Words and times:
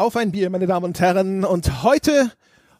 Auf 0.00 0.16
ein 0.16 0.32
Bier, 0.32 0.48
meine 0.48 0.66
Damen 0.66 0.86
und 0.86 0.98
Herren. 0.98 1.44
Und 1.44 1.82
heute, 1.82 2.32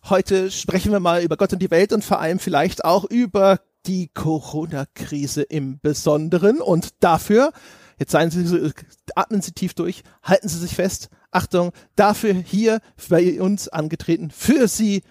heute 0.09 0.51
sprechen 0.51 0.91
wir 0.91 1.01
mal 1.01 1.23
über 1.23 1.37
Gott 1.37 1.53
und 1.53 1.59
die 1.59 1.71
Welt 1.71 1.93
und 1.93 2.03
vor 2.03 2.19
allem 2.19 2.39
vielleicht 2.39 2.82
auch 2.82 3.04
über 3.04 3.61
die 3.85 4.09
Corona-Krise 4.09 5.43
im 5.43 5.80
Besonderen. 5.80 6.62
Und 6.62 7.03
dafür, 7.04 7.53
jetzt 7.98 8.12
seien 8.12 8.30
Sie, 8.30 8.72
atmen 9.14 9.43
Sie 9.43 9.53
tief 9.53 9.75
durch, 9.75 10.03
halten 10.22 10.48
Sie 10.48 10.59
sich 10.59 10.75
fest. 10.75 11.11
Achtung, 11.30 11.72
dafür 11.95 12.32
hier 12.32 12.80
bei 13.11 13.39
uns 13.39 13.68
angetreten, 13.68 14.30
für 14.30 14.66
Sie, 14.66 15.02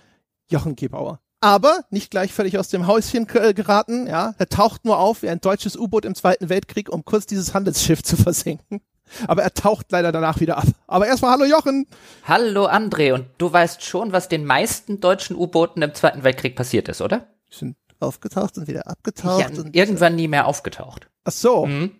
Jochen 0.50 0.76
Gebauer. 0.76 1.20
Aber 1.41 1.86
nicht 1.91 2.10
gleich 2.10 2.34
völlig 2.34 2.57
aus 2.57 2.70
dem 2.70 2.88
Häuschen 2.88 3.28
geraten, 3.28 4.07
ja. 4.07 4.34
Er 4.39 4.50
taucht 4.50 4.84
nur 4.84 4.98
auf 4.98 5.21
wie 5.21 5.30
ein 5.30 5.41
deutsches 5.41 5.78
U-Boot 5.78 6.05
im 6.05 6.16
Zweiten 6.16 6.50
Weltkrieg, 6.50 6.89
um 6.89 7.05
kurz 7.05 7.28
dieses 7.28 7.54
Handelsschiff 7.54 8.02
zu 8.02 8.18
versenken. 8.18 8.82
Aber 9.27 9.43
er 9.43 9.54
taucht 9.54 9.91
leider 9.91 10.11
danach 10.11 10.39
wieder 10.39 10.57
ab. 10.57 10.68
Aber 10.87 11.07
erstmal 11.07 11.31
hallo 11.31 11.45
Jochen. 11.45 11.87
Hallo 12.27 12.68
André. 12.68 13.13
Und 13.13 13.25
du 13.37 13.51
weißt 13.51 13.83
schon, 13.83 14.11
was 14.11 14.29
den 14.29 14.45
meisten 14.45 14.99
deutschen 14.99 15.35
U-Booten 15.35 15.82
im 15.82 15.93
Zweiten 15.93 16.23
Weltkrieg 16.23 16.55
passiert 16.55 16.89
ist, 16.89 17.01
oder? 17.01 17.27
Die 17.51 17.55
sind 17.55 17.77
aufgetaucht 17.99 18.57
und 18.57 18.68
wieder 18.68 18.87
abgetaucht. 18.87 19.41
Ja, 19.41 19.47
und 19.47 19.75
irgendwann 19.75 20.15
nie 20.15 20.27
mehr 20.27 20.47
aufgetaucht. 20.47 21.09
Ach 21.25 21.32
so. 21.32 21.65
Mhm. 21.65 21.91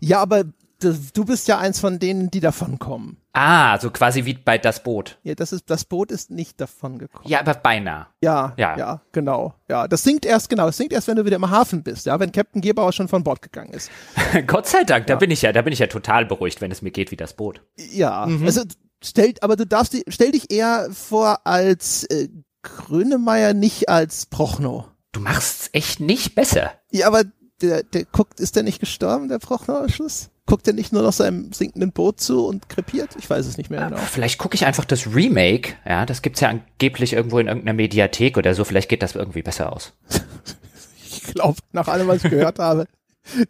Ja, 0.00 0.20
aber 0.20 0.44
du 0.92 1.24
bist 1.24 1.48
ja 1.48 1.58
eins 1.58 1.80
von 1.80 1.98
denen, 1.98 2.30
die 2.30 2.40
davon 2.40 2.78
kommen. 2.78 3.18
Ah, 3.32 3.78
so 3.80 3.90
quasi 3.90 4.24
wie 4.24 4.34
bei 4.34 4.58
das 4.58 4.82
Boot. 4.82 5.18
Ja, 5.24 5.34
das 5.34 5.52
ist 5.52 5.68
das 5.68 5.84
Boot 5.84 6.12
ist 6.12 6.30
nicht 6.30 6.60
davon 6.60 6.98
gekommen. 6.98 7.28
Ja, 7.28 7.40
aber 7.40 7.54
beinahe. 7.54 8.06
Ja, 8.20 8.54
ja, 8.56 8.76
ja, 8.76 9.00
genau. 9.12 9.54
Ja, 9.68 9.88
das 9.88 10.02
sinkt 10.02 10.24
erst 10.24 10.48
genau. 10.48 10.66
Das 10.66 10.76
sinkt 10.76 10.92
erst, 10.92 11.08
wenn 11.08 11.16
du 11.16 11.24
wieder 11.24 11.36
im 11.36 11.50
Hafen 11.50 11.82
bist. 11.82 12.06
Ja, 12.06 12.20
wenn 12.20 12.30
Captain 12.30 12.60
Gebauer 12.60 12.92
schon 12.92 13.08
von 13.08 13.24
Bord 13.24 13.42
gegangen 13.42 13.72
ist. 13.72 13.90
Gott 14.46 14.66
sei 14.66 14.84
Dank. 14.84 15.06
Da 15.08 15.16
bin 15.16 15.30
ich 15.30 15.42
ja, 15.42 15.52
da 15.52 15.62
bin 15.62 15.72
ich 15.72 15.80
ja 15.80 15.88
total 15.88 16.26
beruhigt, 16.26 16.60
wenn 16.60 16.70
es 16.70 16.82
mir 16.82 16.90
geht 16.90 17.10
wie 17.10 17.16
das 17.16 17.34
Boot. 17.34 17.62
Ja, 17.76 18.26
mhm. 18.26 18.44
also 18.44 18.62
stell, 19.02 19.34
aber 19.40 19.56
du 19.56 19.66
darfst, 19.66 19.96
stell 20.08 20.30
dich 20.30 20.52
eher 20.52 20.88
vor 20.92 21.46
als 21.46 22.04
äh, 22.04 22.28
Grönemeyer, 22.62 23.54
nicht 23.54 23.88
als 23.88 24.26
Prochnow. 24.26 24.86
Du 25.12 25.20
machst's 25.20 25.70
echt 25.72 26.00
nicht 26.00 26.34
besser. 26.34 26.72
Ja, 26.90 27.06
aber 27.06 27.24
der, 27.60 27.82
der 27.82 28.04
guckt, 28.04 28.40
ist 28.40 28.56
der 28.56 28.62
nicht 28.62 28.80
gestorben, 28.80 29.28
der 29.28 29.38
Prochnow 29.38 29.82
am 29.82 29.88
Schluss? 29.88 30.30
Guckt 30.46 30.66
er 30.66 30.74
nicht 30.74 30.92
nur 30.92 31.02
noch 31.02 31.12
seinem 31.14 31.54
sinkenden 31.54 31.92
Boot 31.92 32.20
zu 32.20 32.46
und 32.46 32.68
krepiert? 32.68 33.10
Ich 33.18 33.30
weiß 33.30 33.46
es 33.46 33.56
nicht 33.56 33.70
mehr 33.70 33.88
genau. 33.88 33.96
Vielleicht 33.96 34.38
gucke 34.38 34.54
ich 34.54 34.66
einfach 34.66 34.84
das 34.84 35.14
Remake. 35.14 35.72
Ja, 35.88 36.04
das 36.04 36.20
gibt's 36.20 36.40
ja 36.40 36.50
angeblich 36.50 37.14
irgendwo 37.14 37.38
in 37.38 37.46
irgendeiner 37.46 37.74
Mediathek 37.74 38.36
oder 38.36 38.54
so. 38.54 38.64
Vielleicht 38.64 38.90
geht 38.90 39.02
das 39.02 39.14
irgendwie 39.14 39.40
besser 39.40 39.72
aus. 39.72 39.94
ich 41.06 41.22
glaube, 41.22 41.56
nach 41.72 41.88
allem, 41.88 42.08
was 42.08 42.24
ich 42.24 42.30
gehört 42.30 42.58
habe, 42.58 42.86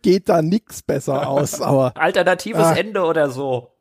geht 0.02 0.28
da 0.28 0.40
nix 0.40 0.82
besser 0.82 1.28
aus. 1.28 1.60
Aber 1.60 1.96
alternatives 1.96 2.62
ah. 2.62 2.74
Ende 2.74 3.02
oder 3.02 3.28
so. 3.28 3.72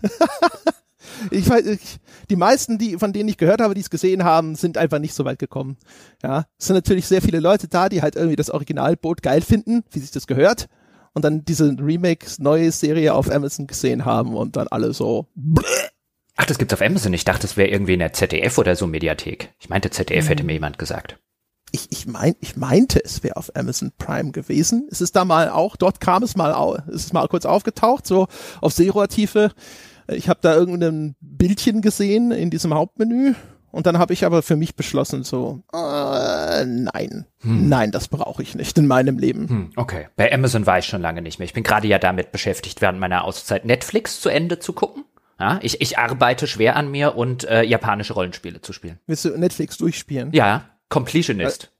ich 1.32 1.50
weiß, 1.50 1.66
ich, 1.66 1.98
die 2.30 2.36
meisten, 2.36 2.78
die 2.78 2.98
von 2.98 3.12
denen 3.12 3.28
ich 3.28 3.36
gehört 3.36 3.60
habe, 3.60 3.74
die 3.74 3.80
es 3.80 3.90
gesehen 3.90 4.22
haben, 4.22 4.54
sind 4.54 4.78
einfach 4.78 5.00
nicht 5.00 5.14
so 5.14 5.24
weit 5.24 5.40
gekommen. 5.40 5.76
Ja, 6.22 6.44
es 6.56 6.66
sind 6.66 6.76
natürlich 6.76 7.08
sehr 7.08 7.20
viele 7.20 7.40
Leute 7.40 7.66
da, 7.66 7.88
die 7.88 8.00
halt 8.00 8.14
irgendwie 8.14 8.36
das 8.36 8.50
Originalboot 8.50 9.22
geil 9.22 9.40
finden, 9.40 9.82
wie 9.90 9.98
sich 9.98 10.12
das 10.12 10.28
gehört 10.28 10.68
und 11.14 11.24
dann 11.24 11.44
diese 11.44 11.76
Remakes, 11.78 12.38
neue 12.38 12.70
Serie 12.72 13.14
auf 13.14 13.30
Amazon 13.30 13.66
gesehen 13.66 14.04
haben 14.04 14.36
und 14.36 14.56
dann 14.56 14.68
alle 14.68 14.92
so. 14.92 15.26
Bleh. 15.34 15.64
Ach, 16.36 16.46
das 16.46 16.58
gibt's 16.58 16.72
auf 16.72 16.80
Amazon. 16.80 17.12
Ich 17.12 17.24
dachte, 17.24 17.42
das 17.42 17.56
wäre 17.56 17.68
irgendwie 17.68 17.94
in 17.94 17.98
der 17.98 18.12
ZDF 18.12 18.56
oder 18.56 18.74
so 18.74 18.86
Mediathek. 18.86 19.52
Ich 19.58 19.68
meinte, 19.68 19.90
ZDF 19.90 20.28
hätte 20.28 20.44
mir 20.44 20.54
jemand 20.54 20.78
gesagt. 20.78 21.18
Ich, 21.72 21.92
ich, 21.92 22.06
mein, 22.06 22.34
ich 22.40 22.56
meinte, 22.56 23.04
es 23.04 23.22
wäre 23.22 23.36
auf 23.36 23.54
Amazon 23.54 23.92
Prime 23.98 24.32
gewesen. 24.32 24.88
Es 24.90 25.00
ist 25.00 25.14
da 25.16 25.24
mal 25.24 25.50
auch, 25.50 25.76
dort 25.76 26.00
kam 26.00 26.22
es 26.22 26.36
mal, 26.36 26.52
au, 26.52 26.76
es 26.88 27.04
ist 27.04 27.12
mal 27.12 27.28
kurz 27.28 27.44
aufgetaucht, 27.44 28.06
so 28.06 28.26
auf 28.60 28.72
Seerohrtiefe. 28.72 29.52
Ich 30.08 30.28
habe 30.28 30.40
da 30.42 30.54
irgendein 30.54 31.14
Bildchen 31.20 31.82
gesehen 31.82 32.32
in 32.32 32.50
diesem 32.50 32.74
Hauptmenü 32.74 33.34
und 33.70 33.86
dann 33.86 33.98
habe 33.98 34.12
ich 34.12 34.24
aber 34.24 34.42
für 34.42 34.56
mich 34.56 34.74
beschlossen, 34.74 35.24
so, 35.24 35.62
äh, 35.72 36.64
nein, 36.64 37.26
hm. 37.40 37.68
nein, 37.68 37.90
das 37.90 38.08
brauche 38.08 38.42
ich 38.42 38.54
nicht 38.54 38.76
in 38.78 38.86
meinem 38.86 39.18
Leben. 39.18 39.48
Hm, 39.48 39.70
okay, 39.76 40.08
bei 40.16 40.32
Amazon 40.32 40.66
war 40.66 40.78
ich 40.78 40.86
schon 40.86 41.02
lange 41.02 41.22
nicht 41.22 41.38
mehr. 41.38 41.46
Ich 41.46 41.54
bin 41.54 41.62
gerade 41.62 41.86
ja 41.88 41.98
damit 41.98 42.32
beschäftigt, 42.32 42.80
während 42.80 42.98
meiner 42.98 43.24
Auszeit 43.24 43.64
Netflix 43.64 44.20
zu 44.20 44.28
Ende 44.28 44.58
zu 44.58 44.72
gucken. 44.72 45.04
Ja, 45.38 45.58
ich, 45.62 45.80
ich 45.80 45.96
arbeite 45.96 46.46
schwer 46.46 46.76
an 46.76 46.90
mir 46.90 47.16
und 47.16 47.44
äh, 47.44 47.62
japanische 47.62 48.12
Rollenspiele 48.12 48.60
zu 48.60 48.74
spielen. 48.74 48.98
Willst 49.06 49.24
du 49.24 49.30
Netflix 49.30 49.78
durchspielen? 49.78 50.32
Ja, 50.32 50.64
Completionist. 50.90 51.72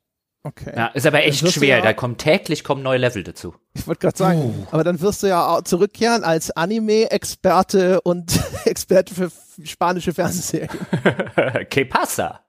Okay. 0.42 0.72
Ja, 0.74 0.86
ist 0.86 1.06
aber 1.06 1.22
echt 1.24 1.46
schwer. 1.50 1.78
Ja, 1.78 1.82
da 1.82 1.92
kommen 1.92 2.16
täglich 2.16 2.64
kommen 2.64 2.82
neue 2.82 2.96
Level 2.96 3.22
dazu. 3.22 3.54
Ich 3.74 3.86
wollte 3.86 4.00
gerade 4.00 4.16
sagen, 4.16 4.40
uh. 4.40 4.66
aber 4.70 4.84
dann 4.84 5.00
wirst 5.02 5.22
du 5.22 5.26
ja 5.26 5.60
zurückkehren 5.62 6.24
als 6.24 6.50
Anime-Experte 6.50 8.00
und 8.00 8.40
Experte 8.64 9.14
für 9.14 9.30
spanische 9.66 10.12
Fernsehserien. 10.12 10.70
que 11.70 11.84
pasa? 11.84 12.44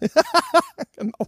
genau. 0.96 1.26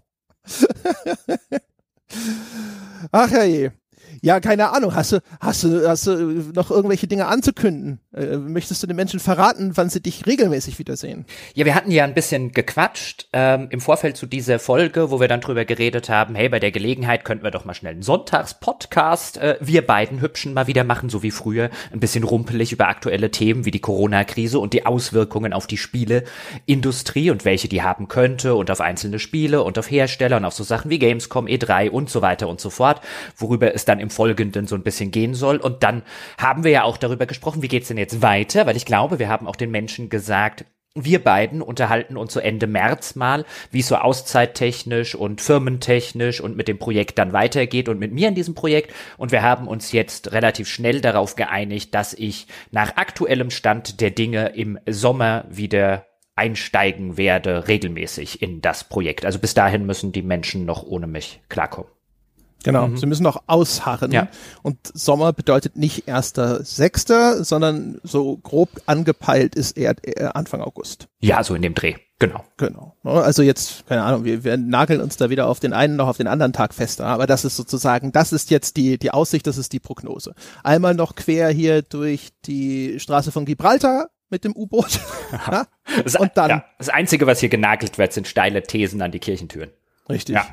Ach 3.12 3.30
ja 3.30 3.44
je. 3.44 3.72
Ja, 4.20 4.40
keine 4.40 4.70
Ahnung. 4.70 4.94
Hast 4.94 5.12
du, 5.12 5.20
hast 5.40 5.64
du, 5.64 5.88
hast 5.88 6.06
du 6.06 6.12
noch 6.54 6.70
irgendwelche 6.70 7.06
Dinge 7.06 7.26
anzukünden? 7.26 8.00
Äh, 8.14 8.36
möchtest 8.36 8.82
du 8.82 8.86
den 8.86 8.96
Menschen 8.96 9.20
verraten, 9.20 9.72
wann 9.76 9.90
sie 9.90 10.00
dich 10.00 10.26
regelmäßig 10.26 10.78
wiedersehen? 10.78 11.24
Ja, 11.54 11.64
wir 11.64 11.74
hatten 11.74 11.90
ja 11.90 12.04
ein 12.04 12.14
bisschen 12.14 12.52
gequatscht 12.52 13.28
ähm, 13.32 13.68
im 13.70 13.80
Vorfeld 13.80 14.16
zu 14.16 14.26
dieser 14.26 14.58
Folge, 14.58 15.10
wo 15.10 15.20
wir 15.20 15.28
dann 15.28 15.40
drüber 15.40 15.64
geredet 15.64 16.08
haben, 16.08 16.34
hey, 16.34 16.48
bei 16.48 16.58
der 16.58 16.70
Gelegenheit 16.70 17.24
könnten 17.24 17.44
wir 17.44 17.50
doch 17.50 17.64
mal 17.64 17.74
schnell 17.74 17.92
einen 17.92 18.02
Sonntagspodcast, 18.02 19.38
äh, 19.38 19.56
wir 19.60 19.86
beiden 19.86 20.20
Hübschen 20.20 20.54
mal 20.54 20.66
wieder 20.66 20.84
machen, 20.84 21.08
so 21.08 21.22
wie 21.22 21.30
früher, 21.30 21.70
ein 21.92 22.00
bisschen 22.00 22.24
rumpelig 22.24 22.72
über 22.72 22.88
aktuelle 22.88 23.30
Themen 23.30 23.64
wie 23.64 23.70
die 23.70 23.80
Corona-Krise 23.80 24.58
und 24.58 24.72
die 24.72 24.86
Auswirkungen 24.86 25.52
auf 25.52 25.66
die 25.66 25.76
Spieleindustrie 25.76 27.30
und 27.30 27.44
welche 27.44 27.68
die 27.68 27.82
haben 27.82 28.08
könnte 28.08 28.54
und 28.54 28.70
auf 28.70 28.80
einzelne 28.80 29.18
Spiele 29.18 29.62
und 29.62 29.78
auf 29.78 29.90
Hersteller 29.90 30.38
und 30.38 30.44
auf 30.44 30.54
so 30.54 30.64
Sachen 30.64 30.90
wie 30.90 30.98
Gamescom, 30.98 31.46
E3 31.46 31.90
und 31.90 32.10
so 32.10 32.22
weiter 32.22 32.48
und 32.48 32.60
so 32.60 32.70
fort, 32.70 33.00
worüber 33.36 33.74
es 33.74 33.84
dann 33.84 34.00
im 34.00 34.07
Folgenden 34.10 34.66
so 34.66 34.74
ein 34.74 34.82
bisschen 34.82 35.10
gehen 35.10 35.34
soll. 35.34 35.56
Und 35.58 35.82
dann 35.82 36.02
haben 36.38 36.64
wir 36.64 36.70
ja 36.70 36.82
auch 36.84 36.96
darüber 36.96 37.26
gesprochen, 37.26 37.62
wie 37.62 37.68
geht's 37.68 37.88
denn 37.88 37.98
jetzt 37.98 38.22
weiter? 38.22 38.66
Weil 38.66 38.76
ich 38.76 38.86
glaube, 38.86 39.18
wir 39.18 39.28
haben 39.28 39.46
auch 39.46 39.56
den 39.56 39.70
Menschen 39.70 40.08
gesagt, 40.08 40.64
wir 40.94 41.22
beiden 41.22 41.62
unterhalten 41.62 42.16
uns 42.16 42.32
so 42.32 42.40
Ende 42.40 42.66
März 42.66 43.14
mal, 43.14 43.44
wie 43.70 43.80
es 43.80 43.88
so 43.88 43.96
auszeittechnisch 43.96 45.14
und 45.14 45.40
firmentechnisch 45.40 46.40
und 46.40 46.56
mit 46.56 46.68
dem 46.68 46.78
Projekt 46.78 47.18
dann 47.18 47.32
weitergeht 47.32 47.88
und 47.88 47.98
mit 47.98 48.12
mir 48.12 48.28
in 48.28 48.34
diesem 48.34 48.54
Projekt. 48.54 48.92
Und 49.16 49.32
wir 49.32 49.42
haben 49.42 49.68
uns 49.68 49.92
jetzt 49.92 50.32
relativ 50.32 50.68
schnell 50.68 51.00
darauf 51.00 51.36
geeinigt, 51.36 51.94
dass 51.94 52.14
ich 52.14 52.46
nach 52.70 52.96
aktuellem 52.96 53.50
Stand 53.50 54.00
der 54.00 54.10
Dinge 54.10 54.48
im 54.48 54.78
Sommer 54.86 55.44
wieder 55.48 56.06
einsteigen 56.34 57.16
werde, 57.16 57.66
regelmäßig 57.66 58.42
in 58.42 58.60
das 58.60 58.84
Projekt. 58.84 59.24
Also 59.24 59.40
bis 59.40 59.54
dahin 59.54 59.86
müssen 59.86 60.12
die 60.12 60.22
Menschen 60.22 60.64
noch 60.64 60.84
ohne 60.84 61.08
mich 61.08 61.40
klarkommen. 61.48 61.90
Genau, 62.64 62.88
mhm. 62.88 62.96
sie 62.96 63.06
müssen 63.06 63.22
noch 63.22 63.42
ausharren. 63.46 64.10
Ja. 64.10 64.28
Und 64.62 64.78
Sommer 64.92 65.32
bedeutet 65.32 65.76
nicht 65.76 66.08
erster 66.08 66.64
Sechster, 66.64 67.44
sondern 67.44 68.00
so 68.02 68.36
grob 68.38 68.68
angepeilt 68.86 69.54
ist 69.54 69.76
eher, 69.76 69.94
eher 70.02 70.34
Anfang 70.34 70.60
August. 70.60 71.08
Ja, 71.20 71.44
so 71.44 71.54
in 71.54 71.62
dem 71.62 71.74
Dreh. 71.74 71.94
Genau. 72.18 72.44
Genau. 72.56 72.96
Also 73.04 73.42
jetzt, 73.42 73.86
keine 73.86 74.02
Ahnung, 74.02 74.24
wir, 74.24 74.42
wir 74.42 74.56
nageln 74.56 75.00
uns 75.00 75.16
da 75.16 75.30
weder 75.30 75.46
auf 75.46 75.60
den 75.60 75.72
einen 75.72 75.94
noch 75.94 76.08
auf 76.08 76.16
den 76.16 76.26
anderen 76.26 76.52
Tag 76.52 76.74
fest, 76.74 77.00
aber 77.00 77.28
das 77.28 77.44
ist 77.44 77.56
sozusagen, 77.56 78.10
das 78.10 78.32
ist 78.32 78.50
jetzt 78.50 78.76
die, 78.76 78.98
die 78.98 79.12
Aussicht, 79.12 79.46
das 79.46 79.56
ist 79.56 79.72
die 79.72 79.78
Prognose. 79.78 80.34
Einmal 80.64 80.94
noch 80.94 81.14
quer 81.14 81.50
hier 81.50 81.82
durch 81.82 82.30
die 82.44 82.98
Straße 82.98 83.30
von 83.30 83.44
Gibraltar 83.44 84.08
mit 84.30 84.44
dem 84.44 84.54
U-Boot. 84.54 84.98
Und 86.18 86.32
dann. 86.34 86.50
Ja, 86.50 86.64
das 86.78 86.88
Einzige, 86.88 87.26
was 87.28 87.38
hier 87.38 87.48
genagelt 87.48 87.98
wird, 87.98 88.12
sind 88.12 88.26
steile 88.26 88.62
Thesen 88.62 89.00
an 89.00 89.12
die 89.12 89.20
Kirchentüren. 89.20 89.70
Richtig. 90.08 90.34
Ja. 90.34 90.46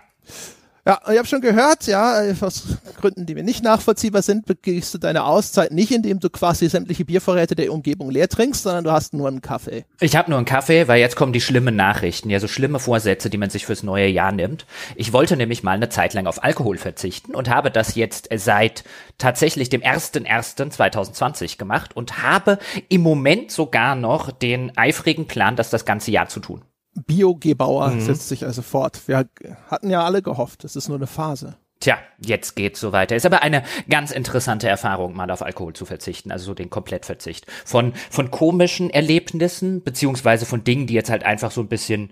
Ja, 0.87 0.99
ich 1.11 1.17
habe 1.17 1.27
schon 1.27 1.41
gehört, 1.41 1.87
ja, 1.87 2.21
aus 2.41 2.77
Gründen, 3.01 3.25
die 3.25 3.33
mir 3.33 3.41
nicht 3.41 3.63
nachvollziehbar 3.63 4.21
sind, 4.21 4.45
begehst 4.45 4.93
du 4.93 4.99
deine 4.99 5.23
Auszeit 5.23 5.71
nicht, 5.71 5.91
indem 5.91 6.19
du 6.19 6.29
quasi 6.29 6.69
sämtliche 6.69 7.05
Biervorräte 7.05 7.55
der 7.55 7.73
Umgebung 7.73 8.11
leer 8.11 8.29
trinkst, 8.29 8.61
sondern 8.61 8.83
du 8.83 8.91
hast 8.91 9.11
nur 9.11 9.27
einen 9.27 9.41
Kaffee. 9.41 9.85
Ich 9.99 10.15
habe 10.15 10.29
nur 10.29 10.37
einen 10.37 10.45
Kaffee, 10.45 10.87
weil 10.87 10.99
jetzt 10.99 11.15
kommen 11.15 11.33
die 11.33 11.41
schlimmen 11.41 11.75
Nachrichten, 11.75 12.29
ja, 12.29 12.39
so 12.39 12.47
schlimme 12.47 12.77
Vorsätze, 12.77 13.31
die 13.31 13.39
man 13.39 13.49
sich 13.49 13.65
fürs 13.65 13.81
neue 13.81 14.05
Jahr 14.05 14.31
nimmt. 14.31 14.67
Ich 14.95 15.11
wollte 15.11 15.37
nämlich 15.37 15.63
mal 15.63 15.71
eine 15.71 15.89
Zeit 15.89 16.13
lang 16.13 16.27
auf 16.27 16.43
Alkohol 16.43 16.77
verzichten 16.77 17.33
und 17.33 17.49
habe 17.49 17.71
das 17.71 17.95
jetzt 17.95 18.29
seit 18.35 18.83
tatsächlich 19.17 19.69
dem 19.69 19.81
1.1.2020 19.81 21.57
gemacht 21.57 21.97
und 21.97 22.21
habe 22.21 22.59
im 22.89 23.01
Moment 23.01 23.49
sogar 23.49 23.95
noch 23.95 24.29
den 24.29 24.77
eifrigen 24.77 25.25
Plan, 25.25 25.55
das 25.55 25.71
das 25.71 25.85
ganze 25.85 26.11
Jahr 26.11 26.27
zu 26.27 26.39
tun. 26.39 26.61
Bio-Gebauer 26.95 27.89
mhm. 27.89 28.01
setzt 28.01 28.29
sich 28.29 28.45
also 28.45 28.61
fort. 28.61 29.01
Wir 29.07 29.27
hatten 29.67 29.89
ja 29.89 30.03
alle 30.03 30.21
gehofft, 30.21 30.63
es 30.63 30.75
ist 30.75 30.87
nur 30.87 30.97
eine 30.97 31.07
Phase. 31.07 31.57
Tja, 31.81 31.97
jetzt 32.19 32.55
geht's 32.55 32.79
so 32.79 32.93
weiter. 32.93 33.15
Ist 33.15 33.25
aber 33.25 33.43
eine 33.43 33.63
ganz 33.89 34.11
interessante 34.11 34.67
Erfahrung, 34.67 35.13
mal 35.13 35.29
auf 35.29 35.41
Alkohol 35.41 35.73
zu 35.73 35.85
verzichten, 35.85 36.31
also 36.31 36.45
so 36.45 36.53
den 36.53 36.69
Komplettverzicht. 36.69 37.45
Von, 37.65 37.93
von 38.09 38.31
komischen 38.31 38.89
Erlebnissen, 38.89 39.83
beziehungsweise 39.83 40.45
von 40.45 40.63
Dingen, 40.63 40.87
die 40.87 40.93
jetzt 40.93 41.09
halt 41.09 41.25
einfach 41.25 41.51
so 41.51 41.61
ein 41.61 41.67
bisschen, 41.67 42.11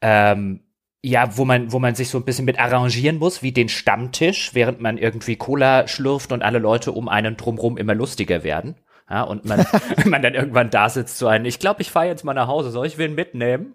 ähm, 0.00 0.60
ja, 1.02 1.36
wo 1.36 1.44
man, 1.44 1.72
wo 1.72 1.80
man 1.80 1.96
sich 1.96 2.08
so 2.08 2.18
ein 2.18 2.24
bisschen 2.24 2.44
mit 2.44 2.60
arrangieren 2.60 3.18
muss, 3.18 3.42
wie 3.42 3.52
den 3.52 3.68
Stammtisch, 3.68 4.54
während 4.54 4.80
man 4.80 4.96
irgendwie 4.96 5.36
Cola 5.36 5.88
schlürft 5.88 6.30
und 6.30 6.42
alle 6.42 6.58
Leute 6.58 6.92
um 6.92 7.08
einen 7.08 7.36
drumrum 7.36 7.78
immer 7.78 7.94
lustiger 7.94 8.44
werden. 8.44 8.76
Ja, 9.10 9.24
und 9.24 9.44
man, 9.44 9.66
man 10.06 10.22
dann 10.22 10.34
irgendwann 10.34 10.70
da 10.70 10.88
sitzt 10.88 11.18
so 11.18 11.26
ein, 11.26 11.44
ich 11.44 11.58
glaube, 11.58 11.82
ich 11.82 11.90
fahre 11.90 12.06
jetzt 12.06 12.24
mal 12.24 12.34
nach 12.34 12.48
Hause, 12.48 12.70
soll 12.70 12.86
ich 12.86 12.96
wen 12.96 13.16
mitnehmen? 13.16 13.74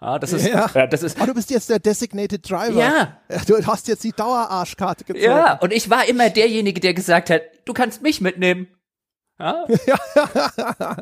Ja, 0.00 0.18
das 0.18 0.32
ist, 0.32 0.46
ja. 0.46 0.70
ja 0.74 0.86
das 0.86 1.02
ist. 1.02 1.20
Oh, 1.20 1.26
du 1.26 1.34
bist 1.34 1.50
jetzt 1.50 1.70
der 1.70 1.78
Designated 1.78 2.48
Driver. 2.48 2.78
Ja. 2.78 3.18
Du 3.46 3.64
hast 3.66 3.88
jetzt 3.88 4.04
die 4.04 4.12
Dauerarschkarte 4.12 5.04
gezogen. 5.04 5.24
Ja, 5.24 5.58
und 5.58 5.72
ich 5.72 5.88
war 5.88 6.06
immer 6.08 6.30
derjenige, 6.30 6.80
der 6.80 6.94
gesagt 6.94 7.30
hat, 7.30 7.42
du 7.64 7.72
kannst 7.72 8.02
mich 8.02 8.20
mitnehmen. 8.20 8.68
Ja? 9.38 9.66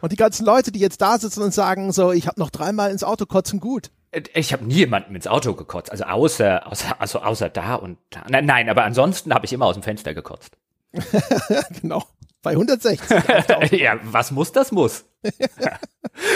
und 0.00 0.12
die 0.12 0.16
ganzen 0.16 0.46
Leute, 0.46 0.70
die 0.72 0.78
jetzt 0.78 1.00
da 1.00 1.18
sitzen 1.18 1.42
und 1.42 1.52
sagen 1.52 1.92
so, 1.92 2.12
ich 2.12 2.26
habe 2.26 2.38
noch 2.38 2.50
dreimal 2.50 2.90
ins 2.90 3.04
Auto 3.04 3.26
kotzen, 3.26 3.60
gut. 3.60 3.90
Ich 4.34 4.52
habe 4.52 4.64
nie 4.64 4.74
jemanden 4.74 5.14
ins 5.14 5.28
Auto 5.28 5.54
gekotzt, 5.54 5.92
also 5.92 6.04
außer, 6.04 6.66
außer, 6.66 7.00
also 7.00 7.20
außer 7.20 7.48
da 7.48 7.76
und 7.76 7.98
da. 8.10 8.24
Nein, 8.28 8.44
nein 8.44 8.68
aber 8.68 8.84
ansonsten 8.84 9.32
habe 9.32 9.46
ich 9.46 9.52
immer 9.52 9.66
aus 9.66 9.74
dem 9.74 9.84
Fenster 9.84 10.14
gekotzt. 10.14 10.56
genau. 11.80 12.04
Bei 12.42 12.52
160. 12.52 13.00
ja, 13.72 13.98
was 14.02 14.30
muss, 14.30 14.50
das 14.50 14.72
muss. 14.72 15.04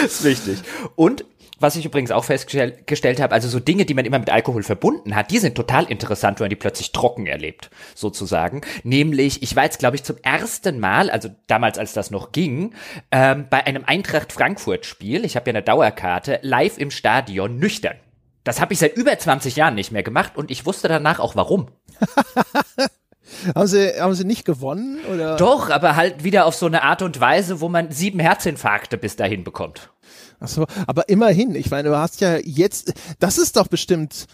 ist 0.05 0.23
wichtig. 0.23 0.59
Und 0.95 1.25
was 1.59 1.75
ich 1.75 1.85
übrigens 1.85 2.11
auch 2.11 2.23
festgestellt 2.25 3.21
habe, 3.21 3.33
also 3.33 3.47
so 3.47 3.59
Dinge, 3.59 3.85
die 3.85 3.93
man 3.93 4.05
immer 4.05 4.19
mit 4.19 4.29
Alkohol 4.29 4.63
verbunden 4.63 5.15
hat, 5.15 5.31
die 5.31 5.39
sind 5.39 5.55
total 5.55 5.85
interessant, 5.85 6.39
wenn 6.39 6.45
man 6.45 6.49
die 6.49 6.55
plötzlich 6.55 6.91
trocken 6.91 7.27
erlebt, 7.27 7.69
sozusagen. 7.93 8.61
Nämlich, 8.83 9.41
ich 9.43 9.55
war 9.55 9.63
jetzt, 9.63 9.79
glaube 9.79 9.95
ich, 9.95 10.03
zum 10.03 10.17
ersten 10.21 10.79
Mal, 10.79 11.09
also 11.09 11.29
damals, 11.47 11.77
als 11.77 11.93
das 11.93 12.11
noch 12.11 12.31
ging, 12.31 12.73
ähm, 13.11 13.47
bei 13.49 13.65
einem 13.65 13.83
Eintracht 13.85 14.33
Frankfurt-Spiel, 14.33 15.25
ich 15.25 15.35
habe 15.35 15.49
ja 15.49 15.53
eine 15.53 15.63
Dauerkarte, 15.63 16.39
live 16.41 16.77
im 16.77 16.91
Stadion 16.91 17.57
nüchtern. 17.57 17.95
Das 18.43 18.61
habe 18.61 18.73
ich 18.73 18.79
seit 18.79 18.95
über 18.95 19.17
20 19.17 19.55
Jahren 19.55 19.75
nicht 19.75 19.91
mehr 19.91 20.03
gemacht 20.03 20.37
und 20.37 20.51
ich 20.51 20.65
wusste 20.65 20.87
danach 20.87 21.19
auch 21.19 21.35
warum. 21.35 21.67
haben 23.55 23.67
sie, 23.67 23.99
haben 23.99 24.13
sie 24.13 24.23
nicht 24.23 24.45
gewonnen 24.45 24.99
oder? 25.11 25.35
Doch, 25.37 25.69
aber 25.71 25.95
halt 25.95 26.23
wieder 26.23 26.45
auf 26.45 26.55
so 26.55 26.67
eine 26.67 26.83
Art 26.83 27.01
und 27.01 27.19
Weise, 27.19 27.59
wo 27.59 27.69
man 27.69 27.91
sieben 27.91 28.19
Herzinfarkte 28.19 28.97
bis 28.97 29.15
dahin 29.15 29.43
bekommt. 29.43 29.89
Ach 30.39 30.47
so, 30.47 30.65
aber 30.87 31.09
immerhin, 31.09 31.55
ich 31.55 31.71
meine, 31.71 31.89
du 31.89 31.97
hast 31.97 32.21
ja 32.21 32.37
jetzt, 32.37 32.93
das 33.19 33.37
ist 33.37 33.55
doch 33.55 33.67
bestimmt, 33.67 34.27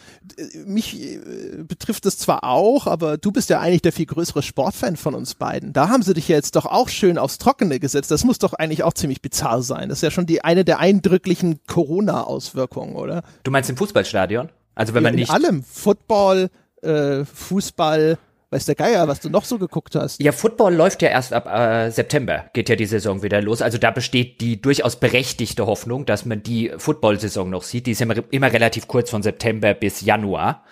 mich 0.66 1.00
äh, 1.00 1.20
betrifft 1.68 2.06
es 2.06 2.18
zwar 2.18 2.44
auch, 2.44 2.88
aber 2.88 3.18
du 3.18 3.32
bist 3.32 3.50
ja 3.50 3.60
eigentlich 3.60 3.82
der 3.82 3.92
viel 3.92 4.06
größere 4.06 4.42
Sportfan 4.42 4.98
von 4.98 5.14
uns 5.14 5.36
beiden. 5.36 5.74
Da 5.74 5.90
haben 5.90 6.04
sie 6.04 6.14
dich 6.14 6.28
ja 6.28 6.36
jetzt 6.36 6.56
doch 6.56 6.66
auch 6.66 6.90
schön 6.90 7.18
aufs 7.18 7.38
Trockene 7.38 7.80
gesetzt. 7.80 8.12
Das 8.12 8.24
muss 8.24 8.40
doch 8.40 8.54
eigentlich 8.54 8.84
auch 8.84 8.94
ziemlich 8.94 9.22
bizarr 9.22 9.62
sein. 9.62 9.90
Das 9.90 10.00
ist 10.00 10.04
ja 10.04 10.12
schon 10.12 10.26
die 10.26 10.44
eine 10.44 10.66
der 10.66 10.80
eindrücklichen 10.80 11.60
Corona-Auswirkungen, 11.68 12.96
oder? 12.96 13.24
Du 13.44 13.52
meinst 13.52 13.70
im 13.70 13.78
Fußballstadion? 13.78 14.50
Also 14.76 14.94
wenn 14.94 15.04
man 15.04 15.14
ja, 15.14 15.20
nicht. 15.20 15.30
In 15.30 15.36
allem. 15.36 15.64
Football, 15.64 16.50
äh, 16.82 17.26
Fußball, 17.26 18.18
weiß 18.52 18.66
der 18.66 18.76
Geier, 18.76 19.08
was 19.08 19.22
du 19.22 19.30
noch 19.30 19.46
so 19.46 19.58
geguckt 19.58 19.96
hast. 19.96 20.22
Ja, 20.22 20.32
Football 20.32 20.76
läuft 20.76 21.02
ja 21.02 21.10
erst 21.10 21.34
ab 21.34 21.48
äh, 21.48 21.90
September, 21.90 22.46
geht 22.54 22.70
ja 22.70 22.76
die 22.76 22.86
Saison 22.86 23.24
wieder 23.24 23.42
los. 23.42 23.62
Also 23.62 23.78
da 23.78 23.92
besteht 23.92 24.42
die 24.42 24.62
durchaus 24.62 24.98
berechtigte 24.98 25.66
Hoffnung, 25.66 26.06
dass 26.06 26.26
man 26.26 26.44
die 26.44 26.72
Football-Saison 26.78 27.50
noch 27.50 27.64
sieht. 27.64 27.88
Die 27.88 27.92
ist 27.92 28.02
immer, 28.02 28.16
immer 28.30 28.52
relativ 28.52 28.88
kurz 28.88 29.10
von 29.10 29.24
September 29.24 29.74
bis 29.74 30.02
Januar, 30.02 30.66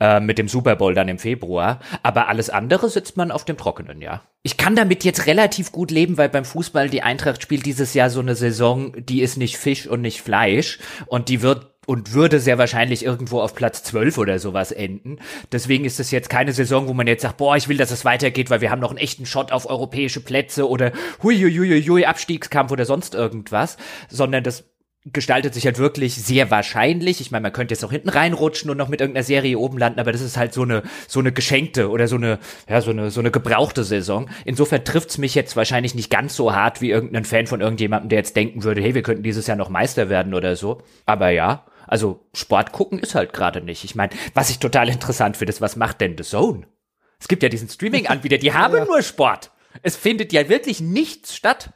äh, 0.00 0.18
mit 0.18 0.38
dem 0.38 0.48
Super 0.48 0.74
Bowl 0.74 0.92
dann 0.92 1.08
im 1.08 1.18
Februar. 1.18 1.78
Aber 2.02 2.28
alles 2.28 2.50
andere 2.50 2.90
sitzt 2.90 3.16
man 3.16 3.30
auf 3.30 3.44
dem 3.44 3.56
Trockenen, 3.56 4.02
ja. 4.02 4.22
Ich 4.42 4.56
kann 4.56 4.74
damit 4.74 5.04
jetzt 5.04 5.26
relativ 5.26 5.70
gut 5.70 5.90
leben, 5.90 6.18
weil 6.18 6.30
beim 6.30 6.44
Fußball 6.44 6.88
die 6.88 7.02
Eintracht 7.02 7.42
spielt 7.42 7.64
dieses 7.64 7.94
Jahr 7.94 8.10
so 8.10 8.20
eine 8.20 8.34
Saison, 8.34 8.92
die 8.98 9.20
ist 9.20 9.36
nicht 9.36 9.56
Fisch 9.56 9.86
und 9.86 10.00
nicht 10.00 10.22
Fleisch 10.22 10.78
und 11.06 11.28
die 11.28 11.42
wird 11.42 11.70
und 11.86 12.12
würde 12.12 12.40
sehr 12.40 12.58
wahrscheinlich 12.58 13.04
irgendwo 13.04 13.40
auf 13.40 13.54
Platz 13.54 13.82
12 13.82 14.18
oder 14.18 14.38
sowas 14.38 14.70
enden. 14.70 15.18
Deswegen 15.50 15.84
ist 15.84 15.98
es 15.98 16.10
jetzt 16.10 16.28
keine 16.28 16.52
Saison, 16.52 16.88
wo 16.88 16.94
man 16.94 17.06
jetzt 17.06 17.22
sagt, 17.22 17.38
boah, 17.38 17.56
ich 17.56 17.68
will, 17.68 17.76
dass 17.76 17.90
es 17.90 18.04
weitergeht, 18.04 18.50
weil 18.50 18.60
wir 18.60 18.70
haben 18.70 18.80
noch 18.80 18.90
einen 18.90 18.98
echten 18.98 19.26
Shot 19.26 19.50
auf 19.52 19.68
europäische 19.68 20.20
Plätze 20.20 20.68
oder 20.68 20.92
huiuiuiui, 21.22 22.04
Abstiegskampf 22.04 22.70
oder 22.70 22.84
sonst 22.84 23.14
irgendwas, 23.14 23.76
sondern 24.08 24.44
das 24.44 24.64
gestaltet 25.06 25.54
sich 25.54 25.64
halt 25.64 25.78
wirklich 25.78 26.14
sehr 26.14 26.50
wahrscheinlich. 26.50 27.22
Ich 27.22 27.30
meine, 27.30 27.42
man 27.42 27.52
könnte 27.54 27.72
jetzt 27.72 27.84
auch 27.84 27.90
hinten 27.90 28.10
reinrutschen 28.10 28.70
und 28.70 28.76
noch 28.76 28.88
mit 28.88 29.00
irgendeiner 29.00 29.24
Serie 29.24 29.58
oben 29.58 29.78
landen, 29.78 29.98
aber 29.98 30.12
das 30.12 30.20
ist 30.20 30.36
halt 30.36 30.52
so 30.52 30.62
eine 30.62 30.82
so 31.08 31.20
eine 31.20 31.32
geschenkte 31.32 31.88
oder 31.88 32.06
so 32.06 32.16
eine 32.16 32.38
ja 32.68 32.82
so 32.82 32.90
eine 32.90 33.10
so 33.10 33.20
eine 33.20 33.30
gebrauchte 33.30 33.82
Saison. 33.82 34.28
Insofern 34.44 34.84
trifft's 34.84 35.16
mich 35.16 35.34
jetzt 35.34 35.56
wahrscheinlich 35.56 35.94
nicht 35.94 36.10
ganz 36.10 36.36
so 36.36 36.54
hart 36.54 36.82
wie 36.82 36.90
irgendein 36.90 37.24
Fan 37.24 37.46
von 37.46 37.62
irgendjemandem, 37.62 38.10
der 38.10 38.18
jetzt 38.18 38.36
denken 38.36 38.62
würde, 38.62 38.82
hey, 38.82 38.94
wir 38.94 39.02
könnten 39.02 39.22
dieses 39.22 39.46
Jahr 39.46 39.56
noch 39.56 39.70
Meister 39.70 40.10
werden 40.10 40.34
oder 40.34 40.54
so. 40.54 40.82
Aber 41.06 41.30
ja, 41.30 41.64
also 41.90 42.24
Sport 42.32 42.70
gucken 42.70 43.00
ist 43.00 43.16
halt 43.16 43.32
gerade 43.32 43.60
nicht. 43.60 43.82
Ich 43.82 43.96
meine, 43.96 44.12
was 44.32 44.48
ich 44.48 44.60
total 44.60 44.88
interessant 44.88 45.36
finde, 45.36 45.52
ist, 45.52 45.60
was 45.60 45.74
macht 45.74 46.00
denn 46.00 46.16
The 46.16 46.22
Zone? 46.22 46.68
Es 47.18 47.26
gibt 47.26 47.42
ja 47.42 47.48
diesen 47.48 47.68
Streaming-Anbieter, 47.68 48.38
die 48.38 48.52
haben 48.54 48.76
ja. 48.76 48.84
nur 48.84 49.02
Sport. 49.02 49.50
Es 49.82 49.96
findet 49.96 50.32
ja 50.32 50.48
wirklich 50.48 50.80
nichts 50.80 51.34
statt. 51.34 51.72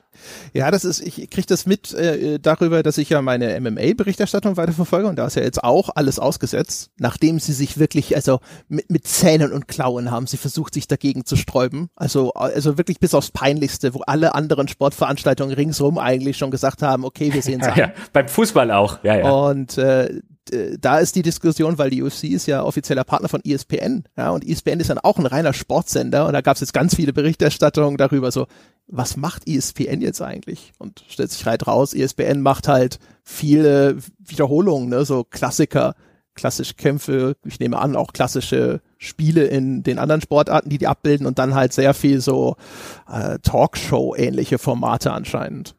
Ja, 0.53 0.71
das 0.71 0.85
ist, 0.85 1.01
ich 1.01 1.31
kriege 1.31 1.47
das 1.47 1.67
mit 1.67 1.93
äh, 1.95 2.39
darüber, 2.39 2.83
dass 2.83 2.99
ich 2.99 3.09
ja 3.11 3.23
meine 3.23 3.61
MMA-Berichterstattung 3.61 4.57
weiterverfolge 4.57 5.09
und 5.09 5.17
da 5.17 5.27
ist 5.27 5.37
ja 5.37 5.43
jetzt 5.43 5.63
auch 5.63 5.91
alles 5.95 6.19
ausgesetzt, 6.19 6.91
nachdem 6.99 7.39
sie 7.39 7.53
sich 7.53 7.79
wirklich, 7.79 8.17
also 8.17 8.41
mit, 8.69 8.91
mit 8.91 9.07
Zähnen 9.07 9.53
und 9.53 9.69
Klauen 9.69 10.11
haben 10.11 10.27
sie 10.27 10.37
versucht, 10.37 10.75
sich 10.75 10.89
dagegen 10.89 11.25
zu 11.25 11.37
sträuben. 11.37 11.89
Also, 11.97 12.33
also 12.33 12.79
wirklich 12.79 13.01
bis 13.01 13.15
aufs 13.15 13.31
Peinlichste, 13.31 13.95
wo 13.95 14.01
alle 14.01 14.35
anderen 14.35 14.69
Sportveranstaltungen 14.69 15.55
ringsrum 15.55 15.99
eigentlich 15.99 16.37
schon 16.37 16.51
gesagt 16.51 16.83
haben, 16.83 17.05
okay, 17.05 17.33
wir 17.33 17.43
sehen 17.43 17.61
es 17.61 17.69
an. 17.69 17.79
Ja, 17.79 17.93
beim 18.13 18.29
Fußball 18.29 18.71
auch, 18.71 19.03
ja, 19.03 19.17
ja. 19.17 19.31
Und 19.31 19.79
äh, 19.79 20.21
da 20.79 20.99
ist 20.99 21.17
die 21.17 21.23
Diskussion, 21.23 21.79
weil 21.79 21.91
die 21.91 22.03
UFC 22.03 22.25
ist 22.25 22.47
ja 22.47 22.63
offizieller 22.63 23.05
Partner 23.05 23.29
von 23.29 23.43
ESPN, 23.45 24.05
ja, 24.17 24.31
und 24.31 24.47
ESPN 24.47 24.81
ist 24.81 24.91
dann 24.91 24.99
auch 24.99 25.19
ein 25.19 25.27
reiner 25.27 25.53
Sportsender 25.53 26.27
und 26.27 26.33
da 26.33 26.41
gab 26.43 26.57
es 26.57 26.61
jetzt 26.61 26.75
ganz 26.75 26.95
viele 26.95 27.13
Berichterstattungen 27.13 27.97
darüber, 27.97 28.31
so, 28.31 28.47
was 28.87 29.17
macht 29.17 29.49
ESPN 29.49 30.01
jetzt 30.01 30.21
eigentlich? 30.21 30.73
Und 30.79 31.05
stellt 31.09 31.31
sich 31.31 31.47
halt 31.47 31.67
raus, 31.67 31.95
ESPN 31.95 32.41
macht 32.41 32.69
halt 32.69 32.99
viele 33.23 33.97
Wiederholungen, 34.19 34.91
ne, 34.91 35.05
so 35.05 35.25
Klassiker, 35.25 35.95
klassische 36.35 36.75
Kämpfe, 36.75 37.37
ich 37.45 37.61
nehme 37.61 37.79
an, 37.79 37.97
auch 37.97 38.13
klassische 38.13 38.81
Spiele 38.99 39.45
in 39.45 39.83
den 39.83 39.99
anderen 39.99 40.21
Sportarten, 40.21 40.69
die 40.69 40.79
die 40.79 40.89
abbilden 40.89 41.27
und 41.27 41.39
dann 41.39 41.55
halt 41.55 41.73
sehr 41.73 41.95
viel 41.95 42.21
so 42.21 42.57
äh, 43.11 43.39
Talkshow-ähnliche 43.39 44.59
Formate 44.59 45.13
anscheinend. 45.13 45.77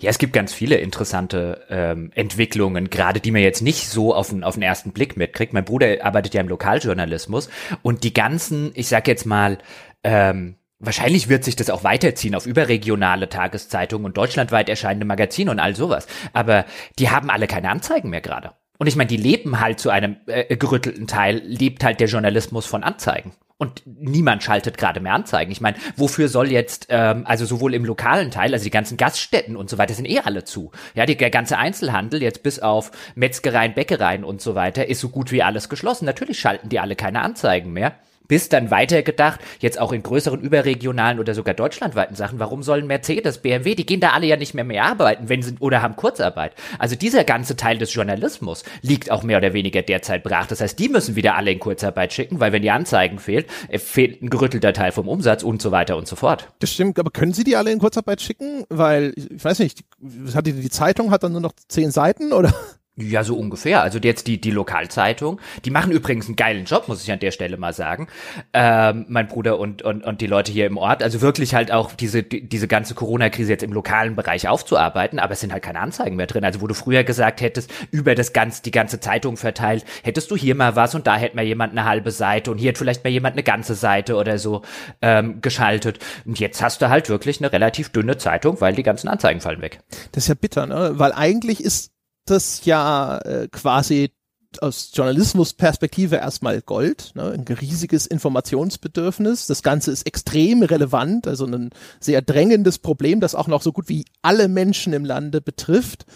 Ja, 0.00 0.10
es 0.10 0.18
gibt 0.18 0.32
ganz 0.32 0.52
viele 0.52 0.76
interessante 0.76 1.66
ähm, 1.70 2.10
Entwicklungen, 2.14 2.90
gerade 2.90 3.20
die 3.20 3.30
man 3.30 3.42
jetzt 3.42 3.62
nicht 3.62 3.88
so 3.88 4.14
auf 4.14 4.30
den, 4.30 4.44
auf 4.44 4.54
den 4.54 4.62
ersten 4.62 4.92
Blick 4.92 5.16
mitkriegt. 5.16 5.52
Mein 5.52 5.64
Bruder 5.64 6.04
arbeitet 6.04 6.34
ja 6.34 6.40
im 6.40 6.48
Lokaljournalismus 6.48 7.48
und 7.82 8.04
die 8.04 8.14
ganzen, 8.14 8.70
ich 8.74 8.88
sag 8.88 9.08
jetzt 9.08 9.26
mal, 9.26 9.58
ähm, 10.04 10.56
Wahrscheinlich 10.80 11.28
wird 11.28 11.42
sich 11.42 11.56
das 11.56 11.70
auch 11.70 11.82
weiterziehen 11.82 12.36
auf 12.36 12.46
überregionale 12.46 13.28
Tageszeitungen 13.28 14.06
und 14.06 14.16
deutschlandweit 14.16 14.68
erscheinende 14.68 15.06
Magazine 15.06 15.50
und 15.50 15.58
all 15.58 15.74
sowas. 15.74 16.06
Aber 16.32 16.66
die 17.00 17.10
haben 17.10 17.30
alle 17.30 17.48
keine 17.48 17.70
Anzeigen 17.70 18.10
mehr 18.10 18.20
gerade. 18.20 18.52
Und 18.78 18.86
ich 18.86 18.94
meine, 18.94 19.08
die 19.08 19.16
leben 19.16 19.58
halt 19.58 19.80
zu 19.80 19.90
einem 19.90 20.18
äh, 20.26 20.56
gerüttelten 20.56 21.08
Teil, 21.08 21.42
lebt 21.44 21.82
halt 21.82 21.98
der 21.98 22.06
Journalismus 22.06 22.64
von 22.66 22.84
Anzeigen. 22.84 23.32
Und 23.60 23.82
niemand 23.84 24.44
schaltet 24.44 24.78
gerade 24.78 25.00
mehr 25.00 25.14
Anzeigen. 25.14 25.50
Ich 25.50 25.60
meine, 25.60 25.76
wofür 25.96 26.28
soll 26.28 26.52
jetzt, 26.52 26.86
ähm, 26.90 27.26
also 27.26 27.44
sowohl 27.44 27.74
im 27.74 27.84
lokalen 27.84 28.30
Teil, 28.30 28.52
also 28.52 28.62
die 28.62 28.70
ganzen 28.70 28.96
Gaststätten 28.96 29.56
und 29.56 29.68
so 29.68 29.78
weiter, 29.78 29.94
sind 29.94 30.08
eh 30.08 30.20
alle 30.20 30.44
zu. 30.44 30.70
Ja, 30.94 31.06
die, 31.06 31.16
der 31.16 31.30
ganze 31.30 31.58
Einzelhandel, 31.58 32.22
jetzt 32.22 32.44
bis 32.44 32.60
auf 32.60 32.92
Metzgereien, 33.16 33.74
Bäckereien 33.74 34.22
und 34.22 34.40
so 34.40 34.54
weiter, 34.54 34.86
ist 34.86 35.00
so 35.00 35.08
gut 35.08 35.32
wie 35.32 35.42
alles 35.42 35.68
geschlossen. 35.68 36.04
Natürlich 36.04 36.38
schalten 36.38 36.68
die 36.68 36.78
alle 36.78 36.94
keine 36.94 37.20
Anzeigen 37.20 37.72
mehr 37.72 37.94
bis 38.28 38.48
dann 38.48 38.70
weitergedacht, 38.70 39.40
jetzt 39.60 39.80
auch 39.80 39.92
in 39.92 40.02
größeren 40.02 40.40
überregionalen 40.40 41.18
oder 41.18 41.34
sogar 41.34 41.54
deutschlandweiten 41.54 42.14
Sachen, 42.14 42.38
warum 42.38 42.62
sollen 42.62 42.86
Mercedes, 42.86 43.38
BMW, 43.38 43.74
die 43.74 43.86
gehen 43.86 44.00
da 44.00 44.10
alle 44.10 44.26
ja 44.26 44.36
nicht 44.36 44.54
mehr 44.54 44.64
mehr 44.64 44.84
arbeiten, 44.84 45.28
wenn 45.28 45.42
sie 45.42 45.54
oder 45.60 45.82
haben 45.82 45.96
Kurzarbeit. 45.96 46.52
Also 46.78 46.94
dieser 46.94 47.24
ganze 47.24 47.56
Teil 47.56 47.78
des 47.78 47.92
Journalismus 47.92 48.64
liegt 48.82 49.10
auch 49.10 49.22
mehr 49.22 49.38
oder 49.38 49.54
weniger 49.54 49.82
derzeit 49.82 50.22
brach. 50.22 50.46
Das 50.46 50.60
heißt, 50.60 50.78
die 50.78 50.88
müssen 50.88 51.16
wieder 51.16 51.34
alle 51.34 51.50
in 51.50 51.58
Kurzarbeit 51.58 52.12
schicken, 52.12 52.38
weil 52.38 52.52
wenn 52.52 52.62
die 52.62 52.70
Anzeigen 52.70 53.18
fehlt, 53.18 53.46
äh, 53.68 53.78
fehlt 53.78 54.22
ein 54.22 54.30
gerüttelter 54.30 54.72
Teil 54.72 54.92
vom 54.92 55.08
Umsatz 55.08 55.42
und 55.42 55.62
so 55.62 55.70
weiter 55.70 55.96
und 55.96 56.06
so 56.06 56.16
fort. 56.16 56.48
Das 56.58 56.70
stimmt, 56.70 56.98
aber 56.98 57.10
können 57.10 57.32
Sie 57.32 57.44
die 57.44 57.56
alle 57.56 57.72
in 57.72 57.78
Kurzarbeit 57.78 58.20
schicken? 58.20 58.64
Weil, 58.68 59.14
ich 59.16 59.42
weiß 59.42 59.58
nicht, 59.60 59.84
die, 60.00 60.52
die 60.52 60.70
Zeitung 60.70 61.10
hat 61.10 61.22
dann 61.22 61.32
nur 61.32 61.40
noch 61.40 61.52
zehn 61.68 61.90
Seiten 61.90 62.32
oder? 62.32 62.52
Ja, 63.00 63.22
so 63.22 63.36
ungefähr. 63.36 63.82
Also 63.82 64.00
jetzt 64.00 64.26
die, 64.26 64.40
die 64.40 64.50
Lokalzeitung, 64.50 65.40
die 65.64 65.70
machen 65.70 65.92
übrigens 65.92 66.26
einen 66.26 66.34
geilen 66.34 66.64
Job, 66.64 66.88
muss 66.88 67.02
ich 67.04 67.12
an 67.12 67.20
der 67.20 67.30
Stelle 67.30 67.56
mal 67.56 67.72
sagen. 67.72 68.08
Ähm, 68.52 69.06
mein 69.08 69.28
Bruder 69.28 69.60
und, 69.60 69.82
und, 69.82 70.04
und 70.04 70.20
die 70.20 70.26
Leute 70.26 70.50
hier 70.50 70.66
im 70.66 70.76
Ort. 70.76 71.04
Also 71.04 71.20
wirklich 71.20 71.54
halt 71.54 71.70
auch 71.70 71.92
diese, 71.92 72.24
die, 72.24 72.48
diese 72.48 72.66
ganze 72.66 72.96
Corona-Krise 72.96 73.52
jetzt 73.52 73.62
im 73.62 73.72
lokalen 73.72 74.16
Bereich 74.16 74.48
aufzuarbeiten, 74.48 75.20
aber 75.20 75.34
es 75.34 75.40
sind 75.40 75.52
halt 75.52 75.62
keine 75.62 75.78
Anzeigen 75.78 76.16
mehr 76.16 76.26
drin. 76.26 76.44
Also 76.44 76.60
wo 76.60 76.66
du 76.66 76.74
früher 76.74 77.04
gesagt 77.04 77.40
hättest, 77.40 77.70
über 77.92 78.16
das 78.16 78.32
ganz, 78.32 78.62
die 78.62 78.72
ganze 78.72 78.98
Zeitung 78.98 79.36
verteilt, 79.36 79.84
hättest 80.02 80.32
du 80.32 80.36
hier 80.36 80.56
mal 80.56 80.74
was 80.74 80.96
und 80.96 81.06
da 81.06 81.16
hätte 81.16 81.36
mal 81.36 81.44
jemand 81.44 81.72
eine 81.72 81.84
halbe 81.84 82.10
Seite 82.10 82.50
und 82.50 82.58
hier 82.58 82.70
hat 82.70 82.78
vielleicht 82.78 83.04
mal 83.04 83.10
jemand 83.10 83.34
eine 83.34 83.44
ganze 83.44 83.76
Seite 83.76 84.16
oder 84.16 84.38
so 84.38 84.62
ähm, 85.02 85.40
geschaltet. 85.40 86.00
Und 86.24 86.40
jetzt 86.40 86.60
hast 86.62 86.82
du 86.82 86.88
halt 86.88 87.08
wirklich 87.08 87.40
eine 87.40 87.52
relativ 87.52 87.90
dünne 87.90 88.16
Zeitung, 88.16 88.60
weil 88.60 88.74
die 88.74 88.82
ganzen 88.82 89.06
Anzeigen 89.06 89.40
fallen 89.40 89.60
weg. 89.60 89.78
Das 90.10 90.24
ist 90.24 90.28
ja 90.28 90.34
bitter, 90.34 90.66
ne? 90.66 90.94
Weil 90.94 91.12
eigentlich 91.12 91.62
ist 91.62 91.92
das 92.30 92.64
ja 92.64 93.18
äh, 93.18 93.48
quasi 93.48 94.12
aus 94.60 94.90
Journalismusperspektive 94.94 96.16
erstmal 96.16 96.62
Gold, 96.62 97.12
ne, 97.14 97.32
ein 97.32 97.44
riesiges 97.54 98.06
Informationsbedürfnis. 98.06 99.46
Das 99.46 99.62
Ganze 99.62 99.90
ist 99.90 100.06
extrem 100.06 100.62
relevant, 100.62 101.26
also 101.26 101.46
ein 101.46 101.70
sehr 102.00 102.22
drängendes 102.22 102.78
Problem, 102.78 103.20
das 103.20 103.34
auch 103.34 103.46
noch 103.46 103.62
so 103.62 103.72
gut 103.72 103.88
wie 103.88 104.06
alle 104.22 104.48
Menschen 104.48 104.92
im 104.92 105.04
Lande 105.04 105.40
betrifft. 105.40 106.06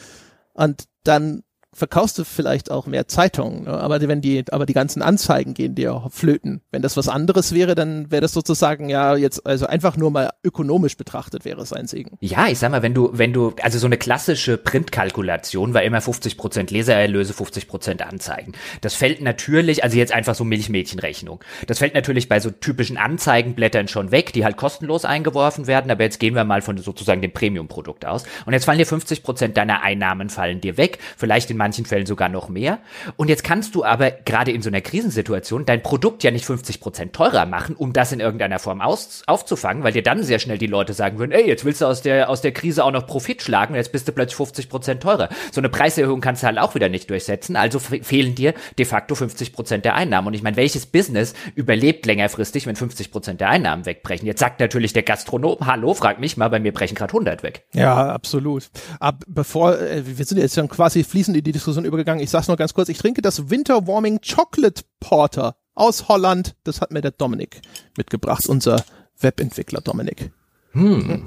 Und 0.55 0.85
dann 1.05 1.43
verkaufst 1.75 2.19
du 2.19 2.25
vielleicht 2.25 2.71
auch 2.71 2.87
mehr 2.87 3.09
Zeitungen, 3.09 3.65
ne? 3.65 3.71
aber 3.71 4.01
wenn 4.01 4.21
die, 4.21 4.45
aber 4.51 4.67
die 4.67 4.75
ganzen 4.75 5.01
Anzeigen 5.01 5.55
gehen 5.55 5.75
dir 5.75 6.05
flöten. 6.11 6.61
Wenn 6.71 6.83
das 6.83 6.97
was 6.97 7.09
anderes 7.09 7.55
wäre, 7.55 7.75
dann 7.75 8.11
wäre 8.11 8.21
das 8.21 8.33
sozusagen 8.33 8.91
ja 8.91 9.17
jetzt, 9.17 9.47
also 9.47 9.67
einfach 9.67 9.97
nur 9.97 10.11
mal 10.11 10.31
ökonomisch 10.45 10.97
betrachtet 10.97 11.45
wäre 11.45 11.63
es 11.63 11.73
ein 11.73 11.87
Segen. 11.87 12.19
Ja, 12.21 12.49
ich 12.49 12.59
sag 12.59 12.71
mal, 12.71 12.83
wenn 12.83 12.95
du, 12.95 13.11
wenn 13.13 13.33
du, 13.33 13.55
also 13.63 13.79
so 13.79 13.87
eine 13.87 13.97
klassische 13.97 14.59
Printkalkulation 14.59 15.73
war 15.73 15.83
immer 15.83 16.01
50 16.01 16.37
Prozent 16.37 16.71
Lesererlöse, 16.71 17.33
50 17.33 17.69
Prozent 17.69 18.03
Anzeigen. 18.03 18.53
Das 18.83 18.95
fällt 18.95 19.23
natürlich, 19.23 19.83
also 19.83 19.97
jetzt 19.97 20.13
einfach 20.13 20.35
so 20.35 20.45
Milchmädchenrechnung. 20.45 21.43
Das 21.67 21.79
fällt 21.79 21.95
natürlich 21.95 22.29
bei 22.29 22.41
so 22.41 22.51
typischen 22.51 22.99
Anzeigenblättern 22.99 23.89
schon 23.89 24.11
weg, 24.11 24.33
die 24.35 24.45
halt 24.45 24.57
kostenlos 24.57 25.05
eingeworfen 25.05 25.67
werden, 25.67 25.91
aber 25.91 26.05
jetzt 26.05 26.21
gehen 26.21 26.35
wir 26.35 26.45
mal 26.45 26.61
von 26.61 26.77
sozusagen 26.77 27.23
dem 27.23 27.33
Premium-Produkt 27.33 28.05
aus. 28.05 28.25
Und 28.45 28.53
jetzt 28.53 28.67
fallen 28.67 28.79
dir 28.79 28.87
50 28.87 29.23
Prozent 29.23 29.57
deiner 29.57 29.83
Einnahmen 29.83 30.29
fallen 30.29 30.61
dir 30.61 30.77
weg, 30.77 30.99
vielleicht 31.17 31.51
in 31.51 31.62
manchen 31.63 31.85
Fällen 31.85 32.07
sogar 32.07 32.29
noch 32.29 32.49
mehr. 32.49 32.81
Und 33.17 33.29
jetzt 33.29 33.45
kannst 33.45 33.77
du 33.77 33.85
aber 33.85 34.11
gerade 34.11 34.51
in 34.51 34.63
so 34.63 34.69
einer 34.69 34.81
Krisensituation 34.81 35.65
dein 35.65 35.81
Produkt 35.81 36.25
ja 36.25 36.33
nicht 36.33 36.45
50 36.45 36.81
Prozent 36.81 37.13
teurer 37.13 37.47
machen, 37.47 37.77
um 37.77 37.93
das 37.93 38.11
in 38.11 38.19
irgendeiner 38.19 38.59
Form 38.59 38.81
aus, 38.81 39.23
aufzufangen, 39.29 39.85
weil 39.85 39.93
dir 39.93 40.03
dann 40.03 40.25
sehr 40.25 40.41
schnell 40.41 40.59
die 40.59 40.67
Leute 40.67 40.93
sagen 40.93 41.19
würden, 41.19 41.31
ey, 41.31 41.47
jetzt 41.47 41.65
willst 41.65 41.81
du 41.81 41.87
aus 41.87 42.03
der, 42.03 42.29
aus 42.29 42.41
der 42.41 42.51
Krise 42.51 42.85
auch 42.85 42.91
noch 42.91 43.07
Profit 43.07 43.43
schlagen 43.43 43.77
jetzt 43.77 43.93
bist 43.93 44.09
du 44.09 44.13
plötzlich 44.13 44.37
50 44.37 44.69
Prozent 44.69 45.03
teurer. 45.03 45.29
So 45.53 45.61
eine 45.61 45.69
Preiserhöhung 45.69 46.21
kannst 46.21 46.43
du 46.43 46.49
halt 46.49 46.59
auch 46.59 46.75
wieder 46.75 46.89
nicht 46.89 47.09
durchsetzen, 47.11 47.55
also 47.55 47.79
fehlen 47.79 48.35
dir 48.35 48.55
de 48.79 48.85
facto 48.85 49.15
50 49.15 49.53
Prozent 49.53 49.85
der 49.85 49.95
Einnahmen. 49.95 50.29
Und 50.29 50.35
ich 50.35 50.43
meine, 50.43 50.57
welches 50.57 50.87
Business 50.87 51.35
überlebt 51.55 52.07
längerfristig, 52.07 52.67
wenn 52.67 52.75
50 52.77 53.13
Prozent 53.13 53.41
der 53.41 53.51
Einnahmen 53.51 53.87
wegbrechen? 53.87 54.27
Jetzt 54.27 54.41
sagt 54.41 54.59
natürlich 54.59 54.93
der 54.93 55.03
Gastronom, 55.03 55.59
hallo, 55.67 55.95
frag 55.95 56.19
mich 56.19 56.37
mal, 56.37 56.49
bei 56.49 56.59
mir 56.59 56.73
brechen 56.73 56.95
gerade 56.95 57.13
100 57.13 57.43
weg. 57.43 57.65
Ja, 57.73 58.09
absolut. 58.09 58.71
Aber 58.99 59.19
bevor, 59.29 59.79
äh, 59.79 60.03
wir 60.05 60.25
sind 60.25 60.39
jetzt 60.39 60.55
schon 60.55 60.69
quasi 60.69 61.05
fließend 61.05 61.37
in 61.37 61.45
die 61.45 61.52
Diskussion 61.53 61.85
übergegangen. 61.85 62.23
Ich 62.23 62.31
sag's 62.31 62.49
noch 62.49 62.57
ganz 62.57 62.75
kurz. 62.75 62.89
Ich 62.89 62.99
trinke 62.99 63.23
das 63.23 63.51
Winter 63.51 63.87
Warming 63.87 64.21
Chocolate 64.21 64.83
Porter 65.01 65.57
aus 65.75 66.09
Holland. 66.09 66.55
Das 66.65 66.81
hat 66.81 66.91
mir 66.91 67.01
der 67.01 67.13
Dominik 67.13 67.63
mitgebracht, 67.97 68.47
unser 68.49 68.85
Webentwickler 69.19 69.81
Dominik. 69.81 70.33
Hm. 70.73 71.25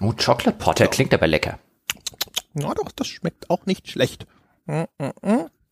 Oh, 0.00 0.12
Chocolate 0.12 0.58
Porter 0.58 0.88
klingt 0.88 1.12
aber 1.12 1.26
lecker. 1.26 1.58
Ja, 2.54 2.72
doch, 2.74 2.90
das 2.92 3.06
schmeckt 3.06 3.50
auch 3.50 3.66
nicht 3.66 3.88
schlecht. 3.90 4.26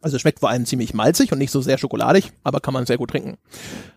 Also 0.01 0.19
schmeckt 0.19 0.41
vor 0.41 0.51
allem 0.51 0.67
ziemlich 0.67 0.93
malzig 0.93 1.33
und 1.33 1.39
nicht 1.39 1.51
so 1.51 1.63
sehr 1.63 1.79
schokoladig, 1.79 2.33
aber 2.43 2.61
kann 2.61 2.75
man 2.75 2.85
sehr 2.87 2.99
gut 2.99 3.11
trinken. 3.11 3.39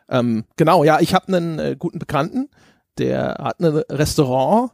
Ähm, 0.10 0.46
genau, 0.56 0.84
ja, 0.86 1.00
ich 1.02 1.14
habe 1.14 1.28
einen 1.28 1.60
äh, 1.60 1.76
guten 1.78 2.00
Bekannten, 2.00 2.50
der 2.98 3.36
hat 3.40 3.60
ein 3.60 3.66
Restaurant 3.66 4.72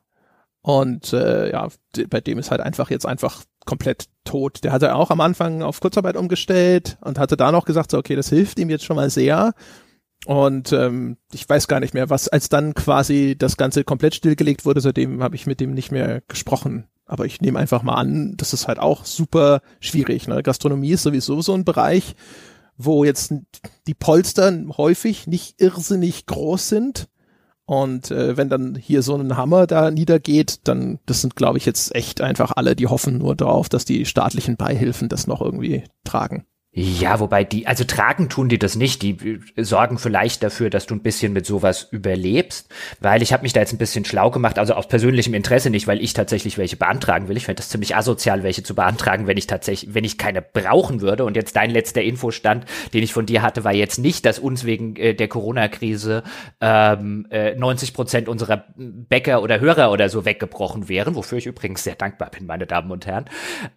und 0.62 1.12
äh, 1.12 1.52
ja, 1.52 1.68
bei 2.08 2.22
dem 2.22 2.38
ist 2.38 2.52
halt 2.52 2.62
einfach 2.62 2.92
jetzt 2.92 3.08
einfach 3.08 3.44
komplett 3.66 4.06
tot. 4.24 4.64
Der 4.64 4.72
hatte 4.72 4.96
auch 4.96 5.12
am 5.12 5.22
Anfang 5.22 5.62
auf 5.62 5.80
Kurzarbeit 5.80 6.18
umgestellt 6.18 6.98
und 7.02 7.20
hatte 7.20 7.38
da 7.38 7.52
noch 7.52 7.66
gesagt, 7.66 7.92
so, 7.92 7.98
okay, 7.98 8.16
das 8.16 8.30
hilft 8.30 8.60
ihm 8.60 8.70
jetzt 8.70 8.86
schon 8.86 8.96
mal 8.96 9.10
sehr. 9.10 9.54
Und 10.26 10.72
ähm, 10.72 11.18
ich 11.34 11.48
weiß 11.48 11.68
gar 11.68 11.80
nicht 11.80 11.94
mehr, 11.94 12.10
was, 12.10 12.30
als 12.30 12.48
dann 12.50 12.74
quasi 12.74 13.36
das 13.38 13.58
Ganze 13.58 13.84
komplett 13.84 14.16
stillgelegt 14.16 14.66
wurde, 14.66 14.80
seitdem 14.80 15.22
habe 15.22 15.36
ich 15.36 15.46
mit 15.46 15.60
dem 15.60 15.74
nicht 15.74 15.92
mehr 15.92 16.22
gesprochen. 16.28 16.88
Aber 17.06 17.26
ich 17.26 17.42
nehme 17.42 17.60
einfach 17.60 17.84
mal 17.84 17.96
an, 17.96 18.36
das 18.38 18.54
ist 18.54 18.68
halt 18.68 18.80
auch 18.80 19.04
super 19.04 19.62
schwierig. 19.82 20.28
Ne? 20.28 20.42
Gastronomie 20.42 20.92
ist 20.92 21.04
sowieso 21.04 21.42
so 21.42 21.54
ein 21.54 21.66
Bereich, 21.66 22.16
wo 22.78 23.04
jetzt 23.04 23.34
die 23.88 23.94
Polster 23.94 24.52
häufig 24.78 25.28
nicht 25.28 25.62
irrsinnig 25.62 26.26
groß 26.26 26.70
sind 26.70 27.10
und 27.66 28.12
äh, 28.12 28.36
wenn 28.36 28.50
dann 28.50 28.76
hier 28.76 29.02
so 29.04 29.16
ein 29.16 29.38
Hammer 29.38 29.68
da 29.68 29.90
niedergeht, 29.90 30.68
dann, 30.68 31.00
das 31.06 31.22
sind, 31.22 31.36
glaube 31.36 31.58
ich, 31.58 31.66
jetzt 31.66 31.96
echt 31.96 32.22
einfach 32.22 32.52
alle, 32.56 32.76
die 32.76 32.88
hoffen 32.88 33.18
nur 33.18 33.36
darauf, 33.36 33.70
dass 33.70 33.86
die 33.86 34.06
staatlichen 34.06 34.58
Beihilfen 34.58 35.08
das 35.10 35.28
noch 35.28 35.42
irgendwie 35.42 35.84
tragen. 36.04 36.46
Ja, 36.76 37.20
wobei 37.20 37.44
die, 37.44 37.68
also 37.68 37.84
tragen 37.84 38.30
tun 38.30 38.50
die 38.50 38.58
das 38.58 38.76
nicht. 38.76 39.04
Die 39.04 39.40
sorgen 39.58 40.00
vielleicht 40.00 40.42
dafür, 40.42 40.72
dass 40.72 40.88
du 40.88 40.96
ein 40.96 41.04
bisschen 41.04 41.32
mit 41.32 41.46
sowas 41.46 41.88
überlebst, 41.92 42.68
weil 43.00 43.22
ich 43.22 43.32
habe 43.32 43.44
mich 43.44 43.54
da 43.54 43.60
jetzt 43.60 43.74
ein 43.74 43.78
bisschen 43.78 44.06
schlau 44.06 44.32
gemacht, 44.32 44.58
also 44.58 44.74
aus 44.74 44.88
persönlichem 44.88 45.36
Interesse 45.36 45.70
nicht, 45.70 45.86
weil 45.86 46.02
ich 46.02 46.16
tatsächlich 46.16 46.58
welche 46.58 46.76
beantragen 46.76 47.28
will. 47.28 47.38
Ich 47.38 47.46
fände 47.46 47.58
das 47.58 47.70
ziemlich 47.70 47.96
asozial, 47.96 48.42
welche 48.42 48.64
zu 48.64 48.74
beantragen, 48.74 49.28
wenn 49.28 49.38
ich 49.38 49.46
tatsächlich, 49.46 49.94
wenn 49.94 50.04
ich 50.04 50.18
keine 50.18 50.42
brauchen 50.42 51.02
würde. 51.02 51.26
Und 51.26 51.36
jetzt 51.36 51.56
dein 51.56 51.70
letzter 51.70 52.02
Infostand, 52.02 52.66
den 52.92 53.04
ich 53.04 53.14
von 53.14 53.28
dir 53.28 53.44
hatte, 53.44 53.64
war 53.64 53.74
jetzt 53.74 54.00
nicht, 54.00 54.26
dass 54.26 54.40
uns 54.40 54.64
wegen 54.66 54.96
äh, 54.96 55.14
der 55.14 55.28
Corona-Krise 55.28 56.24
ähm, 56.60 57.28
äh, 57.30 57.54
90 57.54 57.94
Prozent 57.94 58.28
unserer 58.28 58.66
Bäcker 58.76 59.44
oder 59.44 59.60
Hörer 59.60 59.92
oder 59.92 60.10
so 60.10 60.26
weggebrochen 60.26 60.90
wären, 60.90 61.14
wofür 61.14 61.38
ich 61.38 61.46
übrigens 61.46 61.84
sehr 61.84 61.96
dankbar 61.96 62.32
bin, 62.32 62.48
meine 62.48 62.66
Damen 62.66 62.90
und 62.90 63.06
Herren. 63.06 63.26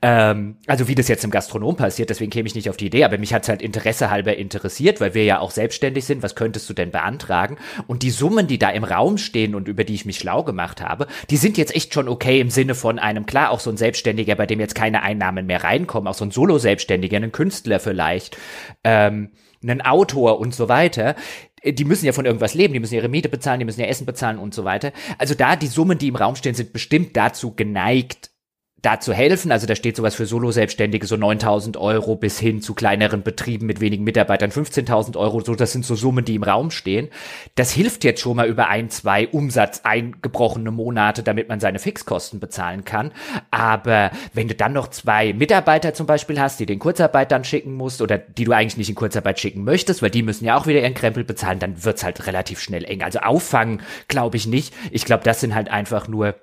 Ähm, 0.00 0.56
also 0.66 0.88
wie 0.88 0.94
das 0.94 1.08
jetzt 1.08 1.24
im 1.24 1.30
Gastronom 1.30 1.76
passiert, 1.76 2.08
deswegen 2.08 2.30
käme 2.30 2.46
ich 2.46 2.54
nicht 2.54 2.70
auf 2.70 2.78
die 2.78 2.85
Idee, 2.86 3.04
aber 3.04 3.18
mich 3.18 3.34
hat's 3.34 3.48
halt 3.48 3.62
Interesse 3.62 4.10
halber 4.10 4.36
interessiert, 4.36 5.00
weil 5.00 5.14
wir 5.14 5.24
ja 5.24 5.40
auch 5.40 5.50
selbstständig 5.50 6.04
sind. 6.04 6.22
Was 6.22 6.34
könntest 6.34 6.68
du 6.68 6.74
denn 6.74 6.90
beantragen? 6.90 7.58
Und 7.86 8.02
die 8.02 8.10
Summen, 8.10 8.46
die 8.46 8.58
da 8.58 8.70
im 8.70 8.84
Raum 8.84 9.18
stehen 9.18 9.54
und 9.54 9.68
über 9.68 9.84
die 9.84 9.94
ich 9.94 10.04
mich 10.04 10.18
schlau 10.18 10.42
gemacht 10.44 10.80
habe, 10.80 11.06
die 11.30 11.36
sind 11.36 11.58
jetzt 11.58 11.74
echt 11.74 11.94
schon 11.94 12.08
okay 12.08 12.40
im 12.40 12.50
Sinne 12.50 12.74
von 12.74 12.98
einem, 12.98 13.26
klar, 13.26 13.50
auch 13.50 13.60
so 13.60 13.70
ein 13.70 13.76
Selbstständiger, 13.76 14.34
bei 14.34 14.46
dem 14.46 14.60
jetzt 14.60 14.74
keine 14.74 15.02
Einnahmen 15.02 15.46
mehr 15.46 15.64
reinkommen, 15.64 16.08
auch 16.08 16.14
so 16.14 16.24
ein 16.24 16.30
Solo-Selbstständiger, 16.30 17.16
ein 17.16 17.32
Künstler 17.32 17.80
vielleicht, 17.80 18.36
ähm, 18.84 19.30
ein 19.64 19.80
Autor 19.80 20.38
und 20.38 20.54
so 20.54 20.68
weiter 20.68 21.16
die 21.64 21.84
müssen 21.84 22.06
ja 22.06 22.12
von 22.12 22.26
irgendwas 22.26 22.54
leben, 22.54 22.74
die 22.74 22.80
müssen 22.80 22.94
ihre 22.94 23.08
Miete 23.08 23.28
bezahlen, 23.28 23.58
die 23.58 23.64
müssen 23.64 23.80
ihr 23.80 23.88
Essen 23.88 24.06
bezahlen 24.06 24.38
und 24.38 24.54
so 24.54 24.64
weiter. 24.64 24.92
Also 25.18 25.34
da 25.34 25.56
die 25.56 25.66
Summen, 25.66 25.98
die 25.98 26.08
im 26.08 26.16
Raum 26.16 26.36
stehen, 26.36 26.54
sind 26.54 26.72
bestimmt 26.72 27.16
dazu 27.16 27.54
geneigt, 27.54 28.30
da 28.86 29.00
zu 29.00 29.12
helfen. 29.12 29.50
Also 29.50 29.66
da 29.66 29.74
steht 29.74 29.96
sowas 29.96 30.14
für 30.14 30.26
Solo-Selbstständige, 30.26 31.08
so 31.08 31.16
9000 31.16 31.76
Euro 31.76 32.14
bis 32.14 32.38
hin 32.38 32.62
zu 32.62 32.72
kleineren 32.72 33.24
Betrieben 33.24 33.66
mit 33.66 33.80
wenigen 33.80 34.04
Mitarbeitern 34.04 34.52
15.000 34.52 35.16
Euro. 35.16 35.40
So, 35.40 35.56
das 35.56 35.72
sind 35.72 35.84
so 35.84 35.96
Summen, 35.96 36.24
die 36.24 36.36
im 36.36 36.44
Raum 36.44 36.70
stehen. 36.70 37.08
Das 37.56 37.72
hilft 37.72 38.04
jetzt 38.04 38.20
schon 38.20 38.36
mal 38.36 38.46
über 38.46 38.68
ein, 38.68 38.88
zwei 38.88 39.26
Umsatz 39.26 39.80
eingebrochene 39.82 40.70
Monate, 40.70 41.24
damit 41.24 41.48
man 41.48 41.58
seine 41.58 41.80
Fixkosten 41.80 42.38
bezahlen 42.38 42.84
kann. 42.84 43.10
Aber 43.50 44.12
wenn 44.34 44.46
du 44.46 44.54
dann 44.54 44.72
noch 44.72 44.86
zwei 44.88 45.32
Mitarbeiter 45.32 45.92
zum 45.92 46.06
Beispiel 46.06 46.40
hast, 46.40 46.60
die 46.60 46.66
den 46.66 46.78
Kurzarbeit 46.78 47.32
dann 47.32 47.42
schicken 47.42 47.74
musst 47.74 48.00
oder 48.00 48.18
die 48.18 48.44
du 48.44 48.52
eigentlich 48.52 48.76
nicht 48.76 48.88
in 48.88 48.94
Kurzarbeit 48.94 49.40
schicken 49.40 49.64
möchtest, 49.64 50.00
weil 50.00 50.10
die 50.10 50.22
müssen 50.22 50.44
ja 50.44 50.56
auch 50.56 50.68
wieder 50.68 50.80
ihren 50.80 50.94
Krempel 50.94 51.24
bezahlen, 51.24 51.58
dann 51.58 51.84
wird's 51.84 52.04
halt 52.04 52.24
relativ 52.28 52.60
schnell 52.60 52.84
eng. 52.84 53.02
Also 53.02 53.18
auffangen 53.18 53.80
glaube 54.06 54.36
ich 54.36 54.46
nicht. 54.46 54.72
Ich 54.92 55.04
glaube, 55.04 55.24
das 55.24 55.40
sind 55.40 55.56
halt 55.56 55.68
einfach 55.68 56.06
nur 56.06 56.36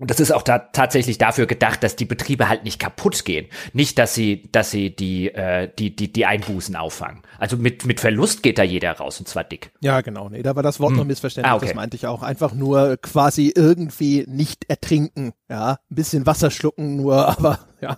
und 0.00 0.10
das 0.12 0.20
ist 0.20 0.30
auch 0.30 0.42
da 0.42 0.60
tatsächlich 0.60 1.18
dafür 1.18 1.46
gedacht, 1.46 1.82
dass 1.82 1.96
die 1.96 2.04
Betriebe 2.04 2.48
halt 2.48 2.62
nicht 2.62 2.78
kaputt 2.78 3.24
gehen. 3.24 3.48
Nicht, 3.72 3.98
dass 3.98 4.14
sie, 4.14 4.48
dass 4.52 4.70
sie 4.70 4.94
die, 4.94 5.34
äh, 5.34 5.68
die, 5.76 5.94
die, 5.94 6.12
die 6.12 6.24
Einbußen 6.24 6.76
auffangen. 6.76 7.22
Also 7.36 7.56
mit, 7.56 7.84
mit 7.84 7.98
Verlust 7.98 8.44
geht 8.44 8.58
da 8.58 8.62
jeder 8.62 8.92
raus 8.92 9.18
und 9.18 9.26
zwar 9.26 9.42
dick. 9.42 9.72
Ja, 9.80 10.00
genau. 10.00 10.28
Nee, 10.28 10.44
da 10.44 10.54
war 10.54 10.62
das 10.62 10.78
Wort 10.78 10.92
hm. 10.92 10.98
noch 10.98 11.04
missverständlich. 11.04 11.52
Ah, 11.52 11.56
okay. 11.56 11.66
Das 11.66 11.74
meinte 11.74 11.96
ich 11.96 12.06
auch. 12.06 12.22
Einfach 12.22 12.54
nur 12.54 12.96
quasi 12.98 13.52
irgendwie 13.52 14.24
nicht 14.28 14.70
ertrinken. 14.70 15.32
Ja, 15.50 15.78
ein 15.90 15.94
bisschen 15.96 16.26
Wasser 16.26 16.52
schlucken 16.52 16.94
nur, 16.94 17.26
aber 17.36 17.58
ja, 17.80 17.96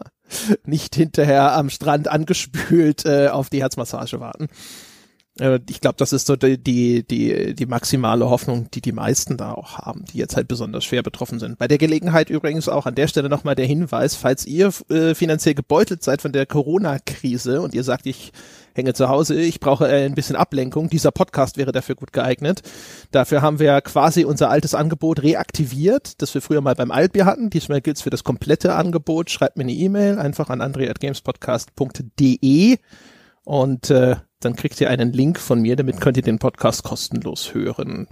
nicht 0.65 0.95
hinterher 0.95 1.53
am 1.53 1.69
Strand 1.69 2.09
angespült 2.09 3.05
äh, 3.05 3.29
auf 3.29 3.51
die 3.51 3.61
Herzmassage 3.61 4.21
warten. 4.21 4.49
Äh, 5.41 5.61
ich 5.69 5.81
glaube, 5.81 5.97
das 5.97 6.13
ist 6.13 6.27
so 6.27 6.37
die, 6.37 6.59
die, 6.59 7.03
die, 7.03 7.55
die 7.55 7.67
maximale 7.67 8.29
Hoffnung, 8.29 8.71
die 8.73 8.81
die 8.81 8.93
meisten 8.93 9.37
da 9.37 9.53
auch 9.53 9.79
haben, 9.79 10.05
die 10.13 10.19
jetzt 10.19 10.37
halt 10.37 10.49
besonders 10.49 10.85
schwer 10.85 11.03
betroffen 11.03 11.41
sind. 11.41 11.59
Bei 11.59 11.69
der 11.69 11.79
Gelegenheit 11.79 12.31
übrigens 12.31 12.69
auch 12.69 12.87
an 12.87 12.95
der 12.95 13.09
Stelle 13.09 13.29
nochmal 13.29 13.55
der 13.55 13.67
Hinweis, 13.67 14.15
falls 14.15 14.47
ihr 14.47 14.73
äh, 14.91 15.15
finanziell 15.15 15.55
gebeutelt 15.55 16.03
seid 16.03 16.23
von 16.23 16.33
der 16.33 16.47
Corona-Krise 16.47 17.61
und 17.61 17.75
ihr 17.75 17.83
sagt, 17.83 18.07
ich 18.07 18.33
hänge 18.75 18.95
zu 18.95 19.09
Hause, 19.09 19.41
ich 19.41 19.59
brauche 19.61 19.89
äh, 19.89 20.05
ein 20.05 20.15
bisschen 20.15 20.37
Ablenkung, 20.37 20.91
dieser 20.91 21.11
Podcast 21.11 21.57
wäre 21.57 21.73
dafür 21.73 21.97
gut 21.97 22.13
geeignet. 22.13 22.63
Dafür 23.11 23.43
haben 23.43 23.59
wir 23.59 23.81
quasi 23.81 24.25
unser 24.25 24.51
altes 24.51 24.75
Angebot 24.75 25.23
reaktiviert, 25.23 26.23
das 26.23 26.35
wir 26.35 26.43
früher 26.43 26.61
mal 26.61 26.75
beim 26.75 26.91
Altbier 26.91 27.25
hatten. 27.25 27.51
Diesmal 27.51 27.81
gilt's 27.81 28.03
für 28.03 28.11
das 28.11 28.25
komplette 28.25 28.75
Angebot. 28.75 29.31
Schreibt 29.31 29.57
mir 29.57 29.65
eine 29.65 29.73
E-Mail 29.73 30.19
einfach 30.19 30.51
an 30.51 30.61
andre.gamespodcast.de 30.61 32.79
und 33.45 33.91
äh, 33.91 34.17
dann 34.41 34.57
kriegt 34.57 34.81
ihr 34.81 34.91
einen 34.91 35.13
Link 35.13 35.39
von 35.39 35.61
mir, 35.61 35.77
damit 35.77 36.01
könnt 36.01 36.17
ihr 36.17 36.23
den 36.23 36.39
Podcast 36.39 36.83
kostenlos 36.83 37.55
hören. 37.55 38.09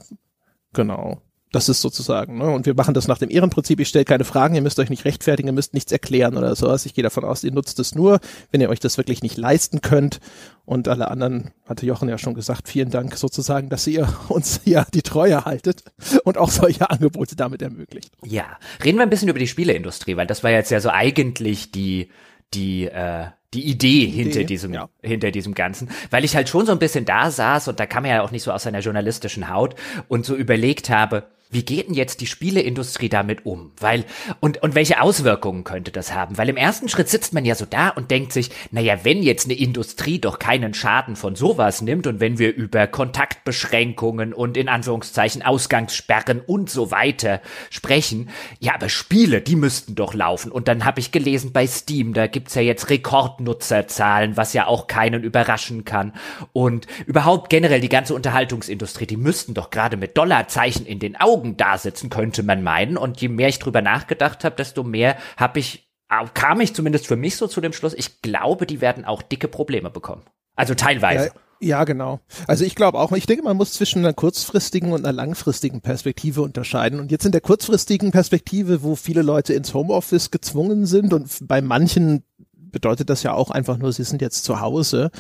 Genau. 0.73 1.23
Das 1.51 1.71
ist 1.71 1.81
sozusagen, 1.81 2.37
ne? 2.37 2.51
Und 2.51 2.67
wir 2.67 2.75
machen 2.75 2.93
das 2.93 3.09
nach 3.09 3.17
dem 3.17 3.31
Ehrenprinzip. 3.31 3.81
Ich 3.81 3.89
stelle 3.89 4.05
keine 4.05 4.25
Fragen, 4.25 4.55
ihr 4.55 4.61
müsst 4.61 4.79
euch 4.79 4.91
nicht 4.91 5.07
rechtfertigen, 5.07 5.49
ihr 5.49 5.55
müsst 5.55 5.73
nichts 5.73 5.91
erklären 5.91 6.37
oder 6.37 6.55
sowas. 6.55 6.85
Ich 6.85 6.93
gehe 6.93 7.03
davon 7.03 7.25
aus, 7.25 7.43
ihr 7.43 7.53
nutzt 7.53 7.79
es 7.79 7.95
nur, 7.95 8.21
wenn 8.51 8.61
ihr 8.61 8.69
euch 8.69 8.81
das 8.81 8.99
wirklich 8.99 9.23
nicht 9.23 9.39
leisten 9.39 9.81
könnt. 9.81 10.21
Und 10.67 10.89
alle 10.89 11.11
anderen, 11.11 11.53
hatte 11.65 11.87
Jochen 11.87 12.11
ja 12.11 12.19
schon 12.19 12.35
gesagt, 12.35 12.69
vielen 12.69 12.91
Dank 12.91 13.17
sozusagen, 13.17 13.71
dass 13.71 13.87
ihr 13.87 14.07
uns 14.29 14.61
hier 14.63 14.87
die 14.93 15.01
Treue 15.01 15.47
haltet 15.47 15.85
und 16.25 16.37
auch 16.37 16.51
solche 16.51 16.91
Angebote 16.91 17.35
damit 17.35 17.63
ermöglicht. 17.63 18.13
Ja, 18.23 18.59
reden 18.85 18.99
wir 18.99 19.05
ein 19.05 19.11
bisschen 19.11 19.31
über 19.31 19.39
die 19.39 19.49
Spieleindustrie, 19.49 20.19
weil 20.19 20.27
das 20.27 20.45
war 20.45 20.51
jetzt 20.51 20.71
ja 20.71 20.81
so 20.81 20.91
eigentlich 20.91 21.73
die, 21.73 22.11
die, 22.53 22.89
äh, 22.89 23.29
die 23.55 23.67
Idee, 23.67 24.05
Idee 24.05 24.11
hinter 24.11 24.45
diesem, 24.45 24.75
ja. 24.75 24.89
hinter 25.03 25.31
diesem 25.31 25.55
Ganzen, 25.55 25.91
weil 26.11 26.25
ich 26.25 26.37
halt 26.37 26.49
schon 26.49 26.67
so 26.67 26.73
ein 26.73 26.79
bisschen 26.79 27.05
da 27.05 27.31
saß 27.31 27.69
und 27.69 27.81
da 27.81 27.87
kam 27.87 28.05
er 28.05 28.17
ja 28.17 28.23
auch 28.23 28.31
nicht 28.31 28.43
so 28.43 28.53
aus 28.53 28.65
seiner 28.65 28.81
journalistischen 28.81 29.49
Haut 29.49 29.75
und 30.09 30.27
so 30.27 30.37
überlegt 30.37 30.91
habe, 30.91 31.29
wie 31.51 31.63
geht 31.63 31.89
denn 31.89 31.95
jetzt 31.95 32.21
die 32.21 32.27
Spieleindustrie 32.27 33.09
damit 33.09 33.47
um? 33.47 33.73
Weil, 33.81 34.05
und, 34.41 34.63
und 34.63 34.75
welche 34.75 35.01
Auswirkungen 35.01 35.65
könnte 35.65 35.91
das 35.91 36.13
haben? 36.13 36.37
Weil 36.37 36.51
im 36.51 36.59
ersten 36.59 36.91
Schritt 36.91 37.09
sitzt 37.09 37.33
man 37.33 37.47
ja 37.47 37.55
so 37.55 37.65
da 37.65 37.89
und 37.89 38.11
denkt 38.11 38.33
sich, 38.33 38.51
naja, 38.71 38.99
wenn 39.05 39.23
jetzt 39.23 39.47
eine 39.47 39.55
Industrie 39.55 40.19
doch 40.19 40.39
keinen 40.39 40.75
Schaden 40.75 41.17
von 41.17 41.37
sowas 41.37 41.81
nimmt 41.81 42.07
und 42.07 42.21
wenn 42.21 42.39
wir 42.39 42.55
über 42.55 42.87
Kontaktbeschränkungen 42.87 44.35
und 44.35 44.59
in 44.59 44.69
Anführungszeichen 44.69 45.43
Ausgangssperren 45.43 46.41
und 46.41 46.69
so 46.69 46.91
weiter 46.91 47.41
sprechen, 47.71 48.29
ja, 48.61 48.75
aber 48.75 48.91
Spiele, 48.91 49.41
die 49.41 49.57
müssten 49.57 49.95
doch 49.95 50.13
laufen. 50.13 50.53
Und 50.53 50.69
dann 50.69 50.85
habe 50.85 51.01
ich 51.01 51.13
gelesen 51.13 51.53
bei 51.53 51.67
Steam, 51.67 52.13
da 52.13 52.27
gibt's 52.27 52.57
ja 52.57 52.63
jetzt 52.63 52.91
Rekordnutzerzahlen, 52.91 54.37
was 54.37 54.53
ja 54.53 54.67
auch 54.67 54.87
keinen 54.87 55.23
überraschen 55.23 55.87
kann. 55.87 56.13
Und 56.53 56.87
überhaupt 57.07 57.49
generell 57.49 57.81
die 57.81 57.89
ganze 57.89 58.15
Unterhaltungsindustrie, 58.15 59.07
die 59.07 59.17
müssten 59.17 59.55
doch 59.55 59.71
gerade 59.71 59.97
mit 59.97 60.19
Dollarzeichen 60.19 60.85
in 60.85 60.99
den 60.99 61.17
Augen 61.17 61.38
Augen 61.39 61.57
da 61.57 61.79
sitzen, 61.79 62.11
könnte 62.11 62.43
man 62.43 62.63
meinen. 62.63 62.97
Und 62.97 63.21
je 63.21 63.29
mehr 63.29 63.49
ich 63.49 63.61
drüber 63.61 63.81
nachgedacht 63.81 64.43
habe, 64.45 64.57
desto 64.57 64.83
mehr 64.83 65.17
habe 65.37 65.61
ich, 65.61 65.89
kam 66.35 66.61
ich 66.61 66.75
zumindest 66.75 67.07
für 67.07 67.17
mich 67.17 67.37
so 67.37 67.47
zu 67.47 67.61
dem 67.61 67.73
Schluss, 67.73 67.95
ich 67.95 68.23
glaube, 68.23 68.67
die 68.67 68.81
werden 68.81 69.05
auch 69.05 69.23
dicke 69.23 69.47
Probleme 69.47 69.91
bekommen. 69.91 70.23
Also 70.57 70.75
teilweise. 70.75 71.27
Ja. 71.27 71.33
Ja, 71.61 71.83
genau. 71.83 72.21
Also 72.47 72.65
ich 72.65 72.77
glaube 72.77 73.01
auch, 73.01 73.11
ich 73.11 73.27
denke, 73.27 73.43
man 73.43 73.57
muss 73.57 73.73
zwischen 73.73 73.99
einer 73.99 74.13
kurzfristigen 74.13 74.93
und 74.93 75.05
einer 75.05 75.13
langfristigen 75.13 75.81
Perspektive 75.81 76.43
unterscheiden. 76.43 77.01
Und 77.01 77.11
jetzt 77.11 77.27
in 77.27 77.33
der 77.33 77.41
kurzfristigen 77.41 78.13
Perspektive, 78.13 78.85
wo 78.85 78.95
viele 78.95 79.23
Leute 79.23 79.55
ins 79.55 79.75
Homeoffice 79.75 80.31
gezwungen 80.31 80.87
sind 80.87 81.13
und 81.13 81.27
bei 81.49 81.61
manchen 81.61 82.23
bedeutet 82.55 83.11
das 83.11 83.25
ja 83.25 83.33
auch 83.33 83.51
einfach 83.51 83.77
nur, 83.77 83.93
sie 83.93 84.05
sind 84.05 84.23
jetzt 84.23 84.45
zu 84.45 84.61
Hause, 84.61 85.11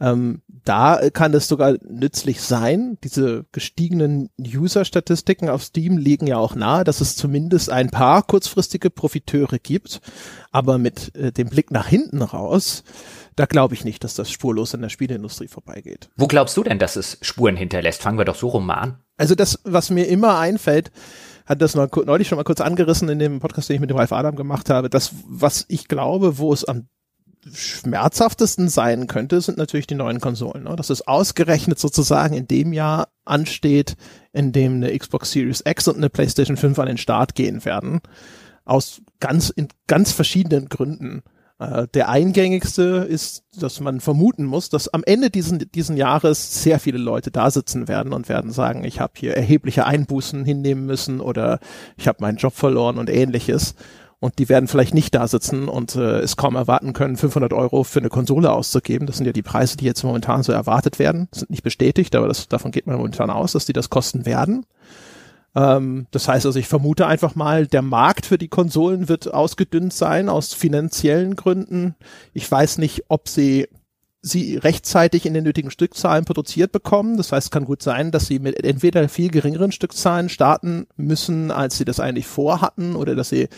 ähm, 0.00 0.42
da 0.48 1.10
kann 1.10 1.32
es 1.32 1.48
sogar 1.48 1.76
nützlich 1.88 2.42
sein. 2.42 2.98
Diese 3.02 3.46
gestiegenen 3.52 4.28
User-Statistiken 4.38 5.48
auf 5.48 5.62
Steam 5.62 5.96
liegen 5.96 6.26
ja 6.26 6.36
auch 6.36 6.54
nahe, 6.54 6.84
dass 6.84 7.00
es 7.00 7.16
zumindest 7.16 7.70
ein 7.70 7.90
paar 7.90 8.22
kurzfristige 8.22 8.90
Profiteure 8.90 9.58
gibt. 9.58 10.00
Aber 10.50 10.78
mit 10.78 11.14
äh, 11.14 11.32
dem 11.32 11.48
Blick 11.48 11.70
nach 11.70 11.86
hinten 11.86 12.20
raus, 12.20 12.84
da 13.36 13.46
glaube 13.46 13.74
ich 13.74 13.84
nicht, 13.84 14.04
dass 14.04 14.14
das 14.14 14.30
spurlos 14.30 14.74
an 14.74 14.82
der 14.82 14.88
Spieleindustrie 14.88 15.48
vorbeigeht. 15.48 16.10
Wo 16.16 16.26
glaubst 16.26 16.56
du 16.56 16.62
denn, 16.62 16.78
dass 16.78 16.96
es 16.96 17.18
Spuren 17.22 17.56
hinterlässt? 17.56 18.02
Fangen 18.02 18.18
wir 18.18 18.24
doch 18.24 18.36
so 18.36 18.48
rum 18.48 18.66
mal 18.66 18.74
an. 18.74 18.98
Also 19.16 19.34
das, 19.34 19.60
was 19.64 19.90
mir 19.90 20.08
immer 20.08 20.38
einfällt, 20.38 20.90
hat 21.46 21.62
das 21.62 21.74
neulich 21.74 22.28
schon 22.28 22.36
mal 22.36 22.44
kurz 22.44 22.60
angerissen 22.60 23.08
in 23.08 23.18
dem 23.18 23.38
Podcast, 23.38 23.68
den 23.68 23.76
ich 23.76 23.80
mit 23.80 23.90
dem 23.90 23.96
Ralf 23.96 24.12
Adam 24.12 24.36
gemacht 24.36 24.68
habe. 24.68 24.90
Das, 24.90 25.12
was 25.26 25.64
ich 25.68 25.88
glaube, 25.88 26.38
wo 26.38 26.52
es 26.52 26.64
am 26.64 26.88
schmerzhaftesten 27.52 28.68
sein 28.68 29.06
könnte, 29.06 29.40
sind 29.40 29.58
natürlich 29.58 29.86
die 29.86 29.94
neuen 29.94 30.20
Konsolen. 30.20 30.64
Ne? 30.64 30.76
Dass 30.76 30.90
es 30.90 31.06
ausgerechnet 31.06 31.78
sozusagen 31.78 32.34
in 32.34 32.48
dem 32.48 32.72
Jahr 32.72 33.08
ansteht, 33.24 33.96
in 34.32 34.52
dem 34.52 34.74
eine 34.74 34.96
Xbox 34.96 35.32
Series 35.32 35.62
X 35.66 35.88
und 35.88 35.96
eine 35.96 36.10
PlayStation 36.10 36.56
5 36.56 36.78
an 36.78 36.86
den 36.86 36.98
Start 36.98 37.34
gehen 37.34 37.64
werden. 37.64 38.00
Aus 38.64 39.00
ganz, 39.20 39.50
in 39.50 39.68
ganz 39.86 40.12
verschiedenen 40.12 40.68
Gründen. 40.68 41.22
Äh, 41.58 41.86
der 41.94 42.08
eingängigste 42.08 43.06
ist, 43.08 43.44
dass 43.58 43.80
man 43.80 44.00
vermuten 44.00 44.44
muss, 44.44 44.68
dass 44.68 44.88
am 44.88 45.02
Ende 45.04 45.30
diesen, 45.30 45.70
diesen 45.72 45.96
Jahres 45.96 46.62
sehr 46.62 46.78
viele 46.78 46.98
Leute 46.98 47.30
da 47.30 47.50
sitzen 47.50 47.88
werden 47.88 48.12
und 48.12 48.28
werden 48.28 48.50
sagen, 48.50 48.84
ich 48.84 49.00
habe 49.00 49.14
hier 49.16 49.34
erhebliche 49.34 49.86
Einbußen 49.86 50.44
hinnehmen 50.44 50.84
müssen 50.84 51.20
oder 51.20 51.60
ich 51.96 52.08
habe 52.08 52.18
meinen 52.20 52.36
Job 52.36 52.54
verloren 52.54 52.98
und 52.98 53.08
ähnliches 53.08 53.74
und 54.18 54.38
die 54.38 54.48
werden 54.48 54.66
vielleicht 54.66 54.94
nicht 54.94 55.14
da 55.14 55.28
sitzen 55.28 55.68
und 55.68 55.94
äh, 55.94 56.20
es 56.20 56.36
kaum 56.36 56.56
erwarten 56.56 56.92
können, 56.92 57.16
500 57.16 57.52
Euro 57.52 57.84
für 57.84 58.00
eine 58.00 58.08
Konsole 58.08 58.50
auszugeben. 58.50 59.06
Das 59.06 59.18
sind 59.18 59.26
ja 59.26 59.32
die 59.32 59.42
Preise, 59.42 59.76
die 59.76 59.84
jetzt 59.84 60.02
momentan 60.04 60.42
so 60.42 60.52
erwartet 60.52 60.98
werden. 60.98 61.28
sind 61.32 61.50
nicht 61.50 61.62
bestätigt, 61.62 62.14
aber 62.16 62.28
das, 62.28 62.48
davon 62.48 62.70
geht 62.70 62.86
man 62.86 62.96
momentan 62.96 63.30
aus, 63.30 63.52
dass 63.52 63.66
die 63.66 63.74
das 63.74 63.90
kosten 63.90 64.24
werden. 64.24 64.64
Ähm, 65.54 66.06
das 66.12 66.28
heißt 66.28 66.46
also, 66.46 66.58
ich 66.58 66.68
vermute 66.68 67.06
einfach 67.06 67.34
mal, 67.34 67.66
der 67.66 67.82
Markt 67.82 68.26
für 68.26 68.38
die 68.38 68.48
Konsolen 68.48 69.08
wird 69.08 69.32
ausgedünnt 69.32 69.92
sein 69.92 70.28
aus 70.28 70.54
finanziellen 70.54 71.36
Gründen. 71.36 71.94
Ich 72.32 72.50
weiß 72.50 72.78
nicht, 72.78 73.04
ob 73.08 73.28
sie 73.28 73.68
sie 74.26 74.56
rechtzeitig 74.56 75.24
in 75.24 75.34
den 75.34 75.44
nötigen 75.44 75.70
Stückzahlen 75.70 76.24
produziert 76.24 76.72
bekommen. 76.72 77.16
Das 77.16 77.32
heißt, 77.32 77.46
es 77.46 77.50
kann 77.50 77.64
gut 77.64 77.82
sein, 77.82 78.10
dass 78.10 78.26
sie 78.26 78.38
mit 78.38 78.62
entweder 78.64 79.08
viel 79.08 79.30
geringeren 79.30 79.72
Stückzahlen 79.72 80.28
starten 80.28 80.86
müssen, 80.96 81.50
als 81.50 81.78
sie 81.78 81.84
das 81.84 82.00
eigentlich 82.00 82.26
vorhatten, 82.26 82.96
oder 82.96 83.14
dass 83.14 83.28
sie 83.28 83.48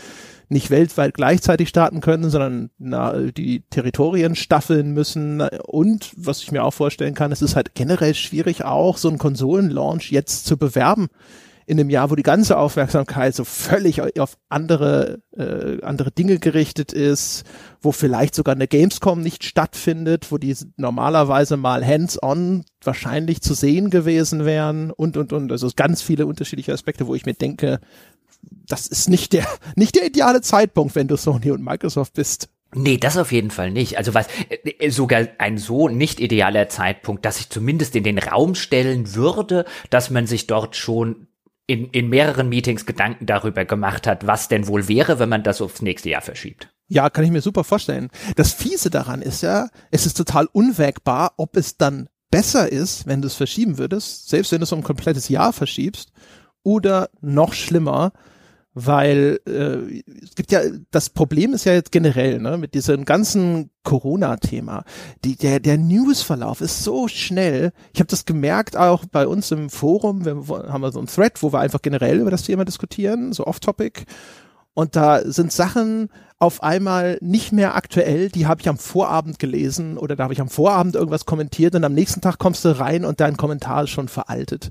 nicht 0.50 0.70
weltweit 0.70 1.14
gleichzeitig 1.14 1.68
starten 1.68 2.00
können, 2.00 2.30
sondern 2.30 2.70
na, 2.78 3.12
die 3.18 3.62
Territorien 3.70 4.34
staffeln 4.34 4.92
müssen. 4.92 5.40
Und 5.40 6.12
was 6.16 6.42
ich 6.42 6.52
mir 6.52 6.64
auch 6.64 6.72
vorstellen 6.72 7.14
kann, 7.14 7.32
es 7.32 7.42
ist 7.42 7.56
halt 7.56 7.74
generell 7.74 8.14
schwierig, 8.14 8.64
auch 8.64 8.96
so 8.96 9.08
einen 9.08 9.18
Konsolenlaunch 9.18 10.10
jetzt 10.10 10.46
zu 10.46 10.56
bewerben 10.56 11.08
in 11.68 11.78
einem 11.78 11.90
Jahr, 11.90 12.10
wo 12.10 12.14
die 12.14 12.22
ganze 12.22 12.56
Aufmerksamkeit 12.56 13.34
so 13.34 13.44
völlig 13.44 14.00
auf 14.18 14.38
andere, 14.48 15.20
äh, 15.36 15.82
andere 15.82 16.10
Dinge 16.10 16.38
gerichtet 16.38 16.94
ist, 16.94 17.44
wo 17.82 17.92
vielleicht 17.92 18.34
sogar 18.34 18.54
eine 18.54 18.66
Gamescom 18.66 19.20
nicht 19.20 19.44
stattfindet, 19.44 20.32
wo 20.32 20.38
die 20.38 20.56
normalerweise 20.78 21.58
mal 21.58 21.86
hands-on 21.86 22.64
wahrscheinlich 22.82 23.42
zu 23.42 23.52
sehen 23.52 23.90
gewesen 23.90 24.46
wären 24.46 24.90
und, 24.90 25.18
und, 25.18 25.34
und. 25.34 25.52
Also 25.52 25.68
ganz 25.76 26.00
viele 26.00 26.24
unterschiedliche 26.24 26.72
Aspekte, 26.72 27.06
wo 27.06 27.14
ich 27.14 27.26
mir 27.26 27.34
denke, 27.34 27.80
das 28.66 28.86
ist 28.86 29.10
nicht 29.10 29.34
der, 29.34 29.46
nicht 29.76 29.94
der 29.94 30.06
ideale 30.06 30.40
Zeitpunkt, 30.40 30.94
wenn 30.94 31.06
du 31.06 31.16
Sony 31.16 31.50
und 31.50 31.62
Microsoft 31.62 32.14
bist. 32.14 32.48
Nee, 32.74 32.96
das 32.96 33.18
auf 33.18 33.30
jeden 33.30 33.50
Fall 33.50 33.70
nicht. 33.70 33.98
Also 33.98 34.14
was 34.14 34.26
äh, 34.48 34.88
sogar 34.88 35.28
ein 35.36 35.58
so 35.58 35.88
nicht 35.88 36.18
idealer 36.18 36.70
Zeitpunkt, 36.70 37.26
dass 37.26 37.40
ich 37.40 37.50
zumindest 37.50 37.94
in 37.94 38.04
den 38.04 38.18
Raum 38.18 38.54
stellen 38.54 39.14
würde, 39.14 39.66
dass 39.90 40.08
man 40.08 40.26
sich 40.26 40.46
dort 40.46 40.76
schon 40.76 41.27
in, 41.68 41.90
in 41.90 42.08
mehreren 42.08 42.48
Meetings 42.48 42.86
Gedanken 42.86 43.26
darüber 43.26 43.64
gemacht 43.64 44.06
hat, 44.06 44.26
was 44.26 44.48
denn 44.48 44.66
wohl 44.66 44.88
wäre, 44.88 45.18
wenn 45.18 45.28
man 45.28 45.42
das 45.44 45.60
aufs 45.60 45.82
nächste 45.82 46.08
Jahr 46.08 46.22
verschiebt. 46.22 46.70
Ja, 46.88 47.10
kann 47.10 47.24
ich 47.24 47.30
mir 47.30 47.42
super 47.42 47.62
vorstellen. 47.62 48.08
Das 48.36 48.54
Fiese 48.54 48.88
daran 48.88 49.20
ist 49.20 49.42
ja, 49.42 49.68
es 49.90 50.06
ist 50.06 50.16
total 50.16 50.46
unwägbar, 50.50 51.34
ob 51.36 51.56
es 51.56 51.76
dann 51.76 52.08
besser 52.30 52.72
ist, 52.72 53.06
wenn 53.06 53.20
du 53.20 53.26
es 53.26 53.34
verschieben 53.34 53.76
würdest, 53.76 54.30
selbst 54.30 54.50
wenn 54.50 54.60
du 54.60 54.64
es 54.64 54.72
um 54.72 54.80
ein 54.80 54.84
komplettes 54.84 55.28
Jahr 55.28 55.52
verschiebst, 55.52 56.10
oder 56.62 57.10
noch 57.20 57.52
schlimmer, 57.52 58.12
weil 58.86 59.40
äh, 59.46 60.02
es 60.22 60.34
gibt 60.34 60.52
ja 60.52 60.60
das 60.90 61.10
Problem 61.10 61.52
ist 61.52 61.64
ja 61.64 61.72
jetzt 61.72 61.92
generell 61.92 62.38
ne 62.38 62.58
mit 62.58 62.74
diesem 62.74 63.04
ganzen 63.04 63.70
Corona-Thema. 63.82 64.84
Die 65.24 65.36
der 65.36 65.60
der 65.60 65.78
Newsverlauf 65.78 66.60
ist 66.60 66.84
so 66.84 67.08
schnell. 67.08 67.72
Ich 67.92 68.00
habe 68.00 68.08
das 68.08 68.24
gemerkt 68.24 68.76
auch 68.76 69.04
bei 69.06 69.26
uns 69.26 69.50
im 69.50 69.70
Forum. 69.70 70.24
Wir 70.24 70.36
haben 70.72 70.82
wir 70.82 70.92
so 70.92 70.98
einen 70.98 71.08
Thread, 71.08 71.42
wo 71.42 71.52
wir 71.52 71.60
einfach 71.60 71.82
generell 71.82 72.20
über 72.20 72.30
das 72.30 72.44
Thema 72.44 72.64
diskutieren, 72.64 73.32
so 73.32 73.46
off-topic. 73.46 74.04
Und 74.74 74.94
da 74.94 75.22
sind 75.24 75.50
Sachen 75.50 76.08
auf 76.38 76.62
einmal 76.62 77.18
nicht 77.20 77.50
mehr 77.52 77.74
aktuell, 77.74 78.28
die 78.28 78.46
habe 78.46 78.60
ich 78.60 78.68
am 78.68 78.78
Vorabend 78.78 79.40
gelesen 79.40 79.98
oder 79.98 80.14
da 80.14 80.22
habe 80.22 80.34
ich 80.34 80.40
am 80.40 80.48
Vorabend 80.48 80.94
irgendwas 80.94 81.24
kommentiert 81.24 81.74
und 81.74 81.82
am 81.82 81.94
nächsten 81.94 82.20
Tag 82.20 82.38
kommst 82.38 82.64
du 82.64 82.78
rein 82.78 83.04
und 83.04 83.18
dein 83.18 83.36
Kommentar 83.36 83.84
ist 83.84 83.90
schon 83.90 84.06
veraltet. 84.06 84.70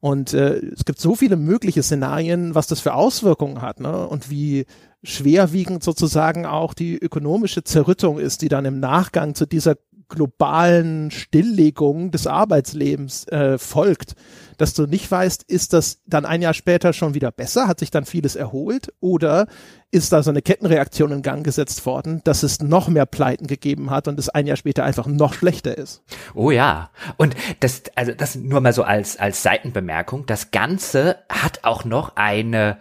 Und 0.00 0.32
äh, 0.32 0.56
es 0.56 0.84
gibt 0.86 0.98
so 0.98 1.14
viele 1.14 1.36
mögliche 1.36 1.82
Szenarien, 1.82 2.54
was 2.54 2.66
das 2.66 2.80
für 2.80 2.94
Auswirkungen 2.94 3.60
hat, 3.60 3.80
ne? 3.80 4.08
Und 4.08 4.30
wie 4.30 4.64
schwerwiegend 5.02 5.84
sozusagen 5.84 6.46
auch 6.46 6.74
die 6.74 6.96
ökonomische 6.96 7.64
Zerrüttung 7.64 8.18
ist, 8.18 8.42
die 8.42 8.48
dann 8.48 8.64
im 8.64 8.80
Nachgang 8.80 9.34
zu 9.34 9.46
dieser 9.46 9.76
globalen 10.10 11.10
Stilllegung 11.10 12.10
des 12.10 12.26
Arbeitslebens 12.26 13.26
äh, 13.28 13.56
folgt, 13.56 14.14
dass 14.58 14.74
du 14.74 14.86
nicht 14.86 15.10
weißt, 15.10 15.44
ist 15.44 15.72
das 15.72 16.02
dann 16.06 16.26
ein 16.26 16.42
Jahr 16.42 16.52
später 16.52 16.92
schon 16.92 17.14
wieder 17.14 17.30
besser, 17.30 17.66
hat 17.66 17.78
sich 17.78 17.90
dann 17.90 18.04
vieles 18.04 18.36
erholt 18.36 18.92
oder 19.00 19.46
ist 19.90 20.12
da 20.12 20.22
so 20.22 20.28
eine 20.28 20.42
Kettenreaktion 20.42 21.12
in 21.12 21.22
Gang 21.22 21.42
gesetzt 21.42 21.86
worden, 21.86 22.20
dass 22.24 22.42
es 22.42 22.60
noch 22.60 22.88
mehr 22.88 23.06
Pleiten 23.06 23.46
gegeben 23.46 23.90
hat 23.90 24.06
und 24.06 24.18
es 24.18 24.28
ein 24.28 24.46
Jahr 24.46 24.58
später 24.58 24.84
einfach 24.84 25.06
noch 25.06 25.32
schlechter 25.32 25.78
ist. 25.78 26.02
Oh 26.34 26.50
ja. 26.50 26.90
Und 27.16 27.34
das, 27.60 27.84
also 27.96 28.12
das 28.12 28.36
nur 28.36 28.60
mal 28.60 28.74
so 28.74 28.82
als, 28.82 29.16
als 29.16 29.42
Seitenbemerkung. 29.42 30.26
Das 30.26 30.50
Ganze 30.50 31.16
hat 31.30 31.60
auch 31.62 31.86
noch 31.86 32.16
eine, 32.16 32.78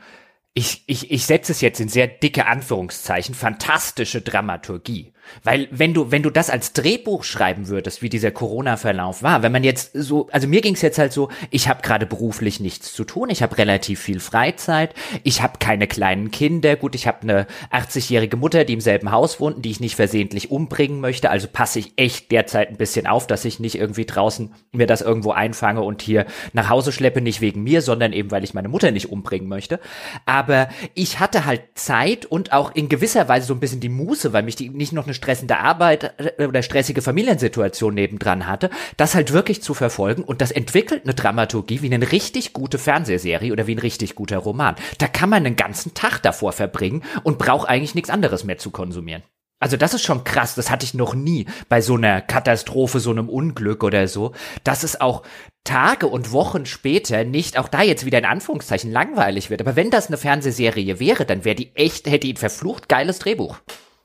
ich, 0.53 0.83
ich, 0.87 1.11
ich 1.11 1.25
setze 1.25 1.53
es 1.53 1.61
jetzt 1.61 1.79
in 1.79 1.87
sehr 1.87 2.07
dicke 2.07 2.45
Anführungszeichen, 2.45 3.35
fantastische 3.35 4.21
Dramaturgie. 4.21 5.13
Weil 5.43 5.67
wenn 5.71 5.93
du, 5.93 6.11
wenn 6.11 6.23
du 6.23 6.29
das 6.29 6.49
als 6.49 6.73
Drehbuch 6.73 7.23
schreiben 7.23 7.67
würdest, 7.67 8.01
wie 8.01 8.09
dieser 8.09 8.31
Corona-Verlauf 8.31 9.23
war, 9.23 9.43
wenn 9.43 9.51
man 9.51 9.63
jetzt 9.63 9.91
so, 9.93 10.27
also 10.31 10.47
mir 10.47 10.61
ging 10.61 10.75
es 10.75 10.81
jetzt 10.81 10.97
halt 10.97 11.13
so, 11.13 11.29
ich 11.49 11.67
habe 11.67 11.81
gerade 11.81 12.05
beruflich 12.05 12.59
nichts 12.59 12.93
zu 12.93 13.03
tun, 13.03 13.29
ich 13.29 13.41
habe 13.41 13.57
relativ 13.57 13.99
viel 13.99 14.19
Freizeit, 14.19 14.93
ich 15.23 15.41
habe 15.41 15.59
keine 15.59 15.87
kleinen 15.87 16.31
Kinder, 16.31 16.75
gut, 16.75 16.95
ich 16.95 17.07
habe 17.07 17.21
eine 17.21 17.47
80-jährige 17.71 18.37
Mutter, 18.37 18.65
die 18.65 18.73
im 18.73 18.81
selben 18.81 19.11
Haus 19.11 19.39
wohnt, 19.39 19.63
die 19.63 19.71
ich 19.71 19.79
nicht 19.79 19.95
versehentlich 19.95 20.51
umbringen 20.51 20.99
möchte, 20.99 21.29
also 21.29 21.47
passe 21.51 21.79
ich 21.79 21.93
echt 21.95 22.31
derzeit 22.31 22.69
ein 22.69 22.77
bisschen 22.77 23.07
auf, 23.07 23.27
dass 23.27 23.45
ich 23.45 23.59
nicht 23.59 23.75
irgendwie 23.75 24.05
draußen 24.05 24.53
mir 24.71 24.87
das 24.87 25.01
irgendwo 25.01 25.31
einfange 25.31 25.81
und 25.81 26.01
hier 26.01 26.25
nach 26.53 26.69
Hause 26.69 26.91
schleppe, 26.91 27.21
nicht 27.21 27.41
wegen 27.41 27.63
mir, 27.63 27.81
sondern 27.81 28.13
eben, 28.13 28.31
weil 28.31 28.43
ich 28.43 28.53
meine 28.53 28.69
Mutter 28.69 28.91
nicht 28.91 29.11
umbringen 29.11 29.47
möchte. 29.47 29.79
Aber 30.25 30.69
ich 30.93 31.19
hatte 31.19 31.45
halt 31.45 31.61
Zeit 31.75 32.25
und 32.25 32.51
auch 32.53 32.73
in 32.73 32.89
gewisser 32.89 33.27
Weise 33.27 33.47
so 33.47 33.53
ein 33.53 33.59
bisschen 33.59 33.79
die 33.79 33.89
Muße, 33.89 34.33
weil 34.33 34.43
mich 34.43 34.55
die 34.55 34.69
nicht 34.69 34.93
noch 34.93 35.05
eine 35.05 35.13
stressende 35.19 35.59
Arbeit 35.59 36.13
äh, 36.17 36.47
oder 36.47 36.63
stressige 36.63 37.01
Familiensituation 37.01 37.93
nebendran 37.93 38.47
hatte, 38.47 38.69
das 38.97 39.13
halt 39.13 39.33
wirklich 39.33 39.61
zu 39.61 39.73
verfolgen 39.73 40.23
und 40.23 40.41
das 40.41 40.51
entwickelt 40.51 41.03
eine 41.03 41.13
Dramaturgie 41.13 41.81
wie 41.81 41.93
eine 41.93 42.11
richtig 42.11 42.53
gute 42.53 42.77
Fernsehserie 42.77 43.51
oder 43.51 43.67
wie 43.67 43.75
ein 43.75 43.79
richtig 43.79 44.15
guter 44.15 44.37
Roman. 44.37 44.75
Da 44.97 45.07
kann 45.07 45.29
man 45.29 45.45
einen 45.45 45.55
ganzen 45.55 45.93
Tag 45.93 46.19
davor 46.19 46.53
verbringen 46.53 47.03
und 47.23 47.37
braucht 47.37 47.67
eigentlich 47.69 47.95
nichts 47.95 48.09
anderes 48.09 48.43
mehr 48.43 48.57
zu 48.57 48.71
konsumieren. 48.71 49.23
Also 49.61 49.75
das 49.75 49.93
ist 49.93 50.03
schon 50.03 50.23
krass, 50.23 50.55
das 50.55 50.71
hatte 50.71 50.85
ich 50.85 50.93
noch 50.93 51.13
nie 51.13 51.45
bei 51.67 51.81
so 51.81 51.95
einer 51.95 52.21
Katastrophe, 52.21 53.01
so 53.01 53.11
einem 53.11 53.27
Unglück 53.27 53.83
oder 53.83 54.07
so, 54.07 54.31
dass 54.63 54.83
es 54.83 55.01
auch 55.01 55.23
Tage 55.65 56.07
und 56.07 56.31
Wochen 56.31 56.65
später 56.65 57.25
nicht, 57.25 57.59
auch 57.59 57.67
da 57.67 57.81
jetzt 57.81 58.05
wieder 58.05 58.19
in 58.19 58.25
Anführungszeichen 58.25 58.91
langweilig 58.91 59.49
wird. 59.49 59.59
Aber 59.59 59.75
wenn 59.75 59.91
das 59.91 60.07
eine 60.07 60.17
Fernsehserie 60.17 61.01
wäre, 61.01 61.25
dann 61.25 61.43
wäre 61.43 61.55
die 61.55 61.75
echt, 61.75 62.07
hätte 62.07 62.27
die 62.27 62.33
ein 62.33 62.37
verflucht 62.37 62.87
geiles 62.87 63.19
Drehbuch. 63.19 63.59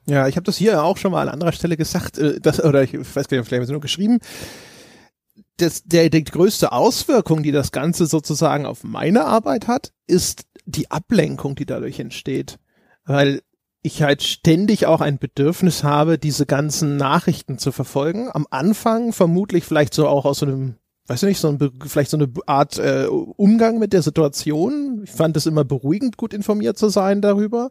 Ja, 0.06 0.28
ich 0.28 0.36
habe 0.36 0.44
das 0.44 0.56
hier 0.56 0.82
auch 0.82 0.96
schon 0.96 1.12
mal 1.12 1.22
an 1.22 1.28
anderer 1.28 1.52
Stelle 1.52 1.76
gesagt, 1.76 2.18
äh, 2.18 2.40
das, 2.40 2.62
oder 2.62 2.82
ich 2.82 2.92
weiß 2.92 3.28
gar 3.28 3.38
nicht, 3.38 3.46
vielleicht 3.46 3.62
haben 3.62 3.72
nur 3.72 3.80
geschrieben. 3.80 4.18
Das, 5.56 5.84
der, 5.84 6.10
die 6.10 6.24
größte 6.24 6.72
Auswirkung, 6.72 7.42
die 7.42 7.52
das 7.52 7.72
Ganze 7.72 8.06
sozusagen 8.06 8.66
auf 8.66 8.84
meine 8.84 9.24
Arbeit 9.24 9.68
hat, 9.68 9.92
ist 10.06 10.46
die 10.66 10.90
Ablenkung, 10.90 11.54
die 11.54 11.66
dadurch 11.66 12.00
entsteht. 12.00 12.58
Weil 13.04 13.40
ich 13.82 14.02
halt 14.02 14.22
ständig 14.22 14.86
auch 14.86 15.00
ein 15.00 15.18
Bedürfnis 15.18 15.84
habe, 15.84 16.18
diese 16.18 16.46
ganzen 16.46 16.96
Nachrichten 16.96 17.58
zu 17.58 17.70
verfolgen. 17.70 18.30
Am 18.32 18.46
Anfang 18.50 19.12
vermutlich 19.12 19.64
vielleicht 19.64 19.94
so 19.94 20.08
auch 20.08 20.24
aus 20.24 20.38
so 20.38 20.46
einem, 20.46 20.76
weiß 21.06 21.22
ich 21.22 21.28
nicht, 21.28 21.40
so 21.40 21.48
ein, 21.48 21.58
vielleicht 21.86 22.10
so 22.10 22.16
eine 22.16 22.32
Art 22.46 22.78
äh, 22.78 23.06
Umgang 23.06 23.78
mit 23.78 23.92
der 23.92 24.00
Situation. 24.00 25.02
Ich 25.04 25.10
fand 25.10 25.36
es 25.36 25.44
immer 25.44 25.64
beruhigend, 25.64 26.16
gut 26.16 26.32
informiert 26.32 26.78
zu 26.78 26.88
sein 26.88 27.20
darüber. 27.20 27.70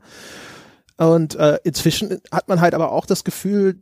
Und 0.97 1.35
äh, 1.35 1.59
inzwischen 1.63 2.21
hat 2.31 2.47
man 2.47 2.61
halt 2.61 2.73
aber 2.73 2.91
auch 2.91 3.05
das 3.05 3.23
Gefühl, 3.23 3.81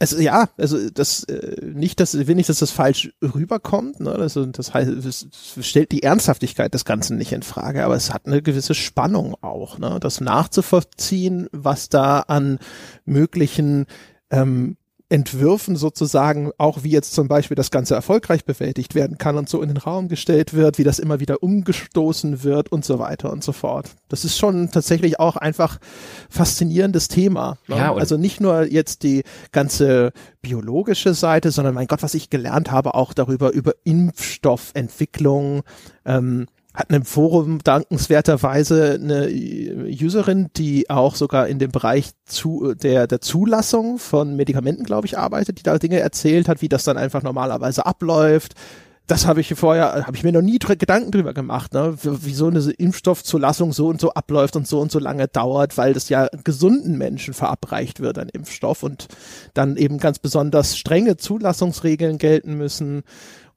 also 0.00 0.18
ja, 0.18 0.48
also 0.58 0.90
das 0.90 1.24
äh, 1.24 1.64
nicht, 1.64 1.98
dass 1.98 2.14
will 2.14 2.34
nicht, 2.34 2.48
dass 2.48 2.58
das 2.58 2.70
falsch 2.70 3.10
rüberkommt. 3.22 4.00
Ne? 4.00 4.12
Also 4.12 4.44
das 4.46 4.74
heißt, 4.74 4.90
es 4.90 5.28
stellt 5.60 5.92
die 5.92 6.02
Ernsthaftigkeit 6.02 6.74
des 6.74 6.84
Ganzen 6.84 7.16
nicht 7.16 7.32
in 7.32 7.42
Frage, 7.42 7.84
aber 7.84 7.96
es 7.96 8.12
hat 8.12 8.26
eine 8.26 8.42
gewisse 8.42 8.74
Spannung 8.74 9.34
auch, 9.40 9.78
ne? 9.78 9.98
das 10.00 10.20
nachzuvollziehen, 10.20 11.48
was 11.52 11.88
da 11.88 12.20
an 12.20 12.58
möglichen 13.06 13.86
ähm, 14.30 14.76
Entwürfen 15.10 15.76
sozusagen, 15.76 16.50
auch 16.58 16.82
wie 16.82 16.90
jetzt 16.90 17.14
zum 17.14 17.28
Beispiel 17.28 17.54
das 17.54 17.70
Ganze 17.70 17.94
erfolgreich 17.94 18.44
bewältigt 18.44 18.94
werden 18.94 19.16
kann 19.16 19.38
und 19.38 19.48
so 19.48 19.62
in 19.62 19.68
den 19.68 19.78
Raum 19.78 20.08
gestellt 20.08 20.52
wird, 20.52 20.76
wie 20.76 20.84
das 20.84 20.98
immer 20.98 21.18
wieder 21.18 21.42
umgestoßen 21.42 22.44
wird 22.44 22.70
und 22.70 22.84
so 22.84 22.98
weiter 22.98 23.32
und 23.32 23.42
so 23.42 23.52
fort. 23.52 23.88
Das 24.08 24.26
ist 24.26 24.36
schon 24.36 24.70
tatsächlich 24.70 25.18
auch 25.18 25.36
einfach 25.36 25.78
faszinierendes 26.28 27.08
Thema. 27.08 27.56
Ne? 27.68 27.76
Ja, 27.76 27.94
also 27.94 28.18
nicht 28.18 28.40
nur 28.40 28.70
jetzt 28.70 29.02
die 29.02 29.22
ganze 29.50 30.12
biologische 30.42 31.14
Seite, 31.14 31.52
sondern 31.52 31.74
mein 31.74 31.86
Gott, 31.86 32.02
was 32.02 32.12
ich 32.12 32.28
gelernt 32.28 32.70
habe, 32.70 32.94
auch 32.94 33.14
darüber, 33.14 33.52
über 33.52 33.72
Impfstoffentwicklung, 33.84 35.62
ähm, 36.04 36.46
hatten 36.78 36.94
im 36.94 37.04
Forum 37.04 37.58
dankenswerterweise 37.58 39.00
eine 39.02 39.28
Userin, 39.28 40.48
die 40.56 40.88
auch 40.88 41.16
sogar 41.16 41.48
in 41.48 41.58
dem 41.58 41.72
Bereich 41.72 42.10
zu, 42.24 42.74
der, 42.74 43.08
der 43.08 43.20
Zulassung 43.20 43.98
von 43.98 44.36
Medikamenten, 44.36 44.84
glaube 44.84 45.08
ich, 45.08 45.18
arbeitet, 45.18 45.58
die 45.58 45.64
da 45.64 45.76
Dinge 45.78 45.98
erzählt 45.98 46.48
hat, 46.48 46.62
wie 46.62 46.68
das 46.68 46.84
dann 46.84 46.96
einfach 46.96 47.24
normalerweise 47.24 47.84
abläuft. 47.84 48.54
Das 49.08 49.26
habe 49.26 49.40
ich 49.40 49.54
vorher, 49.54 50.06
habe 50.06 50.16
ich 50.16 50.22
mir 50.22 50.30
noch 50.30 50.42
nie 50.42 50.58
Gedanken 50.58 51.10
drüber 51.10 51.34
gemacht, 51.34 51.72
ne? 51.72 51.96
wie 52.02 52.34
so 52.34 52.46
eine 52.46 52.60
Impfstoffzulassung 52.60 53.72
so 53.72 53.88
und 53.88 54.00
so 54.00 54.12
abläuft 54.12 54.54
und 54.54 54.68
so 54.68 54.78
und 54.80 54.92
so 54.92 55.00
lange 55.00 55.26
dauert, 55.26 55.78
weil 55.78 55.94
das 55.94 56.08
ja 56.10 56.28
gesunden 56.44 56.96
Menschen 56.96 57.34
verabreicht 57.34 58.00
wird, 58.00 58.18
ein 58.18 58.28
Impfstoff 58.28 58.84
und 58.84 59.08
dann 59.54 59.78
eben 59.78 59.98
ganz 59.98 60.20
besonders 60.20 60.76
strenge 60.76 61.16
Zulassungsregeln 61.16 62.18
gelten 62.18 62.54
müssen 62.54 63.02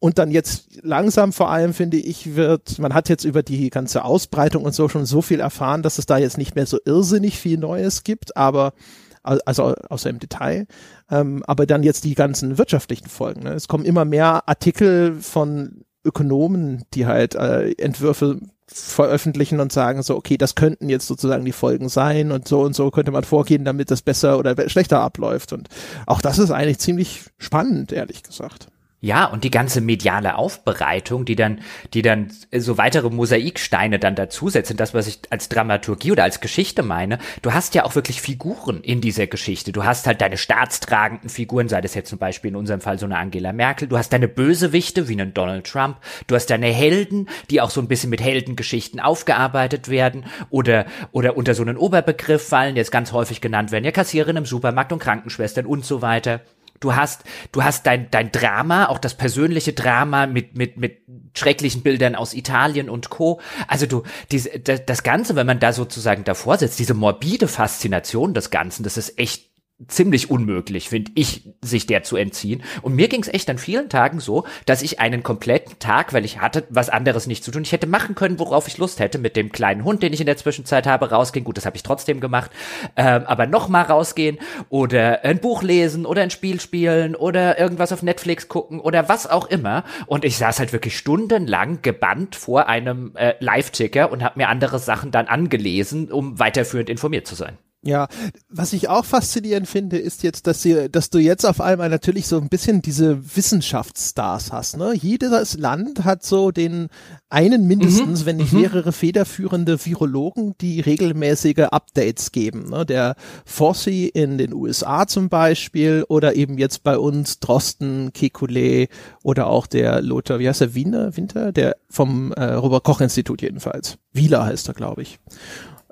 und 0.02 0.18
dann 0.18 0.32
jetzt 0.32 0.80
langsam 0.82 1.32
vor 1.32 1.52
allem, 1.52 1.76
finde 1.76 1.98
ich, 1.98 2.36
wird, 2.36 2.80
man 2.80 2.96
hat 2.96 3.08
jetzt 3.08 3.24
über 3.24 3.44
die 3.44 3.70
ganze 3.70 4.04
Ausbreitung 4.04 4.66
und 4.66 4.74
so 4.74 4.90
schon 4.90 5.06
so 5.06 5.22
viel 5.22 5.40
erfahren, 5.40 5.84
dass 5.84 6.00
es 6.00 6.08
da 6.08 6.18
jetzt 6.18 6.40
nicht 6.40 6.56
mehr 6.56 6.66
so 6.66 6.80
irrsinnig 6.84 7.38
viel 7.38 7.60
Neues 7.60 8.04
gibt, 8.04 8.36
aber 8.36 8.74
also 9.22 9.76
außer 9.90 10.10
im 10.10 10.18
Detail, 10.18 10.66
ähm, 11.12 11.44
aber 11.46 11.68
dann 11.68 11.84
jetzt 11.84 12.04
die 12.04 12.16
ganzen 12.16 12.58
wirtschaftlichen 12.58 13.08
Folgen. 13.08 13.44
Ne? 13.44 13.54
Es 13.54 13.68
kommen 13.68 13.86
immer 13.86 14.04
mehr 14.04 14.50
Artikel 14.50 15.22
von 15.22 15.86
Ökonomen, 16.04 16.84
die 16.96 17.06
halt 17.06 17.36
äh, 17.36 17.74
Entwürfe 17.74 18.40
veröffentlichen 18.66 19.60
und 19.60 19.72
sagen 19.72 20.02
so, 20.02 20.16
okay, 20.16 20.38
das 20.38 20.56
könnten 20.56 20.90
jetzt 20.90 21.06
sozusagen 21.06 21.46
die 21.46 21.52
Folgen 21.52 21.90
sein 21.90 22.32
und 22.32 22.48
so 22.48 22.62
und 22.62 22.74
so 22.74 22.90
könnte 22.90 23.12
man 23.12 23.24
vorgehen, 23.24 23.66
damit 23.66 23.92
das 23.92 24.02
besser 24.02 24.40
oder 24.40 24.68
schlechter 24.68 25.02
abläuft. 25.02 25.54
Und 25.54 25.70
auch 26.08 26.22
das 26.22 26.40
ist 26.40 26.50
eigentlich 26.50 26.80
ziemlich 26.80 27.26
spannend, 27.38 27.92
ehrlich 27.92 28.24
gesagt. 28.24 28.71
Ja, 29.04 29.26
und 29.26 29.44
die 29.44 29.50
ganze 29.50 29.82
mediale 29.82 30.36
Aufbereitung, 30.36 31.26
die 31.26 31.36
dann, 31.36 31.62
die 31.96 32.04
dann 32.04 32.32
so 32.56 32.78
weitere 32.78 33.10
Mosaiksteine 33.10 33.98
dann 33.98 34.14
dazusetzen, 34.14 34.78
das, 34.78 34.94
was 34.94 35.08
ich 35.08 35.22
als 35.32 35.50
Dramaturgie 35.50 36.12
oder 36.12 36.24
als 36.24 36.40
Geschichte 36.40 36.84
meine, 36.84 37.18
du 37.42 37.52
hast 37.52 37.74
ja 37.74 37.84
auch 37.84 37.96
wirklich 37.96 38.22
Figuren 38.22 38.82
in 38.82 39.02
dieser 39.02 39.26
Geschichte. 39.26 39.72
Du 39.72 39.86
hast 39.86 40.06
halt 40.06 40.22
deine 40.22 40.38
staatstragenden 40.38 41.30
Figuren, 41.30 41.68
sei 41.68 41.82
das 41.82 41.96
jetzt 41.96 42.12
zum 42.12 42.20
Beispiel 42.20 42.50
in 42.50 42.56
unserem 42.56 42.80
Fall 42.80 43.00
so 43.00 43.08
eine 43.08 43.18
Angela 43.18 43.54
Merkel, 43.54 43.88
du 43.88 43.98
hast 43.98 44.14
deine 44.14 44.28
Bösewichte 44.28 45.08
wie 45.08 45.14
einen 45.14 45.34
Donald 45.34 45.66
Trump, 45.66 45.98
du 46.28 46.36
hast 46.36 46.52
deine 46.52 46.68
Helden, 46.68 47.28
die 47.50 47.60
auch 47.60 47.72
so 47.72 47.82
ein 47.82 47.88
bisschen 47.88 48.12
mit 48.12 48.22
Heldengeschichten 48.22 49.00
aufgearbeitet 49.00 49.90
werden 49.90 50.26
oder, 50.52 50.86
oder 51.12 51.38
unter 51.38 51.56
so 51.56 51.64
einen 51.64 51.78
Oberbegriff 51.78 52.48
fallen, 52.48 52.76
jetzt 52.76 52.92
ganz 52.92 53.14
häufig 53.14 53.42
genannt 53.42 53.72
werden, 53.72 53.84
ja 53.84 53.92
Kassiererin 53.92 54.38
im 54.38 54.46
Supermarkt 54.46 54.94
und 54.94 55.00
Krankenschwestern 55.00 55.66
und 55.66 55.86
so 55.86 56.04
weiter. 56.04 56.42
Du 56.82 56.96
hast, 56.96 57.24
du 57.52 57.64
hast 57.64 57.86
dein, 57.86 58.10
dein 58.12 58.32
Drama, 58.32 58.88
auch 58.88 58.98
das 58.98 59.14
persönliche 59.14 59.72
Drama 59.72 60.26
mit, 60.26 60.58
mit, 60.58 60.78
mit 60.78 60.98
schrecklichen 61.38 61.84
Bildern 61.84 62.16
aus 62.16 62.34
Italien 62.34 62.90
und 62.90 63.10
Co. 63.10 63.40
Also 63.68 63.86
du, 63.86 64.04
diese, 64.32 64.60
das 64.60 65.04
Ganze, 65.04 65.36
wenn 65.36 65.48
man 65.48 65.60
da 65.60 65.74
sozusagen 65.74 66.24
davor 66.24 66.58
sitzt, 66.58 66.80
diese 66.80 66.96
morbide 66.96 67.48
Faszination 67.48 68.34
des 68.34 68.50
Ganzen, 68.50 68.84
das 68.84 68.98
ist 68.98 69.18
echt 69.20 69.51
ziemlich 69.88 70.30
unmöglich, 70.30 70.90
finde 70.90 71.12
ich, 71.16 71.50
sich 71.62 71.88
der 71.88 72.04
zu 72.04 72.16
entziehen. 72.16 72.64
Und 72.82 72.96
mir 72.96 73.08
ging 73.08 73.22
es 73.22 73.28
echt 73.28 73.50
an 73.50 73.58
vielen 73.58 73.90
Tagen 73.90 74.20
so, 74.20 74.46
dass 74.66 74.82
ich 74.82 75.00
einen 75.00 75.24
kompletten 75.24 75.80
Tag, 75.80 76.14
weil 76.14 76.26
ich 76.26 76.40
hatte 76.40 76.64
was 76.70 76.90
anderes 76.90 77.28
nicht 77.28 77.44
zu 77.44 77.52
tun, 77.52 77.64
ich 77.64 77.72
hätte 77.72 77.88
machen 77.88 78.16
können, 78.16 78.40
worauf 78.40 78.68
ich 78.68 78.78
Lust 78.78 79.00
hätte, 79.00 79.18
mit 79.18 79.36
dem 79.36 79.52
kleinen 79.52 79.84
Hund, 79.84 80.04
den 80.04 80.14
ich 80.14 80.20
in 80.20 80.26
der 80.26 80.38
Zwischenzeit 80.38 80.88
habe, 80.88 81.10
rausgehen. 81.10 81.46
Gut, 81.46 81.58
das 81.58 81.66
habe 81.66 81.76
ich 81.76 81.84
trotzdem 81.84 82.20
gemacht. 82.20 82.52
Ähm, 82.96 83.24
aber 83.26 83.48
noch 83.48 83.68
mal 83.70 83.84
rausgehen 83.84 84.38
oder 84.70 85.24
ein 85.24 85.40
Buch 85.40 85.64
lesen 85.64 86.06
oder 86.06 86.22
ein 86.22 86.32
Spiel 86.32 86.60
spielen 86.60 87.16
oder 87.16 87.60
irgendwas 87.60 87.92
auf 87.92 88.04
Netflix 88.04 88.48
gucken 88.48 88.80
oder 88.80 89.10
was 89.10 89.28
auch 89.28 89.48
immer. 89.48 89.84
Und 90.06 90.26
ich 90.26 90.38
saß 90.38 90.60
halt 90.60 90.74
wirklich 90.74 90.98
stundenlang 90.98 91.82
gebannt 91.82 92.36
vor 92.36 92.68
einem 92.68 93.16
äh, 93.16 93.34
Live-Ticker 93.40 94.12
und 94.12 94.24
habe 94.24 94.40
mir 94.40 94.50
andere 94.50 94.80
Sachen 94.80 95.12
dann 95.12 95.28
angelesen, 95.28 96.12
um 96.12 96.40
weiterführend 96.40 96.90
informiert 96.90 97.28
zu 97.28 97.36
sein. 97.36 97.58
Ja, 97.84 98.10
was 98.48 98.74
ich 98.74 98.90
auch 98.90 99.06
faszinierend 99.06 99.68
finde, 99.68 99.98
ist 99.98 100.22
jetzt, 100.22 100.46
dass, 100.46 100.62
sie, 100.62 100.88
dass 100.88 101.10
du 101.10 101.18
jetzt 101.18 101.46
auf 101.46 101.60
einmal 101.60 101.90
natürlich 101.90 102.28
so 102.28 102.38
ein 102.38 102.48
bisschen 102.48 102.84
diese 102.84 103.36
Wissenschaftsstars 103.36 104.52
hast. 104.52 104.78
Ne? 104.78 104.94
Jedes 104.94 105.58
Land 105.58 106.04
hat 106.04 106.24
so 106.24 106.52
den 106.52 106.90
einen 107.32 107.66
mindestens, 107.66 108.22
mhm. 108.22 108.26
wenn 108.28 108.38
nicht 108.38 108.54
mhm. 108.54 108.62
mehrere 108.62 108.92
federführende 108.92 109.84
Virologen, 109.84 110.54
die 110.62 110.80
regelmäßige 110.80 111.70
Updates 111.72 112.32
geben. 112.32 112.70
Ne? 112.70 112.86
Der 112.86 113.16
Fossi 113.46 114.06
in 114.14 114.38
den 114.38 114.54
USA 114.54 115.08
zum 115.08 115.30
Beispiel 115.30 116.06
oder 116.08 116.36
eben 116.36 116.60
jetzt 116.60 116.84
bei 116.84 117.00
uns 117.00 117.40
Drosten, 117.40 118.12
Kekulé 118.12 118.90
oder 119.24 119.48
auch 119.48 119.66
der 119.66 120.04
Lothar, 120.04 120.38
wie 120.38 120.48
heißt 120.48 120.62
der, 120.62 120.76
Wiener, 120.76 121.18
Winter? 121.18 121.52
Der 121.52 121.78
vom 121.90 122.32
äh, 122.34 122.44
Robert-Koch-Institut 122.44 123.42
jedenfalls. 123.42 123.98
Wieler 124.14 124.46
heißt 124.46 124.68
er, 124.68 124.76
glaube 124.76 125.02
ich. 125.02 125.18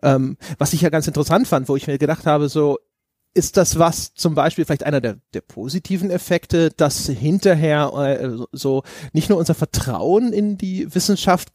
Ähm, 0.01 0.37
was 0.57 0.73
ich 0.73 0.81
ja 0.81 0.89
ganz 0.89 1.07
interessant 1.07 1.47
fand, 1.47 1.69
wo 1.69 1.75
ich 1.75 1.87
mir 1.87 1.97
gedacht 1.97 2.25
habe, 2.25 2.49
so, 2.49 2.79
ist 3.33 3.57
das 3.57 3.77
was 3.77 4.13
zum 4.13 4.35
Beispiel 4.35 4.65
vielleicht 4.65 4.83
einer 4.83 5.01
der, 5.01 5.17
der 5.33 5.41
positiven 5.41 6.09
Effekte, 6.09 6.71
dass 6.71 7.05
hinterher 7.07 7.91
äh, 7.95 8.45
so 8.51 8.83
nicht 9.13 9.29
nur 9.29 9.37
unser 9.37 9.53
Vertrauen 9.53 10.33
in 10.33 10.57
die 10.57 10.93
Wissenschaft 10.95 11.49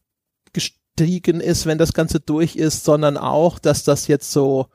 gestiegen 0.53 1.41
ist, 1.41 1.67
wenn 1.67 1.79
das 1.79 1.93
Ganze 1.93 2.21
durch 2.21 2.57
ist, 2.57 2.85
sondern 2.85 3.17
auch, 3.17 3.59
dass 3.59 3.83
das 3.83 4.07
jetzt 4.07 4.31
so 4.31 4.69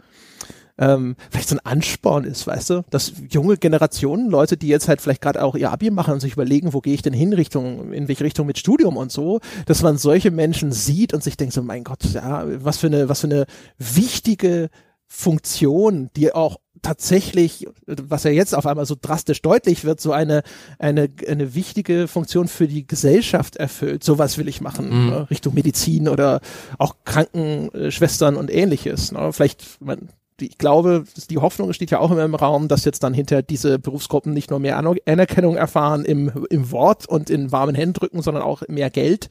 ähm, 0.80 1.16
vielleicht 1.30 1.50
so 1.50 1.56
ein 1.56 1.66
Ansporn 1.66 2.24
ist, 2.24 2.48
weißt 2.48 2.70
du, 2.70 2.86
dass 2.90 3.14
junge 3.30 3.58
Generationen, 3.58 4.30
Leute, 4.30 4.58
die 4.58 4.68
jetzt 4.68 4.88
halt 4.88 5.02
vielleicht 5.02 5.22
gerade 5.22 5.44
auch 5.44 5.56
ihr 5.56 5.72
Abi 5.72 5.92
machen 5.92 6.14
und 6.14 6.20
sich 6.22 6.34
überlegen, 6.34 6.74
wo 6.74 6.80
gehe 6.80 6.94
ich 6.94 7.02
denn 7.02 7.14
hin, 7.14 7.34
Richtung, 7.34 7.92
in 7.92 8.08
welche 8.08 8.24
Richtung 8.24 8.48
mit 8.48 8.58
Studium 8.58 8.98
und 8.98 9.12
so, 9.12 9.42
dass 9.66 9.84
man 9.84 9.98
solche 9.98 10.32
Menschen 10.32 10.72
sieht 10.72 11.14
und 11.14 11.24
sich 11.24 11.38
denkt 11.38 11.54
so, 11.54 11.62
mein 11.62 11.84
Gott, 11.84 12.04
ja, 12.14 12.46
was 12.64 12.78
für 12.78 12.88
eine, 12.88 13.10
was 13.10 13.22
für 13.22 13.28
eine 13.28 13.46
wichtige 13.78 14.70
Funktion, 15.06 16.10
die 16.16 16.34
auch 16.34 16.58
tatsächlich, 16.82 17.68
was 17.86 18.24
ja 18.24 18.32
jetzt 18.32 18.56
auf 18.56 18.66
einmal 18.66 18.86
so 18.86 18.96
drastisch 19.00 19.42
deutlich 19.42 19.84
wird, 19.84 20.00
so 20.00 20.12
eine, 20.12 20.44
eine, 20.78 21.10
eine 21.28 21.56
wichtige 21.56 22.08
Funktion 22.08 22.48
für 22.48 22.68
die 22.68 22.88
Gesellschaft 22.88 23.58
erfüllt. 23.58 24.04
Sowas 24.04 24.38
will 24.38 24.48
ich 24.48 24.62
machen, 24.62 24.86
mhm. 24.86 25.10
ne? 25.10 25.30
Richtung 25.30 25.56
Medizin 25.56 26.08
oder 26.08 26.40
auch 26.78 26.96
Krankenschwestern 27.04 28.38
und 28.38 28.50
ähnliches. 28.50 29.12
Ne? 29.12 29.34
Vielleicht, 29.34 29.82
man, 29.82 30.10
ich 30.42 30.58
glaube, 30.58 31.04
die 31.30 31.38
Hoffnung 31.38 31.74
steht 31.74 31.92
ja 31.92 32.00
auch 32.00 32.12
immer 32.12 32.26
im 32.26 32.36
Raum, 32.36 32.68
dass 32.68 32.86
jetzt 32.86 33.04
dann 33.04 33.14
hinter 33.14 33.42
diese 33.42 33.80
Berufsgruppen 33.80 34.34
nicht 34.34 34.50
nur 34.50 34.60
mehr 34.60 34.78
Anerkennung 34.78 35.56
erfahren 35.56 36.06
im, 36.06 36.46
im 36.50 36.72
Wort 36.72 37.08
und 37.08 37.30
in 37.30 37.52
warmen 37.52 37.76
Händedrücken, 37.76 38.22
sondern 38.22 38.44
auch 38.44 38.64
mehr 38.68 38.90
Geld. 38.90 39.30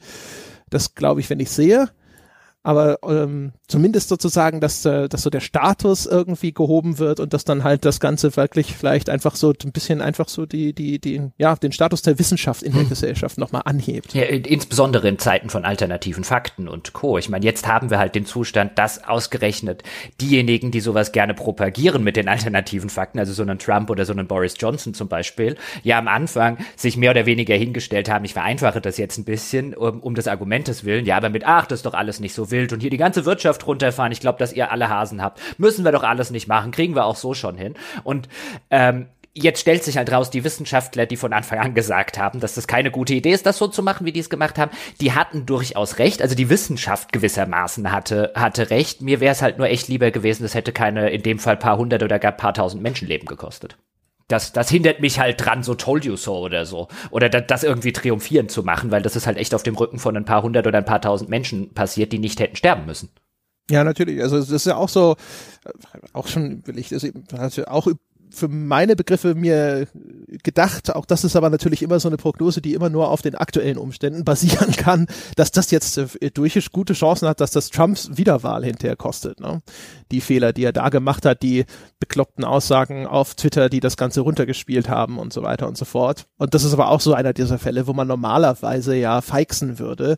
Das 0.69 0.95
glaube 0.95 1.19
ich, 1.19 1.29
wenn 1.29 1.39
ich 1.39 1.49
sehe 1.49 1.89
aber 2.61 2.99
ähm, 3.03 3.53
zumindest 3.67 4.09
sozusagen, 4.09 4.59
dass, 4.59 4.83
äh, 4.85 5.07
dass 5.07 5.21
so 5.21 5.29
der 5.29 5.39
Status 5.39 6.05
irgendwie 6.05 6.53
gehoben 6.53 6.99
wird 6.99 7.21
und 7.21 7.33
dass 7.33 7.45
dann 7.45 7.63
halt 7.63 7.85
das 7.85 8.01
Ganze 8.01 8.35
wirklich 8.35 8.75
vielleicht 8.75 9.09
einfach 9.09 9.35
so 9.35 9.53
ein 9.63 9.71
bisschen 9.71 10.01
einfach 10.01 10.27
so 10.27 10.45
die, 10.45 10.73
die, 10.73 10.99
die, 10.99 11.21
ja, 11.37 11.55
den 11.55 11.71
Status 11.71 12.01
der 12.01 12.19
Wissenschaft 12.19 12.61
in 12.61 12.73
der 12.73 12.81
hm. 12.81 12.89
Gesellschaft 12.89 13.37
nochmal 13.37 13.61
anhebt. 13.63 14.13
Ja, 14.13 14.23
insbesondere 14.23 15.07
in 15.07 15.19
Zeiten 15.19 15.49
von 15.49 15.63
alternativen 15.63 16.25
Fakten 16.25 16.67
und 16.67 16.91
Co. 16.91 17.17
Ich 17.17 17.29
meine, 17.29 17.45
jetzt 17.45 17.65
haben 17.65 17.89
wir 17.89 17.97
halt 17.97 18.15
den 18.15 18.25
Zustand, 18.25 18.77
dass 18.77 19.05
ausgerechnet 19.05 19.83
diejenigen, 20.19 20.71
die 20.71 20.81
sowas 20.81 21.13
gerne 21.13 21.33
propagieren 21.33 22.03
mit 22.03 22.17
den 22.17 22.27
alternativen 22.27 22.89
Fakten, 22.89 23.19
also 23.19 23.31
so 23.31 23.41
einen 23.41 23.59
Trump 23.59 23.89
oder 23.89 24.03
so 24.03 24.11
einen 24.11 24.27
Boris 24.27 24.55
Johnson 24.57 24.93
zum 24.93 25.07
Beispiel, 25.07 25.55
ja 25.83 25.97
am 25.97 26.09
Anfang 26.09 26.57
sich 26.75 26.97
mehr 26.97 27.11
oder 27.11 27.25
weniger 27.25 27.55
hingestellt 27.55 28.09
haben, 28.09 28.25
ich 28.25 28.33
vereinfache 28.33 28.81
das 28.81 28.97
jetzt 28.97 29.17
ein 29.17 29.23
bisschen, 29.23 29.73
um, 29.73 30.01
um 30.01 30.15
des 30.15 30.27
Argumentes 30.27 30.83
willen, 30.83 31.05
ja, 31.05 31.15
aber 31.15 31.29
mit, 31.29 31.45
ach, 31.45 31.65
das 31.65 31.79
ist 31.79 31.85
doch 31.85 31.93
alles 31.93 32.19
nicht 32.19 32.33
so 32.33 32.48
wild 32.51 32.73
und 32.73 32.81
hier 32.81 32.89
die 32.89 32.97
ganze 32.97 33.25
Wirtschaft 33.25 33.65
runterfahren. 33.65 34.11
Ich 34.11 34.19
glaube, 34.19 34.39
dass 34.39 34.53
ihr 34.53 34.71
alle 34.71 34.89
Hasen 34.89 35.21
habt. 35.21 35.39
Müssen 35.57 35.85
wir 35.85 35.91
doch 35.91 36.03
alles 36.03 36.31
nicht 36.31 36.47
machen. 36.47 36.71
Kriegen 36.71 36.95
wir 36.95 37.05
auch 37.05 37.15
so 37.15 37.33
schon 37.33 37.55
hin. 37.55 37.75
Und 38.03 38.29
ähm, 38.69 39.07
jetzt 39.33 39.61
stellt 39.61 39.83
sich 39.83 39.97
halt 39.97 40.11
raus, 40.11 40.29
die 40.29 40.43
Wissenschaftler, 40.43 41.05
die 41.05 41.17
von 41.17 41.33
Anfang 41.33 41.59
an 41.59 41.73
gesagt 41.73 42.17
haben, 42.17 42.39
dass 42.39 42.55
das 42.55 42.67
keine 42.67 42.91
gute 42.91 43.13
Idee 43.13 43.31
ist, 43.31 43.45
das 43.45 43.57
so 43.57 43.67
zu 43.67 43.83
machen, 43.83 44.05
wie 44.05 44.11
die 44.11 44.19
es 44.19 44.29
gemacht 44.29 44.57
haben, 44.57 44.71
die 45.01 45.13
hatten 45.13 45.45
durchaus 45.45 45.99
recht. 45.99 46.21
Also 46.21 46.35
die 46.35 46.49
Wissenschaft 46.49 47.11
gewissermaßen 47.11 47.91
hatte, 47.91 48.31
hatte 48.35 48.69
recht. 48.69 49.01
Mir 49.01 49.19
wäre 49.19 49.31
es 49.31 49.41
halt 49.41 49.57
nur 49.57 49.67
echt 49.67 49.87
lieber 49.87 50.11
gewesen, 50.11 50.43
das 50.43 50.55
hätte 50.55 50.71
keine, 50.71 51.09
in 51.09 51.23
dem 51.23 51.39
Fall 51.39 51.57
paar 51.57 51.77
hundert 51.77 52.03
oder 52.03 52.19
gar 52.19 52.31
paar 52.31 52.53
tausend 52.53 52.83
Menschenleben 52.83 53.27
gekostet 53.27 53.77
das, 54.29 54.53
das 54.53 54.69
hindert 54.69 55.01
mich 55.01 55.19
halt 55.19 55.43
dran, 55.43 55.63
so 55.63 55.75
told 55.75 56.05
you 56.05 56.15
so 56.15 56.37
oder 56.37 56.65
so. 56.65 56.87
Oder 57.09 57.29
das, 57.29 57.43
das 57.47 57.63
irgendwie 57.63 57.91
triumphierend 57.91 58.51
zu 58.51 58.63
machen, 58.63 58.91
weil 58.91 59.01
das 59.01 59.15
ist 59.15 59.27
halt 59.27 59.37
echt 59.37 59.53
auf 59.53 59.63
dem 59.63 59.75
Rücken 59.75 59.99
von 59.99 60.15
ein 60.15 60.23
paar 60.23 60.43
hundert 60.43 60.67
oder 60.67 60.77
ein 60.77 60.85
paar 60.85 61.01
tausend 61.01 61.29
Menschen 61.29 61.73
passiert, 61.73 62.13
die 62.13 62.19
nicht 62.19 62.39
hätten 62.39 62.55
sterben 62.55 62.85
müssen. 62.85 63.09
Ja, 63.69 63.83
natürlich. 63.83 64.21
Also 64.21 64.37
das 64.37 64.49
ist 64.49 64.65
ja 64.65 64.75
auch 64.77 64.89
so, 64.89 65.15
äh, 65.65 65.69
auch 66.13 66.27
schon, 66.27 66.65
will 66.65 66.77
ich 66.77 66.89
das 66.89 67.03
eben, 67.03 67.23
also 67.37 67.65
auch 67.65 67.87
für 68.31 68.47
meine 68.47 68.95
Begriffe 68.95 69.35
mir 69.35 69.87
gedacht, 70.43 70.95
auch 70.95 71.05
das 71.05 71.23
ist 71.23 71.35
aber 71.35 71.49
natürlich 71.49 71.81
immer 71.81 71.99
so 71.99 72.09
eine 72.09 72.17
Prognose, 72.17 72.61
die 72.61 72.73
immer 72.73 72.89
nur 72.89 73.09
auf 73.09 73.21
den 73.21 73.35
aktuellen 73.35 73.77
Umständen 73.77 74.23
basieren 74.23 74.71
kann, 74.77 75.07
dass 75.35 75.51
das 75.51 75.71
jetzt 75.71 75.97
äh, 75.97 76.31
durch 76.31 76.71
gute 76.71 76.93
Chancen 76.93 77.27
hat, 77.27 77.41
dass 77.41 77.51
das 77.51 77.69
Trumps 77.69 78.17
Wiederwahl 78.17 78.63
hinterher 78.63 78.95
kostet. 78.95 79.39
Ne? 79.39 79.61
Die 80.11 80.21
Fehler, 80.21 80.53
die 80.53 80.63
er 80.63 80.73
da 80.73 80.89
gemacht 80.89 81.25
hat, 81.25 81.41
die 81.41 81.65
bekloppten 81.99 82.43
Aussagen 82.43 83.07
auf 83.07 83.35
Twitter, 83.35 83.69
die 83.69 83.79
das 83.79 83.97
Ganze 83.97 84.21
runtergespielt 84.21 84.89
haben 84.89 85.17
und 85.17 85.33
so 85.33 85.43
weiter 85.43 85.67
und 85.67 85.77
so 85.77 85.85
fort. 85.85 86.27
Und 86.37 86.53
das 86.53 86.63
ist 86.63 86.73
aber 86.73 86.89
auch 86.89 87.01
so 87.01 87.13
einer 87.13 87.33
dieser 87.33 87.57
Fälle, 87.57 87.87
wo 87.87 87.93
man 87.93 88.07
normalerweise 88.07 88.95
ja 88.95 89.21
feixen 89.21 89.79
würde 89.79 90.17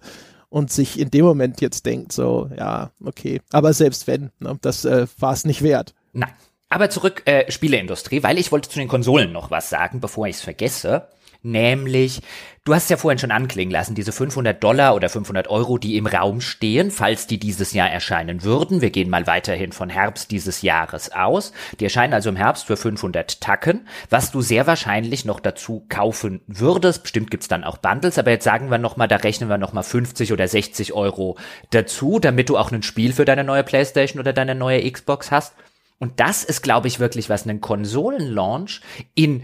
und 0.49 0.69
sich 0.69 0.99
in 0.99 1.09
dem 1.09 1.25
Moment 1.25 1.61
jetzt 1.61 1.85
denkt, 1.85 2.11
so, 2.11 2.49
ja, 2.57 2.91
okay, 3.03 3.41
aber 3.51 3.71
selbst 3.73 4.05
wenn, 4.07 4.31
ne, 4.39 4.57
das 4.61 4.83
äh, 4.83 5.07
war 5.17 5.33
es 5.33 5.45
nicht 5.45 5.61
wert. 5.61 5.95
Nein. 6.11 6.29
Aber 6.71 6.89
zurück 6.89 7.23
äh, 7.25 7.51
Spieleindustrie, 7.51 8.23
weil 8.23 8.39
ich 8.39 8.53
wollte 8.53 8.69
zu 8.69 8.79
den 8.79 8.87
Konsolen 8.87 9.33
noch 9.33 9.51
was 9.51 9.69
sagen, 9.69 9.99
bevor 9.99 10.27
ich 10.27 10.37
es 10.37 10.41
vergesse. 10.41 11.09
Nämlich, 11.43 12.21
du 12.63 12.73
hast 12.73 12.89
ja 12.89 12.95
vorhin 12.95 13.19
schon 13.19 13.31
anklingen 13.31 13.73
lassen, 13.73 13.93
diese 13.93 14.13
500 14.13 14.63
Dollar 14.63 14.95
oder 14.95 15.09
500 15.09 15.49
Euro, 15.49 15.77
die 15.77 15.97
im 15.97 16.05
Raum 16.05 16.39
stehen, 16.39 16.89
falls 16.89 17.27
die 17.27 17.39
dieses 17.39 17.73
Jahr 17.73 17.89
erscheinen 17.89 18.43
würden. 18.43 18.79
Wir 18.79 18.89
gehen 18.89 19.09
mal 19.09 19.27
weiterhin 19.27 19.73
von 19.73 19.89
Herbst 19.89 20.31
dieses 20.31 20.61
Jahres 20.61 21.11
aus. 21.11 21.51
Die 21.81 21.83
erscheinen 21.83 22.13
also 22.13 22.29
im 22.29 22.37
Herbst 22.37 22.67
für 22.67 22.77
500 22.77 23.41
Tacken, 23.41 23.85
was 24.09 24.31
du 24.31 24.39
sehr 24.39 24.65
wahrscheinlich 24.65 25.25
noch 25.25 25.41
dazu 25.41 25.85
kaufen 25.89 26.39
würdest. 26.47 27.03
Bestimmt 27.03 27.31
gibt's 27.31 27.49
dann 27.49 27.65
auch 27.65 27.79
Bundles, 27.79 28.17
aber 28.17 28.31
jetzt 28.31 28.45
sagen 28.45 28.71
wir 28.71 28.77
nochmal, 28.77 29.09
da 29.09 29.17
rechnen 29.17 29.49
wir 29.49 29.57
nochmal 29.57 29.83
50 29.83 30.31
oder 30.31 30.47
60 30.47 30.93
Euro 30.93 31.37
dazu, 31.71 32.19
damit 32.19 32.47
du 32.47 32.57
auch 32.57 32.71
ein 32.71 32.83
Spiel 32.83 33.11
für 33.11 33.25
deine 33.25 33.43
neue 33.43 33.65
Playstation 33.65 34.21
oder 34.21 34.31
deine 34.31 34.55
neue 34.55 34.89
Xbox 34.89 35.31
hast. 35.31 35.53
Und 36.01 36.19
das 36.19 36.43
ist, 36.43 36.63
glaube 36.63 36.87
ich, 36.87 36.99
wirklich 36.99 37.29
was 37.29 37.47
einen 37.47 37.61
Konsolenlaunch 37.61 38.81
in 39.13 39.43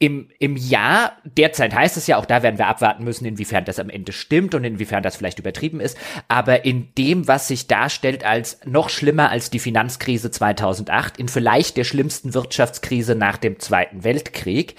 im, 0.00 0.28
im 0.38 0.56
Jahr, 0.56 1.12
derzeit 1.24 1.74
heißt 1.74 1.96
es 1.96 2.06
ja, 2.06 2.18
auch 2.18 2.26
da 2.26 2.42
werden 2.42 2.58
wir 2.58 2.66
abwarten 2.66 3.04
müssen, 3.04 3.24
inwiefern 3.24 3.64
das 3.64 3.78
am 3.78 3.88
Ende 3.88 4.12
stimmt 4.12 4.54
und 4.54 4.64
inwiefern 4.64 5.02
das 5.02 5.16
vielleicht 5.16 5.38
übertrieben 5.38 5.80
ist, 5.80 5.96
aber 6.28 6.64
in 6.64 6.92
dem, 6.98 7.26
was 7.28 7.48
sich 7.48 7.68
darstellt 7.68 8.24
als 8.24 8.58
noch 8.66 8.90
schlimmer 8.90 9.30
als 9.30 9.50
die 9.50 9.60
Finanzkrise 9.60 10.30
2008, 10.30 11.16
in 11.16 11.28
vielleicht 11.28 11.76
der 11.76 11.84
schlimmsten 11.84 12.34
Wirtschaftskrise 12.34 13.14
nach 13.14 13.38
dem 13.38 13.60
Zweiten 13.60 14.04
Weltkrieg, 14.04 14.74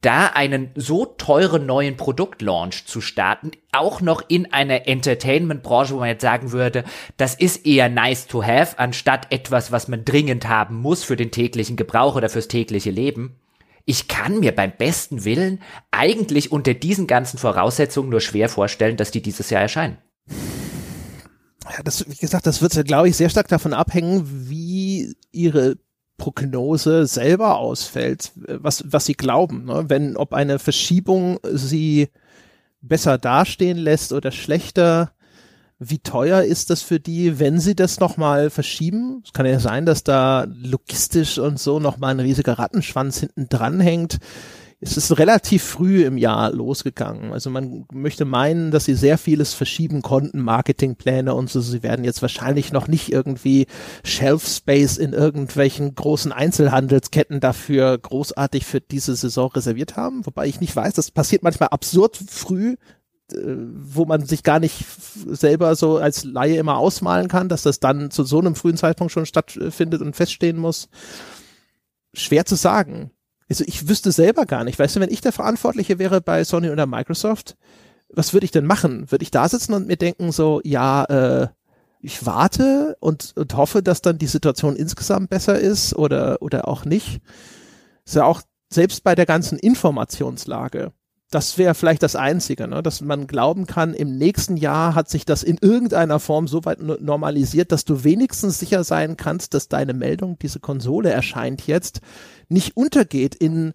da 0.00 0.26
einen 0.26 0.70
so 0.74 1.04
teuren 1.06 1.66
neuen 1.66 1.96
Produktlaunch 1.96 2.86
zu 2.86 3.00
starten, 3.00 3.50
auch 3.72 4.00
noch 4.00 4.22
in 4.28 4.52
einer 4.52 4.86
Entertainment-Branche, 4.86 5.94
wo 5.94 5.98
man 5.98 6.08
jetzt 6.08 6.22
sagen 6.22 6.52
würde, 6.52 6.84
das 7.16 7.34
ist 7.34 7.66
eher 7.66 7.88
nice 7.88 8.26
to 8.26 8.44
have, 8.44 8.78
anstatt 8.78 9.32
etwas, 9.32 9.72
was 9.72 9.88
man 9.88 10.04
dringend 10.04 10.48
haben 10.48 10.76
muss 10.76 11.02
für 11.02 11.16
den 11.16 11.30
täglichen 11.30 11.76
Gebrauch 11.76 12.14
oder 12.14 12.28
fürs 12.28 12.48
tägliche 12.48 12.90
Leben. 12.90 13.40
Ich 13.84 14.06
kann 14.06 14.40
mir 14.40 14.54
beim 14.54 14.72
besten 14.76 15.24
Willen 15.24 15.62
eigentlich 15.90 16.52
unter 16.52 16.74
diesen 16.74 17.06
ganzen 17.06 17.38
Voraussetzungen 17.38 18.10
nur 18.10 18.20
schwer 18.20 18.48
vorstellen, 18.48 18.96
dass 18.96 19.10
die 19.10 19.22
dieses 19.22 19.50
Jahr 19.50 19.62
erscheinen. 19.62 19.98
Ja, 21.64 21.82
das, 21.82 22.08
wie 22.08 22.16
gesagt, 22.16 22.46
das 22.46 22.62
wird, 22.62 22.86
glaube 22.86 23.08
ich, 23.08 23.16
sehr 23.16 23.30
stark 23.30 23.48
davon 23.48 23.74
abhängen, 23.74 24.48
wie 24.48 25.14
ihre 25.32 25.76
Prognose 26.18 27.06
selber 27.06 27.56
ausfällt, 27.58 28.32
was, 28.36 28.84
was 28.86 29.06
sie 29.06 29.14
glauben. 29.14 29.64
Ne? 29.64 29.84
Wenn, 29.88 30.16
ob 30.16 30.34
eine 30.34 30.58
Verschiebung 30.58 31.38
sie 31.50 32.08
besser 32.82 33.16
dastehen 33.16 33.78
lässt 33.78 34.12
oder 34.12 34.30
schlechter, 34.30 35.12
wie 35.78 36.00
teuer 36.00 36.42
ist 36.42 36.70
das 36.70 36.82
für 36.82 36.98
die, 37.00 37.38
wenn 37.38 37.60
sie 37.60 37.76
das 37.76 38.00
nochmal 38.00 38.50
verschieben? 38.50 39.22
Es 39.24 39.32
kann 39.32 39.46
ja 39.46 39.60
sein, 39.60 39.86
dass 39.86 40.02
da 40.02 40.46
logistisch 40.48 41.38
und 41.38 41.60
so 41.60 41.78
nochmal 41.78 42.10
ein 42.10 42.20
riesiger 42.20 42.58
Rattenschwanz 42.58 43.20
hinten 43.20 43.48
dran 43.48 43.80
hängt 43.80 44.18
es 44.80 44.96
ist 44.96 45.18
relativ 45.18 45.64
früh 45.64 46.04
im 46.04 46.16
Jahr 46.16 46.52
losgegangen. 46.52 47.32
Also 47.32 47.50
man 47.50 47.84
möchte 47.92 48.24
meinen, 48.24 48.70
dass 48.70 48.84
sie 48.84 48.94
sehr 48.94 49.18
vieles 49.18 49.52
verschieben 49.52 50.02
konnten, 50.02 50.40
Marketingpläne 50.40 51.34
und 51.34 51.50
so. 51.50 51.60
Sie 51.60 51.82
werden 51.82 52.04
jetzt 52.04 52.22
wahrscheinlich 52.22 52.72
noch 52.72 52.86
nicht 52.86 53.10
irgendwie 53.10 53.66
Shelf 54.04 54.46
Space 54.46 54.96
in 54.96 55.14
irgendwelchen 55.14 55.96
großen 55.96 56.30
Einzelhandelsketten 56.30 57.40
dafür 57.40 57.98
großartig 57.98 58.66
für 58.66 58.80
diese 58.80 59.16
Saison 59.16 59.50
reserviert 59.50 59.96
haben. 59.96 60.24
Wobei 60.26 60.46
ich 60.46 60.60
nicht 60.60 60.76
weiß, 60.76 60.94
das 60.94 61.10
passiert 61.10 61.42
manchmal 61.42 61.70
absurd 61.70 62.16
früh 62.16 62.76
äh, 63.32 63.36
wo 63.36 64.04
man 64.04 64.26
sich 64.26 64.44
gar 64.44 64.60
nicht 64.60 64.84
selber 65.26 65.74
so 65.74 65.96
als 65.96 66.22
Laie 66.22 66.56
immer 66.56 66.78
ausmalen 66.78 67.26
kann, 67.26 67.48
dass 67.48 67.62
das 67.62 67.80
dann 67.80 68.12
zu 68.12 68.22
so 68.22 68.38
einem 68.38 68.54
frühen 68.54 68.76
Zeitpunkt 68.76 69.12
schon 69.12 69.26
stattfindet 69.26 70.02
und 70.02 70.14
feststehen 70.14 70.56
muss. 70.56 70.88
Schwer 72.14 72.46
zu 72.46 72.54
sagen. 72.54 73.10
Also 73.48 73.64
ich 73.66 73.88
wüsste 73.88 74.12
selber 74.12 74.44
gar 74.46 74.64
nicht. 74.64 74.78
Weißt 74.78 74.96
du, 74.96 75.00
wenn 75.00 75.12
ich 75.12 75.20
der 75.20 75.32
Verantwortliche 75.32 75.98
wäre 75.98 76.20
bei 76.20 76.44
Sony 76.44 76.70
oder 76.70 76.86
Microsoft, 76.86 77.56
was 78.10 78.32
würde 78.32 78.44
ich 78.44 78.50
denn 78.50 78.66
machen? 78.66 79.10
Würde 79.10 79.22
ich 79.22 79.30
da 79.30 79.48
sitzen 79.48 79.74
und 79.74 79.86
mir 79.86 79.96
denken 79.96 80.32
so, 80.32 80.60
ja, 80.64 81.04
äh, 81.04 81.48
ich 82.00 82.24
warte 82.24 82.96
und, 83.00 83.32
und 83.36 83.56
hoffe, 83.56 83.82
dass 83.82 84.02
dann 84.02 84.18
die 84.18 84.26
Situation 84.26 84.76
insgesamt 84.76 85.30
besser 85.30 85.58
ist 85.58 85.94
oder, 85.96 86.40
oder 86.40 86.68
auch 86.68 86.84
nicht. 86.84 87.20
Ist 88.04 88.14
ja 88.14 88.24
auch 88.24 88.42
selbst 88.70 89.02
bei 89.02 89.14
der 89.14 89.26
ganzen 89.26 89.58
Informationslage 89.58 90.92
das 91.30 91.58
wäre 91.58 91.74
vielleicht 91.74 92.02
das 92.02 92.16
Einzige, 92.16 92.66
ne? 92.68 92.82
dass 92.82 93.02
man 93.02 93.26
glauben 93.26 93.66
kann, 93.66 93.92
im 93.92 94.16
nächsten 94.16 94.56
Jahr 94.56 94.94
hat 94.94 95.10
sich 95.10 95.26
das 95.26 95.42
in 95.42 95.58
irgendeiner 95.60 96.20
Form 96.20 96.48
so 96.48 96.64
weit 96.64 96.80
normalisiert, 96.80 97.70
dass 97.70 97.84
du 97.84 98.02
wenigstens 98.02 98.58
sicher 98.58 98.82
sein 98.82 99.16
kannst, 99.16 99.52
dass 99.52 99.68
deine 99.68 99.92
Meldung, 99.92 100.38
diese 100.38 100.60
Konsole 100.60 101.10
erscheint 101.10 101.66
jetzt, 101.66 102.00
nicht 102.48 102.76
untergeht 102.76 103.34
in 103.34 103.74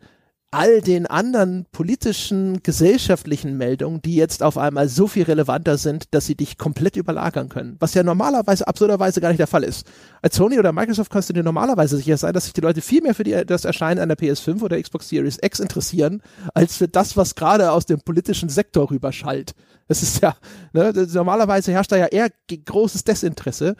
all 0.53 0.81
den 0.81 1.07
anderen 1.07 1.65
politischen, 1.71 2.61
gesellschaftlichen 2.61 3.57
Meldungen, 3.57 4.03
die 4.03 4.15
jetzt 4.15 4.43
auf 4.43 4.57
einmal 4.57 4.87
so 4.87 5.07
viel 5.07 5.23
relevanter 5.23 5.79
sind, 5.79 6.05
dass 6.11 6.27
sie 6.27 6.35
dich 6.35 6.59
komplett 6.59 6.95
überlagern 6.95 7.49
können. 7.49 7.75
Was 7.79 7.95
ja 7.95 8.03
normalerweise 8.03 8.67
absurderweise 8.67 9.19
gar 9.19 9.29
nicht 9.29 9.39
der 9.39 9.47
Fall 9.47 9.63
ist. 9.63 9.87
Als 10.21 10.35
Sony 10.35 10.59
oder 10.59 10.71
Microsoft 10.71 11.11
kannst 11.11 11.29
du 11.29 11.33
dir 11.33 11.43
normalerweise 11.43 11.97
sicher 11.97 12.17
sein, 12.17 12.33
dass 12.33 12.45
sich 12.45 12.53
die 12.53 12.61
Leute 12.61 12.81
viel 12.81 13.01
mehr 13.01 13.15
für 13.15 13.23
die, 13.23 13.45
das 13.45 13.65
Erscheinen 13.65 13.99
einer 13.99 14.13
PS5 14.13 14.61
oder 14.61 14.79
Xbox 14.79 15.09
Series 15.09 15.39
X 15.41 15.59
interessieren, 15.59 16.21
als 16.53 16.77
für 16.77 16.87
das, 16.87 17.17
was 17.17 17.33
gerade 17.33 17.71
aus 17.71 17.87
dem 17.87 18.01
politischen 18.01 18.49
Sektor 18.49 18.91
rüberschallt. 18.91 19.55
Das 19.87 20.01
ist 20.01 20.21
ja, 20.21 20.35
ne, 20.71 20.93
normalerweise 21.13 21.71
herrscht 21.71 21.91
da 21.91 21.97
ja 21.97 22.05
eher 22.05 22.29
großes 22.47 23.03
Desinteresse. 23.03 23.75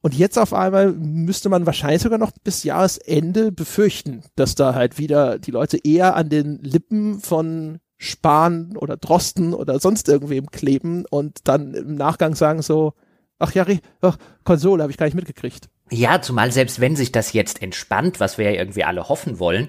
Und 0.00 0.14
jetzt 0.14 0.38
auf 0.38 0.54
einmal 0.54 0.92
müsste 0.92 1.48
man 1.48 1.66
wahrscheinlich 1.66 2.02
sogar 2.02 2.18
noch 2.18 2.30
bis 2.44 2.62
Jahresende 2.62 3.50
befürchten, 3.50 4.22
dass 4.36 4.54
da 4.54 4.74
halt 4.74 4.98
wieder 4.98 5.38
die 5.38 5.50
Leute 5.50 5.78
eher 5.82 6.14
an 6.14 6.28
den 6.28 6.58
Lippen 6.62 7.20
von 7.20 7.80
Spahn 7.96 8.76
oder 8.76 8.96
Drosten 8.96 9.54
oder 9.54 9.80
sonst 9.80 10.08
irgendwem 10.08 10.50
kleben 10.50 11.04
und 11.10 11.48
dann 11.48 11.74
im 11.74 11.96
Nachgang 11.96 12.36
sagen 12.36 12.62
so, 12.62 12.92
ach 13.40 13.52
ja, 13.54 13.66
ach, 14.00 14.16
Konsole 14.44 14.82
habe 14.82 14.92
ich 14.92 14.98
gar 14.98 15.06
nicht 15.06 15.16
mitgekriegt. 15.16 15.68
Ja, 15.90 16.20
zumal 16.20 16.52
selbst 16.52 16.80
wenn 16.80 16.96
sich 16.96 17.12
das 17.12 17.32
jetzt 17.32 17.62
entspannt, 17.62 18.20
was 18.20 18.38
wir 18.38 18.52
ja 18.52 18.60
irgendwie 18.60 18.84
alle 18.84 19.08
hoffen 19.08 19.38
wollen, 19.38 19.68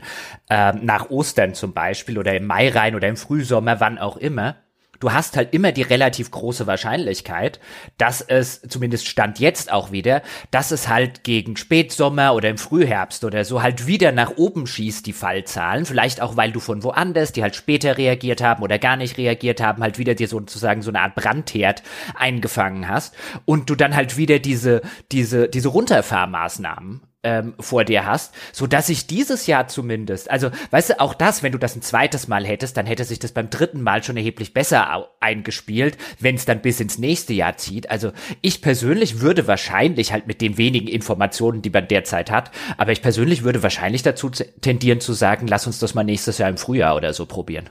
äh, 0.50 0.74
nach 0.74 1.10
Ostern 1.10 1.54
zum 1.54 1.74
Beispiel 1.74 2.18
oder 2.20 2.36
im 2.36 2.46
Mai 2.46 2.70
rein 2.70 2.96
oder 2.96 3.08
im 3.08 3.18
Frühsommer, 3.18 3.80
wann 3.80 3.98
auch 3.98 4.18
immer, 4.18 4.58
du 5.00 5.12
hast 5.12 5.38
halt 5.38 5.54
immer 5.54 5.72
die 5.72 5.82
relativ 5.82 6.32
große 6.32 6.68
Wahrscheinlichkeit, 6.68 7.60
dass 7.98 8.22
es, 8.22 8.62
zumindest 8.62 9.08
stand 9.08 9.40
jetzt 9.40 9.72
auch 9.72 9.92
wieder, 9.92 10.22
dass 10.52 10.72
es 10.72 10.88
halt 10.88 11.24
gegen 11.24 11.58
Spätsommer 11.58 12.34
oder 12.34 12.50
im 12.50 12.58
Frühherbst 12.58 13.24
oder 13.24 13.46
so 13.46 13.62
halt 13.62 13.88
wieder 13.88 14.12
nach 14.12 14.38
oben 14.38 14.68
schießt, 14.68 15.06
die 15.06 15.14
Fallzahlen. 15.14 15.86
Vielleicht 15.86 16.22
auch, 16.22 16.38
weil 16.38 16.52
du 16.52 16.60
von 16.60 16.84
woanders, 16.84 17.32
die 17.32 17.44
halt 17.44 17.56
später 17.56 17.98
reagiert 17.98 18.42
haben 18.42 18.64
oder 18.64 18.80
gar 18.80 18.98
nicht 18.98 19.18
reagiert 19.18 19.62
haben, 19.62 19.82
halt 19.82 19.98
wieder 19.98 20.16
dir 20.16 20.28
sozusagen 20.28 20.82
so 20.82 20.92
eine 20.92 21.02
Art 21.02 21.16
Brandherd 21.16 21.84
eingefangen 22.16 22.88
hast 22.88 23.16
und 23.46 23.70
du 23.70 23.76
dann 23.76 23.96
halt 23.96 24.18
wieder 24.18 24.40
diese, 24.40 24.82
diese, 25.12 25.50
diese 25.50 25.70
Runterfahrmaßnahmen 25.70 27.02
ähm, 27.24 27.54
vor 27.60 27.84
dir 27.84 28.06
hast, 28.06 28.34
so 28.54 28.66
dass 28.66 28.90
ich 28.90 29.08
dieses 29.08 29.46
Jahr 29.48 29.68
zumindest, 29.68 30.32
also 30.32 30.52
weißt 30.72 30.92
du, 30.92 31.00
auch 31.00 31.14
das, 31.14 31.44
wenn 31.44 31.52
du 31.52 31.58
das 31.58 31.76
ein 31.76 31.82
zweites 31.82 32.28
Mal 32.28 32.46
hättest, 32.46 32.78
dann 32.78 32.86
hätte 32.86 33.04
sich 33.04 33.20
das 33.20 33.34
beim 33.34 33.50
dritten 33.50 33.82
Mal 33.82 34.04
schon 34.04 34.16
erheblich 34.16 34.54
besser 34.54 35.10
eingespielt, 35.20 35.98
wenn 36.20 36.36
es 36.36 36.46
dann 36.46 36.62
bis 36.62 36.80
ins 36.80 36.98
nächste 36.98 37.34
Jahr 37.34 37.58
zieht. 37.58 37.90
Also 37.90 38.12
ich 38.42 38.62
persönlich 38.62 39.20
würde 39.20 39.48
wahrscheinlich 39.48 40.14
halt 40.14 40.28
mit 40.28 40.42
den 40.42 40.58
wenigen 40.58 40.88
Informationen, 40.88 41.62
die 41.62 41.70
man 41.70 41.88
derzeit 41.88 42.32
hat, 42.32 42.52
aber 42.78 42.94
ich 42.94 43.02
persönlich 43.02 43.44
würde 43.44 43.64
wahrscheinlich 43.64 44.04
dazu 44.04 44.30
tendieren 44.30 45.02
zu 45.02 45.14
sagen, 45.14 45.48
lass 45.48 45.68
uns 45.68 45.80
das 45.80 45.94
mal 45.94 46.04
nächstes 46.04 46.38
Jahr 46.38 46.50
im 46.50 46.58
Frühjahr 46.58 46.96
oder 46.96 47.14
so 47.14 47.26
probieren. 47.26 47.70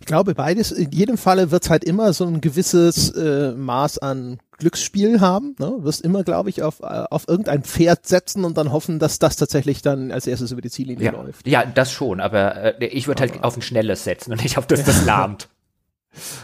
Ich 0.00 0.06
glaube 0.06 0.34
beides. 0.34 0.72
In 0.72 0.90
jedem 0.90 1.16
Falle 1.16 1.50
wird 1.50 1.64
es 1.64 1.70
halt 1.70 1.84
immer 1.84 2.12
so 2.12 2.24
ein 2.26 2.40
gewisses 2.40 3.10
äh, 3.10 3.52
Maß 3.52 3.98
an 3.98 4.38
Glücksspiel 4.58 5.20
haben. 5.20 5.54
Ne? 5.58 5.66
Du 5.66 5.84
wirst 5.84 6.02
immer, 6.02 6.24
glaube 6.24 6.50
ich, 6.50 6.62
auf, 6.62 6.80
äh, 6.80 6.84
auf 6.84 7.26
irgendein 7.28 7.62
Pferd 7.62 8.06
setzen 8.06 8.44
und 8.44 8.58
dann 8.58 8.72
hoffen, 8.72 8.98
dass 8.98 9.18
das 9.18 9.36
tatsächlich 9.36 9.82
dann 9.82 10.12
als 10.12 10.26
erstes 10.26 10.52
über 10.52 10.60
die 10.60 10.70
Ziellinie 10.70 11.06
ja. 11.06 11.12
läuft. 11.12 11.46
Ja, 11.46 11.64
das 11.64 11.92
schon, 11.92 12.20
aber 12.20 12.80
äh, 12.80 12.86
ich 12.86 13.06
würde 13.08 13.20
halt 13.22 13.44
auf 13.44 13.56
ein 13.56 13.62
schnelles 13.62 14.04
setzen 14.04 14.32
und 14.32 14.42
nicht 14.42 14.58
auf 14.58 14.66
das, 14.66 14.84
das 14.84 15.04
lahmt. 15.04 15.48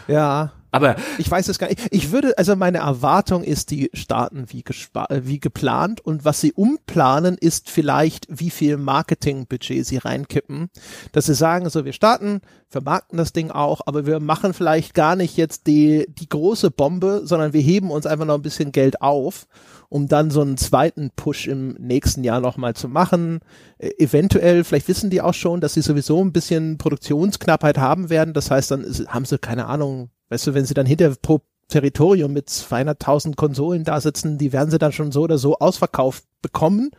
Ja, 0.07 0.53
aber 0.75 0.95
ich 1.17 1.29
weiß 1.31 1.47
es 1.47 1.57
gar 1.57 1.67
nicht. 1.67 1.87
Ich 1.91 2.11
würde, 2.11 2.37
also 2.37 2.55
meine 2.55 2.79
Erwartung 2.79 3.43
ist, 3.43 3.71
die 3.71 3.89
starten 3.93 4.45
wie, 4.49 4.63
wie 5.09 5.39
geplant 5.39 6.01
und 6.01 6.25
was 6.25 6.41
sie 6.41 6.51
umplanen 6.51 7.37
ist 7.39 7.69
vielleicht, 7.69 8.27
wie 8.29 8.49
viel 8.49 8.77
Marketingbudget 8.77 9.85
sie 9.85 9.97
reinkippen. 9.97 10.69
Dass 11.13 11.27
sie 11.27 11.33
sagen, 11.33 11.69
so 11.69 11.85
wir 11.85 11.93
starten, 11.93 12.41
vermarkten 12.67 13.17
das 13.17 13.31
Ding 13.31 13.51
auch, 13.51 13.81
aber 13.85 14.05
wir 14.05 14.19
machen 14.19 14.53
vielleicht 14.53 14.93
gar 14.93 15.15
nicht 15.15 15.37
jetzt 15.37 15.65
die, 15.67 16.05
die 16.09 16.27
große 16.27 16.71
Bombe, 16.71 17.21
sondern 17.23 17.53
wir 17.53 17.61
heben 17.61 17.89
uns 17.89 18.05
einfach 18.05 18.25
noch 18.25 18.35
ein 18.35 18.41
bisschen 18.41 18.73
Geld 18.73 19.01
auf, 19.01 19.47
um 19.87 20.09
dann 20.09 20.29
so 20.31 20.41
einen 20.41 20.57
zweiten 20.57 21.11
Push 21.15 21.47
im 21.47 21.69
nächsten 21.79 22.25
Jahr 22.25 22.41
nochmal 22.41 22.73
zu 22.73 22.89
machen. 22.89 23.39
Äh, 23.77 23.91
eventuell, 23.97 24.65
vielleicht 24.65 24.89
wissen 24.89 25.09
die 25.09 25.21
auch 25.21 25.33
schon, 25.33 25.61
dass 25.61 25.75
sie 25.75 25.81
sowieso 25.81 26.21
ein 26.21 26.33
bisschen 26.33 26.77
Produktionsknappheit 26.77 27.77
haben 27.77 28.09
werden. 28.09 28.33
Das 28.33 28.51
heißt, 28.51 28.71
dann 28.71 28.85
haben 29.07 29.23
sie, 29.23 29.37
keine 29.37 29.67
Ahnung, 29.67 30.09
Weißt 30.29 30.47
du, 30.47 30.53
wenn 30.53 30.65
sie 30.65 30.73
dann 30.73 30.85
hinter 30.85 31.13
pro 31.21 31.41
Territorium 31.67 32.33
mit 32.33 32.49
200.000 32.49 33.35
Konsolen 33.35 33.83
da 33.83 33.99
sitzen, 33.99 34.37
die 34.37 34.53
werden 34.53 34.69
sie 34.69 34.77
dann 34.77 34.91
schon 34.91 35.11
so 35.11 35.21
oder 35.21 35.37
so 35.37 35.57
ausverkauft 35.57 36.23
bekommen. 36.41 36.91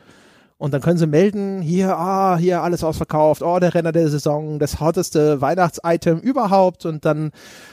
Und 0.59 0.73
dann 0.73 0.81
können 0.81 0.97
sie 0.97 1.07
melden, 1.07 1.61
hier, 1.61 1.99
ah, 1.99 2.39
hier 2.39 2.63
alles 2.63 2.83
ausverkauft, 2.83 3.43
oh, 3.43 3.59
der 3.59 3.75
Renner 3.75 3.93
der 3.93 4.09
Saison, 4.09 4.59
das 4.59 4.81
hotteste 4.81 5.43
Weihnachtsitem 5.43 6.19
überhaupt 6.21 6.87
und 6.87 7.05
dann 7.05 7.33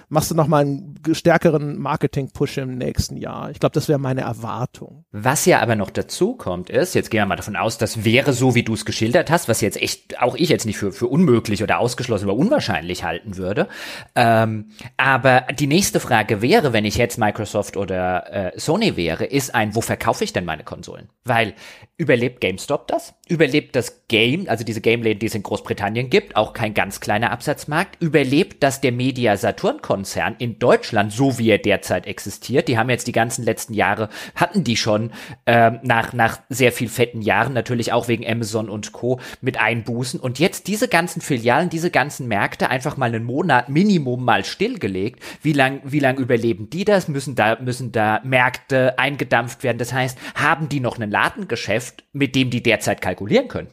machst 0.10 0.32
du 0.32 0.36
nochmal 0.36 0.64
einen 0.66 0.96
stärkeren 1.14 1.80
Marketing-Push 1.80 2.58
im 2.58 2.78
nächsten 2.78 3.16
Jahr. 3.16 3.52
Ich 3.52 3.60
glaube, 3.60 3.74
das 3.74 3.88
wäre 3.88 4.00
meine 4.00 4.22
Erwartung. 4.22 5.06
Was 5.14 5.46
ja 5.46 5.62
aber 5.62 5.78
noch 5.78 5.92
dazu 5.92 6.36
kommt 6.36 6.70
ist, 6.70 6.94
jetzt 6.94 7.10
gehen 7.10 7.22
wir 7.22 7.26
mal 7.26 7.38
davon 7.38 7.56
aus, 7.56 7.78
das 7.78 8.04
wäre 8.04 8.34
so, 8.34 8.54
wie 8.54 8.64
du 8.64 8.74
es 8.74 8.84
geschildert 8.84 9.32
hast, 9.32 9.48
was 9.48 9.62
jetzt 9.62 9.82
echt, 9.82 10.22
auch 10.22 10.36
ich 10.36 10.50
jetzt 10.50 10.66
nicht 10.66 10.78
für, 10.78 10.92
für 10.92 11.08
unmöglich 11.08 11.64
oder 11.64 11.80
ausgeschlossen 11.80 12.26
oder 12.26 12.38
unwahrscheinlich 12.38 13.06
halten 13.06 13.38
würde. 13.38 13.70
Ähm, 14.16 14.72
aber 14.98 15.46
die 15.58 15.68
nächste 15.68 16.02
Frage 16.02 16.42
wäre, 16.42 16.74
wenn 16.74 16.84
ich 16.84 16.98
jetzt 16.98 17.18
Microsoft 17.18 17.78
oder 17.78 18.54
äh, 18.54 18.60
Sony 18.60 18.98
wäre, 18.98 19.24
ist 19.24 19.56
ein, 19.56 19.74
wo 19.74 19.80
verkaufe 19.80 20.26
ich 20.26 20.34
denn 20.34 20.44
meine 20.44 20.66
Konsolen? 20.66 21.08
Weil 21.24 21.54
überlebt 21.96 22.42
GameStop 22.42 22.73
das? 22.82 23.14
Überlebt 23.28 23.76
das 23.76 24.08
Game, 24.08 24.48
also 24.48 24.64
diese 24.64 24.82
Game-Läden, 24.82 25.20
die 25.20 25.28
es 25.28 25.36
in 25.36 25.44
Großbritannien 25.44 26.10
gibt, 26.10 26.36
auch 26.36 26.54
kein 26.54 26.74
ganz 26.74 27.00
kleiner 27.00 27.32
Absatzmarkt? 27.32 28.02
Überlebt 28.02 28.64
das 28.64 28.82
der 28.82 28.92
Media 28.92 29.38
Saturn-Konzern 29.38 30.36
in 30.40 30.60
Deutschland, 30.60 31.12
so 31.12 31.38
wie 31.38 31.50
er 31.50 31.58
derzeit 31.58 32.08
existiert? 32.08 32.68
Die 32.68 32.78
haben 32.78 32.90
jetzt 32.90 33.08
die 33.08 33.12
ganzen 33.12 33.44
letzten 33.44 33.74
Jahre, 33.74 34.10
hatten 34.36 34.64
die 34.64 34.76
schon 34.76 35.12
äh, 35.46 35.72
nach, 35.84 36.14
nach 36.14 36.40
sehr 36.50 36.72
viel 36.72 36.90
fetten 36.90 37.22
Jahren, 37.22 37.54
natürlich 37.54 37.94
auch 37.94 38.08
wegen 38.08 38.26
Amazon 38.28 38.70
und 38.70 38.92
Co. 38.92 39.20
mit 39.42 39.60
Einbußen. 39.60 40.20
Und 40.20 40.40
jetzt 40.40 40.68
diese 40.68 40.88
ganzen 40.88 41.22
Filialen, 41.22 41.70
diese 41.70 41.92
ganzen 41.92 42.28
Märkte 42.28 42.70
einfach 42.70 42.98
mal 42.98 43.06
einen 43.08 43.24
Monat 43.24 43.70
Minimum 43.70 44.26
mal 44.26 44.44
stillgelegt. 44.44 45.22
Wie 45.42 45.54
lang, 45.54 45.82
wie 45.84 46.00
lang 46.00 46.18
überleben 46.18 46.70
die 46.70 46.86
das? 46.86 47.08
Müssen 47.08 47.36
da, 47.36 47.58
müssen 47.60 47.92
da 47.92 48.22
Märkte 48.24 48.98
eingedampft 48.98 49.64
werden? 49.64 49.78
Das 49.78 49.94
heißt, 49.94 50.18
haben 50.36 50.70
die 50.70 50.80
noch 50.80 50.98
ein 51.00 51.12
Ladengeschäft, 51.12 52.04
mit 52.14 52.36
dem 52.36 52.50
die 52.50 52.63
derzeit 52.64 53.02
kalkulieren 53.02 53.48
können? 53.48 53.70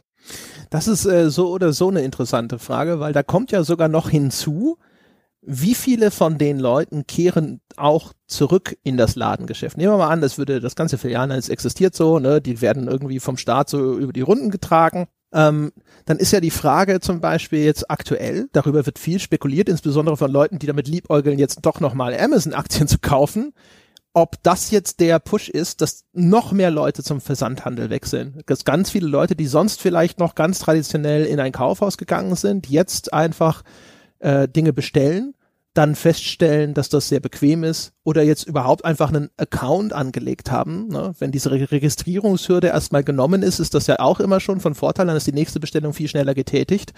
Das 0.69 0.87
ist 0.87 1.05
äh, 1.05 1.29
so 1.29 1.49
oder 1.51 1.73
so 1.73 1.89
eine 1.89 2.01
interessante 2.01 2.59
Frage, 2.59 2.99
weil 2.99 3.13
da 3.13 3.23
kommt 3.23 3.51
ja 3.51 3.63
sogar 3.63 3.87
noch 3.87 4.09
hinzu, 4.09 4.77
wie 5.41 5.73
viele 5.73 6.11
von 6.11 6.37
den 6.37 6.59
Leuten 6.59 7.07
kehren 7.07 7.61
auch 7.75 8.13
zurück 8.27 8.77
in 8.83 8.95
das 8.95 9.15
Ladengeschäft? 9.15 9.75
Nehmen 9.75 9.93
wir 9.93 9.97
mal 9.97 10.09
an, 10.09 10.21
das 10.21 10.37
würde 10.37 10.59
das 10.59 10.75
ganze 10.75 10.97
Filialen 10.97 11.31
es 11.31 11.49
existiert 11.49 11.95
so, 11.95 12.19
ne, 12.19 12.41
die 12.41 12.61
werden 12.61 12.87
irgendwie 12.87 13.19
vom 13.19 13.37
Staat 13.37 13.69
so 13.69 13.97
über 13.97 14.13
die 14.13 14.21
Runden 14.21 14.51
getragen. 14.51 15.07
Ähm, 15.33 15.71
dann 16.05 16.17
ist 16.17 16.31
ja 16.31 16.41
die 16.41 16.51
Frage 16.51 16.99
zum 16.99 17.21
Beispiel 17.21 17.63
jetzt 17.63 17.89
aktuell, 17.89 18.49
darüber 18.51 18.85
wird 18.85 18.99
viel 18.99 19.19
spekuliert, 19.19 19.67
insbesondere 19.67 20.17
von 20.17 20.31
Leuten, 20.31 20.59
die 20.59 20.67
damit 20.67 20.87
liebäugeln, 20.87 21.39
jetzt 21.39 21.59
doch 21.63 21.79
nochmal 21.79 22.17
Amazon-Aktien 22.17 22.87
zu 22.87 22.99
kaufen 22.99 23.53
ob 24.13 24.43
das 24.43 24.71
jetzt 24.71 24.99
der 24.99 25.19
Push 25.19 25.49
ist, 25.49 25.81
dass 25.81 26.05
noch 26.11 26.51
mehr 26.51 26.71
Leute 26.71 27.03
zum 27.03 27.21
Versandhandel 27.21 27.89
wechseln. 27.89 28.41
Dass 28.45 28.65
ganz 28.65 28.89
viele 28.89 29.07
Leute, 29.07 29.35
die 29.35 29.47
sonst 29.47 29.81
vielleicht 29.81 30.19
noch 30.19 30.35
ganz 30.35 30.59
traditionell 30.59 31.25
in 31.25 31.39
ein 31.39 31.51
Kaufhaus 31.51 31.97
gegangen 31.97 32.35
sind, 32.35 32.67
jetzt 32.67 33.13
einfach 33.13 33.63
äh, 34.19 34.47
Dinge 34.47 34.73
bestellen, 34.73 35.33
dann 35.73 35.95
feststellen, 35.95 36.73
dass 36.73 36.89
das 36.89 37.07
sehr 37.07 37.21
bequem 37.21 37.63
ist 37.63 37.93
oder 38.03 38.23
jetzt 38.23 38.43
überhaupt 38.43 38.83
einfach 38.83 39.09
einen 39.09 39.29
Account 39.37 39.93
angelegt 39.93 40.51
haben. 40.51 40.87
Ne? 40.89 41.13
Wenn 41.19 41.31
diese 41.31 41.51
Registrierungshürde 41.51 42.67
erstmal 42.67 43.03
genommen 43.03 43.41
ist, 43.41 43.59
ist 43.59 43.73
das 43.73 43.87
ja 43.87 43.99
auch 43.99 44.19
immer 44.19 44.39
schon 44.39 44.59
von 44.59 44.75
Vorteil, 44.75 45.07
dann 45.07 45.15
ist 45.15 45.27
die 45.27 45.33
nächste 45.33 45.59
Bestellung 45.59 45.93
viel 45.93 46.09
schneller 46.09 46.33
getätigt 46.33 46.93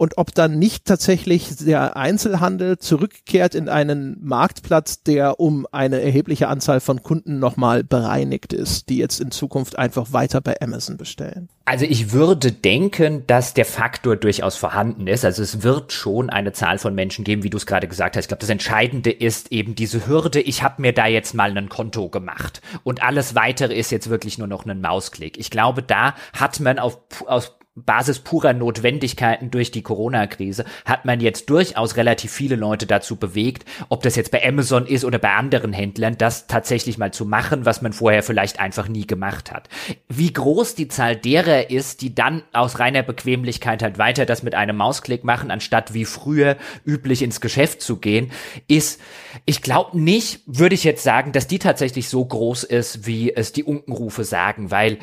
und 0.00 0.16
ob 0.16 0.32
dann 0.32 0.60
nicht 0.60 0.84
tatsächlich 0.84 1.56
der 1.56 1.96
Einzelhandel 1.96 2.78
zurückkehrt 2.78 3.56
in 3.56 3.68
einen 3.68 4.16
Marktplatz, 4.20 5.02
der 5.02 5.40
um 5.40 5.66
eine 5.72 6.00
erhebliche 6.00 6.46
Anzahl 6.46 6.78
von 6.78 7.02
Kunden 7.02 7.40
nochmal 7.40 7.82
bereinigt 7.82 8.52
ist, 8.52 8.88
die 8.88 8.96
jetzt 8.96 9.20
in 9.20 9.32
Zukunft 9.32 9.76
einfach 9.76 10.12
weiter 10.12 10.40
bei 10.40 10.60
Amazon 10.60 10.96
bestellen. 10.96 11.48
Also 11.64 11.84
ich 11.84 12.12
würde 12.12 12.50
denken, 12.50 13.24
dass 13.26 13.52
der 13.52 13.66
Faktor 13.66 14.16
durchaus 14.16 14.56
vorhanden 14.56 15.06
ist. 15.06 15.24
Also 15.24 15.42
es 15.42 15.62
wird 15.62 15.92
schon 15.92 16.30
eine 16.30 16.52
Zahl 16.52 16.78
von 16.78 16.94
Menschen 16.94 17.24
geben, 17.24 17.42
wie 17.42 17.50
du 17.50 17.58
es 17.58 17.66
gerade 17.66 17.88
gesagt 17.88 18.07
hast. 18.16 18.24
Ich 18.24 18.28
glaube, 18.28 18.40
das 18.40 18.50
Entscheidende 18.50 19.10
ist 19.10 19.52
eben 19.52 19.74
diese 19.74 20.06
Hürde, 20.06 20.40
ich 20.40 20.62
habe 20.62 20.82
mir 20.82 20.92
da 20.92 21.06
jetzt 21.06 21.34
mal 21.34 21.56
ein 21.56 21.68
Konto 21.68 22.08
gemacht 22.08 22.60
und 22.82 23.02
alles 23.02 23.34
weitere 23.34 23.74
ist 23.74 23.90
jetzt 23.90 24.10
wirklich 24.10 24.38
nur 24.38 24.46
noch 24.48 24.66
ein 24.66 24.80
Mausklick. 24.80 25.38
Ich 25.38 25.50
glaube, 25.50 25.82
da 25.82 26.14
hat 26.32 26.60
man 26.60 26.78
auf, 26.78 26.98
aus 27.26 27.58
Basis 27.84 28.18
purer 28.18 28.52
Notwendigkeiten 28.52 29.50
durch 29.50 29.70
die 29.70 29.82
Corona-Krise 29.82 30.64
hat 30.84 31.04
man 31.04 31.20
jetzt 31.20 31.50
durchaus 31.50 31.96
relativ 31.96 32.32
viele 32.32 32.56
Leute 32.56 32.86
dazu 32.86 33.16
bewegt, 33.16 33.64
ob 33.88 34.02
das 34.02 34.16
jetzt 34.16 34.30
bei 34.30 34.46
Amazon 34.46 34.86
ist 34.86 35.04
oder 35.04 35.18
bei 35.18 35.32
anderen 35.32 35.72
Händlern, 35.72 36.16
das 36.18 36.46
tatsächlich 36.46 36.98
mal 36.98 37.12
zu 37.12 37.24
machen, 37.24 37.64
was 37.64 37.82
man 37.82 37.92
vorher 37.92 38.22
vielleicht 38.22 38.60
einfach 38.60 38.88
nie 38.88 39.06
gemacht 39.06 39.52
hat. 39.52 39.68
Wie 40.08 40.32
groß 40.32 40.74
die 40.74 40.88
Zahl 40.88 41.16
derer 41.16 41.70
ist, 41.70 42.02
die 42.02 42.14
dann 42.14 42.42
aus 42.52 42.78
reiner 42.78 43.02
Bequemlichkeit 43.02 43.82
halt 43.82 43.98
weiter 43.98 44.26
das 44.26 44.42
mit 44.42 44.54
einem 44.54 44.76
Mausklick 44.76 45.24
machen, 45.24 45.50
anstatt 45.50 45.94
wie 45.94 46.04
früher 46.04 46.56
üblich 46.84 47.22
ins 47.22 47.40
Geschäft 47.40 47.82
zu 47.82 47.96
gehen, 47.96 48.30
ist, 48.66 49.00
ich 49.44 49.62
glaube 49.62 49.98
nicht, 50.00 50.42
würde 50.46 50.74
ich 50.74 50.84
jetzt 50.84 51.02
sagen, 51.02 51.32
dass 51.32 51.46
die 51.46 51.58
tatsächlich 51.58 52.08
so 52.08 52.24
groß 52.24 52.64
ist, 52.64 53.06
wie 53.06 53.34
es 53.34 53.52
die 53.52 53.64
Unkenrufe 53.64 54.24
sagen, 54.24 54.70
weil 54.70 54.98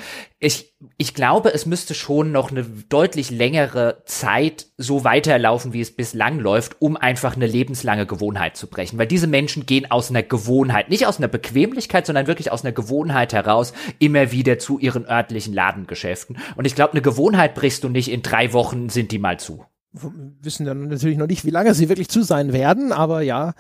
ich, 0.46 0.76
ich 0.98 1.16
glaube, 1.16 1.54
es 1.54 1.66
müsste 1.66 1.96
schon 1.96 2.32
noch 2.32 2.52
eine 2.52 2.64
deutlich 2.64 3.32
längere 3.32 4.04
Zeit 4.06 4.68
so 4.78 5.04
weiterlaufen, 5.04 5.74
wie 5.74 5.82
es 5.82 5.96
bislang 5.96 6.40
läuft, 6.40 6.80
um 6.80 6.96
einfach 6.98 7.36
eine 7.36 7.48
lebenslange 7.48 8.06
Gewohnheit 8.06 8.56
zu 8.56 8.68
brechen. 8.68 9.00
Weil 9.00 9.08
diese 9.08 9.26
Menschen 9.26 9.66
gehen 9.66 9.90
aus 9.90 10.12
einer 10.12 10.22
Gewohnheit, 10.22 10.90
nicht 10.90 11.08
aus 11.08 11.18
einer 11.18 11.28
Bequemlichkeit, 11.28 12.06
sondern 12.06 12.28
wirklich 12.28 12.52
aus 12.52 12.64
einer 12.64 12.74
Gewohnheit 12.74 13.34
heraus 13.34 13.74
immer 13.98 14.32
wieder 14.32 14.60
zu 14.60 14.78
ihren 14.78 15.08
örtlichen 15.08 15.54
Ladengeschäften. 15.54 16.38
Und 16.56 16.66
ich 16.66 16.76
glaube, 16.76 16.94
eine 16.94 17.02
Gewohnheit 17.02 17.56
brichst 17.56 17.84
du 17.84 17.90
nicht 17.90 18.12
in 18.12 18.22
drei 18.22 18.54
Wochen, 18.54 18.90
sind 18.90 19.12
die 19.12 19.20
mal 19.20 19.40
zu. 19.40 19.66
Wir 19.94 20.12
wissen 20.42 20.66
dann 20.66 20.90
natürlich 20.90 21.18
noch 21.18 21.28
nicht, 21.28 21.46
wie 21.46 21.52
lange 21.52 21.74
sie 21.74 21.90
wirklich 21.90 22.10
zu 22.10 22.22
sein 22.22 22.54
werden, 22.54 22.92
aber 22.92 23.22
ja, 23.22 23.54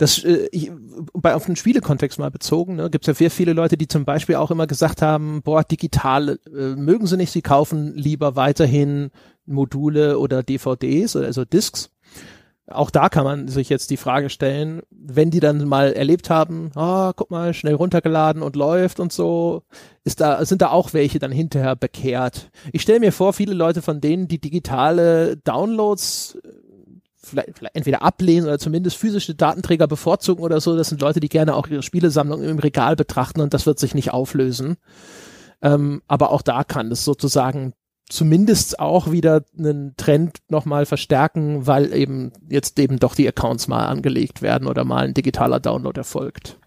das 0.00 0.24
äh, 0.24 0.48
ich, 0.50 0.70
bei 1.12 1.34
auf 1.34 1.44
den 1.44 1.56
Spielekontext 1.56 2.18
mal 2.18 2.30
bezogen, 2.30 2.76
ne, 2.76 2.90
gibt 2.90 3.04
es 3.04 3.08
ja 3.08 3.14
sehr 3.14 3.30
viele 3.30 3.52
Leute, 3.52 3.76
die 3.76 3.86
zum 3.86 4.04
Beispiel 4.04 4.36
auch 4.36 4.50
immer 4.50 4.66
gesagt 4.66 5.02
haben, 5.02 5.42
boah, 5.42 5.62
digital 5.62 6.38
äh, 6.46 6.74
mögen 6.74 7.06
sie 7.06 7.18
nicht, 7.18 7.30
sie 7.30 7.42
kaufen 7.42 7.94
lieber 7.94 8.34
weiterhin 8.34 9.10
Module 9.44 10.18
oder 10.18 10.42
DVDs 10.42 11.16
oder 11.16 11.26
also 11.26 11.44
Discs. 11.44 11.90
Auch 12.66 12.90
da 12.90 13.08
kann 13.08 13.24
man 13.24 13.48
sich 13.48 13.68
jetzt 13.68 13.90
die 13.90 13.96
Frage 13.96 14.30
stellen, 14.30 14.80
wenn 14.90 15.30
die 15.30 15.40
dann 15.40 15.66
mal 15.66 15.92
erlebt 15.92 16.30
haben, 16.30 16.70
ah, 16.76 17.12
guck 17.14 17.30
mal, 17.30 17.52
schnell 17.52 17.74
runtergeladen 17.74 18.42
und 18.42 18.54
läuft 18.54 19.00
und 19.00 19.12
so, 19.12 19.64
ist 20.04 20.20
da, 20.20 20.44
sind 20.44 20.62
da 20.62 20.70
auch 20.70 20.92
welche 20.92 21.18
dann 21.18 21.32
hinterher 21.32 21.74
bekehrt. 21.74 22.50
Ich 22.72 22.82
stelle 22.82 23.00
mir 23.00 23.12
vor, 23.12 23.32
viele 23.32 23.54
Leute 23.54 23.82
von 23.82 24.00
denen, 24.00 24.28
die 24.28 24.40
digitale 24.40 25.36
Downloads 25.38 26.38
vielleicht, 27.22 27.58
vielleicht 27.58 27.76
entweder 27.76 28.02
ablehnen 28.02 28.46
oder 28.46 28.58
zumindest 28.58 28.96
physische 28.96 29.34
Datenträger 29.34 29.86
bevorzugen 29.86 30.42
oder 30.42 30.60
so. 30.60 30.76
Das 30.76 30.88
sind 30.88 31.00
Leute, 31.00 31.20
die 31.20 31.28
gerne 31.28 31.54
auch 31.54 31.66
ihre 31.68 31.82
Spielesammlung 31.82 32.42
im 32.42 32.58
Regal 32.58 32.96
betrachten 32.96 33.40
und 33.40 33.54
das 33.54 33.66
wird 33.66 33.78
sich 33.78 33.94
nicht 33.94 34.12
auflösen. 34.12 34.76
Ähm, 35.62 36.02
aber 36.08 36.30
auch 36.30 36.42
da 36.42 36.64
kann 36.64 36.90
es 36.90 37.04
sozusagen 37.04 37.74
zumindest 38.08 38.80
auch 38.80 39.12
wieder 39.12 39.44
einen 39.56 39.94
Trend 39.96 40.38
nochmal 40.48 40.84
verstärken, 40.84 41.66
weil 41.66 41.92
eben 41.92 42.32
jetzt 42.48 42.78
eben 42.78 42.98
doch 42.98 43.14
die 43.14 43.28
Accounts 43.28 43.68
mal 43.68 43.86
angelegt 43.86 44.42
werden 44.42 44.66
oder 44.66 44.84
mal 44.84 45.04
ein 45.04 45.14
digitaler 45.14 45.60
Download 45.60 45.98
erfolgt. 45.98 46.58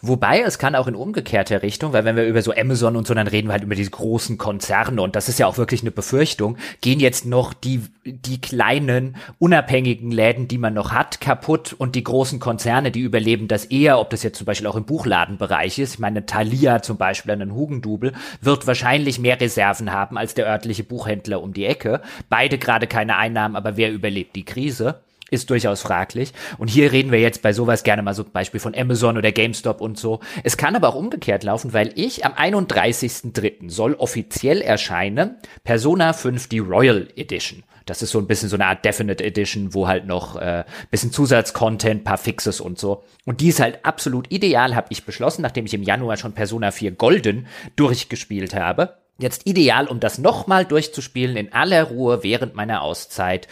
Wobei 0.00 0.40
es 0.40 0.58
kann 0.58 0.74
auch 0.74 0.86
in 0.86 0.94
umgekehrter 0.94 1.62
Richtung, 1.62 1.92
weil 1.92 2.04
wenn 2.04 2.16
wir 2.16 2.26
über 2.26 2.42
so 2.42 2.52
Amazon 2.54 2.96
und 2.96 3.06
so, 3.06 3.14
dann 3.14 3.26
reden 3.26 3.48
wir 3.48 3.52
halt 3.52 3.62
über 3.62 3.74
diese 3.74 3.90
großen 3.90 4.38
Konzerne 4.38 5.00
und 5.02 5.16
das 5.16 5.28
ist 5.28 5.38
ja 5.38 5.46
auch 5.46 5.58
wirklich 5.58 5.82
eine 5.82 5.90
Befürchtung, 5.90 6.56
gehen 6.80 7.00
jetzt 7.00 7.24
noch 7.26 7.52
die, 7.52 7.82
die 8.04 8.40
kleinen, 8.40 9.16
unabhängigen 9.38 10.10
Läden, 10.10 10.48
die 10.48 10.58
man 10.58 10.74
noch 10.74 10.92
hat, 10.92 11.20
kaputt 11.20 11.74
und 11.76 11.94
die 11.94 12.04
großen 12.04 12.40
Konzerne, 12.40 12.90
die 12.90 13.00
überleben 13.00 13.48
das 13.48 13.64
eher, 13.66 13.98
ob 13.98 14.10
das 14.10 14.22
jetzt 14.22 14.38
zum 14.38 14.44
Beispiel 14.44 14.66
auch 14.66 14.76
im 14.76 14.84
Buchladenbereich 14.84 15.78
ist. 15.78 15.94
Ich 15.94 15.98
meine, 16.00 16.26
Thalia 16.26 16.82
zum 16.82 16.96
Beispiel, 16.96 17.32
einen 17.32 17.54
Hugendubel, 17.54 18.12
wird 18.40 18.66
wahrscheinlich 18.66 19.18
mehr 19.18 19.40
Reserven 19.40 19.92
haben 19.92 20.18
als 20.18 20.34
der 20.34 20.46
örtliche 20.46 20.84
Buchhändler 20.84 21.42
um 21.42 21.52
die 21.52 21.66
Ecke. 21.66 22.00
Beide 22.28 22.58
gerade 22.58 22.86
keine 22.86 23.16
Einnahmen, 23.16 23.56
aber 23.56 23.76
wer 23.76 23.92
überlebt 23.92 24.36
die 24.36 24.44
Krise? 24.44 25.00
Ist 25.32 25.50
durchaus 25.50 25.82
fraglich. 25.82 26.32
Und 26.58 26.68
hier 26.68 26.92
reden 26.92 27.10
wir 27.10 27.20
jetzt 27.20 27.42
bei 27.42 27.52
sowas 27.52 27.82
gerne 27.82 28.02
mal 28.02 28.14
so 28.14 28.24
Beispiel 28.24 28.60
von 28.60 28.74
Amazon 28.74 29.16
oder 29.16 29.32
GameStop 29.32 29.80
und 29.80 29.98
so. 29.98 30.20
Es 30.44 30.56
kann 30.56 30.76
aber 30.76 30.88
auch 30.88 30.94
umgekehrt 30.94 31.42
laufen, 31.42 31.72
weil 31.72 31.92
ich 31.94 32.24
am 32.24 32.32
31.3. 32.32 33.70
soll 33.70 33.94
offiziell 33.94 34.60
erscheinen 34.60 35.36
Persona 35.64 36.12
5 36.12 36.48
die 36.48 36.58
Royal 36.58 37.08
Edition. 37.16 37.64
Das 37.86 38.02
ist 38.02 38.10
so 38.10 38.18
ein 38.18 38.26
bisschen 38.26 38.48
so 38.48 38.56
eine 38.56 38.66
Art 38.66 38.84
Definite 38.84 39.24
Edition, 39.24 39.74
wo 39.74 39.88
halt 39.88 40.06
noch 40.06 40.36
äh, 40.36 40.64
bisschen 40.90 41.12
Zusatzcontent, 41.12 42.04
paar 42.04 42.18
Fixes 42.18 42.60
und 42.60 42.78
so. 42.78 43.02
Und 43.24 43.40
die 43.40 43.48
ist 43.48 43.60
halt 43.60 43.84
absolut 43.84 44.30
ideal, 44.30 44.76
habe 44.76 44.86
ich 44.90 45.04
beschlossen, 45.04 45.42
nachdem 45.42 45.66
ich 45.66 45.74
im 45.74 45.82
Januar 45.82 46.16
schon 46.16 46.32
Persona 46.32 46.70
4 46.70 46.92
Golden 46.92 47.46
durchgespielt 47.76 48.54
habe 48.54 49.01
Jetzt 49.22 49.46
ideal, 49.46 49.86
um 49.86 50.00
das 50.00 50.18
nochmal 50.18 50.64
durchzuspielen 50.64 51.36
in 51.36 51.52
aller 51.52 51.84
Ruhe 51.84 52.22
während 52.22 52.54
meiner 52.54 52.82
Auszeit, 52.82 53.46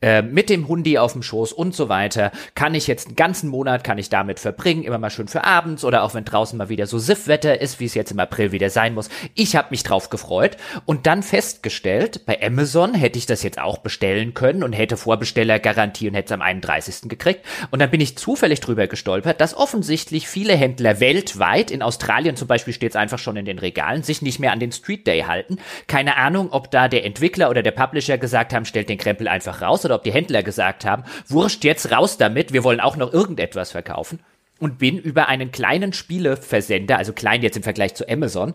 äh, 0.00 0.22
mit 0.22 0.48
dem 0.48 0.68
Hundi 0.68 0.98
auf 0.98 1.12
dem 1.12 1.22
Schoß 1.22 1.52
und 1.52 1.74
so 1.74 1.88
weiter, 1.88 2.30
kann 2.54 2.74
ich 2.74 2.86
jetzt 2.86 3.08
einen 3.08 3.16
ganzen 3.16 3.50
Monat, 3.50 3.82
kann 3.82 3.98
ich 3.98 4.08
damit 4.08 4.38
verbringen, 4.38 4.84
immer 4.84 4.98
mal 4.98 5.10
schön 5.10 5.28
für 5.28 5.44
abends 5.44 5.84
oder 5.84 6.04
auch 6.04 6.14
wenn 6.14 6.24
draußen 6.24 6.56
mal 6.56 6.68
wieder 6.68 6.86
so 6.86 6.98
Siffwetter 6.98 7.60
ist, 7.60 7.80
wie 7.80 7.86
es 7.86 7.94
jetzt 7.94 8.12
im 8.12 8.20
April 8.20 8.52
wieder 8.52 8.70
sein 8.70 8.94
muss. 8.94 9.08
Ich 9.34 9.56
habe 9.56 9.68
mich 9.70 9.82
drauf 9.82 10.10
gefreut 10.10 10.56
und 10.84 11.06
dann 11.06 11.24
festgestellt, 11.24 12.24
bei 12.24 12.40
Amazon 12.42 12.94
hätte 12.94 13.18
ich 13.18 13.26
das 13.26 13.42
jetzt 13.42 13.58
auch 13.58 13.78
bestellen 13.78 14.34
können 14.34 14.62
und 14.62 14.72
hätte 14.72 14.96
Vorbestellergarantie 14.96 16.08
und 16.08 16.14
hätte 16.14 16.26
es 16.26 16.32
am 16.32 16.42
31. 16.42 17.08
gekriegt. 17.08 17.44
Und 17.70 17.80
dann 17.80 17.90
bin 17.90 18.00
ich 18.00 18.16
zufällig 18.16 18.60
drüber 18.60 18.86
gestolpert, 18.86 19.40
dass 19.40 19.56
offensichtlich 19.56 20.28
viele 20.28 20.54
Händler 20.54 21.00
weltweit, 21.00 21.70
in 21.70 21.82
Australien 21.82 22.36
zum 22.36 22.46
Beispiel 22.46 22.74
steht 22.74 22.92
es 22.92 22.96
einfach 22.96 23.18
schon 23.18 23.36
in 23.36 23.44
den 23.44 23.58
Regalen, 23.58 24.02
sich 24.02 24.22
nicht 24.22 24.38
mehr 24.38 24.52
an 24.52 24.60
den 24.60 24.72
Street 24.72 25.06
Day 25.06 25.15
halten. 25.24 25.58
Keine 25.86 26.16
Ahnung, 26.16 26.48
ob 26.50 26.70
da 26.70 26.88
der 26.88 27.04
Entwickler 27.04 27.50
oder 27.50 27.62
der 27.62 27.70
Publisher 27.70 28.18
gesagt 28.18 28.52
haben, 28.52 28.64
stellt 28.64 28.88
den 28.88 28.98
Krempel 28.98 29.28
einfach 29.28 29.62
raus 29.62 29.84
oder 29.84 29.94
ob 29.94 30.02
die 30.02 30.12
Händler 30.12 30.42
gesagt 30.42 30.84
haben, 30.84 31.04
wurscht 31.26 31.64
jetzt 31.64 31.90
raus 31.90 32.18
damit, 32.18 32.52
wir 32.52 32.64
wollen 32.64 32.80
auch 32.80 32.96
noch 32.96 33.12
irgendetwas 33.12 33.70
verkaufen 33.70 34.20
und 34.58 34.78
bin 34.78 34.98
über 34.98 35.28
einen 35.28 35.50
kleinen 35.52 35.92
Spieleversender, 35.92 36.96
also 36.96 37.12
klein 37.12 37.42
jetzt 37.42 37.56
im 37.56 37.62
Vergleich 37.62 37.94
zu 37.94 38.08
Amazon, 38.08 38.54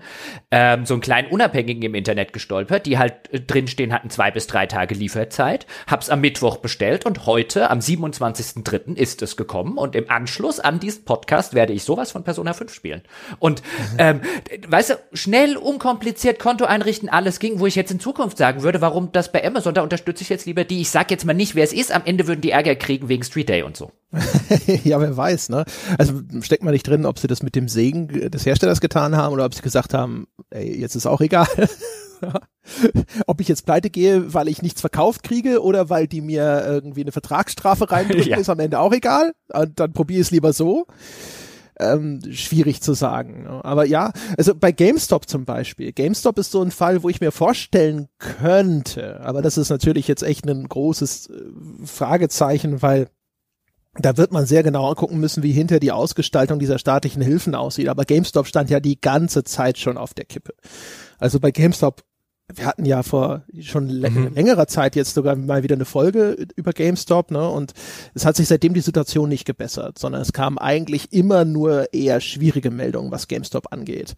ähm, 0.50 0.86
so 0.86 0.96
einen 0.96 1.02
kleinen 1.02 1.30
Unabhängigen 1.30 1.84
im 1.84 1.96
Internet 1.96 2.34
gestolpert, 2.34 2.86
die 2.86 2.98
halt 2.98 3.32
äh, 3.32 3.40
drinstehen 3.40 3.94
hatten 3.94 4.10
zwei 4.10 4.32
bis 4.32 4.48
drei 4.48 4.66
Tage 4.66 4.96
Lieferzeit, 4.96 5.68
hab's 5.88 6.10
am 6.10 6.22
Mittwoch 6.22 6.58
bestellt 6.58 7.06
und 7.06 7.26
heute, 7.26 7.70
am 7.70 7.80
27.03. 7.80 8.96
ist 8.96 9.22
es 9.22 9.38
gekommen 9.38 9.78
und 9.78 9.96
im 9.96 10.10
Anschluss 10.10 10.60
an 10.60 10.80
diesen 10.80 11.06
Podcast 11.06 11.54
werde 11.54 11.74
ich 11.74 11.84
sowas 11.84 12.12
von 12.12 12.24
Persona 12.24 12.54
5 12.54 12.74
spielen. 12.74 13.04
Und, 13.40 13.62
mhm. 13.62 13.98
ähm, 14.00 14.22
weißt 14.68 14.92
du, 14.92 14.94
schnell, 15.14 15.56
unkompliziert 15.56 16.40
Konto 16.40 16.66
einrichten, 16.66 17.10
alles 17.10 17.40
ging, 17.40 17.60
wo 17.60 17.68
ich 17.68 17.76
jetzt 17.76 17.92
in 17.92 18.00
Zukunft 18.00 18.38
sagen 18.38 18.64
würde, 18.64 18.82
warum 18.82 19.12
das 19.12 19.32
bei 19.32 19.46
Amazon, 19.46 19.74
da 19.76 19.84
unterstütze 19.84 20.24
ich 20.24 20.30
jetzt 20.30 20.46
lieber 20.46 20.64
die, 20.64 20.82
ich 20.82 20.90
sag 20.90 21.12
jetzt 21.12 21.26
mal 21.26 21.34
nicht, 21.34 21.54
wer 21.54 21.64
es 21.64 21.74
ist, 21.74 21.92
am 21.92 22.02
Ende 22.06 22.28
würden 22.28 22.42
die 22.42 22.52
Ärger 22.52 22.76
kriegen 22.76 23.08
wegen 23.08 23.24
Street 23.24 23.50
Day 23.50 23.62
und 23.62 23.78
so. 23.78 23.92
ja, 24.84 25.00
wer 25.00 25.16
weiß, 25.16 25.50
ne? 25.50 25.66
Also 25.98 26.14
steckt 26.42 26.64
man 26.64 26.74
nicht 26.74 26.88
drin, 26.88 27.06
ob 27.06 27.20
sie 27.20 27.28
das 27.28 27.44
mit 27.44 27.56
dem 27.56 27.68
Segen 27.68 28.08
des 28.08 28.46
Herstellers 28.46 28.82
getan 28.82 29.16
haben 29.16 29.34
oder 29.34 29.46
ob 29.46 29.54
sie 29.54 29.62
gesagt 29.62 29.94
haben, 29.94 30.28
ey, 30.50 30.80
jetzt 30.80 30.96
ist 30.96 31.06
auch 31.06 31.22
egal. 31.22 31.48
ob 33.28 33.42
ich 33.42 33.48
jetzt 33.48 33.66
pleite 33.66 33.90
gehe, 33.90 34.34
weil 34.34 34.48
ich 34.48 34.62
nichts 34.62 34.82
verkauft 34.82 35.24
kriege 35.24 35.62
oder 35.62 35.90
weil 35.90 36.08
die 36.08 36.22
mir 36.22 36.64
irgendwie 36.66 37.02
eine 37.02 37.12
Vertragsstrafe 37.12 37.90
reindrücken, 37.90 38.28
ja. 38.30 38.38
ist 38.38 38.50
am 38.50 38.60
Ende 38.60 38.80
auch 38.80 38.94
egal. 38.94 39.34
Und 39.54 39.80
dann 39.80 39.94
probiere 39.94 40.22
ich 40.22 40.28
es 40.28 40.32
lieber 40.32 40.54
so. 40.54 40.86
Ähm, 41.80 42.20
schwierig 42.32 42.82
zu 42.82 42.94
sagen. 42.94 43.44
Ne? 43.44 43.66
Aber 43.66 43.86
ja, 43.86 44.12
also 44.38 44.54
bei 44.54 44.72
GameStop 44.72 45.28
zum 45.28 45.46
Beispiel. 45.46 45.94
GameStop 45.94 46.38
ist 46.38 46.52
so 46.52 46.62
ein 46.62 46.70
Fall, 46.70 47.02
wo 47.02 47.10
ich 47.10 47.22
mir 47.22 47.32
vorstellen 47.32 48.08
könnte, 48.20 49.22
aber 49.22 49.42
das 49.42 49.58
ist 49.58 49.70
natürlich 49.70 50.08
jetzt 50.08 50.22
echt 50.22 50.48
ein 50.48 50.68
großes 50.68 51.30
äh, 51.30 51.86
Fragezeichen, 51.86 52.84
weil 52.84 53.08
da 53.96 54.16
wird 54.16 54.32
man 54.32 54.46
sehr 54.46 54.64
genau 54.64 54.90
angucken 54.90 55.20
müssen, 55.20 55.44
wie 55.44 55.52
hinter 55.52 55.80
die 55.80 55.92
Ausgestaltung 55.92 56.60
dieser 56.60 56.80
staatlichen 56.80 57.22
Hilfen 57.22 57.56
aussieht. 57.56 57.90
Aber 57.90 58.06
GameStop 58.06 58.48
stand 58.48 58.70
ja 58.70 58.80
die 58.80 59.00
ganze 59.00 59.44
Zeit 59.44 59.78
schon 59.78 59.98
auf 59.98 60.14
der 60.14 60.26
Kippe. 60.26 60.54
Also 61.20 61.42
bei 61.42 61.52
GameStop, 61.52 62.02
wir 62.54 62.66
hatten 62.66 62.86
ja 62.86 63.04
vor 63.04 63.44
schon 63.60 63.88
mhm. 63.88 64.32
längerer 64.34 64.68
Zeit 64.68 64.96
jetzt 64.96 65.14
sogar 65.14 65.36
mal 65.36 65.64
wieder 65.64 65.76
eine 65.76 65.86
Folge 65.86 66.48
über 66.56 66.72
GameStop, 66.72 67.32
ne? 67.32 67.50
Und 67.50 67.74
es 68.14 68.26
hat 68.26 68.38
sich 68.38 68.48
seitdem 68.48 68.74
die 68.74 68.82
Situation 68.82 69.28
nicht 69.28 69.46
gebessert, 69.46 70.00
sondern 70.00 70.22
es 70.22 70.34
kamen 70.34 70.58
eigentlich 70.58 71.12
immer 71.12 71.44
nur 71.44 71.94
eher 71.94 72.22
schwierige 72.22 72.72
Meldungen, 72.72 73.12
was 73.12 73.28
GameStop 73.28 73.72
angeht. 73.72 74.16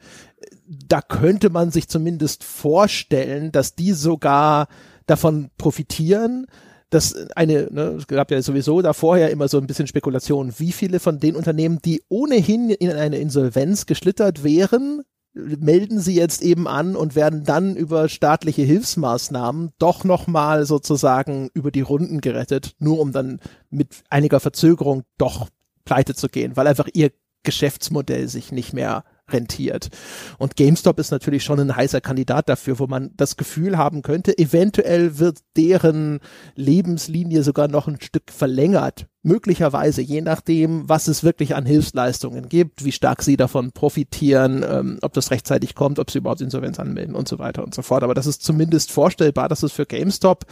Da 0.68 1.02
könnte 1.02 1.50
man 1.50 1.72
sich 1.72 1.88
zumindest 1.88 2.44
vorstellen, 2.44 3.52
dass 3.52 3.76
die 3.76 3.94
sogar 3.94 4.68
davon 5.08 5.50
profitieren, 5.58 6.48
dass 6.94 7.16
eine, 7.36 7.68
ne, 7.72 7.96
es 7.98 8.08
gab 8.08 8.32
ja 8.32 8.42
sowieso 8.42 8.82
da 8.82 8.94
vorher 8.94 9.32
immer 9.32 9.48
so 9.48 9.58
ein 9.58 9.68
bisschen 9.68 9.88
Spekulation, 9.88 10.54
wie 10.58 10.72
viele 10.72 11.00
von 11.00 11.20
den 11.20 11.36
Unternehmen, 11.36 11.80
die 11.84 12.04
ohnehin 12.10 12.70
in 12.70 12.92
eine 12.92 13.18
Insolvenz 13.18 13.86
geschlittert 13.86 14.44
wären, 14.44 15.02
melden 15.34 16.00
sie 16.00 16.16
jetzt 16.16 16.44
eben 16.44 16.68
an 16.68 16.96
und 16.96 17.16
werden 17.16 17.44
dann 17.44 17.76
über 17.76 18.08
staatliche 18.08 18.62
Hilfsmaßnahmen 18.62 19.72
doch 19.80 20.04
nochmal 20.04 20.66
sozusagen 20.66 21.50
über 21.54 21.72
die 21.72 21.82
Runden 21.82 22.22
gerettet, 22.22 22.76
nur 22.78 23.00
um 23.00 23.12
dann 23.12 23.40
mit 23.72 24.04
einiger 24.10 24.40
Verzögerung 24.40 25.04
doch 25.18 25.48
pleite 25.86 26.14
zu 26.14 26.30
gehen, 26.30 26.56
weil 26.56 26.68
einfach 26.68 26.88
ihr 26.94 27.12
Geschäftsmodell 27.42 28.28
sich 28.28 28.52
nicht 28.52 28.74
mehr 28.74 29.04
rentiert. 29.32 29.90
Und 30.38 30.56
GameStop 30.56 31.00
ist 31.00 31.12
natürlich 31.12 31.44
schon 31.44 31.60
ein 31.60 31.76
heißer 31.76 32.02
Kandidat 32.02 32.50
dafür, 32.50 32.80
wo 32.80 32.88
man 32.88 33.12
das 33.16 33.38
Gefühl 33.38 33.78
haben 33.78 34.02
könnte, 34.02 34.38
eventuell 34.38 35.18
wird 35.18 35.40
deren 35.56 36.20
Lebenslinie 36.56 37.44
sogar 37.44 37.68
noch 37.68 37.88
ein 37.88 38.02
Stück 38.02 38.32
verlängert. 38.32 39.08
Möglicherweise, 39.26 40.02
je 40.02 40.20
nachdem, 40.20 40.90
was 40.90 41.08
es 41.08 41.24
wirklich 41.24 41.56
an 41.56 41.66
Hilfsleistungen 41.66 42.50
gibt, 42.50 42.84
wie 42.84 42.92
stark 42.92 43.24
sie 43.24 43.38
davon 43.38 43.72
profitieren, 43.72 44.66
ähm, 44.68 45.00
ob 45.02 45.14
das 45.14 45.32
rechtzeitig 45.32 45.76
kommt, 45.76 46.00
ob 46.00 46.12
sie 46.12 46.18
überhaupt 46.18 46.42
Insolvenz 46.42 46.78
anmelden 46.78 47.16
und 47.16 47.30
so 47.30 47.40
weiter 47.40 47.64
und 47.64 47.74
so 47.74 47.82
fort. 47.82 48.04
Aber 48.04 48.16
das 48.16 48.28
ist 48.28 48.44
zumindest 48.44 48.92
vorstellbar, 48.92 49.48
dass 49.48 49.64
es 49.64 49.72
für 49.72 49.86
GameStop 49.86 50.46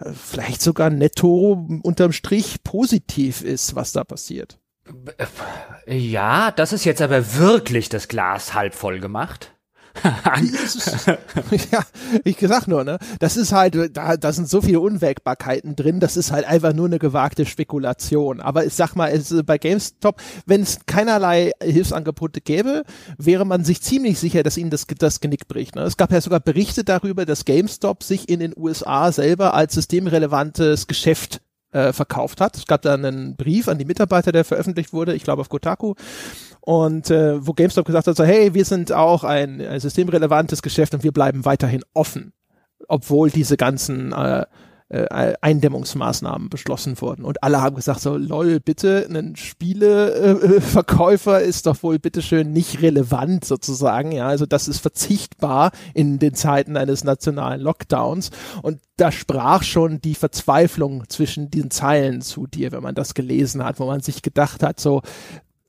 äh, 0.00 0.10
vielleicht 0.12 0.60
sogar 0.60 0.90
netto 0.90 1.64
unterm 1.82 2.10
Strich 2.10 2.64
positiv 2.64 3.42
ist, 3.42 3.76
was 3.76 3.92
da 3.92 4.02
passiert. 4.02 4.58
Ja, 5.86 6.50
das 6.50 6.72
ist 6.72 6.84
jetzt 6.84 7.02
aber 7.02 7.34
wirklich 7.34 7.88
das 7.88 8.08
Glas 8.08 8.54
halb 8.54 8.74
voll 8.74 9.00
gemacht. 9.00 9.52
ja, 11.72 11.80
ich 12.24 12.36
sag 12.40 12.66
nur, 12.68 12.84
ne? 12.84 12.98
Das 13.18 13.36
ist 13.36 13.52
halt, 13.52 13.96
da, 13.96 14.16
da 14.16 14.32
sind 14.32 14.48
so 14.48 14.62
viele 14.62 14.80
Unwägbarkeiten 14.80 15.76
drin, 15.76 16.00
das 16.00 16.16
ist 16.16 16.30
halt 16.30 16.46
einfach 16.46 16.72
nur 16.72 16.86
eine 16.86 16.98
gewagte 16.98 17.44
Spekulation. 17.44 18.40
Aber 18.40 18.64
ich 18.64 18.74
sag 18.74 18.94
mal, 18.94 19.10
es, 19.10 19.34
bei 19.44 19.58
GameStop, 19.58 20.20
wenn 20.46 20.62
es 20.62 20.80
keinerlei 20.86 21.52
Hilfsangebote 21.62 22.40
gäbe, 22.40 22.84
wäre 23.18 23.44
man 23.44 23.64
sich 23.64 23.82
ziemlich 23.82 24.18
sicher, 24.18 24.42
dass 24.42 24.56
ihnen 24.56 24.70
das, 24.70 24.86
das 24.86 25.20
Genick 25.20 25.48
bricht. 25.48 25.74
Ne? 25.74 25.82
Es 25.82 25.96
gab 25.96 26.12
ja 26.12 26.20
sogar 26.20 26.40
Berichte 26.40 26.84
darüber, 26.84 27.26
dass 27.26 27.44
GameStop 27.44 28.02
sich 28.02 28.28
in 28.28 28.40
den 28.40 28.54
USA 28.56 29.12
selber 29.12 29.54
als 29.54 29.74
systemrelevantes 29.74 30.86
Geschäft 30.86 31.40
äh, 31.72 31.92
verkauft 31.92 32.40
hat. 32.40 32.56
Es 32.56 32.66
gab 32.66 32.82
da 32.82 32.94
einen 32.94 33.36
Brief 33.36 33.68
an 33.68 33.78
die 33.78 33.84
Mitarbeiter, 33.84 34.32
der 34.32 34.44
veröffentlicht 34.44 34.92
wurde, 34.92 35.14
ich 35.14 35.24
glaube 35.24 35.40
auf 35.40 35.48
Kotaku, 35.48 35.94
und 36.60 37.10
äh, 37.10 37.44
wo 37.46 37.52
GameStop 37.52 37.86
gesagt 37.86 38.06
hat, 38.06 38.16
so, 38.16 38.24
hey, 38.24 38.54
wir 38.54 38.64
sind 38.64 38.92
auch 38.92 39.24
ein, 39.24 39.60
ein 39.60 39.80
systemrelevantes 39.80 40.62
Geschäft 40.62 40.94
und 40.94 41.04
wir 41.04 41.12
bleiben 41.12 41.44
weiterhin 41.44 41.82
offen, 41.94 42.32
obwohl 42.88 43.30
diese 43.30 43.56
ganzen 43.56 44.12
äh, 44.12 44.44
äh, 44.90 45.34
Eindämmungsmaßnahmen 45.40 46.50
beschlossen 46.50 47.00
wurden. 47.00 47.24
Und 47.24 47.42
alle 47.42 47.62
haben 47.62 47.76
gesagt, 47.76 48.00
so, 48.00 48.16
lol, 48.16 48.60
bitte, 48.60 49.06
ein 49.08 49.36
Spieleverkäufer 49.36 51.40
ist 51.40 51.66
doch 51.66 51.82
wohl 51.82 51.98
bitteschön 51.98 52.52
nicht 52.52 52.82
relevant 52.82 53.44
sozusagen. 53.44 54.12
Ja, 54.12 54.26
also 54.26 54.46
das 54.46 54.68
ist 54.68 54.80
verzichtbar 54.80 55.70
in 55.94 56.18
den 56.18 56.34
Zeiten 56.34 56.76
eines 56.76 57.04
nationalen 57.04 57.60
Lockdowns. 57.60 58.30
Und 58.62 58.80
da 58.96 59.12
sprach 59.12 59.62
schon 59.62 60.00
die 60.00 60.16
Verzweiflung 60.16 61.04
zwischen 61.08 61.50
den 61.50 61.70
Zeilen 61.70 62.20
zu 62.20 62.48
dir, 62.48 62.72
wenn 62.72 62.82
man 62.82 62.96
das 62.96 63.14
gelesen 63.14 63.64
hat, 63.64 63.78
wo 63.78 63.86
man 63.86 64.00
sich 64.00 64.22
gedacht 64.22 64.62
hat, 64.62 64.80
so, 64.80 65.02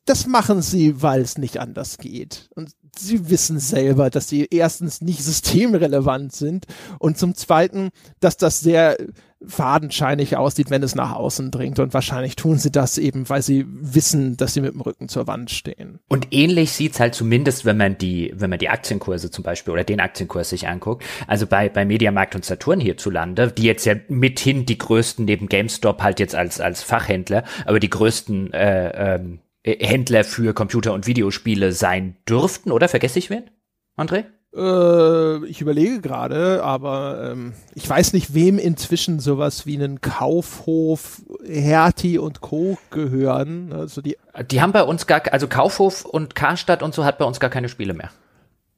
das 0.05 0.25
machen 0.25 0.63
sie, 0.63 1.01
weil 1.01 1.21
es 1.21 1.37
nicht 1.37 1.59
anders 1.59 1.99
geht. 1.99 2.49
Und 2.55 2.71
sie 2.97 3.29
wissen 3.29 3.59
selber, 3.59 4.09
dass 4.09 4.27
sie 4.29 4.47
erstens 4.49 5.01
nicht 5.01 5.23
systemrelevant 5.23 6.33
sind 6.33 6.65
und 6.99 7.17
zum 7.17 7.35
zweiten, 7.35 7.89
dass 8.19 8.37
das 8.37 8.59
sehr 8.59 8.97
fadenscheinig 9.45 10.37
aussieht, 10.37 10.69
wenn 10.69 10.83
es 10.83 10.95
nach 10.95 11.13
außen 11.13 11.51
dringt. 11.51 11.79
Und 11.79 11.93
wahrscheinlich 11.93 12.35
tun 12.35 12.57
sie 12.57 12.71
das 12.71 12.97
eben, 12.97 13.27
weil 13.29 13.41
sie 13.41 13.65
wissen, 13.67 14.37
dass 14.37 14.53
sie 14.53 14.61
mit 14.61 14.73
dem 14.73 14.81
Rücken 14.81 15.09
zur 15.09 15.27
Wand 15.27 15.49
stehen. 15.49 15.99
Und 16.07 16.27
ähnlich 16.31 16.71
sieht's 16.71 16.99
halt 16.99 17.15
zumindest, 17.15 17.65
wenn 17.65 17.77
man 17.77 17.97
die, 17.97 18.31
wenn 18.35 18.49
man 18.49 18.59
die 18.59 18.69
Aktienkurse 18.69 19.31
zum 19.31 19.43
Beispiel 19.43 19.73
oder 19.73 19.83
den 19.83 19.99
Aktienkurs 19.99 20.49
sich 20.49 20.67
anguckt. 20.67 21.03
Also 21.27 21.47
bei, 21.47 21.69
bei 21.69 21.85
Mediamarkt 21.85 22.35
und 22.35 22.45
Saturn 22.45 22.79
hierzulande, 22.79 23.51
die 23.51 23.63
jetzt 23.63 23.85
ja 23.85 23.95
mithin 24.07 24.65
die 24.65 24.77
größten 24.77 25.25
neben 25.25 25.47
GameStop 25.47 26.03
halt 26.03 26.19
jetzt 26.19 26.35
als, 26.35 26.61
als 26.61 26.83
Fachhändler, 26.83 27.43
aber 27.65 27.79
die 27.79 27.89
größten 27.89 28.53
äh, 28.53 29.15
ähm, 29.15 29.33
äh, 29.35 29.50
Händler 29.63 30.23
für 30.23 30.53
Computer- 30.53 30.93
und 30.93 31.07
Videospiele 31.07 31.71
sein 31.73 32.17
dürften, 32.27 32.71
oder? 32.71 32.87
Vergesse 32.87 33.19
ich 33.19 33.29
wen? 33.29 33.49
André? 33.97 34.25
Äh, 34.53 35.45
ich 35.45 35.61
überlege 35.61 36.01
gerade, 36.01 36.63
aber 36.63 37.31
ähm, 37.31 37.53
ich 37.73 37.89
weiß 37.89 38.13
nicht, 38.13 38.33
wem 38.33 38.59
inzwischen 38.59 39.19
sowas 39.19 39.65
wie 39.65 39.75
einen 39.75 40.01
Kaufhof, 40.01 41.21
Hertie 41.45 42.17
und 42.17 42.41
Co. 42.41 42.77
gehören. 42.89 43.71
Also 43.71 44.01
die, 44.01 44.17
die 44.49 44.61
haben 44.61 44.73
bei 44.73 44.83
uns 44.83 45.07
gar, 45.07 45.21
also 45.31 45.47
Kaufhof 45.47 46.03
und 46.03 46.35
Karstadt 46.35 46.83
und 46.83 46.93
so 46.93 47.05
hat 47.05 47.17
bei 47.17 47.25
uns 47.25 47.39
gar 47.39 47.49
keine 47.49 47.69
Spiele 47.69 47.93
mehr. 47.93 48.09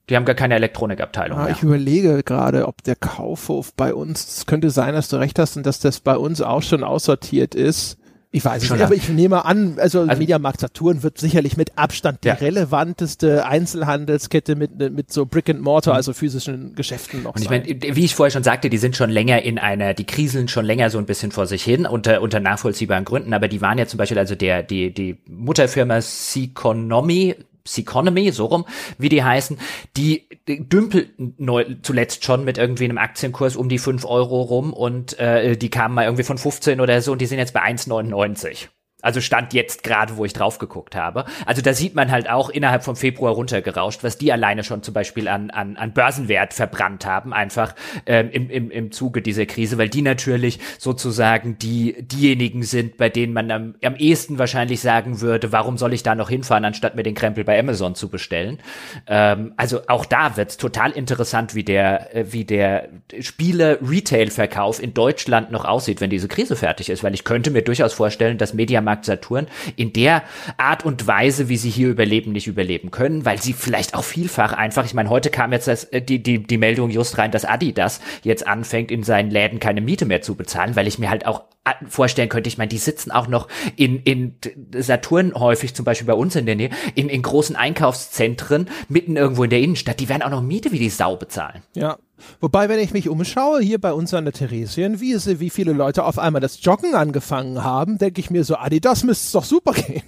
Die 0.10 0.16
haben 0.16 0.26
gar 0.26 0.36
keine 0.36 0.56
Elektronikabteilung 0.56 1.40
ah, 1.40 1.44
mehr. 1.46 1.54
Ich 1.54 1.64
überlege 1.64 2.24
gerade, 2.24 2.68
ob 2.68 2.84
der 2.84 2.96
Kaufhof 2.96 3.74
bei 3.74 3.96
uns, 3.96 4.38
es 4.38 4.46
könnte 4.46 4.70
sein, 4.70 4.94
dass 4.94 5.08
du 5.08 5.16
recht 5.16 5.40
hast 5.40 5.56
und 5.58 5.66
dass 5.66 5.80
das 5.80 6.02
bei 6.02 6.18
uns 6.18 6.42
auch 6.42 6.62
schon 6.62 6.84
aussortiert 6.84 7.56
ist. 7.56 7.98
Ich 8.36 8.44
weiß 8.44 8.64
nicht, 8.64 8.82
aber 8.82 8.96
ich 8.96 9.10
nehme 9.10 9.46
an, 9.46 9.76
also, 9.78 10.02
also 10.02 10.20
Mediamarkt 10.20 10.60
Saturn 10.60 11.04
wird 11.04 11.20
sicherlich 11.20 11.56
mit 11.56 11.78
Abstand 11.78 12.24
die 12.24 12.30
ja. 12.30 12.34
relevanteste 12.34 13.46
Einzelhandelskette 13.46 14.56
mit, 14.56 14.80
mit 14.92 15.14
so 15.14 15.28
Brick 15.28 15.52
and 15.52 15.62
Mortar, 15.62 15.94
mhm. 15.94 15.98
also 15.98 16.14
physischen 16.14 16.74
Geschäften 16.74 17.22
noch. 17.22 17.36
Und 17.36 17.44
ich 17.44 17.50
meine, 17.52 17.64
wie 17.68 18.04
ich 18.04 18.16
vorher 18.16 18.32
schon 18.32 18.42
sagte, 18.42 18.72
die 18.72 18.80
sind 18.80 18.98
schon 18.98 19.12
länger 19.12 19.44
in 19.44 19.60
einer, 19.60 19.94
die 19.94 20.06
kriseln 20.06 20.48
schon 20.48 20.66
länger 20.66 20.90
so 20.90 20.98
ein 20.98 21.06
bisschen 21.06 21.32
vor 21.32 21.46
sich 21.46 21.64
hin 21.64 21.86
unter, 21.86 22.24
unter 22.24 22.40
nachvollziehbaren 22.40 23.06
Gründen, 23.06 23.36
aber 23.36 23.48
die 23.48 23.62
waren 23.62 23.78
ja 23.78 23.86
zum 23.86 24.00
Beispiel, 24.00 24.18
also 24.18 24.34
der, 24.34 24.64
die, 24.64 24.92
die 24.92 25.20
Mutterfirma 25.28 26.02
Seconomy, 26.02 27.36
Seconomy, 27.66 28.32
so 28.32 28.45
rum, 28.45 28.66
wie 28.97 29.09
die 29.09 29.24
heißen, 29.24 29.57
die 29.95 30.28
dümpelten 30.47 31.36
zuletzt 31.82 32.26
schon 32.26 32.43
mit 32.43 32.57
irgendwie 32.57 32.86
einem 32.86 32.97
Aktienkurs 32.97 33.55
um 33.55 33.70
die 33.70 33.80
fünf 33.80 34.05
Euro 34.05 34.41
rum 34.41 34.74
und 34.74 35.18
äh, 35.20 35.55
die 35.55 35.70
kamen 35.70 35.95
mal 35.95 36.05
irgendwie 36.05 36.24
von 36.24 36.38
15 36.38 36.82
oder 36.82 37.01
so 37.01 37.14
und 37.14 37.22
die 37.22 37.26
sind 37.26 37.39
jetzt 37.39 37.53
bei 37.53 37.61
1,99. 37.61 38.68
Also 39.04 39.22
stand 39.22 39.54
jetzt 39.54 39.84
gerade, 39.84 40.18
wo 40.18 40.26
ich 40.26 40.34
drauf 40.34 40.58
geguckt 40.58 40.95
habe. 40.95 41.26
Also 41.45 41.62
da 41.62 41.74
sieht 41.74 41.93
man 41.93 42.10
halt 42.10 42.30
auch 42.30 42.49
innerhalb 42.49 42.84
vom 42.84 42.95
Februar 42.95 43.34
runtergerauscht, 43.34 44.04
was 44.04 44.18
die 44.18 44.32
alleine 44.32 44.64
schon 44.64 44.82
zum 44.82 44.93
Beispiel 44.93 45.28
an, 45.28 45.51
an, 45.51 45.76
an 45.78 45.93
Börsenwert 45.93 46.54
verbrannt 46.54 47.06
haben, 47.06 47.34
einfach 47.34 47.76
ähm, 48.06 48.30
im, 48.32 48.49
im, 48.49 48.72
im 48.72 48.91
Zuge 48.91 49.22
dieser 49.22 49.45
Krise, 49.45 49.78
weil 49.78 49.89
die 49.89 50.01
natürlich 50.01 50.60
sozusagen 50.80 51.58
die 51.60 51.95
diejenigen 52.01 52.64
sind, 52.64 52.97
bei 52.97 53.10
denen 53.10 53.34
man 53.34 53.51
am, 53.51 53.76
am 53.84 53.95
ehesten 53.95 54.39
wahrscheinlich 54.39 54.80
sagen 54.80 55.20
würde, 55.20 55.51
warum 55.51 55.78
soll 55.78 55.93
ich 55.93 56.04
da 56.04 56.16
noch 56.16 56.30
hinfahren, 56.30 56.64
anstatt 56.64 56.95
mir 56.95 57.04
den 57.04 57.16
Krempel 57.16 57.43
bei 57.43 57.60
Amazon 57.60 57.95
zu 57.95 58.10
bestellen. 58.10 58.60
Ähm, 59.08 59.54
also 59.58 59.82
auch 59.88 60.06
da 60.06 60.38
wird's 60.38 60.56
total 60.56 60.91
interessant, 60.91 61.56
wie 61.56 61.64
der, 61.64 62.16
äh, 62.16 62.32
wie 62.32 62.45
der 62.45 62.88
Spiele-Retail-Verkauf 63.20 64.82
in 64.82 64.93
Deutschland 64.93 65.51
noch 65.51 65.66
aussieht, 65.66 65.99
wenn 65.99 66.10
diese 66.10 66.30
Krise 66.30 66.56
fertig 66.56 66.89
ist, 66.89 67.04
weil 67.04 67.14
ich 67.14 67.26
könnte 67.26 67.51
mir 67.51 67.64
durchaus 67.64 67.93
vorstellen, 67.93 68.38
dass 68.38 68.54
Mediamarkt 68.54 68.93
Mediamarkt 68.94 69.06
Saturn 69.06 69.48
in 69.76 69.94
der 69.94 70.24
Art 70.58 70.86
und 70.86 71.08
Weise, 71.08 71.50
wie 71.50 71.58
sie 71.58 71.70
hier 71.70 71.89
überleben, 71.89 72.32
nicht 72.32 72.48
überleben 72.48 72.91
können, 72.91 73.26
weil 73.26 73.41
sie 73.41 73.54
vielleicht 73.54 73.96
auch 73.96 74.04
vielfach 74.04 74.54
einfach, 74.54 74.86
ich 74.86 74.94
meine, 74.94 75.10
heute 75.10 75.30
kam 75.30 75.52
jetzt 75.52 75.68
das, 75.68 75.86
äh, 75.86 76.02
die, 76.02 76.22
die, 76.22 76.39
die 76.39 76.58
Meldung 76.58 76.89
just 76.89 77.18
rein, 77.18 77.32
dass 77.32 77.46
Adidas 77.46 78.02
jetzt 78.24 78.48
anfängt, 78.48 78.91
in 78.91 79.04
seinen 79.04 79.32
Läden 79.32 79.60
keine 79.60 79.82
Miete 79.82 80.06
mehr 80.06 80.22
zu 80.22 80.36
bezahlen, 80.36 80.76
weil 80.76 80.88
ich 80.88 81.00
mir 81.00 81.10
halt 81.10 81.26
auch 81.26 81.44
vorstellen 81.88 82.30
könnte, 82.30 82.49
ich 82.49 82.57
meine, 82.57 82.70
die 82.70 82.78
sitzen 82.78 83.11
auch 83.11 83.28
noch 83.28 83.47
in, 83.76 83.99
in 84.03 84.36
Saturn 84.78 85.34
häufig, 85.34 85.74
zum 85.74 85.86
Beispiel 85.86 86.07
bei 86.07 86.14
uns 86.14 86.36
in 86.36 86.45
der 86.45 86.55
Nähe, 86.55 86.70
in, 86.95 87.09
in 87.09 87.22
großen 87.22 87.55
Einkaufszentren, 87.55 88.70
mitten 88.89 89.16
irgendwo 89.16 89.43
in 89.43 89.49
der 89.49 89.61
Innenstadt, 89.61 89.99
die 89.99 90.09
werden 90.09 90.24
auch 90.24 90.30
noch 90.30 90.41
Miete 90.41 90.72
wie 90.72 90.80
die 90.80 90.89
Sau 90.89 91.16
bezahlen. 91.16 91.64
Ja, 91.74 91.97
Wobei, 92.39 92.70
wenn 92.70 92.80
ich 92.80 92.93
mich 92.93 93.09
umschaue, 93.09 93.61
hier 93.61 93.80
bei 93.80 93.91
uns 93.91 94.14
an 94.14 94.26
der 94.26 94.34
Theresienwiese, 94.34 95.39
wie 95.39 95.49
viele 95.49 95.74
Leute 95.74 96.05
auf 96.05 96.20
einmal 96.20 96.41
das 96.41 96.64
Joggen 96.64 96.95
angefangen 96.95 97.64
haben, 97.64 97.97
denke 97.97 98.22
ich 98.22 98.30
mir 98.30 98.43
so, 98.43 98.55
Adidas 98.55 99.03
müsste 99.03 99.38
doch 99.38 99.43
super 99.43 99.74
gehen. 99.74 100.03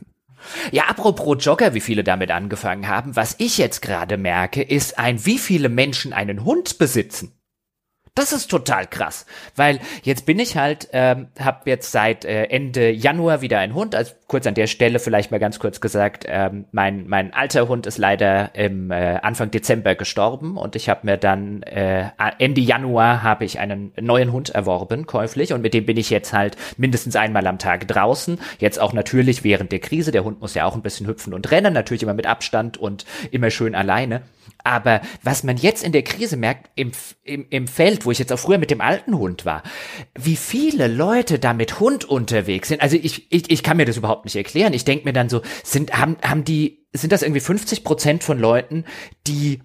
Ja, 0.72 0.84
apropos 0.84 1.44
Jogger, 1.44 1.74
wie 1.74 1.82
viele 1.82 2.04
damit 2.04 2.32
angefangen 2.32 2.88
haben, 2.88 3.16
was 3.16 3.36
ich 3.40 3.58
jetzt 3.58 3.82
gerade 3.82 4.18
merke, 4.18 4.62
ist 4.62 5.00
ein, 5.00 5.26
wie 5.26 5.40
viele 5.40 5.70
Menschen 5.70 6.14
einen 6.14 6.46
Hund 6.46 6.78
besitzen. 6.78 7.35
Das 8.18 8.32
ist 8.32 8.48
total 8.48 8.88
krass, 8.88 9.26
weil 9.58 9.82
jetzt 10.04 10.26
bin 10.26 10.40
ich 10.40 10.56
halt, 10.56 10.88
ähm, 10.94 11.28
habe 11.38 11.70
jetzt 11.70 11.92
seit 11.92 12.24
äh, 12.24 12.46
Ende 12.46 12.90
Januar 12.90 13.42
wieder 13.42 13.60
einen 13.60 13.74
Hund. 13.74 13.94
Also 13.94 14.14
kurz 14.28 14.48
an 14.48 14.54
der 14.54 14.68
Stelle 14.68 15.00
vielleicht 15.00 15.32
mal 15.32 15.40
ganz 15.42 15.60
kurz 15.60 15.82
gesagt, 15.82 16.24
ähm, 16.26 16.64
mein 16.72 17.10
mein 17.10 17.34
alter 17.34 17.68
Hund 17.68 17.86
ist 17.86 17.98
leider 17.98 18.56
im 18.56 18.90
äh, 18.90 19.20
Anfang 19.22 19.52
Dezember 19.52 19.96
gestorben 19.96 20.56
und 20.56 20.78
ich 20.78 20.88
habe 20.88 21.02
mir 21.04 21.18
dann 21.18 21.62
äh, 21.64 22.06
Ende 22.40 22.62
Januar 22.62 23.22
habe 23.22 23.44
ich 23.44 23.60
einen 23.60 23.92
neuen 24.00 24.32
Hund 24.32 24.50
erworben 24.50 25.08
käuflich 25.08 25.52
und 25.52 25.62
mit 25.62 25.74
dem 25.74 25.86
bin 25.86 25.98
ich 25.98 26.10
jetzt 26.10 26.32
halt 26.32 26.56
mindestens 26.78 27.18
einmal 27.18 27.46
am 27.48 27.60
Tag 27.60 27.86
draußen. 27.86 28.40
Jetzt 28.60 28.80
auch 28.80 28.94
natürlich 28.94 29.44
während 29.44 29.74
der 29.74 29.80
Krise. 29.80 30.14
Der 30.14 30.24
Hund 30.24 30.40
muss 30.40 30.54
ja 30.54 30.64
auch 30.64 30.76
ein 30.76 30.84
bisschen 30.84 31.06
hüpfen 31.06 31.34
und 31.34 31.52
rennen, 31.52 31.74
natürlich 31.74 32.04
immer 32.04 32.14
mit 32.14 32.28
Abstand 32.28 32.78
und 32.78 33.06
immer 33.32 33.50
schön 33.50 33.76
alleine. 33.76 34.22
Aber 34.66 35.02
was 35.22 35.44
man 35.44 35.58
jetzt 35.58 35.84
in 35.84 35.92
der 35.92 36.04
Krise 36.04 36.38
merkt, 36.38 36.72
im, 36.76 36.92
im, 37.24 37.46
im 37.52 37.68
Feld, 37.68 38.06
wo 38.06 38.12
ich 38.12 38.18
jetzt 38.18 38.34
auch 38.34 38.40
früher 38.40 38.58
mit 38.58 38.72
dem 38.72 38.82
alten 38.82 39.16
Hund 39.16 39.46
war, 39.46 39.62
wie 40.18 40.36
viele 40.36 40.88
Leute 40.88 41.38
da 41.38 41.54
mit 41.54 41.80
Hund 41.80 42.04
unterwegs 42.04 42.70
sind. 42.70 42.82
Also 42.82 42.98
ich, 42.98 43.32
ich, 43.32 43.52
ich 43.52 43.62
kann 43.62 43.78
mir 43.78 43.86
das 43.86 43.98
überhaupt 43.98 44.26
nicht 44.26 44.36
erklären. 44.36 44.74
Ich 44.74 44.84
denke 44.84 45.06
mir 45.06 45.14
dann 45.14 45.30
so, 45.30 45.42
sind, 45.64 45.94
haben, 45.94 46.18
haben 46.24 46.44
die, 46.44 46.88
sind 46.94 47.14
das 47.14 47.22
irgendwie 47.22 47.42
50 47.42 47.84
Prozent 47.84 48.24
von 48.24 48.40
Leuten, 48.40 48.86
die 49.28 49.62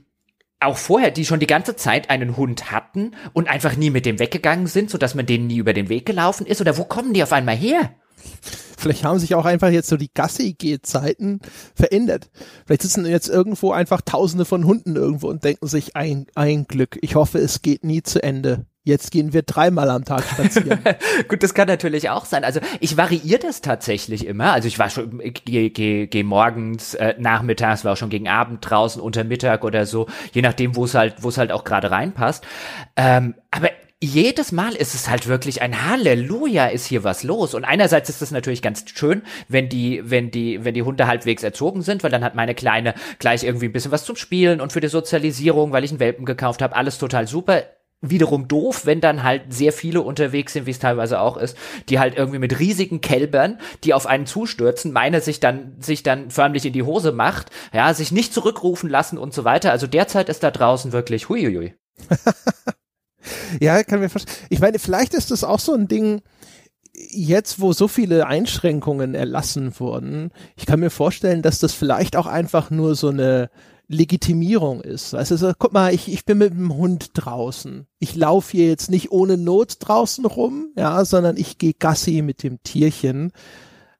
auch 0.60 0.76
vorher, 0.76 1.10
die 1.10 1.24
schon 1.24 1.40
die 1.40 1.46
ganze 1.46 1.76
Zeit 1.76 2.10
einen 2.10 2.36
Hund 2.36 2.70
hatten 2.70 3.12
und 3.32 3.48
einfach 3.48 3.76
nie 3.76 3.88
mit 3.88 4.04
dem 4.04 4.18
weggegangen 4.18 4.66
sind, 4.66 4.90
sodass 4.90 5.14
man 5.14 5.24
denen 5.24 5.46
nie 5.46 5.56
über 5.56 5.72
den 5.72 5.88
Weg 5.88 6.04
gelaufen 6.04 6.44
ist? 6.46 6.60
Oder 6.60 6.76
wo 6.76 6.84
kommen 6.84 7.14
die 7.14 7.22
auf 7.22 7.32
einmal 7.32 7.56
her? 7.56 7.94
Vielleicht 8.80 9.04
haben 9.04 9.18
sich 9.18 9.34
auch 9.34 9.44
einfach 9.44 9.68
jetzt 9.68 9.88
so 9.88 9.98
die 9.98 10.10
Gassi-Geh-Zeiten 10.12 11.40
verändert. 11.74 12.30
Vielleicht 12.64 12.82
sitzen 12.82 13.04
jetzt 13.04 13.28
irgendwo 13.28 13.72
einfach 13.72 14.00
tausende 14.00 14.46
von 14.46 14.64
Hunden 14.64 14.96
irgendwo 14.96 15.28
und 15.28 15.44
denken 15.44 15.66
sich 15.66 15.96
ein, 15.96 16.26
ein 16.34 16.64
Glück. 16.66 16.98
Ich 17.02 17.14
hoffe, 17.14 17.38
es 17.38 17.60
geht 17.60 17.84
nie 17.84 18.02
zu 18.02 18.22
Ende. 18.22 18.64
Jetzt 18.82 19.10
gehen 19.10 19.34
wir 19.34 19.42
dreimal 19.42 19.90
am 19.90 20.06
Tag 20.06 20.24
spazieren. 20.24 20.80
Gut, 21.28 21.42
das 21.42 21.52
kann 21.52 21.68
natürlich 21.68 22.08
auch 22.08 22.24
sein. 22.24 22.44
Also 22.44 22.60
ich 22.80 22.96
variiere 22.96 23.38
das 23.38 23.60
tatsächlich 23.60 24.26
immer. 24.26 24.54
Also 24.54 24.68
ich 24.68 24.78
war 24.78 24.88
schon, 24.88 25.18
gehe 25.18 25.68
geh, 25.68 26.06
geh 26.06 26.22
morgens, 26.22 26.94
äh, 26.94 27.14
nachmittags, 27.18 27.84
war 27.84 27.92
auch 27.92 27.96
schon 27.98 28.08
gegen 28.08 28.28
Abend 28.28 28.58
draußen, 28.62 29.02
unter 29.02 29.24
Mittag 29.24 29.64
oder 29.64 29.84
so, 29.84 30.06
je 30.32 30.40
nachdem, 30.40 30.76
wo 30.76 30.86
es 30.86 30.94
halt, 30.94 31.16
wo 31.22 31.28
es 31.28 31.36
halt 31.36 31.52
auch 31.52 31.64
gerade 31.64 31.90
reinpasst. 31.90 32.46
Ähm, 32.96 33.34
aber 33.50 33.68
jedes 34.02 34.50
Mal 34.50 34.74
ist 34.74 34.94
es 34.94 35.10
halt 35.10 35.26
wirklich 35.26 35.60
ein 35.60 35.86
Halleluja, 35.86 36.66
ist 36.66 36.86
hier 36.86 37.04
was 37.04 37.22
los. 37.22 37.52
Und 37.52 37.64
einerseits 37.64 38.08
ist 38.08 38.22
es 38.22 38.30
natürlich 38.30 38.62
ganz 38.62 38.84
schön, 38.94 39.22
wenn 39.48 39.68
die, 39.68 40.00
wenn 40.04 40.30
die, 40.30 40.64
wenn 40.64 40.72
die 40.72 40.82
Hunde 40.82 41.06
halbwegs 41.06 41.42
erzogen 41.42 41.82
sind, 41.82 42.02
weil 42.02 42.10
dann 42.10 42.24
hat 42.24 42.34
meine 42.34 42.54
Kleine 42.54 42.94
gleich 43.18 43.44
irgendwie 43.44 43.66
ein 43.66 43.72
bisschen 43.72 43.92
was 43.92 44.04
zum 44.04 44.16
Spielen 44.16 44.62
und 44.62 44.72
für 44.72 44.80
die 44.80 44.88
Sozialisierung, 44.88 45.72
weil 45.72 45.84
ich 45.84 45.90
einen 45.90 46.00
Welpen 46.00 46.24
gekauft 46.24 46.62
habe, 46.62 46.76
alles 46.76 46.98
total 46.98 47.26
super 47.26 47.64
wiederum 48.02 48.48
doof, 48.48 48.86
wenn 48.86 49.02
dann 49.02 49.22
halt 49.22 49.52
sehr 49.52 49.74
viele 49.74 50.00
unterwegs 50.00 50.54
sind, 50.54 50.64
wie 50.64 50.70
es 50.70 50.78
teilweise 50.78 51.20
auch 51.20 51.36
ist, 51.36 51.54
die 51.90 51.98
halt 51.98 52.16
irgendwie 52.16 52.38
mit 52.38 52.58
riesigen 52.58 53.02
Kälbern, 53.02 53.58
die 53.84 53.92
auf 53.92 54.06
einen 54.06 54.24
zustürzen, 54.24 54.92
meine 54.92 55.20
sich 55.20 55.38
dann, 55.38 55.76
sich 55.80 56.02
dann 56.02 56.30
förmlich 56.30 56.64
in 56.64 56.72
die 56.72 56.82
Hose 56.82 57.12
macht, 57.12 57.50
ja, 57.74 57.92
sich 57.92 58.10
nicht 58.10 58.32
zurückrufen 58.32 58.88
lassen 58.88 59.18
und 59.18 59.34
so 59.34 59.44
weiter. 59.44 59.70
Also 59.70 59.86
derzeit 59.86 60.30
ist 60.30 60.42
da 60.42 60.50
draußen 60.50 60.92
wirklich 60.92 61.28
huiuiui. 61.28 61.74
Ja, 63.60 63.82
kann 63.82 64.00
mir 64.00 64.08
verstehen. 64.08 64.34
Ich 64.48 64.60
meine, 64.60 64.78
vielleicht 64.78 65.14
ist 65.14 65.30
das 65.30 65.44
auch 65.44 65.60
so 65.60 65.74
ein 65.74 65.88
Ding, 65.88 66.22
jetzt, 66.94 67.60
wo 67.60 67.72
so 67.72 67.88
viele 67.88 68.26
Einschränkungen 68.26 69.14
erlassen 69.14 69.78
wurden, 69.78 70.30
ich 70.56 70.66
kann 70.66 70.80
mir 70.80 70.90
vorstellen, 70.90 71.42
dass 71.42 71.58
das 71.58 71.72
vielleicht 71.72 72.16
auch 72.16 72.26
einfach 72.26 72.70
nur 72.70 72.94
so 72.94 73.08
eine 73.08 73.50
Legitimierung 73.88 74.80
ist. 74.80 75.14
Also 75.14 75.36
so, 75.36 75.52
guck 75.58 75.72
mal, 75.72 75.92
ich, 75.92 76.12
ich 76.12 76.24
bin 76.24 76.38
mit 76.38 76.52
dem 76.52 76.74
Hund 76.76 77.10
draußen. 77.14 77.86
Ich 77.98 78.14
laufe 78.14 78.52
hier 78.52 78.68
jetzt 78.68 78.88
nicht 78.88 79.10
ohne 79.10 79.36
Not 79.36 79.76
draußen 79.80 80.24
rum, 80.26 80.68
ja, 80.76 81.04
sondern 81.04 81.36
ich 81.36 81.58
gehe 81.58 81.74
Gassi 81.74 82.22
mit 82.22 82.44
dem 82.44 82.62
Tierchen. 82.62 83.32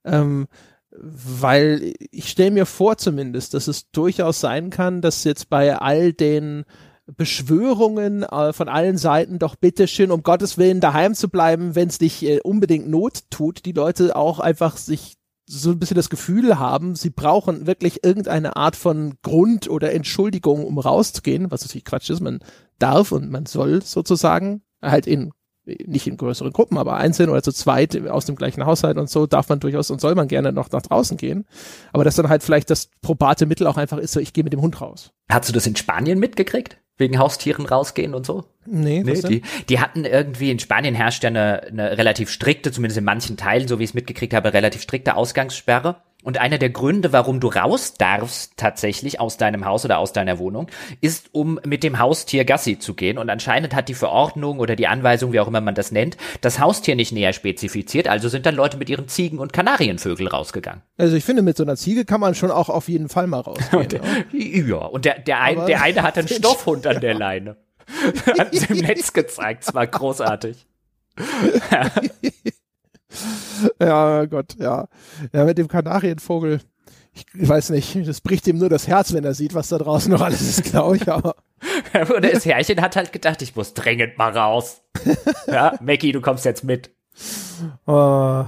Ähm, 0.05 0.47
weil 0.93 1.95
ich 2.13 2.31
stelle 2.31 2.53
mir 2.53 2.67
vor 2.67 2.99
zumindest, 2.99 3.55
dass 3.55 3.67
es 3.67 3.91
durchaus 3.91 4.39
sein 4.41 4.71
kann, 4.71 5.01
dass 5.01 5.25
jetzt 5.25 5.49
bei 5.49 5.77
all 5.77 6.13
den 6.13 6.65
Beschwörungen 7.17 8.23
äh, 8.23 8.53
von 8.53 8.69
allen 8.69 8.99
Seiten 8.99 9.39
doch 9.39 9.57
bitteschön, 9.57 10.11
um 10.11 10.23
Gottes 10.23 10.59
Willen 10.59 10.81
daheim 10.81 11.15
zu 11.15 11.29
bleiben, 11.29 11.75
wenn 11.75 11.89
es 11.89 12.01
nicht 12.01 12.23
äh, 12.23 12.41
unbedingt 12.43 12.89
Not 12.89 13.31
tut, 13.31 13.65
die 13.65 13.73
Leute 13.73 14.17
auch 14.17 14.41
einfach 14.41 14.77
sich 14.77 15.15
so 15.47 15.71
ein 15.71 15.79
bisschen 15.79 15.97
das 15.97 16.11
Gefühl 16.11 16.59
haben, 16.59 16.95
sie 16.95 17.11
brauchen 17.11 17.67
wirklich 17.67 18.05
irgendeine 18.05 18.57
Art 18.57 18.77
von 18.77 19.15
Grund 19.23 19.69
oder 19.69 19.93
Entschuldigung, 19.93 20.65
um 20.65 20.79
rauszugehen, 20.79 21.51
was 21.51 21.63
natürlich 21.63 21.85
Quatsch 21.85 22.11
ist. 22.11 22.21
Man 22.21 22.39
darf 22.79 23.11
und 23.11 23.31
man 23.31 23.47
soll 23.47 23.83
sozusagen 23.83 24.63
halt 24.81 25.07
in 25.07 25.33
nicht 25.65 26.07
in 26.07 26.17
größeren 26.17 26.53
Gruppen, 26.53 26.79
aber 26.79 26.97
einzeln 26.97 27.29
oder 27.29 27.43
zu 27.43 27.53
zweit 27.53 28.09
aus 28.09 28.25
dem 28.25 28.37
gleichen 28.37 28.65
Haushalt 28.65 28.97
und 28.97 29.11
so 29.11 29.27
darf 29.27 29.49
man 29.49 29.61
durchaus 29.61 29.91
und 29.91 30.01
soll 30.01 30.15
man 30.15 30.27
gerne 30.27 30.53
noch 30.53 30.71
nach 30.71 30.83
draußen 30.83 31.17
gehen. 31.17 31.47
Aber 31.93 32.03
dass 32.03 32.17
dann 32.17 32.29
halt 32.29 32.43
vielleicht 32.43 32.71
das 32.71 32.89
probate 33.03 33.47
Mittel 33.47 33.67
auch 33.67 33.77
einfach 33.77 33.99
ist, 33.99 34.13
so 34.13 34.21
ich 34.21 34.33
gehe 34.33 34.43
mit 34.43 34.53
dem 34.53 34.63
Hund 34.63 34.81
raus. 34.81 35.13
Hast 35.31 35.49
du 35.49 35.53
das 35.53 35.67
in 35.67 35.77
Spanien 35.77 36.19
mitgekriegt? 36.19 36.80
Wegen 37.01 37.19
Haustieren 37.19 37.65
rausgehen 37.65 38.15
und 38.15 38.27
so? 38.27 38.45
Nee, 38.67 39.03
nee 39.03 39.21
die, 39.23 39.43
die 39.71 39.81
hatten 39.81 40.05
irgendwie, 40.05 40.51
in 40.51 40.59
Spanien 40.59 40.95
herrscht 40.95 41.25
ja 41.25 41.29
eine, 41.29 41.63
eine 41.63 41.97
relativ 41.97 42.31
strikte, 42.31 42.71
zumindest 42.73 42.99
in 42.99 43.05
manchen 43.05 43.39
Teilen, 43.39 43.67
so 43.67 43.79
wie 43.79 43.85
ich 43.85 43.91
es 43.91 43.95
mitgekriegt 43.95 44.35
habe, 44.35 44.53
relativ 44.53 44.83
strikte 44.83 45.17
Ausgangssperre. 45.17 46.03
Und 46.23 46.39
einer 46.39 46.59
der 46.59 46.71
Gründe, 46.71 47.13
warum 47.13 47.41
du 47.41 47.49
raus 47.49 47.95
darfst 47.95 48.57
tatsächlich 48.57 49.21
aus 49.21 49.37
deinem 49.37 49.65
Haus 49.65 49.85
oder 49.85 49.99
aus 49.99 50.13
deiner 50.13 50.39
Wohnung, 50.39 50.67
ist, 51.01 51.31
um 51.33 51.59
mit 51.65 51.83
dem 51.83 51.99
Haustier 51.99 52.45
Gassi 52.45 52.79
zu 52.79 52.95
gehen. 52.95 53.19
Und 53.19 53.31
anscheinend 53.31 53.75
hat 53.75 53.89
die 53.89 53.95
Verordnung 53.95 54.59
oder 54.59 54.77
die 54.77 54.87
Anweisung, 54.87 55.33
wie 55.33 55.41
auch 55.41 55.49
immer 55.49 55.61
man 55.61 55.75
das 55.75 55.93
nennt, 55.93 56.17
das 56.41 56.61
Haustier 56.61 56.97
nicht 56.97 57.13
näher 57.13 57.33
spezifiziert. 57.33 58.09
Also 58.09 58.29
sind 58.29 58.47
dann 58.47 58.55
Leute 58.55 58.77
mit 58.77 58.91
ihren 58.91 59.09
Ziegen 59.09 59.39
und 59.39 59.53
Kanarienvögel 59.53 60.29
rausgegangen. 60.29 60.83
Also 60.99 61.17
ich 61.17 61.25
finde, 61.25 61.43
mit 61.43 61.57
so 61.57 61.63
einer 61.63 61.77
Ziege 61.77 62.05
kann 62.05 62.21
man 62.21 62.35
schon 62.35 62.51
auch 62.51 62.69
auf 62.69 62.89
jeden 62.89 63.09
Fall 63.09 63.27
mal 63.27 63.41
rausgehen. 63.41 64.03
ja, 64.69 64.77
und 64.77 65.05
der, 65.05 65.19
der, 65.21 65.41
ein, 65.41 65.67
der 65.67 65.83
eine 65.83 66.03
hat 66.03 66.19
einen 66.19 66.29
Stoffhund 66.29 66.87
an 66.87 67.01
der 67.01 67.15
Leine. 67.15 67.57
hat 68.39 68.55
es 68.55 68.69
im 68.71 68.79
Netz 68.79 69.13
gezeigt. 69.13 69.65
Es 69.67 69.75
war 69.75 69.87
großartig. 69.87 70.67
ja, 73.81 74.25
Gott, 74.27 74.57
ja. 74.59 74.89
Ja, 75.33 75.45
mit 75.45 75.59
dem 75.59 75.69
Kanarienvogel, 75.69 76.61
ich 77.13 77.49
weiß 77.49 77.71
nicht, 77.71 77.97
das 78.07 78.21
bricht 78.21 78.47
ihm 78.47 78.59
nur 78.59 78.69
das 78.69 78.87
Herz, 78.87 79.13
wenn 79.13 79.25
er 79.25 79.35
sieht, 79.35 79.55
was 79.55 79.69
da 79.69 79.79
draußen 79.79 80.11
noch 80.13 80.21
alles 80.21 80.43
ist, 80.43 80.65
glaube 80.65 80.97
ich, 80.97 81.09
aber. 81.09 81.37
Und 82.15 82.25
das 82.25 82.47
Herrchen 82.47 82.81
hat 82.81 82.97
halt 82.97 83.13
gedacht, 83.13 83.43
ich 83.43 83.57
muss 83.57 83.75
dringend 83.75 84.17
mal 84.17 84.37
raus. 84.37 84.83
ja, 85.47 85.77
Mackie, 85.81 86.13
du 86.13 86.21
kommst 86.21 86.45
jetzt 86.45 86.65
mit. 86.65 86.91
Oh, 87.87 88.45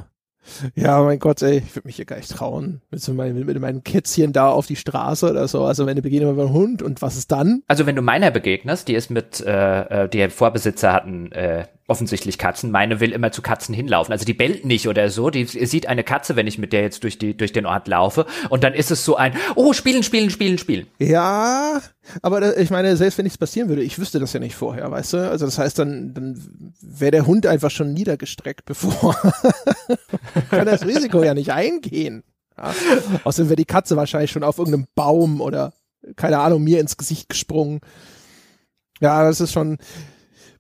ja, 0.75 1.03
mein 1.03 1.19
Gott, 1.19 1.43
ey, 1.43 1.59
ich 1.59 1.75
würde 1.75 1.89
mich 1.89 1.97
hier 1.97 2.05
gar 2.05 2.17
nicht 2.17 2.31
trauen. 2.31 2.83
Mit, 2.91 3.01
so 3.01 3.15
mein, 3.15 3.35
mit 3.35 3.61
meinem 3.61 3.85
Kätzchen 3.85 4.33
da 4.33 4.49
auf 4.51 4.67
die 4.67 4.77
Straße 4.77 5.31
oder 5.31 5.47
so. 5.49 5.65
Also 5.65 5.87
wenn 5.87 5.97
du 5.97 6.03
begegnest 6.03 6.35
mit 6.35 6.45
einem 6.45 6.55
Hund 6.55 6.83
und 6.83 7.03
was 7.03 7.17
ist 7.17 7.31
dann? 7.33 7.63
Also 7.69 7.87
wenn 7.87 7.97
du 7.97 8.03
meiner 8.03 8.31
begegnest, 8.31 8.89
die 8.89 8.95
ist 8.95 9.11
mit, 9.11 9.41
äh, 9.41 10.05
äh 10.05 10.09
die 10.09 10.29
Vorbesitzer 10.29 10.93
hatten 10.93 11.33
äh, 11.33 11.67
offensichtlich 11.89 12.39
Katzen. 12.39 12.71
Meine 12.71 13.01
will 13.01 13.13
immer 13.13 13.33
zu 13.33 13.43
Katzen 13.43 13.75
hinlaufen. 13.75 14.13
Also 14.13 14.25
die 14.25 14.35
bellt 14.35 14.65
nicht 14.65 14.89
oder 14.89 15.11
so. 15.11 15.31
Die 15.31 15.45
sieht 15.45 15.87
eine 15.87 16.05
Katze, 16.05 16.37
wenn 16.37 16.47
ich 16.47 16.59
mit 16.59 16.73
der 16.73 16.83
jetzt 16.83 17.03
durch 17.03 17.19
die 17.19 17.37
durch 17.37 17.53
den 17.53 17.67
Ort 17.67 17.89
laufe. 17.89 18.27
Und 18.51 18.65
dann 18.65 18.75
ist 18.75 18.91
es 18.91 19.05
so 19.05 19.17
ein, 19.17 19.35
oh, 19.57 19.73
spielen, 19.73 20.03
spielen, 20.03 20.31
spielen, 20.31 20.59
spielen. 20.59 20.87
Ja, 20.99 21.81
aber 22.23 22.57
ich 22.57 22.71
meine, 22.71 22.97
selbst 22.97 23.19
wenn 23.19 23.25
nichts 23.25 23.39
passieren 23.39 23.69
würde, 23.69 23.83
ich 23.83 23.99
wüsste 23.99 24.21
das 24.21 24.33
ja 24.33 24.41
nicht 24.41 24.55
vorher, 24.55 24.91
weißt 24.91 25.15
du? 25.15 25.31
Also 25.31 25.45
das 25.45 25.59
heißt, 25.59 25.79
dann, 25.79 26.15
dann 26.15 26.73
wäre 26.81 27.11
der 27.11 27.27
Hund 27.27 27.47
einfach 27.47 27.71
schon 27.71 27.93
niedergestreckt, 27.93 28.65
bevor 28.67 29.15
kann 30.51 30.67
das 30.67 30.87
Risiko 30.87 31.23
ja 31.23 31.35
nicht 31.35 31.53
eingehen. 31.53 32.23
Ja? 32.57 32.75
Außerdem 33.25 33.49
wäre 33.49 33.57
die 33.57 33.65
Katze 33.65 33.97
wahrscheinlich 33.97 34.31
schon 34.31 34.45
auf 34.45 34.59
irgendeinem 34.59 34.87
Baum 34.95 35.41
oder 35.41 35.73
keine 36.17 36.39
Ahnung 36.39 36.63
mir 36.63 36.81
ins 36.81 36.97
Gesicht 36.97 37.29
gesprungen. 37.29 37.81
Ja, 39.01 39.25
das 39.25 39.41
ist 39.41 39.53
schon 39.53 39.79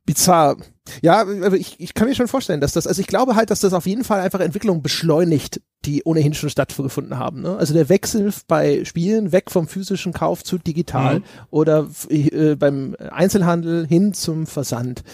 bizarr. 0.05 0.57
Ja, 1.01 1.25
ich, 1.53 1.79
ich 1.79 1.95
kann 1.95 2.09
mir 2.09 2.15
schon 2.15 2.29
vorstellen, 2.29 2.61
dass 2.61 2.73
das, 2.73 2.87
also 2.87 3.01
ich 3.01 3.07
glaube 3.07 3.37
halt, 3.37 3.51
dass 3.51 3.61
das 3.61 3.73
auf 3.73 3.87
jeden 3.87 4.03
Fall 4.03 4.21
einfach 4.21 4.41
Entwicklungen 4.41 4.83
beschleunigt, 4.83 5.61
die 5.85 6.03
ohnehin 6.05 6.35
schon 6.35 6.51
stattgefunden 6.51 7.19
haben. 7.19 7.43
Ne? 7.43 7.57
Also 7.57 7.73
der 7.73 7.89
Wechsel 7.89 8.33
bei 8.49 8.85
Spielen 8.85 9.31
weg 9.33 9.51
vom 9.51 9.69
physischen 9.69 10.13
Kauf 10.13 10.43
zu 10.43 10.59
digital 10.59 11.21
mhm. 11.21 11.25
oder 11.51 11.89
äh, 12.09 12.57
beim 12.57 12.97
Einzelhandel 13.11 13.87
hin 13.87 14.13
zum 14.13 14.47
Versand. 14.47 15.05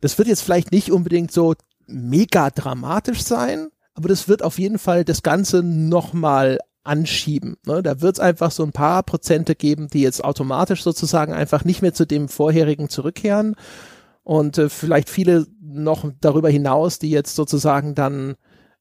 Das 0.00 0.16
wird 0.18 0.28
jetzt 0.28 0.42
vielleicht 0.42 0.70
nicht 0.70 0.92
unbedingt 0.92 1.32
so 1.32 1.54
mega 1.86 2.50
dramatisch 2.50 3.22
sein, 3.22 3.68
aber 3.94 4.08
das 4.08 4.28
wird 4.28 4.42
auf 4.42 4.58
jeden 4.58 4.78
Fall 4.78 5.04
das 5.04 5.22
Ganze 5.22 5.62
nochmal 5.62 6.58
anschieben. 6.84 7.56
Ne? 7.66 7.82
Da 7.82 8.00
wird 8.00 8.16
es 8.16 8.20
einfach 8.20 8.52
so 8.52 8.62
ein 8.62 8.72
paar 8.72 9.02
Prozente 9.02 9.56
geben, 9.56 9.88
die 9.88 10.02
jetzt 10.02 10.22
automatisch 10.22 10.84
sozusagen 10.84 11.32
einfach 11.32 11.64
nicht 11.64 11.82
mehr 11.82 11.94
zu 11.94 12.06
dem 12.06 12.28
vorherigen 12.28 12.88
zurückkehren 12.88 13.56
und 14.26 14.58
äh, 14.58 14.68
vielleicht 14.68 15.08
viele 15.08 15.46
noch 15.62 16.10
darüber 16.20 16.50
hinaus, 16.50 16.98
die 16.98 17.10
jetzt 17.10 17.36
sozusagen 17.36 17.94
dann 17.94 18.34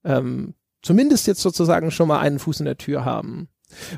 ähm, 0.04 0.56
zumindest 0.82 1.28
jetzt 1.28 1.42
sozusagen 1.42 1.92
schon 1.92 2.08
mal 2.08 2.20
einen 2.20 2.40
Fuß 2.40 2.62
in 2.62 2.66
der 2.66 2.80
Tür 2.80 3.06
haben. 3.06 3.48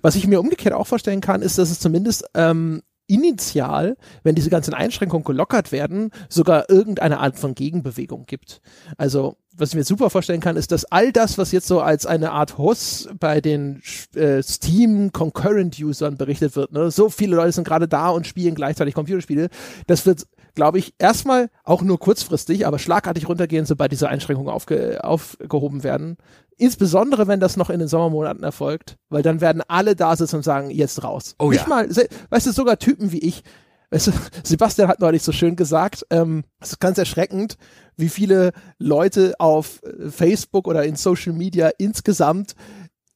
Was 0.01 0.17
ich 0.17 0.27
mir 0.27 0.41
umgekehrt 0.41 0.75
auch 0.75 0.87
vorstellen 0.87 1.21
kann, 1.21 1.41
ist, 1.41 1.57
dass 1.57 1.71
es 1.71 1.79
zumindest 1.79 2.25
ähm, 2.33 2.81
initial, 3.07 3.95
wenn 4.23 4.35
diese 4.35 4.49
ganzen 4.49 4.73
Einschränkungen 4.73 5.23
gelockert 5.23 5.71
werden, 5.71 6.11
sogar 6.27 6.69
irgendeine 6.69 7.19
Art 7.19 7.39
von 7.39 7.55
Gegenbewegung 7.55 8.25
gibt. 8.25 8.59
Also 8.97 9.37
was 9.55 9.69
ich 9.69 9.75
mir 9.75 9.85
super 9.85 10.09
vorstellen 10.09 10.41
kann, 10.41 10.57
ist, 10.57 10.73
dass 10.73 10.83
all 10.85 11.13
das, 11.13 11.37
was 11.37 11.53
jetzt 11.53 11.67
so 11.67 11.79
als 11.79 12.05
eine 12.05 12.31
Art 12.31 12.57
Hoss 12.57 13.07
bei 13.17 13.39
den 13.39 13.81
äh, 14.15 14.43
Steam 14.43 15.13
Concurrent 15.13 15.79
Usern 15.79 16.17
berichtet 16.17 16.57
wird, 16.57 16.73
ne, 16.73 16.91
so 16.91 17.09
viele 17.09 17.37
Leute 17.37 17.53
sind 17.53 17.67
gerade 17.67 17.87
da 17.87 18.09
und 18.09 18.27
spielen 18.27 18.53
gleichzeitig 18.53 18.93
Computerspiele, 18.93 19.47
das 19.87 20.05
wird 20.05 20.27
glaube 20.57 20.79
ich, 20.79 20.95
erstmal 20.97 21.51
auch 21.63 21.83
nur 21.83 21.99
kurzfristig, 21.99 22.65
aber 22.65 22.79
schlagartig 22.79 23.29
runtergehen, 23.29 23.67
sobald 23.67 23.91
diese 23.91 24.09
Einschränkungen 24.09 24.51
aufge 24.51 25.03
aufgehoben 25.03 25.83
werden. 25.83 26.17
Insbesondere, 26.57 27.27
wenn 27.27 27.39
das 27.39 27.57
noch 27.57 27.69
in 27.69 27.77
den 27.77 27.87
Sommermonaten 27.87 28.43
erfolgt, 28.43 28.97
weil 29.09 29.21
dann 29.21 29.39
werden 29.39 29.61
alle 29.67 29.95
da 29.95 30.15
sitzen 30.15 30.37
und 30.37 30.41
sagen, 30.41 30.71
jetzt 30.71 31.03
raus. 31.03 31.35
Oh 31.37 31.51
Nicht 31.51 31.61
ja. 31.61 31.69
mal, 31.69 31.87
weißt 31.87 32.47
du, 32.47 32.51
sogar 32.51 32.79
Typen 32.79 33.11
wie 33.11 33.19
ich, 33.19 33.43
weißt 33.91 34.07
du, 34.07 34.11
Sebastian 34.43 34.87
hat 34.87 34.99
neulich 34.99 35.21
so 35.21 35.31
schön 35.31 35.55
gesagt, 35.55 36.07
ähm, 36.09 36.43
es 36.59 36.69
ist 36.69 36.79
ganz 36.79 36.97
erschreckend, 36.97 37.57
wie 37.95 38.09
viele 38.09 38.51
Leute 38.79 39.35
auf 39.37 39.83
äh, 39.83 40.09
Facebook 40.09 40.67
oder 40.67 40.85
in 40.85 40.95
Social 40.95 41.33
Media 41.33 41.69
insgesamt 41.77 42.55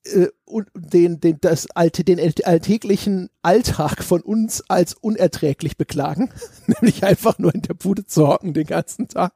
äh, 0.06 0.28
den, 0.76 1.20
den, 1.20 1.38
das 1.42 1.70
alte, 1.72 2.04
den 2.04 2.20
alltäglichen 2.44 3.30
Alltag 3.42 4.04
von 4.04 4.22
uns 4.22 4.64
als 4.68 4.94
unerträglich 4.96 5.78
beklagen, 5.78 6.32
nämlich 6.68 7.04
einfach 7.04 7.38
nur 7.40 7.54
in 7.54 7.62
der 7.62 7.74
Bude 7.74 8.06
zu 8.06 8.28
hocken 8.28 8.54
den 8.54 8.68
ganzen 8.68 9.08
Tag. 9.08 9.34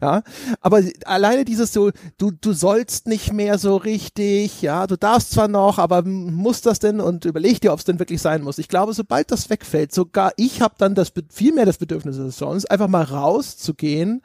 Ja, 0.00 0.22
aber 0.60 0.82
alleine 1.04 1.44
dieses 1.44 1.72
so, 1.72 1.90
du, 2.16 2.30
du 2.30 2.52
sollst 2.52 3.06
nicht 3.06 3.32
mehr 3.32 3.58
so 3.58 3.76
richtig, 3.76 4.62
ja, 4.62 4.86
du 4.86 4.96
darfst 4.96 5.32
zwar 5.32 5.48
noch, 5.48 5.78
aber 5.78 6.02
muss 6.02 6.62
das 6.62 6.78
denn 6.78 7.00
und 7.00 7.26
überleg 7.26 7.60
dir, 7.60 7.72
ob 7.72 7.78
es 7.78 7.84
denn 7.84 7.98
wirklich 7.98 8.22
sein 8.22 8.42
muss. 8.42 8.58
Ich 8.58 8.68
glaube, 8.68 8.94
sobald 8.94 9.30
das 9.30 9.50
wegfällt, 9.50 9.92
sogar 9.92 10.32
ich 10.36 10.62
habe 10.62 10.74
dann 10.78 10.94
das 10.94 11.12
viel 11.30 11.52
mehr 11.52 11.66
das 11.66 11.78
Bedürfnis 11.78 12.18
als 12.18 12.38
sonst, 12.38 12.70
einfach 12.70 12.88
mal 12.88 13.02
rauszugehen, 13.02 14.22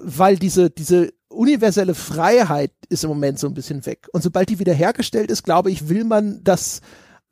weil 0.00 0.36
diese, 0.36 0.70
diese 0.70 1.12
universelle 1.34 1.94
Freiheit 1.94 2.72
ist 2.88 3.04
im 3.04 3.10
Moment 3.10 3.38
so 3.38 3.46
ein 3.46 3.54
bisschen 3.54 3.84
weg. 3.86 4.08
Und 4.12 4.22
sobald 4.22 4.48
die 4.48 4.58
wiederhergestellt 4.58 5.30
ist, 5.30 5.42
glaube 5.42 5.70
ich, 5.70 5.88
will 5.88 6.04
man 6.04 6.42
das 6.44 6.80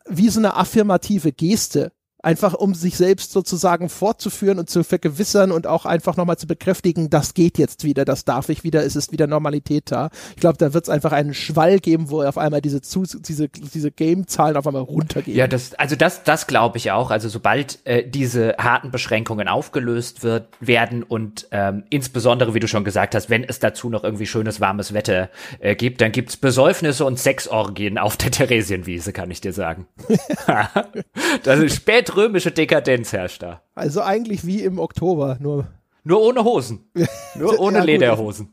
wie 0.06 0.28
so 0.28 0.40
eine 0.40 0.56
affirmative 0.56 1.32
Geste 1.32 1.92
einfach 2.22 2.54
um 2.54 2.74
sich 2.74 2.96
selbst 2.96 3.32
sozusagen 3.32 3.88
fortzuführen 3.88 4.58
und 4.58 4.70
zu 4.70 4.84
vergewissern 4.84 5.50
und 5.50 5.66
auch 5.66 5.84
einfach 5.84 6.16
nochmal 6.16 6.38
zu 6.38 6.46
bekräftigen, 6.46 7.10
das 7.10 7.34
geht 7.34 7.58
jetzt 7.58 7.84
wieder, 7.84 8.04
das 8.04 8.24
darf 8.24 8.48
ich 8.48 8.64
wieder, 8.64 8.84
es 8.84 8.96
ist 8.96 9.12
wieder 9.12 9.26
Normalität 9.26 9.90
da. 9.90 10.10
Ich 10.34 10.40
glaube, 10.40 10.56
da 10.58 10.72
wird 10.72 10.84
es 10.84 10.90
einfach 10.90 11.12
einen 11.12 11.34
Schwall 11.34 11.80
geben, 11.80 12.10
wo 12.10 12.22
auf 12.22 12.38
einmal 12.38 12.60
diese 12.60 12.80
diese 12.80 13.48
diese 13.48 13.90
Game-Zahlen 13.90 14.56
auf 14.56 14.66
einmal 14.66 14.82
runtergehen. 14.82 15.36
Ja, 15.36 15.48
das 15.48 15.74
also 15.74 15.96
das 15.96 16.22
das 16.22 16.46
glaube 16.46 16.78
ich 16.78 16.92
auch. 16.92 17.10
Also 17.10 17.28
sobald 17.28 17.84
äh, 17.84 18.08
diese 18.08 18.54
harten 18.58 18.90
Beschränkungen 18.90 19.48
aufgelöst 19.48 20.22
wird 20.22 20.48
werden 20.60 21.02
und 21.02 21.48
ähm, 21.50 21.84
insbesondere, 21.90 22.54
wie 22.54 22.60
du 22.60 22.68
schon 22.68 22.84
gesagt 22.84 23.14
hast, 23.14 23.30
wenn 23.30 23.44
es 23.44 23.58
dazu 23.58 23.90
noch 23.90 24.04
irgendwie 24.04 24.26
schönes 24.26 24.60
warmes 24.60 24.92
Wetter 24.94 25.30
äh, 25.58 25.74
gibt, 25.74 26.00
dann 26.00 26.12
gibt's 26.12 26.36
Besäufnisse 26.36 27.04
und 27.04 27.18
Sexorgien 27.18 27.98
auf 27.98 28.16
der 28.16 28.30
Theresienwiese, 28.30 29.12
kann 29.12 29.30
ich 29.30 29.40
dir 29.40 29.52
sagen. 29.52 29.86
das 31.42 31.58
ist 31.58 31.76
spät 31.76 32.11
römische 32.16 32.50
Dekadenz 32.50 33.12
herrscht 33.12 33.42
da. 33.42 33.62
Also 33.74 34.02
eigentlich 34.02 34.46
wie 34.46 34.62
im 34.62 34.78
Oktober, 34.78 35.36
nur. 35.40 35.66
Nur 36.04 36.20
ohne 36.20 36.44
Hosen. 36.44 36.90
Nur 37.36 37.60
ohne 37.60 37.78
ja, 37.78 37.84
Lederhosen. 37.84 38.50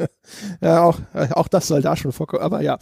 ja, 0.60 0.82
auch, 0.82 0.98
auch 1.32 1.48
das 1.48 1.66
soll 1.66 1.80
da 1.80 1.96
schon 1.96 2.12
vorkommen, 2.12 2.42
aber 2.42 2.60
ja. 2.60 2.78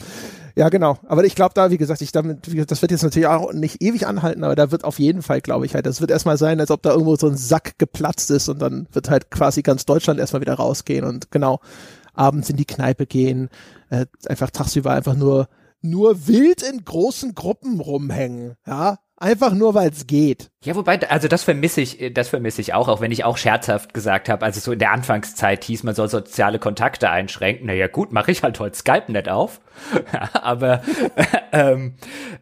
Ja, 0.57 0.70
genau. 0.70 0.99
Aber 1.07 1.24
ich 1.24 1.36
glaube 1.36 1.55
da, 1.55 1.70
wie 1.70 1.76
gesagt, 1.78 2.01
ich 2.01 2.11
damit, 2.11 2.49
das 2.68 2.82
wird 2.82 2.90
jetzt 2.90 3.05
natürlich 3.05 3.28
auch 3.28 3.53
nicht 3.53 3.80
ewig 3.80 4.09
anhalten, 4.09 4.42
aber 4.42 4.57
da 4.57 4.72
wird 4.72 4.82
auf 4.82 4.99
jeden 4.99 5.22
Fall, 5.22 5.40
glaube 5.40 5.66
ich, 5.66 5.74
halt, 5.74 5.86
das 5.86 6.01
wird 6.01 6.11
erstmal 6.11 6.36
sein, 6.36 6.59
als 6.59 6.72
ob 6.72 6.82
da 6.82 6.90
irgendwo 6.90 7.14
so 7.14 7.28
ein 7.28 7.36
Sack 7.36 7.78
geplatzt 7.78 8.32
ist 8.32 8.49
und 8.49 8.61
dann 8.61 8.88
wird 8.90 9.09
halt 9.09 9.30
quasi 9.30 9.62
ganz 9.62 9.86
Deutschland 9.86 10.18
erstmal 10.18 10.40
wieder 10.40 10.55
rausgehen 10.55 11.05
und 11.05 11.30
genau, 11.30 11.61
abends 12.12 12.51
in 12.51 12.57
die 12.57 12.64
Kneipe 12.64 13.07
gehen, 13.07 13.51
äh, 13.90 14.07
einfach 14.26 14.51
tagsüber 14.51 14.90
einfach 14.90 15.14
nur, 15.14 15.46
nur 15.80 16.26
wild 16.26 16.64
in 16.64 16.84
großen 16.84 17.36
Gruppen 17.36 17.78
rumhängen, 17.78 18.57
ja, 18.66 18.99
Einfach 19.21 19.53
nur, 19.53 19.75
weil 19.75 19.91
es 19.91 20.07
geht. 20.07 20.51
Ja, 20.64 20.74
wobei, 20.74 20.98
also 21.09 21.28
das 21.28 21.44
vermisse 21.44 21.80
ich, 21.80 22.12
das 22.12 22.30
vermisse 22.30 22.61
ich 22.61 22.74
auch, 22.74 22.88
auch 22.88 23.00
wenn 23.00 23.12
ich 23.12 23.22
auch 23.22 23.36
scherzhaft 23.38 23.94
gesagt 23.94 24.28
habe, 24.28 24.44
also 24.44 24.59
so 24.59 24.72
in 24.72 24.80
der 24.80 24.90
Anfangszeit 24.90 25.62
hieß, 25.62 25.84
man 25.84 25.94
soll 25.94 26.09
soziale 26.09 26.59
Kontakte 26.59 27.11
einschränken. 27.11 27.68
Naja, 27.68 27.86
gut, 27.86 28.12
mache 28.12 28.32
ich 28.32 28.42
halt 28.42 28.59
heute 28.59 28.76
Skype 28.76 29.04
nicht 29.12 29.28
auf. 29.28 29.61
aber 30.32 30.82
ähm, 31.52 31.94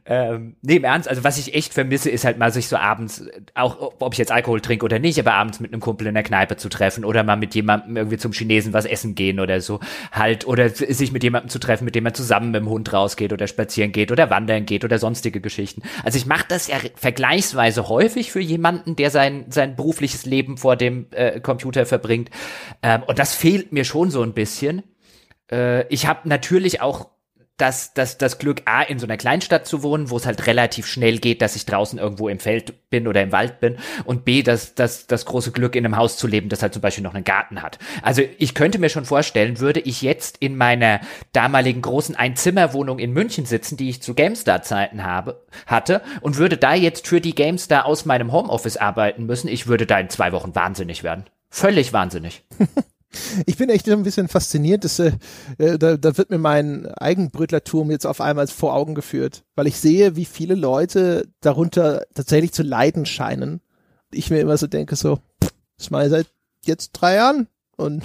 ähm, 0.06 0.56
nee, 0.62 0.76
im 0.76 0.84
Ernst, 0.84 1.10
also 1.10 1.24
was 1.24 1.36
ich 1.36 1.54
echt 1.54 1.74
vermisse, 1.74 2.08
ist 2.08 2.24
halt 2.24 2.38
mal 2.38 2.50
sich 2.50 2.68
so 2.68 2.76
abends, 2.76 3.26
auch 3.52 3.92
ob 3.98 4.14
ich 4.14 4.18
jetzt 4.18 4.32
Alkohol 4.32 4.62
trinke 4.62 4.86
oder 4.86 4.98
nicht, 4.98 5.20
aber 5.20 5.34
abends 5.34 5.60
mit 5.60 5.74
einem 5.74 5.82
Kumpel 5.82 6.06
in 6.06 6.14
der 6.14 6.22
Kneipe 6.22 6.56
zu 6.56 6.70
treffen 6.70 7.04
oder 7.04 7.22
mal 7.22 7.36
mit 7.36 7.54
jemandem 7.54 7.98
irgendwie 7.98 8.16
zum 8.16 8.32
Chinesen 8.32 8.72
was 8.72 8.86
essen 8.86 9.14
gehen 9.14 9.40
oder 9.40 9.60
so. 9.60 9.78
Halt, 10.10 10.46
oder 10.46 10.70
sich 10.70 11.12
mit 11.12 11.22
jemandem 11.22 11.50
zu 11.50 11.58
treffen, 11.58 11.84
mit 11.84 11.94
dem 11.94 12.04
man 12.04 12.14
zusammen 12.14 12.50
mit 12.50 12.62
dem 12.62 12.70
Hund 12.70 12.90
rausgeht 12.94 13.34
oder 13.34 13.46
spazieren 13.46 13.92
geht 13.92 14.10
oder 14.10 14.30
wandern 14.30 14.64
geht 14.64 14.86
oder 14.86 14.98
sonstige 14.98 15.42
Geschichten. 15.42 15.82
Also 16.02 16.16
ich 16.16 16.24
mache 16.24 16.46
das 16.48 16.68
ja 16.68 16.76
vergleichsweise 16.94 17.90
häufig 17.90 18.05
für 18.08 18.40
jemanden, 18.40 18.96
der 18.96 19.10
sein, 19.10 19.46
sein 19.50 19.76
berufliches 19.76 20.26
Leben 20.26 20.56
vor 20.56 20.76
dem 20.76 21.06
äh, 21.10 21.40
Computer 21.40 21.86
verbringt. 21.86 22.30
Ähm, 22.82 23.02
und 23.06 23.18
das 23.18 23.34
fehlt 23.34 23.72
mir 23.72 23.84
schon 23.84 24.10
so 24.10 24.22
ein 24.22 24.34
bisschen. 24.34 24.82
Äh, 25.50 25.86
ich 25.88 26.06
habe 26.06 26.28
natürlich 26.28 26.80
auch 26.80 27.10
das, 27.56 27.94
das, 27.94 28.18
das 28.18 28.38
Glück, 28.38 28.62
A, 28.66 28.82
in 28.82 28.98
so 28.98 29.06
einer 29.06 29.16
Kleinstadt 29.16 29.66
zu 29.66 29.82
wohnen, 29.82 30.10
wo 30.10 30.16
es 30.16 30.26
halt 30.26 30.46
relativ 30.46 30.86
schnell 30.86 31.18
geht, 31.18 31.40
dass 31.40 31.56
ich 31.56 31.64
draußen 31.64 31.98
irgendwo 31.98 32.28
im 32.28 32.38
Feld 32.38 32.90
bin 32.90 33.08
oder 33.08 33.22
im 33.22 33.32
Wald 33.32 33.60
bin 33.60 33.78
und 34.04 34.24
B, 34.24 34.42
das, 34.42 34.74
das, 34.74 35.06
das 35.06 35.24
große 35.24 35.52
Glück, 35.52 35.74
in 35.74 35.84
einem 35.84 35.96
Haus 35.96 36.18
zu 36.18 36.26
leben, 36.26 36.50
das 36.50 36.62
halt 36.62 36.74
zum 36.74 36.82
Beispiel 36.82 37.02
noch 37.02 37.14
einen 37.14 37.24
Garten 37.24 37.62
hat. 37.62 37.78
Also 38.02 38.22
ich 38.38 38.54
könnte 38.54 38.78
mir 38.78 38.90
schon 38.90 39.06
vorstellen, 39.06 39.58
würde 39.58 39.80
ich 39.80 40.02
jetzt 40.02 40.36
in 40.38 40.56
meiner 40.56 41.00
damaligen 41.32 41.80
großen 41.80 42.14
Einzimmerwohnung 42.14 42.98
in 42.98 43.12
München 43.12 43.46
sitzen, 43.46 43.78
die 43.78 43.88
ich 43.88 44.02
zu 44.02 44.14
GameStar-Zeiten 44.14 45.02
habe, 45.02 45.42
hatte 45.66 46.02
und 46.20 46.36
würde 46.36 46.58
da 46.58 46.74
jetzt 46.74 47.06
für 47.06 47.22
die 47.22 47.34
GameStar 47.34 47.86
aus 47.86 48.04
meinem 48.04 48.32
Homeoffice 48.32 48.76
arbeiten 48.76 49.24
müssen, 49.24 49.48
ich 49.48 49.66
würde 49.66 49.86
da 49.86 49.98
in 49.98 50.10
zwei 50.10 50.32
Wochen 50.32 50.54
wahnsinnig 50.54 51.02
werden. 51.02 51.24
Völlig 51.48 51.94
wahnsinnig. 51.94 52.44
Ich 53.46 53.56
bin 53.56 53.70
echt 53.70 53.88
ein 53.88 54.02
bisschen 54.02 54.28
fasziniert, 54.28 54.84
dass, 54.84 54.98
äh, 54.98 55.12
äh, 55.58 55.78
da, 55.78 55.96
da 55.96 56.16
wird 56.16 56.30
mir 56.30 56.38
mein 56.38 56.86
Eigenbrötlertum 56.86 57.90
jetzt 57.90 58.06
auf 58.06 58.20
einmal 58.20 58.46
vor 58.48 58.74
Augen 58.74 58.94
geführt, 58.94 59.44
weil 59.54 59.66
ich 59.66 59.78
sehe, 59.78 60.16
wie 60.16 60.24
viele 60.24 60.54
Leute 60.54 61.28
darunter 61.40 62.04
tatsächlich 62.14 62.52
zu 62.52 62.62
leiden 62.62 63.06
scheinen. 63.06 63.60
Ich 64.12 64.30
mir 64.30 64.40
immer 64.40 64.56
so 64.56 64.66
denke, 64.66 64.96
so, 64.96 65.18
das 65.78 65.90
mal 65.90 66.08
seit 66.10 66.26
jetzt 66.64 66.92
drei 66.92 67.14
Jahren 67.14 67.48
und 67.76 68.02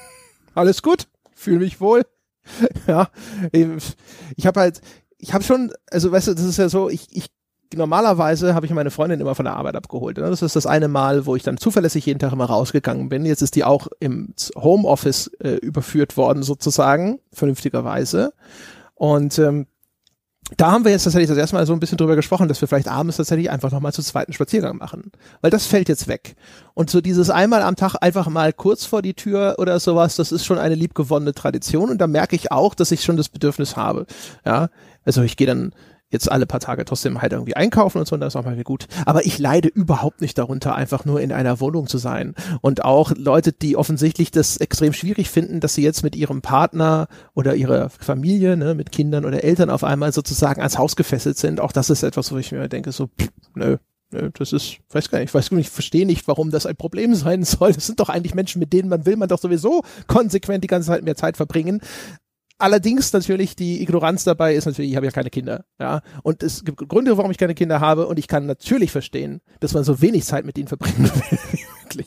alles 0.54 0.82
gut, 0.82 1.08
fühle 1.34 1.60
mich 1.60 1.80
wohl. 1.80 2.02
ja, 2.86 3.08
ich, 3.52 3.66
ich 4.36 4.46
habe 4.46 4.60
halt, 4.60 4.80
ich 5.18 5.32
habe 5.32 5.44
schon, 5.44 5.72
also 5.90 6.10
weißt 6.10 6.28
du, 6.28 6.34
das 6.34 6.44
ist 6.44 6.58
ja 6.58 6.68
so, 6.68 6.90
ich, 6.90 7.06
ich 7.10 7.30
normalerweise 7.74 8.54
habe 8.54 8.66
ich 8.66 8.72
meine 8.72 8.90
Freundin 8.90 9.20
immer 9.20 9.34
von 9.34 9.44
der 9.44 9.56
Arbeit 9.56 9.76
abgeholt. 9.76 10.16
Ne? 10.16 10.28
Das 10.28 10.42
ist 10.42 10.56
das 10.56 10.66
eine 10.66 10.88
Mal, 10.88 11.26
wo 11.26 11.36
ich 11.36 11.42
dann 11.42 11.56
zuverlässig 11.56 12.06
jeden 12.06 12.18
Tag 12.18 12.32
immer 12.32 12.46
rausgegangen 12.46 13.08
bin. 13.08 13.24
Jetzt 13.24 13.42
ist 13.42 13.56
die 13.56 13.64
auch 13.64 13.88
im 14.00 14.34
Homeoffice 14.56 15.28
äh, 15.40 15.56
überführt 15.56 16.16
worden, 16.16 16.42
sozusagen, 16.42 17.20
vernünftigerweise. 17.32 18.32
Und 18.94 19.38
ähm, 19.38 19.66
da 20.56 20.70
haben 20.70 20.84
wir 20.84 20.92
jetzt 20.92 21.04
tatsächlich 21.04 21.28
das 21.28 21.38
erste 21.38 21.56
Mal 21.56 21.66
so 21.66 21.72
ein 21.72 21.80
bisschen 21.80 21.98
drüber 21.98 22.16
gesprochen, 22.16 22.48
dass 22.48 22.60
wir 22.60 22.68
vielleicht 22.68 22.88
abends 22.88 23.16
tatsächlich 23.16 23.50
einfach 23.50 23.70
nochmal 23.70 23.92
zu 23.92 24.02
zweiten 24.02 24.32
Spaziergang 24.32 24.76
machen. 24.76 25.12
Weil 25.40 25.50
das 25.50 25.66
fällt 25.66 25.88
jetzt 25.88 26.08
weg. 26.08 26.34
Und 26.74 26.90
so 26.90 27.00
dieses 27.00 27.30
einmal 27.30 27.62
am 27.62 27.76
Tag 27.76 27.94
einfach 28.00 28.28
mal 28.28 28.52
kurz 28.52 28.84
vor 28.84 29.02
die 29.02 29.14
Tür 29.14 29.56
oder 29.58 29.78
sowas, 29.80 30.16
das 30.16 30.32
ist 30.32 30.44
schon 30.44 30.58
eine 30.58 30.74
liebgewonnene 30.74 31.32
Tradition. 31.32 31.90
Und 31.90 31.98
da 31.98 32.06
merke 32.06 32.36
ich 32.36 32.52
auch, 32.52 32.74
dass 32.74 32.90
ich 32.90 33.02
schon 33.02 33.16
das 33.16 33.28
Bedürfnis 33.28 33.76
habe. 33.76 34.06
Ja, 34.44 34.68
also 35.04 35.22
ich 35.22 35.36
gehe 35.36 35.46
dann 35.46 35.72
jetzt 36.12 36.30
alle 36.30 36.46
paar 36.46 36.60
Tage 36.60 36.84
trotzdem 36.84 37.20
halt 37.20 37.32
irgendwie 37.32 37.56
einkaufen 37.56 37.98
und 37.98 38.06
so, 38.06 38.14
und 38.14 38.20
das 38.20 38.34
ist 38.34 38.36
auch 38.36 38.44
mal 38.44 38.54
wieder 38.54 38.64
gut. 38.64 38.86
Aber 39.06 39.26
ich 39.26 39.38
leide 39.38 39.68
überhaupt 39.68 40.20
nicht 40.20 40.38
darunter, 40.38 40.74
einfach 40.74 41.04
nur 41.04 41.20
in 41.20 41.32
einer 41.32 41.58
Wohnung 41.58 41.86
zu 41.88 41.98
sein. 41.98 42.34
Und 42.60 42.84
auch 42.84 43.12
Leute, 43.16 43.52
die 43.52 43.76
offensichtlich 43.76 44.30
das 44.30 44.58
extrem 44.58 44.92
schwierig 44.92 45.30
finden, 45.30 45.60
dass 45.60 45.74
sie 45.74 45.82
jetzt 45.82 46.02
mit 46.02 46.14
ihrem 46.14 46.42
Partner 46.42 47.08
oder 47.34 47.54
ihrer 47.56 47.88
Familie, 47.90 48.56
ne, 48.56 48.74
mit 48.74 48.92
Kindern 48.92 49.24
oder 49.24 49.42
Eltern 49.42 49.70
auf 49.70 49.82
einmal 49.82 50.12
sozusagen 50.12 50.60
ans 50.60 50.78
Haus 50.78 50.96
gefesselt 50.96 51.38
sind, 51.38 51.60
auch 51.60 51.72
das 51.72 51.90
ist 51.90 52.02
etwas, 52.02 52.30
wo 52.30 52.36
ich 52.36 52.52
mir 52.52 52.68
denke, 52.68 52.92
so, 52.92 53.06
pff, 53.06 53.30
nö, 53.54 53.78
das 54.34 54.52
ist, 54.52 54.78
weiß 54.90 55.10
gar 55.10 55.18
nicht, 55.18 55.30
ich 55.30 55.34
weiß 55.34 55.50
nicht, 55.52 55.66
ich 55.66 55.72
verstehe 55.72 56.06
nicht, 56.06 56.28
warum 56.28 56.50
das 56.50 56.66
ein 56.66 56.76
Problem 56.76 57.14
sein 57.14 57.44
soll. 57.44 57.72
Das 57.72 57.86
sind 57.86 58.00
doch 58.00 58.08
eigentlich 58.08 58.34
Menschen, 58.34 58.58
mit 58.58 58.72
denen 58.72 58.88
man 58.88 59.06
will, 59.06 59.16
man 59.16 59.28
doch 59.28 59.38
sowieso 59.38 59.82
konsequent 60.06 60.62
die 60.62 60.68
ganze 60.68 60.88
Zeit 60.88 61.04
mehr 61.04 61.16
Zeit 61.16 61.36
verbringen. 61.36 61.80
Allerdings 62.62 63.12
natürlich 63.12 63.56
die 63.56 63.82
Ignoranz 63.82 64.22
dabei 64.22 64.54
ist 64.54 64.66
natürlich, 64.66 64.92
ich 64.92 64.96
habe 64.96 65.06
ja 65.06 65.10
keine 65.10 65.30
Kinder, 65.30 65.64
ja. 65.80 66.00
Und 66.22 66.44
es 66.44 66.64
gibt 66.64 66.88
Gründe, 66.88 67.16
warum 67.18 67.32
ich 67.32 67.36
keine 67.36 67.56
Kinder 67.56 67.80
habe 67.80 68.06
und 68.06 68.20
ich 68.20 68.28
kann 68.28 68.46
natürlich 68.46 68.92
verstehen, 68.92 69.40
dass 69.58 69.74
man 69.74 69.82
so 69.82 70.00
wenig 70.00 70.24
Zeit 70.24 70.44
mit 70.44 70.56
ihnen 70.56 70.68
verbringen 70.68 71.10
will. 71.12 71.38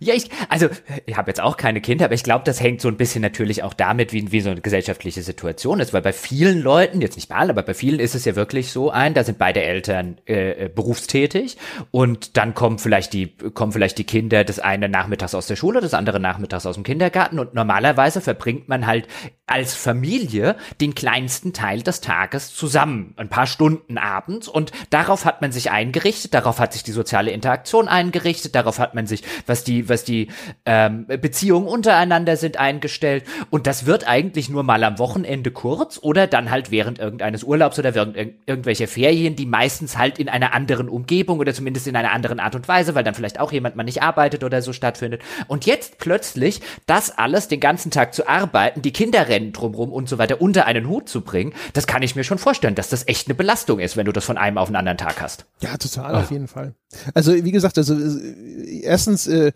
Ja, 0.00 0.14
ich, 0.14 0.30
also 0.48 0.68
ich 1.06 1.16
habe 1.16 1.30
jetzt 1.30 1.40
auch 1.40 1.56
keine 1.56 1.80
Kinder, 1.80 2.04
aber 2.04 2.14
ich 2.14 2.22
glaube, 2.22 2.44
das 2.44 2.60
hängt 2.60 2.80
so 2.80 2.88
ein 2.88 2.96
bisschen 2.96 3.22
natürlich 3.22 3.62
auch 3.62 3.74
damit, 3.74 4.12
wie, 4.12 4.30
wie 4.32 4.40
so 4.40 4.50
eine 4.50 4.60
gesellschaftliche 4.60 5.22
Situation 5.22 5.80
ist, 5.80 5.92
weil 5.92 6.02
bei 6.02 6.12
vielen 6.12 6.60
Leuten, 6.60 7.00
jetzt 7.00 7.16
nicht 7.16 7.28
bei 7.28 7.36
allen, 7.36 7.50
aber 7.50 7.62
bei 7.62 7.74
vielen 7.74 8.00
ist 8.00 8.14
es 8.14 8.24
ja 8.24 8.36
wirklich 8.36 8.70
so 8.70 8.90
ein, 8.90 9.14
da 9.14 9.24
sind 9.24 9.38
beide 9.38 9.62
Eltern 9.62 10.18
äh, 10.26 10.66
äh, 10.66 10.68
berufstätig 10.68 11.56
und 11.90 12.36
dann 12.36 12.54
kommen 12.54 12.78
vielleicht 12.78 13.12
die 13.12 13.28
kommen 13.54 13.72
vielleicht 13.72 13.98
die 13.98 14.04
Kinder 14.04 14.44
das 14.44 14.58
eine 14.58 14.88
nachmittags 14.88 15.34
aus 15.34 15.46
der 15.46 15.56
Schule, 15.56 15.80
das 15.80 15.94
andere 15.94 16.20
nachmittags 16.20 16.66
aus 16.66 16.74
dem 16.76 16.84
Kindergarten 16.84 17.38
und 17.38 17.54
normalerweise 17.54 18.20
verbringt 18.20 18.68
man 18.68 18.86
halt 18.86 19.08
als 19.46 19.74
Familie 19.74 20.56
den 20.80 20.94
kleinsten 20.94 21.52
Teil 21.52 21.82
des 21.82 22.00
Tages 22.00 22.54
zusammen, 22.54 23.14
ein 23.16 23.28
paar 23.28 23.46
Stunden 23.46 23.98
abends 23.98 24.46
und 24.46 24.72
darauf 24.90 25.24
hat 25.24 25.40
man 25.40 25.52
sich 25.52 25.70
eingerichtet, 25.70 26.34
darauf 26.34 26.58
hat 26.58 26.72
sich 26.72 26.82
die 26.82 26.92
soziale 26.92 27.30
Interaktion 27.30 27.88
eingerichtet, 27.88 28.54
darauf 28.54 28.78
hat 28.78 28.94
man 28.94 29.06
sich, 29.06 29.22
was 29.46 29.64
die 29.64 29.87
was 29.88 30.04
die 30.04 30.28
ähm, 30.64 31.06
Beziehungen 31.06 31.66
untereinander 31.66 32.36
sind 32.36 32.56
eingestellt. 32.56 33.24
Und 33.50 33.66
das 33.66 33.86
wird 33.86 34.06
eigentlich 34.08 34.48
nur 34.48 34.62
mal 34.62 34.84
am 34.84 34.98
Wochenende 34.98 35.50
kurz 35.50 35.98
oder 36.00 36.26
dann 36.26 36.50
halt 36.50 36.70
während 36.70 36.98
irgendeines 36.98 37.44
Urlaubs 37.44 37.78
oder 37.78 37.94
während 37.94 38.16
ir 38.16 38.34
irgendwelcher 38.46 38.88
Ferien, 38.88 39.36
die 39.36 39.46
meistens 39.46 39.98
halt 39.98 40.18
in 40.18 40.28
einer 40.28 40.54
anderen 40.54 40.88
Umgebung 40.88 41.38
oder 41.38 41.52
zumindest 41.52 41.86
in 41.86 41.96
einer 41.96 42.12
anderen 42.12 42.40
Art 42.40 42.54
und 42.54 42.68
Weise, 42.68 42.94
weil 42.94 43.04
dann 43.04 43.14
vielleicht 43.14 43.40
auch 43.40 43.52
jemand 43.52 43.76
mal 43.76 43.84
nicht 43.84 44.02
arbeitet 44.02 44.44
oder 44.44 44.62
so 44.62 44.72
stattfindet. 44.72 45.22
Und 45.46 45.66
jetzt 45.66 45.98
plötzlich 45.98 46.60
das 46.86 47.16
alles 47.16 47.48
den 47.48 47.60
ganzen 47.60 47.90
Tag 47.90 48.14
zu 48.14 48.28
arbeiten, 48.28 48.82
die 48.82 48.92
Kinder 48.92 49.28
rennen 49.28 49.52
drumrum 49.52 49.92
und 49.92 50.08
so 50.08 50.18
weiter 50.18 50.40
unter 50.40 50.66
einen 50.66 50.88
Hut 50.88 51.08
zu 51.08 51.22
bringen, 51.22 51.52
das 51.72 51.86
kann 51.86 52.02
ich 52.02 52.16
mir 52.16 52.24
schon 52.24 52.38
vorstellen, 52.38 52.74
dass 52.74 52.88
das 52.88 53.06
echt 53.08 53.28
eine 53.28 53.34
Belastung 53.34 53.80
ist, 53.80 53.96
wenn 53.96 54.06
du 54.06 54.12
das 54.12 54.24
von 54.24 54.38
einem 54.38 54.58
auf 54.58 54.68
den 54.68 54.76
anderen 54.76 54.98
Tag 54.98 55.20
hast. 55.20 55.46
Ja, 55.60 55.76
total, 55.76 56.14
oh. 56.14 56.18
auf 56.18 56.30
jeden 56.30 56.48
Fall. 56.48 56.74
Also 57.14 57.32
wie 57.32 57.52
gesagt, 57.52 57.78
also 57.78 57.94
äh, 57.94 58.80
erstens 58.82 59.26
äh, 59.26 59.52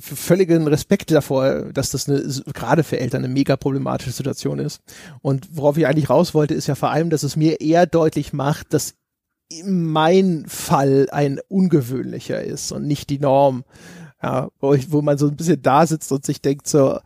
völligen 0.00 0.66
Respekt 0.66 1.10
davor, 1.10 1.72
dass 1.72 1.90
das 1.90 2.08
eine, 2.08 2.22
gerade 2.52 2.84
für 2.84 2.98
Eltern 2.98 3.24
eine 3.24 3.32
mega 3.32 3.56
problematische 3.56 4.12
Situation 4.12 4.58
ist. 4.58 4.80
Und 5.22 5.48
worauf 5.56 5.76
ich 5.76 5.86
eigentlich 5.86 6.10
raus 6.10 6.34
wollte, 6.34 6.54
ist 6.54 6.66
ja 6.66 6.74
vor 6.74 6.90
allem, 6.90 7.10
dass 7.10 7.22
es 7.22 7.36
mir 7.36 7.60
eher 7.60 7.86
deutlich 7.86 8.32
macht, 8.32 8.72
dass 8.72 8.94
mein 9.64 10.44
Fall 10.48 11.08
ein 11.10 11.40
ungewöhnlicher 11.48 12.42
ist 12.42 12.72
und 12.72 12.86
nicht 12.86 13.10
die 13.10 13.18
Norm. 13.18 13.64
Ja, 14.22 14.48
wo, 14.58 14.72
ich, 14.72 14.90
wo 14.90 15.02
man 15.02 15.18
so 15.18 15.26
ein 15.26 15.36
bisschen 15.36 15.60
da 15.60 15.86
sitzt 15.86 16.10
und 16.10 16.24
sich 16.24 16.40
denkt 16.40 16.66
so, 16.66 16.98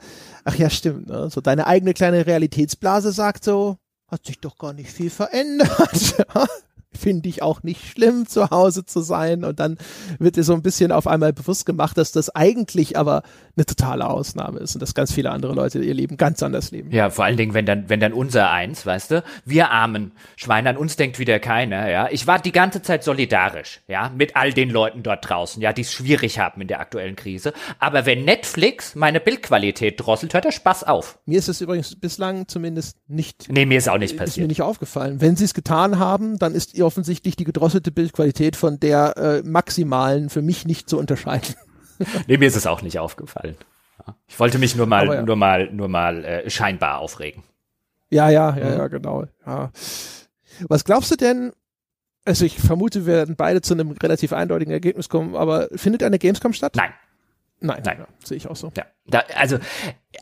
ach 0.45 0.55
ja, 0.55 0.71
stimmt, 0.71 1.09
ne? 1.09 1.29
so 1.31 1.41
deine 1.41 1.67
eigene 1.67 1.93
kleine 1.93 2.27
Realitätsblase 2.27 3.11
sagt 3.11 3.43
so, 3.43 3.77
hat 4.07 4.25
sich 4.25 4.39
doch 4.39 4.57
gar 4.57 4.73
nicht 4.73 4.91
viel 4.91 5.11
verändert 5.11 6.15
finde 6.93 7.29
ich 7.29 7.43
auch 7.43 7.63
nicht 7.63 7.87
schlimm, 7.87 8.27
zu 8.27 8.51
Hause 8.51 8.85
zu 8.85 9.01
sein. 9.01 9.45
Und 9.45 9.61
dann 9.61 9.77
wird 10.19 10.37
dir 10.37 10.45
so 10.45 10.55
ein 10.55 10.63
bisschen 10.63 10.93
auf 10.93 11.07
einmal 11.07 11.33
bewusst 11.33 11.67
gemacht, 11.67 11.99
dass 11.99 12.13
das 12.13 12.31
eigentlich 12.31 12.97
aber 12.97 13.23
eine 13.59 13.67
totale 13.67 14.09
Ausnahme 14.09 14.61
ist 14.61 14.75
und 14.75 14.81
dass 14.81 14.95
ganz 14.95 15.13
viele 15.13 15.31
andere 15.31 15.53
Leute 15.53 15.81
ihr 15.81 15.95
Leben 15.95 16.17
ganz 16.17 16.43
anders 16.43 16.71
leben. 16.71 16.91
Ja, 16.93 17.11
vor 17.11 17.25
allen 17.25 17.37
Dingen, 17.37 17.55
wenn 17.55 17.67
dann, 17.67 17.89
wenn 17.89 18.01
dann 18.01 18.13
unser 18.13 18.51
eins, 18.51 18.87
weißt 18.87 19.11
du, 19.11 19.25
wir 19.45 19.71
armen 19.71 20.13
Schweine, 20.37 20.71
an 20.71 20.77
uns 20.77 20.97
denkt 20.97 21.19
wieder 21.19 21.39
keiner, 21.41 21.91
ja. 21.91 22.09
Ich 22.11 22.27
war 22.27 22.39
die 22.39 22.53
ganze 22.53 22.83
Zeit 22.83 23.03
solidarisch, 23.03 23.81
ja, 23.89 24.11
mit 24.17 24.37
all 24.37 24.53
den 24.53 24.71
Leuten 24.71 25.03
dort 25.03 25.29
draußen, 25.29 25.61
ja, 25.61 25.73
die 25.73 25.83
es 25.83 25.93
schwierig 25.93 26.39
haben 26.39 26.61
in 26.61 26.69
der 26.69 26.81
aktuellen 26.81 27.17
Krise. 27.17 27.53
Aber 27.79 28.07
wenn 28.07 28.25
Netflix 28.25 28.95
meine 28.95 29.21
Bildqualität 29.21 30.01
drosselt, 30.01 30.35
hört 30.35 30.45
der 30.45 30.53
Spaß 30.53 30.85
auf. 30.85 31.19
Mir 31.27 31.39
ist 31.39 31.49
es 31.49 31.61
übrigens 31.61 31.97
bislang 31.97 32.47
zumindest 32.47 32.97
nicht. 33.09 33.51
Nee, 33.51 33.67
mir 33.67 33.79
ist 33.79 33.89
auch 33.89 33.99
nicht 33.99 34.17
passiert. 34.17 34.37
Ist 34.37 34.43
mir 34.43 34.49
nicht 34.49 34.63
aufgefallen. 34.63 35.21
Wenn 35.21 35.37
sie 35.37 35.45
es 35.45 35.55
getan 35.55 35.99
haben, 35.99 36.39
dann 36.39 36.55
ist 36.55 36.75
ihr 36.75 36.87
offensichtlich 36.87 37.37
die 37.37 37.45
gedrosselte 37.45 37.91
Bildqualität 37.91 38.55
von 38.55 38.79
der 38.79 39.17
äh, 39.17 39.43
maximalen 39.43 40.31
für 40.31 40.43
mich 40.43 40.65
nicht 40.65 40.89
zu 40.89 40.99
unterscheiden. 40.99 41.55
nee, 42.27 42.37
mir 42.37 42.49
ist 42.49 42.57
es 42.57 42.67
auch 42.67 42.83
nicht 42.83 42.99
aufgefallen. 42.99 43.57
Ich 44.27 44.39
wollte 44.39 44.59
mich 44.59 44.77
nur 44.77 44.87
mal, 44.87 45.07
ja. 45.07 45.23
nur 45.23 45.37
mal, 45.37 45.71
nur 45.73 45.89
mal 45.89 46.25
äh, 46.25 46.51
scheinbar 46.51 46.99
aufregen. 46.99 47.43
Ja, 48.11 48.31
ja, 48.31 48.57
ja, 48.57 48.77
ja, 48.77 48.89
genau. 48.89 49.25
Ja. 49.47 49.71
Was 50.69 50.85
glaubst 50.85 51.11
du 51.11 51.17
denn? 51.17 51.53
Also 52.25 52.45
ich 52.45 52.59
vermute, 52.59 53.07
wir 53.07 53.15
werden 53.15 53.37
beide 53.37 53.61
zu 53.61 53.75
einem 53.75 53.91
relativ 53.93 54.33
eindeutigen 54.33 54.73
Ergebnis 54.73 55.09
kommen, 55.09 55.35
aber 55.35 55.69
findet 55.75 56.03
eine 56.03 56.19
Gamescom 56.19 56.53
statt? 56.53 56.75
Nein. 56.77 56.93
Nein, 57.61 57.83
Nein. 57.85 57.99
Ja, 58.01 58.07
sehe 58.25 58.37
ich 58.37 58.49
auch 58.49 58.57
so. 58.57 58.73
Ja, 58.77 58.85
da, 59.07 59.25
also 59.37 59.59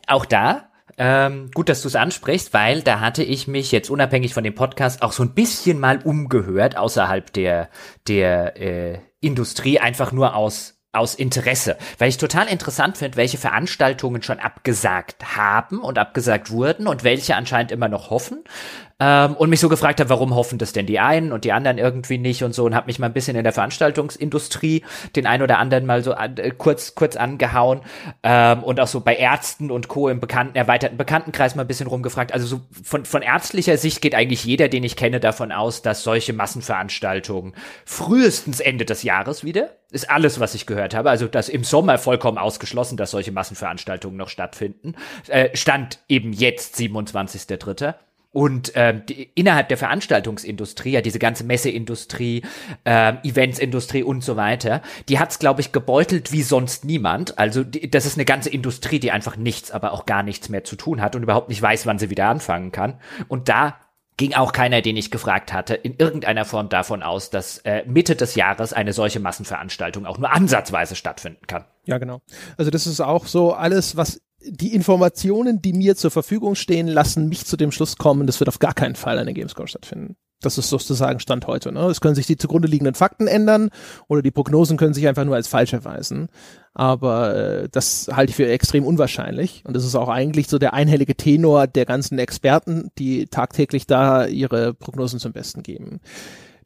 auch 0.07 0.25
da 0.25 0.69
ähm, 0.97 1.51
gut, 1.53 1.69
dass 1.69 1.81
du 1.81 1.87
es 1.89 1.95
ansprichst, 1.95 2.53
weil 2.53 2.81
da 2.81 2.99
hatte 2.99 3.23
ich 3.23 3.47
mich 3.47 3.71
jetzt 3.71 3.89
unabhängig 3.89 4.33
von 4.33 4.43
dem 4.43 4.55
Podcast 4.55 5.03
auch 5.03 5.11
so 5.11 5.23
ein 5.23 5.33
bisschen 5.33 5.79
mal 5.79 5.99
umgehört 6.03 6.77
außerhalb 6.77 7.31
der 7.33 7.69
der 8.07 8.59
äh, 8.59 8.99
Industrie 9.19 9.79
einfach 9.79 10.11
nur 10.11 10.35
aus 10.35 10.76
aus 10.91 11.15
Interesse, 11.15 11.77
weil 11.97 12.09
ich 12.09 12.17
total 12.17 12.47
interessant 12.47 12.97
finde, 12.97 13.17
welche 13.17 13.37
Veranstaltungen 13.37 14.21
schon 14.21 14.39
abgesagt 14.39 15.35
haben 15.37 15.79
und 15.79 15.97
abgesagt 15.97 16.49
wurden 16.49 16.87
und 16.87 17.03
welche 17.03 17.35
anscheinend 17.35 17.71
immer 17.71 17.87
noch 17.87 18.09
hoffen. 18.09 18.43
Ähm, 18.99 19.35
und 19.35 19.51
mich 19.51 19.59
so 19.59 19.69
gefragt 19.69 19.99
habe, 19.99 20.09
warum 20.09 20.33
hoffen 20.33 20.57
das 20.57 20.73
denn 20.73 20.87
die 20.87 20.99
einen 20.99 21.31
und 21.31 21.45
die 21.45 21.51
anderen 21.51 21.77
irgendwie 21.77 22.17
nicht 22.17 22.43
und 22.43 22.53
so 22.55 22.65
und 22.65 22.73
habe 22.73 22.87
mich 22.87 22.97
mal 22.97 23.05
ein 23.05 23.13
bisschen 23.13 23.37
in 23.37 23.43
der 23.43 23.53
Veranstaltungsindustrie 23.53 24.83
den 25.15 25.27
einen 25.27 25.43
oder 25.43 25.59
anderen 25.59 25.85
mal 25.85 26.03
so 26.03 26.13
an, 26.13 26.37
äh, 26.37 26.49
kurz 26.49 26.95
kurz 26.95 27.15
angehauen 27.15 27.81
ähm, 28.23 28.63
und 28.63 28.79
auch 28.79 28.87
so 28.87 29.01
bei 29.01 29.15
Ärzten 29.15 29.69
und 29.69 29.87
Co. 29.87 30.09
im 30.09 30.19
bekannten 30.19 30.55
erweiterten 30.55 30.97
Bekanntenkreis 30.97 31.53
mal 31.53 31.61
ein 31.61 31.67
bisschen 31.67 31.85
rumgefragt. 31.85 32.33
Also 32.33 32.47
so 32.47 32.61
von 32.83 33.05
von 33.05 33.21
ärztlicher 33.21 33.77
Sicht 33.77 34.01
geht 34.01 34.15
eigentlich 34.15 34.43
jeder, 34.45 34.67
den 34.67 34.83
ich 34.83 34.95
kenne, 34.95 35.19
davon 35.19 35.51
aus, 35.51 35.83
dass 35.83 36.01
solche 36.01 36.33
Massenveranstaltungen 36.33 37.53
frühestens 37.85 38.59
Ende 38.59 38.85
des 38.85 39.03
Jahres 39.03 39.43
wieder 39.43 39.69
ist 39.91 40.09
alles, 40.09 40.39
was 40.39 40.53
ich 40.53 40.65
gehört 40.65 40.93
habe. 40.93 41.09
Also 41.09 41.27
das 41.27 41.49
im 41.49 41.63
Sommer 41.63 41.97
vollkommen 41.97 42.37
ausgeschlossen, 42.37 42.97
dass 42.97 43.11
solche 43.11 43.31
Massenveranstaltungen 43.31 44.17
noch 44.17 44.29
stattfinden. 44.29 44.95
Äh, 45.27 45.55
stand 45.55 45.99
eben 46.09 46.33
jetzt 46.33 46.75
27.3. 46.75 47.93
Und 48.31 48.73
ähm, 48.75 49.03
die, 49.07 49.29
innerhalb 49.35 49.69
der 49.69 49.77
Veranstaltungsindustrie, 49.77 50.91
ja 50.91 51.01
diese 51.01 51.19
ganze 51.19 51.43
Messeindustrie, 51.43 52.43
äh, 52.83 53.13
Eventsindustrie 53.23 54.03
und 54.03 54.23
so 54.23 54.35
weiter, 54.35 54.81
die 55.09 55.19
hat's 55.19 55.39
glaube 55.39 55.61
ich 55.61 55.71
gebeutelt 55.71 56.31
wie 56.31 56.43
sonst 56.43 56.85
niemand. 56.85 57.37
Also 57.39 57.63
die, 57.63 57.89
das 57.89 58.05
ist 58.05 58.17
eine 58.17 58.25
ganze 58.25 58.49
Industrie, 58.49 58.99
die 58.99 59.11
einfach 59.11 59.37
nichts, 59.37 59.71
aber 59.71 59.93
auch 59.93 60.05
gar 60.05 60.23
nichts 60.23 60.49
mehr 60.49 60.63
zu 60.63 60.75
tun 60.75 61.01
hat 61.01 61.15
und 61.15 61.23
überhaupt 61.23 61.49
nicht 61.49 61.61
weiß, 61.61 61.85
wann 61.85 61.99
sie 61.99 62.09
wieder 62.09 62.27
anfangen 62.27 62.71
kann. 62.71 62.99
Und 63.27 63.49
da 63.49 63.77
ging 64.17 64.33
auch 64.33 64.51
keiner, 64.51 64.81
den 64.81 64.97
ich 64.97 65.11
gefragt 65.11 65.53
hatte, 65.53 65.75
in 65.75 65.95
irgendeiner 65.97 66.43
Form 66.43 66.69
davon 66.69 67.03
aus, 67.03 67.29
dass 67.29 67.59
äh, 67.59 67.83
Mitte 67.85 68.15
des 68.15 68.35
Jahres 68.35 68.73
eine 68.73 68.91
solche 68.91 69.19
Massenveranstaltung 69.19 70.05
auch 70.05 70.17
nur 70.17 70.31
ansatzweise 70.31 70.95
stattfinden 70.95 71.45
kann. 71.45 71.65
Ja, 71.85 71.99
genau. 71.99 72.21
Also 72.57 72.71
das 72.71 72.87
ist 72.87 72.99
auch 72.99 73.27
so 73.27 73.53
alles, 73.53 73.95
was 73.95 74.21
die 74.45 74.73
Informationen, 74.73 75.61
die 75.61 75.73
mir 75.73 75.95
zur 75.95 76.11
Verfügung 76.11 76.55
stehen, 76.55 76.87
lassen 76.87 77.27
mich 77.27 77.45
zu 77.45 77.57
dem 77.57 77.71
Schluss 77.71 77.97
kommen, 77.97 78.27
das 78.27 78.39
wird 78.39 78.49
auf 78.49 78.59
gar 78.59 78.73
keinen 78.73 78.95
Fall 78.95 79.17
eine 79.17 79.33
Gamescom 79.33 79.67
stattfinden. 79.67 80.15
Das 80.39 80.59
ist 80.59 80.69
sozusagen 80.69 81.19
Stand 81.19 81.47
heute. 81.47 81.71
Ne? 81.71 81.85
Es 81.85 81.99
können 81.99 82.13
sich 82.13 82.27
die 82.27 82.37
zugrunde 82.37 82.67
liegenden 82.67 82.93
Fakten 82.93 83.25
ändern 83.25 83.71
oder 84.07 84.21
die 84.21 84.29
Prognosen 84.29 84.77
können 84.77 84.93
sich 84.93 85.07
einfach 85.07 85.25
nur 85.25 85.33
als 85.33 85.47
falsch 85.47 85.73
erweisen. 85.73 86.29
Aber 86.75 87.35
äh, 87.35 87.69
das 87.71 88.07
halte 88.13 88.29
ich 88.29 88.35
für 88.35 88.47
extrem 88.47 88.85
unwahrscheinlich. 88.85 89.63
Und 89.65 89.75
das 89.75 89.83
ist 89.83 89.95
auch 89.95 90.09
eigentlich 90.09 90.47
so 90.47 90.59
der 90.59 90.75
einhellige 90.75 91.15
Tenor 91.15 91.65
der 91.65 91.85
ganzen 91.85 92.19
Experten, 92.19 92.91
die 92.99 93.25
tagtäglich 93.25 93.87
da 93.87 94.27
ihre 94.27 94.75
Prognosen 94.75 95.19
zum 95.19 95.33
Besten 95.33 95.63
geben. 95.63 96.01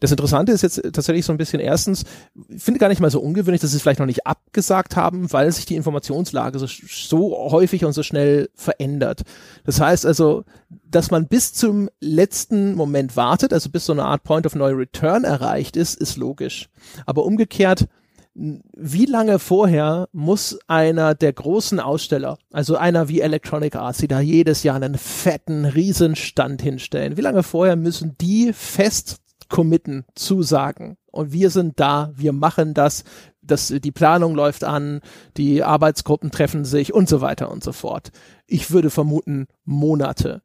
Das 0.01 0.11
Interessante 0.11 0.51
ist 0.51 0.63
jetzt 0.63 0.81
tatsächlich 0.93 1.25
so 1.25 1.31
ein 1.31 1.37
bisschen 1.37 1.59
erstens, 1.59 2.05
ich 2.49 2.61
finde 2.61 2.79
gar 2.79 2.89
nicht 2.89 2.99
mal 2.99 3.11
so 3.11 3.21
ungewöhnlich, 3.21 3.61
dass 3.61 3.69
sie 3.69 3.77
es 3.77 3.83
vielleicht 3.83 3.99
noch 3.99 4.07
nicht 4.07 4.25
abgesagt 4.25 4.95
haben, 4.95 5.31
weil 5.31 5.51
sich 5.51 5.67
die 5.67 5.75
Informationslage 5.75 6.57
so, 6.57 6.65
so 6.65 7.51
häufig 7.51 7.85
und 7.85 7.93
so 7.93 8.01
schnell 8.01 8.49
verändert. 8.55 9.21
Das 9.63 9.79
heißt 9.79 10.07
also, 10.07 10.43
dass 10.69 11.11
man 11.11 11.27
bis 11.27 11.53
zum 11.53 11.87
letzten 11.99 12.73
Moment 12.73 13.15
wartet, 13.15 13.53
also 13.53 13.69
bis 13.69 13.85
so 13.85 13.93
eine 13.93 14.05
Art 14.05 14.23
Point 14.23 14.47
of 14.47 14.55
No 14.55 14.65
Return 14.65 15.23
erreicht 15.23 15.77
ist, 15.77 16.01
ist 16.01 16.17
logisch. 16.17 16.69
Aber 17.05 17.23
umgekehrt, 17.23 17.87
wie 18.33 19.05
lange 19.05 19.39
vorher 19.39 20.07
muss 20.13 20.57
einer 20.67 21.13
der 21.13 21.33
großen 21.33 21.79
Aussteller, 21.79 22.37
also 22.51 22.75
einer 22.77 23.07
wie 23.09 23.19
Electronic 23.19 23.75
Arts, 23.75 23.99
die 23.99 24.07
da 24.07 24.19
jedes 24.19 24.63
Jahr 24.63 24.77
einen 24.77 24.97
fetten 24.97 25.65
Riesenstand 25.65 26.61
hinstellen, 26.61 27.17
wie 27.17 27.21
lange 27.21 27.43
vorher 27.43 27.75
müssen 27.75 28.15
die 28.19 28.53
fest 28.53 29.20
committen, 29.51 30.05
zusagen. 30.15 30.97
Und 31.11 31.31
wir 31.31 31.51
sind 31.51 31.79
da, 31.79 32.11
wir 32.15 32.31
machen 32.31 32.73
das, 32.73 33.03
das, 33.43 33.67
die 33.67 33.91
Planung 33.91 34.33
läuft 34.33 34.63
an, 34.63 35.01
die 35.37 35.61
Arbeitsgruppen 35.61 36.31
treffen 36.31 36.65
sich 36.65 36.93
und 36.93 37.07
so 37.07 37.21
weiter 37.21 37.51
und 37.51 37.63
so 37.63 37.73
fort. 37.73 38.11
Ich 38.47 38.71
würde 38.71 38.89
vermuten 38.89 39.47
Monate. 39.65 40.41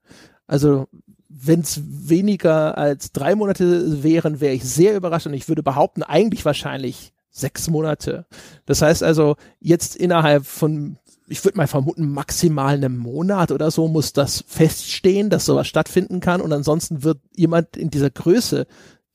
Also 0.47 0.89
wenn 1.29 1.61
es 1.61 1.81
weniger 1.85 2.77
als 2.77 3.13
drei 3.13 3.35
Monate 3.35 4.03
wären, 4.03 4.41
wäre 4.41 4.55
ich 4.55 4.65
sehr 4.65 4.97
überrascht 4.97 5.27
und 5.27 5.35
ich 5.35 5.49
würde 5.49 5.63
behaupten, 5.63 6.03
eigentlich 6.03 6.45
wahrscheinlich 6.45 7.13
sechs 7.31 7.69
Monate. 7.69 8.27
Das 8.65 8.81
heißt 8.83 9.03
also, 9.03 9.37
jetzt 9.61 9.97
innerhalb 9.97 10.47
von, 10.47 10.99
ich 11.29 11.45
würde 11.45 11.59
mal 11.59 11.67
vermuten, 11.67 12.11
maximal 12.11 12.75
einem 12.75 12.97
Monat 12.97 13.53
oder 13.53 13.71
so 13.71 13.89
muss 13.89 14.13
das 14.15 14.45
feststehen, 14.47 15.29
dass 15.29 15.45
sowas 15.45 15.69
stattfinden 15.69 16.21
kann 16.21 16.41
und 16.41 16.53
ansonsten 16.53 17.03
wird 17.03 17.19
jemand 17.35 17.77
in 17.77 17.91
dieser 17.91 18.11
Größe 18.11 18.67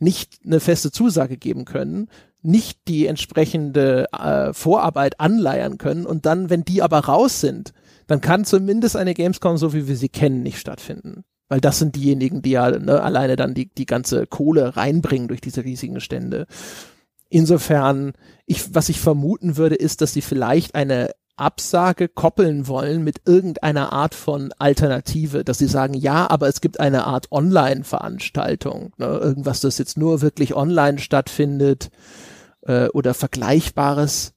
nicht 0.01 0.39
eine 0.45 0.59
feste 0.59 0.91
Zusage 0.91 1.37
geben 1.37 1.65
können, 1.65 2.09
nicht 2.41 2.79
die 2.87 3.05
entsprechende 3.05 4.07
äh, 4.11 4.53
Vorarbeit 4.53 5.19
anleiern 5.19 5.77
können 5.77 6.05
und 6.05 6.25
dann, 6.25 6.49
wenn 6.49 6.63
die 6.63 6.81
aber 6.81 6.99
raus 6.99 7.39
sind, 7.39 7.73
dann 8.07 8.21
kann 8.21 8.45
zumindest 8.45 8.97
eine 8.97 9.13
Gamescom, 9.13 9.57
so 9.57 9.73
wie 9.73 9.87
wir 9.87 9.95
sie 9.95 10.09
kennen, 10.09 10.43
nicht 10.43 10.59
stattfinden. 10.59 11.23
Weil 11.49 11.61
das 11.61 11.79
sind 11.79 11.95
diejenigen, 11.95 12.41
die 12.41 12.51
ja 12.51 12.71
ne, 12.71 13.01
alleine 13.01 13.35
dann 13.35 13.53
die, 13.53 13.69
die 13.69 13.85
ganze 13.85 14.25
Kohle 14.25 14.75
reinbringen 14.75 15.27
durch 15.27 15.41
diese 15.41 15.63
riesigen 15.63 15.99
Stände. 15.99 16.47
Insofern, 17.29 18.13
ich, 18.45 18.73
was 18.73 18.89
ich 18.89 18.99
vermuten 18.99 19.57
würde, 19.57 19.75
ist, 19.75 20.01
dass 20.01 20.13
sie 20.13 20.21
vielleicht 20.21 20.75
eine 20.75 21.11
Absage 21.41 22.07
koppeln 22.07 22.67
wollen 22.67 23.03
mit 23.03 23.21
irgendeiner 23.25 23.91
Art 23.91 24.15
von 24.15 24.53
Alternative, 24.59 25.43
dass 25.43 25.57
sie 25.57 25.67
sagen, 25.67 25.93
ja, 25.93 26.29
aber 26.29 26.47
es 26.47 26.61
gibt 26.61 26.79
eine 26.79 27.05
Art 27.05 27.31
Online-Veranstaltung, 27.31 28.93
ne, 28.97 29.05
irgendwas, 29.05 29.61
das 29.61 29.77
jetzt 29.77 29.97
nur 29.97 30.21
wirklich 30.21 30.55
online 30.55 30.99
stattfindet 30.99 31.89
äh, 32.61 32.87
oder 32.89 33.13
Vergleichbares 33.13 34.33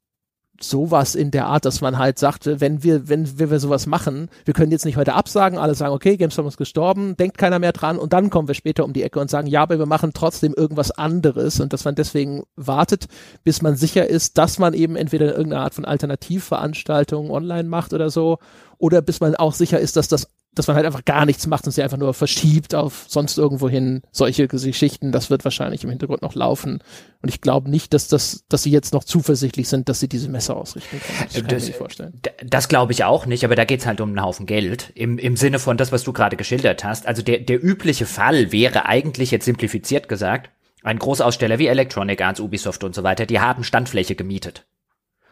sowas 0.60 1.14
in 1.14 1.30
der 1.30 1.46
Art, 1.46 1.64
dass 1.64 1.80
man 1.80 1.98
halt 1.98 2.18
sagte, 2.18 2.60
wenn 2.60 2.82
wir, 2.82 3.08
wenn, 3.08 3.38
wenn 3.38 3.50
wir 3.50 3.60
sowas 3.60 3.86
machen, 3.86 4.28
wir 4.44 4.54
können 4.54 4.70
jetzt 4.70 4.84
nicht 4.84 4.96
heute 4.96 5.14
absagen, 5.14 5.58
alle 5.58 5.74
sagen, 5.74 5.92
okay, 5.92 6.16
GameStop 6.16 6.46
ist 6.46 6.56
gestorben, 6.56 7.16
denkt 7.16 7.38
keiner 7.38 7.58
mehr 7.58 7.72
dran 7.72 7.98
und 7.98 8.12
dann 8.12 8.30
kommen 8.30 8.48
wir 8.48 8.54
später 8.54 8.84
um 8.84 8.92
die 8.92 9.02
Ecke 9.02 9.20
und 9.20 9.30
sagen, 9.30 9.48
ja, 9.48 9.62
aber 9.62 9.78
wir 9.78 9.86
machen 9.86 10.12
trotzdem 10.14 10.54
irgendwas 10.54 10.90
anderes 10.90 11.60
und 11.60 11.72
dass 11.72 11.84
man 11.84 11.94
deswegen 11.94 12.44
wartet, 12.56 13.06
bis 13.42 13.62
man 13.62 13.76
sicher 13.76 14.08
ist, 14.08 14.38
dass 14.38 14.58
man 14.58 14.74
eben 14.74 14.96
entweder 14.96 15.36
irgendeine 15.36 15.62
Art 15.62 15.74
von 15.74 15.84
Alternativveranstaltung 15.84 17.30
online 17.30 17.68
macht 17.68 17.92
oder 17.92 18.10
so 18.10 18.38
oder 18.78 19.02
bis 19.02 19.20
man 19.20 19.34
auch 19.34 19.54
sicher 19.54 19.80
ist, 19.80 19.96
dass 19.96 20.08
das 20.08 20.28
dass 20.54 20.66
man 20.66 20.76
halt 20.76 20.86
einfach 20.86 21.04
gar 21.04 21.26
nichts 21.26 21.46
macht 21.46 21.66
und 21.66 21.72
sie 21.72 21.82
einfach 21.82 21.96
nur 21.96 22.14
verschiebt 22.14 22.74
auf 22.74 23.04
sonst 23.08 23.38
irgendwo 23.38 23.68
hin. 23.68 24.02
Solche 24.12 24.48
Geschichten, 24.48 25.12
das 25.12 25.30
wird 25.30 25.44
wahrscheinlich 25.44 25.84
im 25.84 25.90
Hintergrund 25.90 26.22
noch 26.22 26.34
laufen. 26.34 26.80
Und 27.22 27.28
ich 27.28 27.40
glaube 27.40 27.70
nicht, 27.70 27.94
dass 27.94 28.08
das, 28.08 28.44
dass 28.48 28.62
sie 28.62 28.70
jetzt 28.70 28.92
noch 28.92 29.04
zuversichtlich 29.04 29.68
sind, 29.68 29.88
dass 29.88 30.00
sie 30.00 30.08
diese 30.08 30.28
Messer 30.28 30.56
ausrichten 30.56 31.00
können. 31.00 31.18
Das 31.24 31.34
kann 31.34 31.46
das, 31.48 31.62
ich 31.64 31.68
mir 31.70 31.78
vorstellen. 31.78 32.20
Das 32.44 32.68
glaube 32.68 32.92
ich 32.92 33.04
auch 33.04 33.26
nicht, 33.26 33.44
aber 33.44 33.56
da 33.56 33.64
geht's 33.64 33.86
halt 33.86 34.00
um 34.00 34.10
einen 34.10 34.22
Haufen 34.22 34.46
Geld. 34.46 34.92
Im, 34.94 35.18
im 35.18 35.36
Sinne 35.36 35.58
von 35.58 35.76
das, 35.76 35.92
was 35.92 36.04
du 36.04 36.12
gerade 36.12 36.36
geschildert 36.36 36.84
hast. 36.84 37.06
Also 37.06 37.22
der, 37.22 37.38
der 37.38 37.62
übliche 37.62 38.06
Fall 38.06 38.52
wäre 38.52 38.86
eigentlich 38.86 39.30
jetzt 39.30 39.44
simplifiziert 39.44 40.08
gesagt, 40.08 40.50
ein 40.82 40.98
Großaussteller 40.98 41.58
wie 41.58 41.66
Electronic 41.66 42.20
Arts, 42.20 42.40
Ubisoft 42.40 42.84
und 42.84 42.94
so 42.94 43.02
weiter, 43.02 43.26
die 43.26 43.40
haben 43.40 43.64
Standfläche 43.64 44.14
gemietet. 44.14 44.66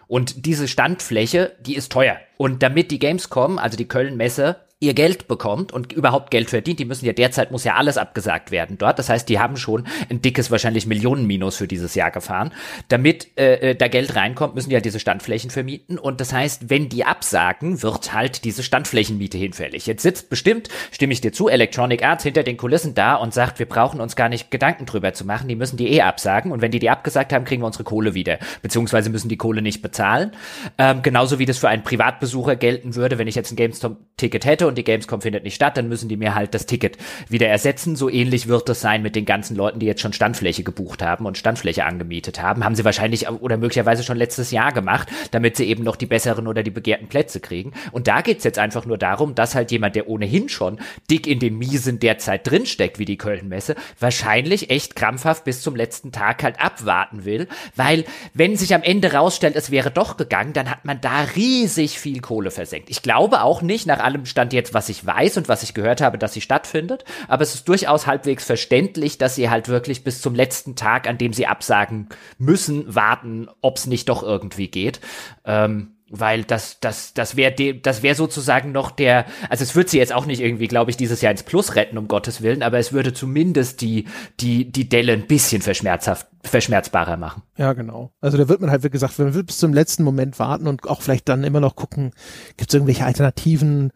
Und 0.08 0.46
diese 0.46 0.66
Standfläche, 0.68 1.56
die 1.60 1.76
ist 1.76 1.92
teuer. 1.92 2.18
Und 2.36 2.62
damit 2.62 2.90
die 2.90 2.98
Gamescom, 2.98 3.58
also 3.58 3.76
die 3.76 3.88
Köln-Messe, 3.88 4.56
ihr 4.83 4.95
Geld 4.95 5.28
bekommt 5.28 5.72
und 5.72 5.93
überhaupt 5.93 6.33
Geld 6.33 6.51
verdient, 6.51 6.80
die 6.80 6.85
müssen 6.85 7.07
ja 7.07 7.12
derzeit 7.12 7.53
muss 7.53 7.62
ja 7.62 7.76
alles 7.76 7.97
abgesagt 7.97 8.51
werden 8.51 8.78
dort. 8.78 8.99
Das 8.99 9.09
heißt, 9.09 9.28
die 9.28 9.39
haben 9.39 9.57
schon 9.57 9.87
ein 10.11 10.20
dickes 10.20 10.51
wahrscheinlich 10.51 10.87
Millionenminus 10.87 11.57
für 11.57 11.68
dieses 11.68 11.95
Jahr 11.95 12.11
gefahren. 12.11 12.53
Damit 12.89 13.28
äh, 13.39 13.70
äh, 13.70 13.74
da 13.76 13.87
Geld 13.87 14.16
reinkommt, 14.16 14.57
müssen 14.57 14.70
die 14.70 14.74
ja 14.74 14.80
diese 14.80 14.99
Standflächen 14.99 15.51
vermieten 15.51 15.99
und 15.99 16.20
das 16.20 16.33
heißt, 16.33 16.68
wenn 16.68 16.89
die 16.89 17.05
absagen, 17.05 17.83
wird 17.83 18.12
halt 18.12 18.45
diese 18.45 18.64
Standflächenmiete 18.64 19.39
hinfällig. 19.39 19.87
Jetzt 19.87 20.03
sitzt 20.03 20.30
bestimmt, 20.30 20.68
stimme 20.91 21.12
ich 21.12 21.20
dir 21.20 21.33
zu, 21.33 21.49
Electronic 21.49 22.05
Arts 22.05 22.24
hinter 22.24 22.43
den 22.43 22.57
Kulissen 22.57 22.95
da 22.95 23.14
und 23.14 23.33
sagt, 23.33 23.61
wir 23.61 23.66
brauchen 23.66 24.01
uns 24.01 24.16
gar 24.16 24.28
nicht 24.28 24.51
Gedanken 24.51 24.85
drüber 24.85 25.12
zu 25.12 25.24
machen, 25.24 25.47
die 25.47 25.57
müssen 25.57 25.76
die 25.76 25.93
eh 25.93 26.03
absagen 26.03 26.51
und 26.51 26.61
wenn 26.61 26.72
die 26.72 26.80
die 26.80 26.91
abgesagt 26.91 27.33
haben, 27.33 27.45
kriegen 27.45 27.62
wir 27.62 27.66
unsere 27.66 27.85
Kohle 27.85 28.14
wieder, 28.14 28.41
beziehungsweise 28.62 29.11
müssen 29.11 29.28
die 29.28 29.37
Kohle 29.37 29.62
nicht 29.62 29.80
bezahlen. 29.80 30.33
Ähm, 30.76 31.03
genauso 31.03 31.39
wie 31.39 31.47
das 31.47 31.59
für 31.59 31.68
einen 31.68 31.85
Privatbesucher 31.85 32.57
gelten 32.57 32.97
würde, 32.97 33.18
wenn 33.18 33.28
ich 33.28 33.37
jetzt 33.37 33.53
ein 33.53 33.57
GameStop-Ticket 33.57 34.45
hätte 34.45 34.71
und 34.72 34.78
die 34.78 34.84
Gamescom 34.84 35.20
findet 35.20 35.44
nicht 35.44 35.54
statt, 35.54 35.76
dann 35.76 35.88
müssen 35.88 36.08
die 36.08 36.16
mir 36.16 36.34
halt 36.34 36.54
das 36.54 36.64
Ticket 36.64 36.96
wieder 37.28 37.48
ersetzen. 37.48 37.94
So 37.94 38.08
ähnlich 38.08 38.48
wird 38.48 38.68
es 38.70 38.80
sein 38.80 39.02
mit 39.02 39.14
den 39.14 39.26
ganzen 39.26 39.54
Leuten, 39.54 39.78
die 39.78 39.86
jetzt 39.86 40.00
schon 40.00 40.14
Standfläche 40.14 40.62
gebucht 40.62 41.02
haben 41.02 41.26
und 41.26 41.36
Standfläche 41.36 41.84
angemietet 41.84 42.40
haben. 42.40 42.64
Haben 42.64 42.74
sie 42.74 42.84
wahrscheinlich 42.84 43.28
oder 43.28 43.58
möglicherweise 43.58 44.02
schon 44.02 44.16
letztes 44.16 44.50
Jahr 44.50 44.72
gemacht, 44.72 45.08
damit 45.30 45.56
sie 45.56 45.66
eben 45.66 45.84
noch 45.84 45.96
die 45.96 46.06
besseren 46.06 46.46
oder 46.46 46.62
die 46.62 46.70
begehrten 46.70 47.08
Plätze 47.08 47.40
kriegen. 47.40 47.72
Und 47.90 48.08
da 48.08 48.22
geht's 48.22 48.44
jetzt 48.44 48.58
einfach 48.58 48.86
nur 48.86 48.98
darum, 48.98 49.34
dass 49.34 49.54
halt 49.54 49.70
jemand, 49.70 49.94
der 49.96 50.08
ohnehin 50.08 50.48
schon 50.48 50.78
dick 51.10 51.26
in 51.26 51.38
den 51.38 51.58
Miesen 51.58 52.00
derzeit 52.00 52.48
drinsteckt, 52.48 52.98
wie 52.98 53.04
die 53.04 53.18
Kölnmesse, 53.18 53.74
wahrscheinlich 54.00 54.70
echt 54.70 54.96
krampfhaft 54.96 55.44
bis 55.44 55.60
zum 55.60 55.76
letzten 55.76 56.12
Tag 56.12 56.42
halt 56.42 56.60
abwarten 56.60 57.24
will, 57.24 57.48
weil 57.76 58.04
wenn 58.32 58.56
sich 58.56 58.74
am 58.74 58.82
Ende 58.82 59.12
rausstellt, 59.12 59.56
es 59.56 59.70
wäre 59.70 59.90
doch 59.90 60.16
gegangen, 60.16 60.52
dann 60.52 60.70
hat 60.70 60.84
man 60.84 61.00
da 61.00 61.22
riesig 61.36 61.98
viel 61.98 62.20
Kohle 62.20 62.50
versenkt. 62.50 62.88
Ich 62.90 63.02
glaube 63.02 63.42
auch 63.42 63.60
nicht, 63.62 63.86
nach 63.86 63.98
allem 63.98 64.26
Stand 64.26 64.52
jetzt, 64.52 64.61
was 64.72 64.88
ich 64.88 65.04
weiß 65.04 65.36
und 65.38 65.48
was 65.48 65.62
ich 65.62 65.74
gehört 65.74 66.00
habe, 66.00 66.18
dass 66.18 66.32
sie 66.32 66.40
stattfindet, 66.40 67.04
aber 67.28 67.42
es 67.42 67.54
ist 67.54 67.68
durchaus 67.68 68.06
halbwegs 68.06 68.44
verständlich, 68.44 69.18
dass 69.18 69.34
sie 69.34 69.50
halt 69.50 69.68
wirklich 69.68 70.04
bis 70.04 70.20
zum 70.20 70.34
letzten 70.34 70.76
Tag, 70.76 71.08
an 71.08 71.18
dem 71.18 71.32
sie 71.32 71.46
absagen 71.46 72.08
müssen, 72.38 72.94
warten, 72.94 73.48
ob 73.60 73.76
es 73.76 73.86
nicht 73.86 74.08
doch 74.08 74.22
irgendwie 74.22 74.68
geht. 74.68 75.00
Ähm, 75.44 75.92
weil 76.14 76.44
das 76.44 76.78
das 76.78 77.14
das 77.14 77.36
wäre 77.36 77.74
das 77.74 78.02
wäre 78.02 78.14
sozusagen 78.14 78.70
noch 78.70 78.90
der 78.90 79.24
also 79.48 79.64
es 79.64 79.74
wird 79.74 79.88
sie 79.88 79.96
jetzt 79.96 80.12
auch 80.12 80.26
nicht 80.26 80.42
irgendwie 80.42 80.68
glaube 80.68 80.90
ich 80.90 80.98
dieses 80.98 81.22
Jahr 81.22 81.32
ins 81.32 81.42
Plus 81.42 81.74
retten 81.74 81.96
um 81.96 82.06
Gottes 82.06 82.42
willen 82.42 82.62
aber 82.62 82.78
es 82.78 82.92
würde 82.92 83.14
zumindest 83.14 83.80
die 83.80 84.04
die 84.38 84.70
die 84.70 84.90
Delle 84.90 85.14
ein 85.14 85.26
bisschen 85.26 85.62
verschmerzhaft 85.62 86.26
verschmerzbarer 86.44 87.16
machen. 87.16 87.42
Ja 87.56 87.72
genau. 87.72 88.12
Also 88.20 88.36
da 88.36 88.48
wird 88.48 88.60
man 88.60 88.70
halt 88.70 88.84
wie 88.84 88.90
gesagt 88.90 89.18
man 89.18 89.32
wird 89.32 89.46
bis 89.46 89.56
zum 89.56 89.72
letzten 89.72 90.02
Moment 90.02 90.38
warten 90.38 90.66
und 90.66 90.86
auch 90.86 91.00
vielleicht 91.00 91.30
dann 91.30 91.44
immer 91.44 91.60
noch 91.60 91.76
gucken 91.76 92.12
gibt 92.58 92.70
es 92.70 92.74
irgendwelche 92.74 93.06
Alternativen 93.06 93.90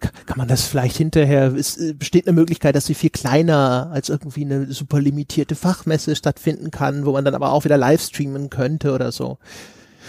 kann 0.00 0.36
man 0.36 0.48
das 0.48 0.64
vielleicht 0.64 0.96
hinterher, 0.96 1.54
es 1.54 1.76
äh, 1.76 1.94
besteht 1.94 2.26
eine 2.26 2.34
Möglichkeit, 2.34 2.74
dass 2.74 2.86
sie 2.86 2.94
viel 2.94 3.10
kleiner 3.10 3.90
als 3.92 4.08
irgendwie 4.08 4.44
eine 4.44 4.72
super 4.72 5.00
limitierte 5.00 5.54
Fachmesse 5.54 6.16
stattfinden 6.16 6.70
kann, 6.70 7.06
wo 7.06 7.12
man 7.12 7.24
dann 7.24 7.34
aber 7.34 7.52
auch 7.52 7.64
wieder 7.64 7.78
live 7.78 8.02
streamen 8.02 8.50
könnte 8.50 8.92
oder 8.92 9.12
so. 9.12 9.38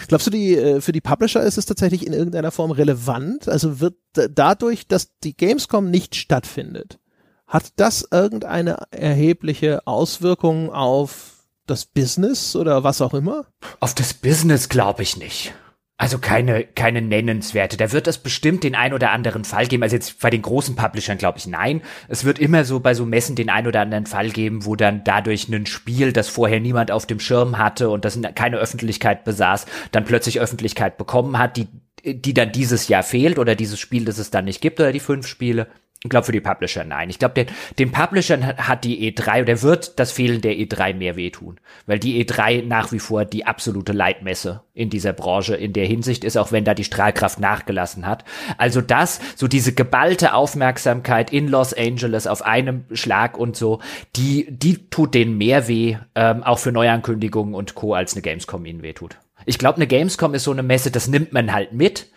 Glaubst 0.07 0.27
du, 0.27 0.31
die, 0.31 0.55
äh, 0.55 0.81
für 0.81 0.91
die 0.91 1.01
Publisher 1.01 1.41
ist 1.41 1.57
es 1.57 1.65
tatsächlich 1.65 2.05
in 2.05 2.13
irgendeiner 2.13 2.51
Form 2.51 2.71
relevant? 2.71 3.47
Also 3.47 3.79
wird 3.79 3.95
dadurch, 4.13 4.87
dass 4.87 5.17
die 5.23 5.35
Gamescom 5.35 5.89
nicht 5.89 6.15
stattfindet, 6.15 6.99
hat 7.47 7.71
das 7.77 8.07
irgendeine 8.11 8.77
erhebliche 8.91 9.87
Auswirkung 9.87 10.71
auf 10.71 11.37
das 11.65 11.85
Business 11.85 12.55
oder 12.55 12.83
was 12.83 13.01
auch 13.01 13.13
immer? 13.13 13.45
Auf 13.79 13.95
das 13.95 14.13
Business 14.13 14.69
glaube 14.69 15.03
ich 15.03 15.17
nicht. 15.17 15.53
Also 15.99 16.19
keine, 16.19 16.63
keine 16.63 17.01
nennenswerte. 17.01 17.75
Da 17.75 17.91
wird 17.91 18.05
es 18.07 18.19
bestimmt 18.19 18.63
den 18.63 18.75
ein 18.75 18.93
oder 18.93 19.09
anderen 19.09 19.43
Fall 19.43 19.65
geben. 19.65 19.81
Also 19.81 19.95
jetzt 19.95 20.21
bei 20.21 20.29
den 20.29 20.43
großen 20.43 20.75
Publishern 20.75 21.17
glaube 21.17 21.39
ich 21.39 21.47
nein. 21.47 21.81
Es 22.07 22.23
wird 22.23 22.37
immer 22.37 22.65
so 22.65 22.79
bei 22.79 22.93
so 22.93 23.03
Messen 23.03 23.35
den 23.35 23.49
ein 23.49 23.65
oder 23.65 23.81
anderen 23.81 24.05
Fall 24.05 24.29
geben, 24.29 24.65
wo 24.65 24.75
dann 24.75 25.03
dadurch 25.03 25.49
ein 25.49 25.65
Spiel, 25.65 26.13
das 26.13 26.29
vorher 26.29 26.59
niemand 26.59 26.91
auf 26.91 27.07
dem 27.07 27.19
Schirm 27.19 27.57
hatte 27.57 27.89
und 27.89 28.05
das 28.05 28.19
keine 28.35 28.57
Öffentlichkeit 28.57 29.23
besaß, 29.23 29.65
dann 29.91 30.05
plötzlich 30.05 30.39
Öffentlichkeit 30.39 30.99
bekommen 30.99 31.39
hat, 31.39 31.57
die, 31.57 31.67
die 32.05 32.35
dann 32.35 32.51
dieses 32.51 32.87
Jahr 32.89 33.01
fehlt 33.01 33.39
oder 33.39 33.55
dieses 33.55 33.79
Spiel, 33.79 34.05
das 34.05 34.19
es 34.19 34.29
dann 34.29 34.45
nicht 34.45 34.61
gibt 34.61 34.79
oder 34.79 34.91
die 34.91 34.99
fünf 34.99 35.25
Spiele. 35.25 35.65
Ich 36.03 36.11
glaube 36.11 36.25
für 36.27 36.31
die 36.31 36.41
Publisher 36.41 36.83
nein. 36.83 37.09
Ich 37.09 37.17
glaube, 37.17 37.33
den, 37.33 37.47
den 37.79 37.91
Publishern 37.91 38.45
hat 38.45 38.83
die 38.83 39.11
E3 39.11 39.41
oder 39.41 39.61
wird 39.63 39.99
das 39.99 40.11
Fehlen 40.11 40.41
der 40.41 40.53
E3 40.53 40.93
mehr 40.93 41.15
wehtun. 41.15 41.59
Weil 41.87 41.97
die 41.97 42.23
E3 42.23 42.63
nach 42.63 42.91
wie 42.91 42.99
vor 42.99 43.25
die 43.25 43.45
absolute 43.45 43.93
Leitmesse 43.93 44.61
in 44.75 44.91
dieser 44.91 45.13
Branche 45.13 45.55
in 45.55 45.73
der 45.73 45.87
Hinsicht 45.87 46.23
ist, 46.23 46.37
auch 46.37 46.51
wenn 46.51 46.65
da 46.65 46.75
die 46.75 46.83
Strahlkraft 46.83 47.39
nachgelassen 47.39 48.05
hat. 48.05 48.25
Also 48.59 48.81
das, 48.81 49.19
so 49.35 49.47
diese 49.47 49.73
geballte 49.73 50.33
Aufmerksamkeit 50.33 51.33
in 51.33 51.47
Los 51.47 51.73
Angeles 51.73 52.27
auf 52.27 52.43
einem 52.43 52.85
Schlag 52.91 53.35
und 53.35 53.55
so, 53.55 53.79
die, 54.15 54.45
die 54.51 54.89
tut 54.89 55.15
denen 55.15 55.37
mehr 55.39 55.67
weh, 55.67 55.97
ähm, 56.13 56.43
auch 56.43 56.59
für 56.59 56.71
Neuankündigungen 56.71 57.55
und 57.55 57.73
Co. 57.73 57.95
als 57.95 58.13
eine 58.13 58.21
Gamescom 58.21 58.65
ihnen 58.65 58.83
wehtut. 58.83 59.17
Ich 59.47 59.57
glaube, 59.57 59.77
eine 59.77 59.87
Gamescom 59.87 60.33
ist 60.33 60.43
so 60.43 60.51
eine 60.51 60.61
Messe, 60.61 60.91
das 60.91 61.07
nimmt 61.07 61.31
man 61.31 61.53
halt 61.53 61.71
mit. 61.71 62.07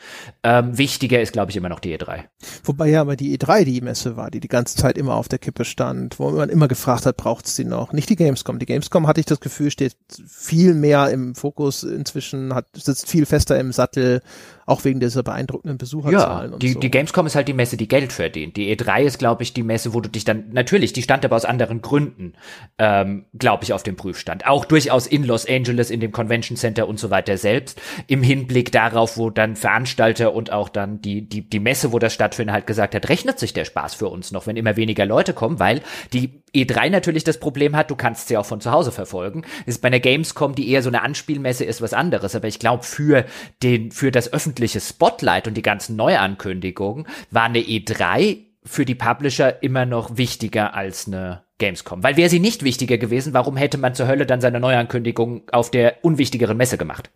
Ähm, 0.43 0.76
wichtiger 0.76 1.20
ist, 1.20 1.33
glaube 1.33 1.53
ich, 1.53 1.57
immer 1.57 1.68
noch 1.68 1.78
die 1.78 1.97
E3. 1.97 2.24
Wobei 2.64 2.89
ja 2.89 3.01
aber 3.01 3.14
die 3.14 3.39
E3 3.39 3.64
die 3.64 3.81
Messe 3.81 4.16
war, 4.16 4.33
die 4.33 4.41
die 4.41 4.49
ganze 4.49 4.76
Zeit 4.76 4.99
immer 4.99 5.14
auf 5.14 5.28
der 5.28 5.39
Kippe 5.39 5.64
stand, 5.64 6.18
wo 6.18 6.33
man 6.33 6.51
immer 6.51 6.66
gefragt 6.66 7.07
hat, 7.07 7.16
braucht 7.16 7.47
es 7.47 7.55
die 7.55 7.64
noch? 7.64 7.93
Nicht 7.93 8.11
die 8.11 8.16
Gamescom. 8.16 8.59
Die 8.59 8.66
Gamescom 8.66 9.07
hatte 9.07 9.20
ich 9.20 9.26
das 9.26 9.39
Gefühl, 9.39 9.70
steht 9.70 9.97
viel 10.26 10.74
mehr 10.74 11.11
im 11.11 11.37
Fokus 11.37 11.85
inzwischen, 11.85 12.53
hat 12.53 12.66
sitzt 12.74 13.09
viel 13.09 13.26
fester 13.26 13.61
im 13.61 13.70
Sattel, 13.70 14.22
auch 14.71 14.85
wegen 14.85 15.01
dieser 15.01 15.23
beeindruckenden 15.23 15.79
Besucherzahlen. 15.79 16.53
Ja, 16.53 16.59
die, 16.59 16.73
so. 16.73 16.81
die 16.81 16.91
Gamescom 16.91 17.27
ist 17.27 17.35
halt 17.35 17.49
die 17.49 17.53
Messe, 17.53 17.77
die 17.77 17.89
Geld 17.89 18.12
verdient. 18.12 18.57
Die 18.57 18.75
E3 18.75 19.03
ist, 19.03 19.18
glaube 19.18 19.43
ich, 19.43 19.53
die 19.53 19.62
Messe, 19.62 19.93
wo 19.93 20.01
du 20.01 20.09
dich 20.09 20.25
dann, 20.25 20.45
natürlich, 20.53 20.93
die 20.93 21.03
stand 21.03 21.25
aber 21.25 21.37
aus 21.37 21.45
anderen 21.45 21.83
Gründen, 21.83 22.35
ähm, 22.79 23.25
glaube 23.37 23.64
ich, 23.64 23.73
auf 23.73 23.83
dem 23.83 23.97
Prüfstand. 23.97 24.47
Auch 24.47 24.64
durchaus 24.64 25.07
in 25.07 25.25
Los 25.25 25.47
Angeles, 25.49 25.91
in 25.91 26.01
dem 26.01 26.12
Convention 26.12 26.57
Center 26.57 26.89
und 26.89 27.01
so 27.01 27.11
weiter 27.11 27.37
selbst, 27.37 27.81
im 28.07 28.23
Hinblick 28.23 28.71
darauf, 28.73 29.16
wo 29.16 29.31
dann 29.31 29.57
Veranstalter 29.57 30.35
und 30.35 30.53
auch 30.53 30.68
dann 30.68 31.01
die, 31.03 31.29
die, 31.29 31.43
die 31.43 31.61
Messe, 31.61 31.93
wo 31.93 31.99
das 31.99 32.14
stattfindet, 32.14 32.55
halt 32.55 32.66
gesagt 32.66 32.95
hat, 32.95 33.09
rechnet 33.09 33.39
sich 33.39 33.53
der 33.53 33.64
Spaß 33.64 33.95
für 33.95 34.09
uns 34.09 34.31
noch, 34.31 34.47
wenn 34.47 34.57
immer 34.57 34.77
weniger 34.77 35.05
Leute 35.05 35.35
kommen, 35.35 35.59
weil 35.59 35.83
die 36.12 36.43
E3 36.55 36.90
natürlich 36.90 37.24
das 37.24 37.38
Problem 37.38 37.76
hat, 37.76 37.90
du 37.90 37.96
kannst 37.96 38.28
sie 38.28 38.36
auch 38.36 38.46
von 38.46 38.61
zu 38.61 38.70
Hause 38.70 38.92
verfolgen. 38.92 39.42
Das 39.66 39.76
ist 39.76 39.82
bei 39.82 39.88
einer 39.88 40.01
Gamescom, 40.01 40.55
die 40.55 40.68
eher 40.68 40.82
so 40.82 40.90
eine 40.90 41.03
Anspielmesse 41.03 41.64
ist, 41.64 41.80
was 41.80 41.94
anderes. 41.94 42.34
Aber 42.34 42.48
ich 42.48 42.59
glaube, 42.59 42.82
für 42.82 43.24
den, 43.62 43.90
für 43.92 44.11
das 44.11 44.32
öffentliche 44.32 44.80
Spotlight 44.80 45.46
und 45.48 45.55
die 45.55 45.62
ganzen 45.62 45.96
Neuankündigungen 45.96 47.07
war 47.30 47.44
eine 47.44 47.61
E3 47.61 48.38
für 48.64 48.84
die 48.84 48.94
Publisher 48.94 49.62
immer 49.62 49.86
noch 49.86 50.16
wichtiger 50.16 50.74
als 50.74 51.07
eine 51.07 51.44
Gamescom. 51.59 52.03
Weil 52.03 52.16
wäre 52.16 52.28
sie 52.28 52.40
nicht 52.40 52.64
wichtiger 52.64 52.98
gewesen, 52.98 53.32
warum 53.32 53.57
hätte 53.57 53.78
man 53.78 53.94
zur 53.94 54.09
Hölle 54.09 54.26
dann 54.26 54.40
seine 54.40 54.61
Neuankündigung 54.61 55.42
auf 55.53 55.70
der 55.70 56.05
unwichtigeren 56.05 56.57
Messe 56.57 56.76
gemacht? 56.76 57.11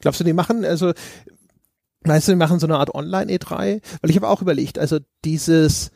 Glaubst 0.00 0.20
du, 0.20 0.24
die 0.24 0.32
machen, 0.32 0.64
also, 0.64 0.92
meinst 2.04 2.26
du, 2.26 2.32
die 2.32 2.36
machen 2.36 2.58
so 2.58 2.66
eine 2.66 2.78
Art 2.78 2.94
Online-E3? 2.94 3.80
Weil 4.00 4.10
ich 4.10 4.16
habe 4.16 4.28
auch 4.28 4.42
überlegt, 4.42 4.78
also 4.78 4.98
dieses, 5.24 5.90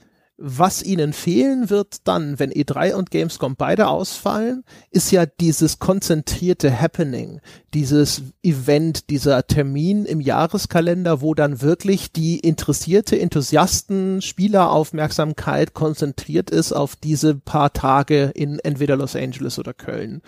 was 0.45 0.83
ihnen 0.83 1.13
fehlen 1.13 1.71
wird 1.71 2.09
dann, 2.09 2.41
wenn 2.41 2.51
E3 2.51 2.95
und 2.95 3.13
Gamescom 3.13 3.55
beide 3.55 3.87
ausfallen, 3.87 4.65
ist 4.91 5.13
ja 5.13 5.25
dieses 5.25 5.79
konzentrierte 5.79 6.81
Happening, 6.81 7.41
dieses 7.75 8.23
Event, 8.43 9.09
dieser 9.09 9.47
Termin 9.47 10.05
im 10.05 10.21
Jahreskalender, 10.21 11.21
wo 11.21 11.35
dann 11.35 11.63
wirklich 11.63 12.11
die 12.11 12.41
interessierte 12.41 13.21
Enthusiasten, 13.21 14.21
Spieleraufmerksamkeit 14.21 15.75
konzentriert 15.75 16.51
ist 16.51 16.73
auf 16.73 16.97
diese 16.97 17.37
paar 17.37 17.73
Tage 17.73 18.33
in 18.35 18.59
entweder 18.59 18.97
Los 18.97 19.15
Angeles 19.15 19.61
oder 19.61 19.73
Köln. 19.73 20.23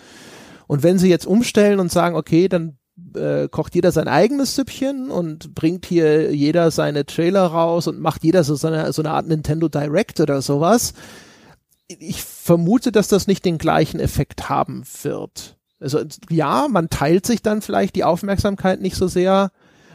Und 0.65 0.81
wenn 0.81 0.97
sie 0.97 1.09
jetzt 1.09 1.27
umstellen 1.27 1.81
und 1.81 1.91
sagen, 1.91 2.15
okay, 2.15 2.47
dann 2.47 2.77
äh, 3.15 3.47
kocht 3.49 3.75
jeder 3.75 3.91
sein 3.91 4.07
eigenes 4.07 4.55
Süppchen 4.55 5.09
und 5.09 5.53
bringt 5.53 5.85
hier 5.85 6.33
jeder 6.33 6.71
seine 6.71 7.05
Trailer 7.05 7.45
raus 7.45 7.87
und 7.87 7.99
macht 7.99 8.23
jeder 8.23 8.43
so, 8.43 8.55
so, 8.55 8.67
eine, 8.67 8.91
so 8.93 9.01
eine 9.01 9.11
Art 9.11 9.27
Nintendo 9.27 9.67
Direct 9.67 10.19
oder 10.19 10.41
sowas. 10.41 10.93
Ich 11.87 12.23
vermute, 12.23 12.91
dass 12.91 13.07
das 13.07 13.27
nicht 13.27 13.45
den 13.45 13.57
gleichen 13.57 13.99
Effekt 13.99 14.49
haben 14.49 14.83
wird. 15.03 15.57
Also 15.79 15.99
ja, 16.29 16.67
man 16.69 16.89
teilt 16.89 17.25
sich 17.25 17.41
dann 17.41 17.61
vielleicht 17.61 17.95
die 17.95 18.03
Aufmerksamkeit 18.03 18.81
nicht 18.81 18.95
so 18.95 19.07
sehr, 19.07 19.51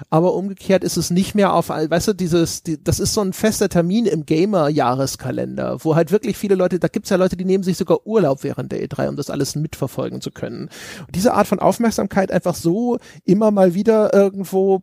aber 0.09 0.35
umgekehrt 0.35 0.85
ist 0.85 0.97
es 0.97 1.11
nicht 1.11 1.35
mehr 1.35 1.53
auf, 1.53 1.69
weißt 1.69 2.09
du, 2.09 2.13
dieses, 2.15 2.63
die, 2.63 2.83
das 2.83 3.01
ist 3.01 3.15
so 3.15 3.21
ein 3.21 3.33
fester 3.33 3.69
Termin 3.69 4.07
im 4.07 4.25
Gamer-Jahreskalender, 4.25 5.85
wo 5.85 5.95
halt 5.95 6.11
wirklich 6.11 6.37
viele 6.37 6.55
Leute, 6.55 6.79
da 6.79 6.89
gibt's 6.89 7.11
ja 7.11 7.17
Leute, 7.17 7.37
die 7.37 7.45
nehmen 7.45 7.65
sich 7.65 7.77
sogar 7.77 8.07
Urlaub 8.07 8.43
während 8.43 8.73
der 8.73 8.83
E3, 8.83 9.09
um 9.09 9.17
das 9.17 9.31
alles 9.31 9.57
mitverfolgen 9.57 10.21
zu 10.21 10.31
können. 10.31 10.71
Und 11.07 11.15
diese 11.15 11.35
Art 11.35 11.47
von 11.47 11.59
Aufmerksamkeit 11.59 12.33
einfach 12.33 12.55
so 12.55 12.99
immer 13.25 13.51
mal 13.51 13.75
wieder 13.75 14.15
irgendwo 14.15 14.83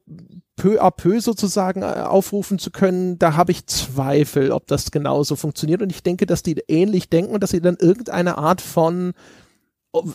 peu 0.58 0.82
à 0.82 0.92
peu 0.92 1.22
sozusagen 1.22 1.84
äh, 1.84 1.86
aufrufen 1.86 2.60
zu 2.60 2.72
können, 2.72 3.18
da 3.18 3.36
habe 3.38 3.52
ich 3.52 3.68
Zweifel, 3.68 4.52
ob 4.52 4.68
das 4.68 4.92
genauso 4.92 5.36
funktioniert. 5.38 5.82
Und 5.82 5.92
ich 5.92 6.04
denke, 6.04 6.26
dass 6.26 6.44
die 6.44 6.62
ähnlich 6.68 7.10
denken 7.10 7.34
und 7.34 7.42
dass 7.42 7.52
sie 7.52 7.62
dann 7.62 7.78
irgendeine 7.80 8.38
Art 8.38 8.60
von 8.60 9.14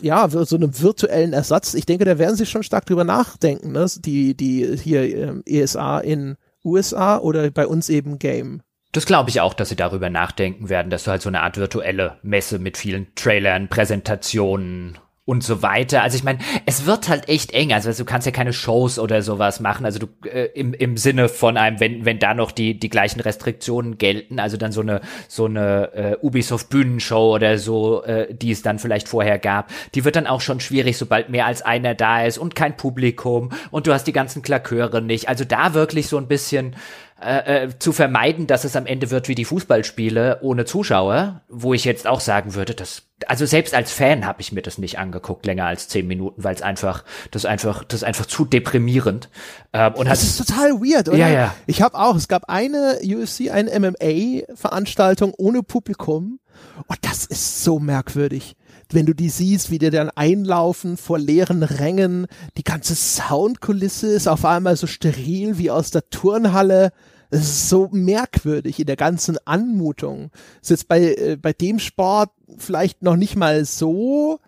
ja, 0.02 0.28
so 0.28 0.56
einem 0.56 0.80
virtuellen 0.80 1.32
Ersatz. 1.32 1.74
Ich 1.74 1.86
denke, 1.86 2.04
da 2.04 2.18
werden 2.18 2.36
sie 2.36 2.46
schon 2.46 2.62
stark 2.62 2.86
drüber 2.86 3.04
nachdenken, 3.04 3.72
ne? 3.72 3.86
Die, 3.98 4.36
die 4.36 4.76
hier 4.76 5.02
ähm, 5.02 5.42
ESA 5.46 6.00
in 6.00 6.36
USA 6.64 7.18
oder 7.18 7.50
bei 7.50 7.66
uns 7.66 7.88
eben 7.88 8.18
Game. 8.18 8.62
Das 8.92 9.06
glaube 9.06 9.30
ich 9.30 9.40
auch, 9.40 9.54
dass 9.54 9.70
sie 9.70 9.76
darüber 9.76 10.10
nachdenken 10.10 10.68
werden, 10.68 10.90
dass 10.90 11.04
du 11.04 11.10
halt 11.10 11.22
so 11.22 11.28
eine 11.28 11.40
Art 11.40 11.56
virtuelle 11.56 12.18
Messe 12.22 12.58
mit 12.58 12.76
vielen 12.76 13.14
Trailern, 13.14 13.68
Präsentationen 13.68 14.98
und 15.24 15.44
so 15.44 15.62
weiter. 15.62 16.02
Also 16.02 16.16
ich 16.16 16.24
meine, 16.24 16.40
es 16.66 16.84
wird 16.84 17.08
halt 17.08 17.28
echt 17.28 17.52
eng. 17.52 17.72
Also 17.72 17.92
du 17.92 18.04
kannst 18.04 18.26
ja 18.26 18.32
keine 18.32 18.52
Shows 18.52 18.98
oder 18.98 19.22
sowas 19.22 19.60
machen. 19.60 19.86
Also 19.86 20.00
du 20.00 20.06
äh, 20.28 20.46
im, 20.54 20.74
im 20.74 20.96
Sinne 20.96 21.28
von 21.28 21.56
einem, 21.56 21.78
wenn 21.78 22.04
wenn 22.04 22.18
da 22.18 22.34
noch 22.34 22.50
die 22.50 22.78
die 22.78 22.88
gleichen 22.88 23.20
Restriktionen 23.20 23.98
gelten, 23.98 24.40
also 24.40 24.56
dann 24.56 24.72
so 24.72 24.80
eine 24.80 25.00
so 25.28 25.44
eine 25.44 25.94
äh, 25.94 26.16
Ubisoft 26.26 26.70
Bühnenshow 26.70 27.34
oder 27.34 27.58
so, 27.58 28.02
äh, 28.02 28.34
die 28.34 28.50
es 28.50 28.62
dann 28.62 28.80
vielleicht 28.80 29.06
vorher 29.06 29.38
gab, 29.38 29.70
die 29.94 30.04
wird 30.04 30.16
dann 30.16 30.26
auch 30.26 30.40
schon 30.40 30.58
schwierig, 30.58 30.98
sobald 30.98 31.28
mehr 31.28 31.46
als 31.46 31.62
einer 31.62 31.94
da 31.94 32.24
ist 32.24 32.38
und 32.38 32.56
kein 32.56 32.76
Publikum 32.76 33.50
und 33.70 33.86
du 33.86 33.92
hast 33.92 34.08
die 34.08 34.12
ganzen 34.12 34.42
Klaköre 34.42 35.02
nicht. 35.02 35.28
Also 35.28 35.44
da 35.44 35.72
wirklich 35.72 36.08
so 36.08 36.18
ein 36.18 36.26
bisschen 36.26 36.74
äh, 37.22 37.64
äh, 37.64 37.78
zu 37.78 37.92
vermeiden, 37.92 38.46
dass 38.46 38.64
es 38.64 38.76
am 38.76 38.86
Ende 38.86 39.10
wird 39.10 39.28
wie 39.28 39.34
die 39.34 39.44
Fußballspiele 39.44 40.38
ohne 40.42 40.64
Zuschauer, 40.64 41.42
wo 41.48 41.74
ich 41.74 41.84
jetzt 41.84 42.06
auch 42.06 42.20
sagen 42.20 42.54
würde, 42.54 42.74
dass 42.74 43.02
also 43.26 43.46
selbst 43.46 43.74
als 43.74 43.92
Fan 43.92 44.26
habe 44.26 44.40
ich 44.40 44.50
mir 44.50 44.62
das 44.62 44.78
nicht 44.78 44.98
angeguckt 44.98 45.46
länger 45.46 45.66
als 45.66 45.86
zehn 45.86 46.08
Minuten, 46.08 46.42
weil 46.42 46.54
es 46.54 46.62
einfach 46.62 47.04
das 47.30 47.44
einfach 47.44 47.84
das 47.84 48.02
einfach 48.02 48.26
zu 48.26 48.44
deprimierend 48.44 49.28
ähm, 49.72 49.94
und 49.94 50.08
das 50.08 50.24
ist 50.24 50.38
total 50.38 50.72
weird, 50.80 51.08
oder? 51.08 51.18
Ja, 51.18 51.28
ja. 51.28 51.54
Ich 51.66 51.82
habe 51.82 51.96
auch, 51.96 52.16
es 52.16 52.26
gab 52.26 52.48
eine 52.48 52.98
UFC, 53.04 53.52
eine 53.52 53.78
MMA 53.78 54.54
Veranstaltung 54.56 55.32
ohne 55.36 55.62
Publikum 55.62 56.40
und 56.88 56.98
das 57.02 57.24
ist 57.26 57.62
so 57.62 57.78
merkwürdig 57.78 58.56
wenn 58.94 59.06
du 59.06 59.14
die 59.14 59.28
siehst, 59.28 59.70
wie 59.70 59.78
die 59.78 59.90
dann 59.90 60.10
einlaufen 60.10 60.96
vor 60.96 61.18
leeren 61.18 61.62
Rängen, 61.62 62.26
die 62.56 62.64
ganze 62.64 62.94
Soundkulisse 62.94 64.08
ist 64.08 64.28
auf 64.28 64.44
einmal 64.44 64.76
so 64.76 64.86
steril 64.86 65.58
wie 65.58 65.70
aus 65.70 65.90
der 65.90 66.08
Turnhalle. 66.10 66.92
Es 67.34 67.40
ist 67.40 67.68
so 67.70 67.88
merkwürdig 67.90 68.78
in 68.78 68.84
der 68.84 68.96
ganzen 68.96 69.38
Anmutung. 69.46 70.30
Ist 70.60 70.68
jetzt 70.68 70.86
bei, 70.86 71.14
äh, 71.14 71.38
bei 71.40 71.54
dem 71.54 71.78
Sport 71.78 72.30
vielleicht 72.58 73.02
noch 73.02 73.16
nicht 73.16 73.36
mal 73.36 73.64
so 73.64 74.38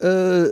äh, 0.00 0.48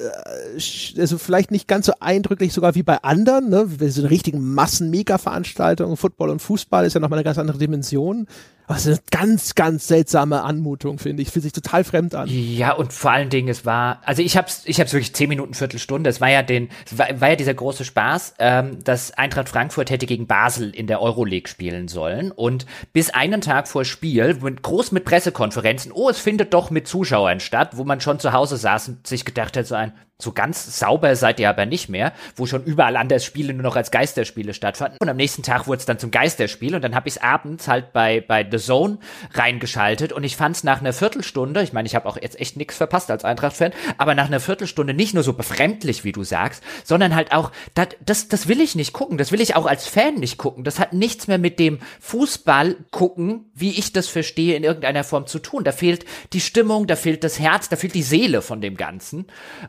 also 0.99 1.17
vielleicht 1.17 1.51
nicht 1.51 1.69
ganz 1.69 1.87
so 1.87 1.93
eindrücklich 1.99 2.53
sogar 2.53 2.75
wie 2.75 2.83
bei 2.83 3.03
anderen, 3.03 3.49
ne? 3.49 3.67
Bei 3.79 3.89
so 3.89 4.07
richtigen 4.07 4.53
Massen-Mega-Veranstaltungen, 4.55 5.97
Football 5.97 6.29
und 6.29 6.43
Fußball 6.43 6.85
ist 6.85 6.95
ja 6.95 7.01
nochmal 7.01 7.19
eine 7.19 7.25
ganz 7.25 7.39
andere 7.39 7.59
Dimension. 7.59 8.27
Was 8.71 8.87
eine 8.87 8.99
ganz, 9.11 9.57
ganz 9.57 9.89
seltsame 9.89 10.43
Anmutung, 10.43 11.01
finde 11.01 11.23
ich. 11.23 11.31
Fühlt 11.33 11.43
sich 11.43 11.53
total 11.53 11.83
fremd 11.83 12.15
an. 12.15 12.29
Ja, 12.31 12.73
und 12.73 12.93
vor 12.93 13.11
allen 13.11 13.29
Dingen, 13.29 13.49
es 13.49 13.67
war, 13.67 14.01
also 14.05 14.23
ich 14.23 14.37
hab's, 14.37 14.63
ich 14.65 14.79
hab's 14.79 14.93
wirklich 14.93 15.13
zehn 15.13 15.29
Minuten, 15.29 15.55
Viertelstunde. 15.55 16.09
Es 16.09 16.21
war 16.21 16.31
ja 16.31 16.45
den, 16.45 16.69
es 16.87 16.97
war, 16.97 17.09
war 17.21 17.31
ja 17.31 17.35
dieser 17.35 17.53
große 17.53 17.85
Spaß, 17.85 18.35
ähm, 18.39 18.79
dass 18.85 19.11
Eintracht 19.11 19.49
Frankfurt 19.49 19.91
hätte 19.91 20.07
gegen 20.07 20.29
Basel 20.29 20.71
in 20.71 20.87
der 20.87 21.03
Euroleague 21.03 21.49
spielen 21.49 21.89
sollen. 21.89 22.31
Und 22.31 22.65
bis 22.93 23.11
einen 23.11 23.41
Tag 23.41 23.67
vor 23.67 23.85
Spiel, 23.85 24.35
mit, 24.41 24.63
groß 24.63 24.93
mit 24.93 25.05
Pressekonferenzen, 25.05 25.91
oh, 25.91 26.09
es 26.09 26.21
findet 26.21 26.55
doch 26.55 26.71
mit 26.71 26.87
Zuschauern 26.87 27.41
statt, 27.41 27.71
wo 27.73 27.83
man 27.83 28.01
schon 28.01 28.21
zu 28.21 28.33
Hause 28.33 28.57
saß 28.57 28.91
und 28.91 29.05
sich 29.05 29.25
gedacht 29.25 29.57
hat, 29.57 29.67
so 29.67 29.75
ein, 29.75 29.95
so 30.23 30.33
ganz 30.33 30.79
sauber 30.79 31.17
seid 31.17 31.41
ihr 31.41 31.49
aber 31.49 31.67
nicht 31.67 31.89
mehr, 31.89 32.13
wo 32.37 32.47
schon 32.47 32.65
überall 32.65 32.97
anders 32.97 33.25
Spiele 33.25 33.53
nur 33.53 33.63
noch 33.63 33.77
als 33.77 33.91
Geisterspiele 33.91 34.55
stattfanden. 34.55 34.99
Und 35.01 35.09
am 35.09 35.17
nächsten 35.17 35.43
Tag 35.43 35.67
wurde 35.67 35.79
es 35.79 35.87
dann 35.87 35.99
zum 35.99 36.11
Geisterspiel 36.11 36.75
und 36.75 36.83
dann 36.83 36.95
habe 36.95 37.09
ich 37.09 37.17
es 37.17 37.23
abends 37.23 37.69
halt 37.69 37.93
bei, 37.93 38.21
bei 38.21 38.47
The 38.49 38.59
Zone 38.59 38.99
reingeschaltet 39.35 40.13
und 40.13 40.25
ich 40.25 40.37
fand 40.37 40.57
es 40.57 40.65
nach 40.65 40.81
einer 40.81 40.93
Viertelstunde, 40.93 41.63
ich 41.63 41.73
meine, 41.73 41.87
ich 41.87 41.95
habe 41.95 42.09
auch 42.09 42.17
jetzt 42.21 42.41
echt 42.41 42.57
nichts 42.57 42.77
verpasst 42.77 43.11
als 43.11 43.25
Eintracht-Fan, 43.25 43.73
aber 43.99 44.15
nach 44.15 44.27
einer 44.27 44.41
Viertelstunde 44.41 44.95
nicht 44.95 45.15
nur 45.15 45.23
so 45.23 45.33
befremdlich, 45.33 46.05
wie 46.05 46.13
du 46.13 46.25
sagst, 46.25 46.63
sondern 46.85 47.15
halt 47.15 47.33
auch, 47.33 47.53
das, 47.75 47.89
das, 48.05 48.29
das 48.29 48.49
will 48.49 48.61
ich 48.61 48.75
nicht 48.75 48.93
gucken, 48.93 49.19
das 49.19 49.33
will 49.33 49.41
ich 49.41 49.57
auch 49.57 49.67
als 49.67 49.87
Fan 49.87 50.15
nicht 50.15 50.39
gucken. 50.39 50.65
Das 50.65 50.79
hat 50.79 50.93
nichts 50.93 51.29
mehr 51.29 51.39
mit 51.39 51.59
dem 51.59 51.79
Fußball 52.01 52.77
gucken, 52.91 53.51
wie 53.55 53.79
ich 53.79 53.93
das 53.93 54.09
verstehe, 54.09 54.57
in 54.57 54.65
irgendeiner 54.65 55.05
Form 55.05 55.27
zu 55.27 55.39
tun. 55.39 55.65
Da 55.65 55.73
fehlt 55.73 56.05
die 56.33 56.41
Stimmung, 56.41 56.87
da 56.87 56.97
fehlt 56.97 57.25
das 57.25 57.39
Herz, 57.39 57.69
da 57.69 57.77
fehlt 57.77 57.95
die 57.95 58.03
Seele 58.03 58.43
von 58.43 58.61
dem 58.61 58.77
Ganzen. 58.77 59.27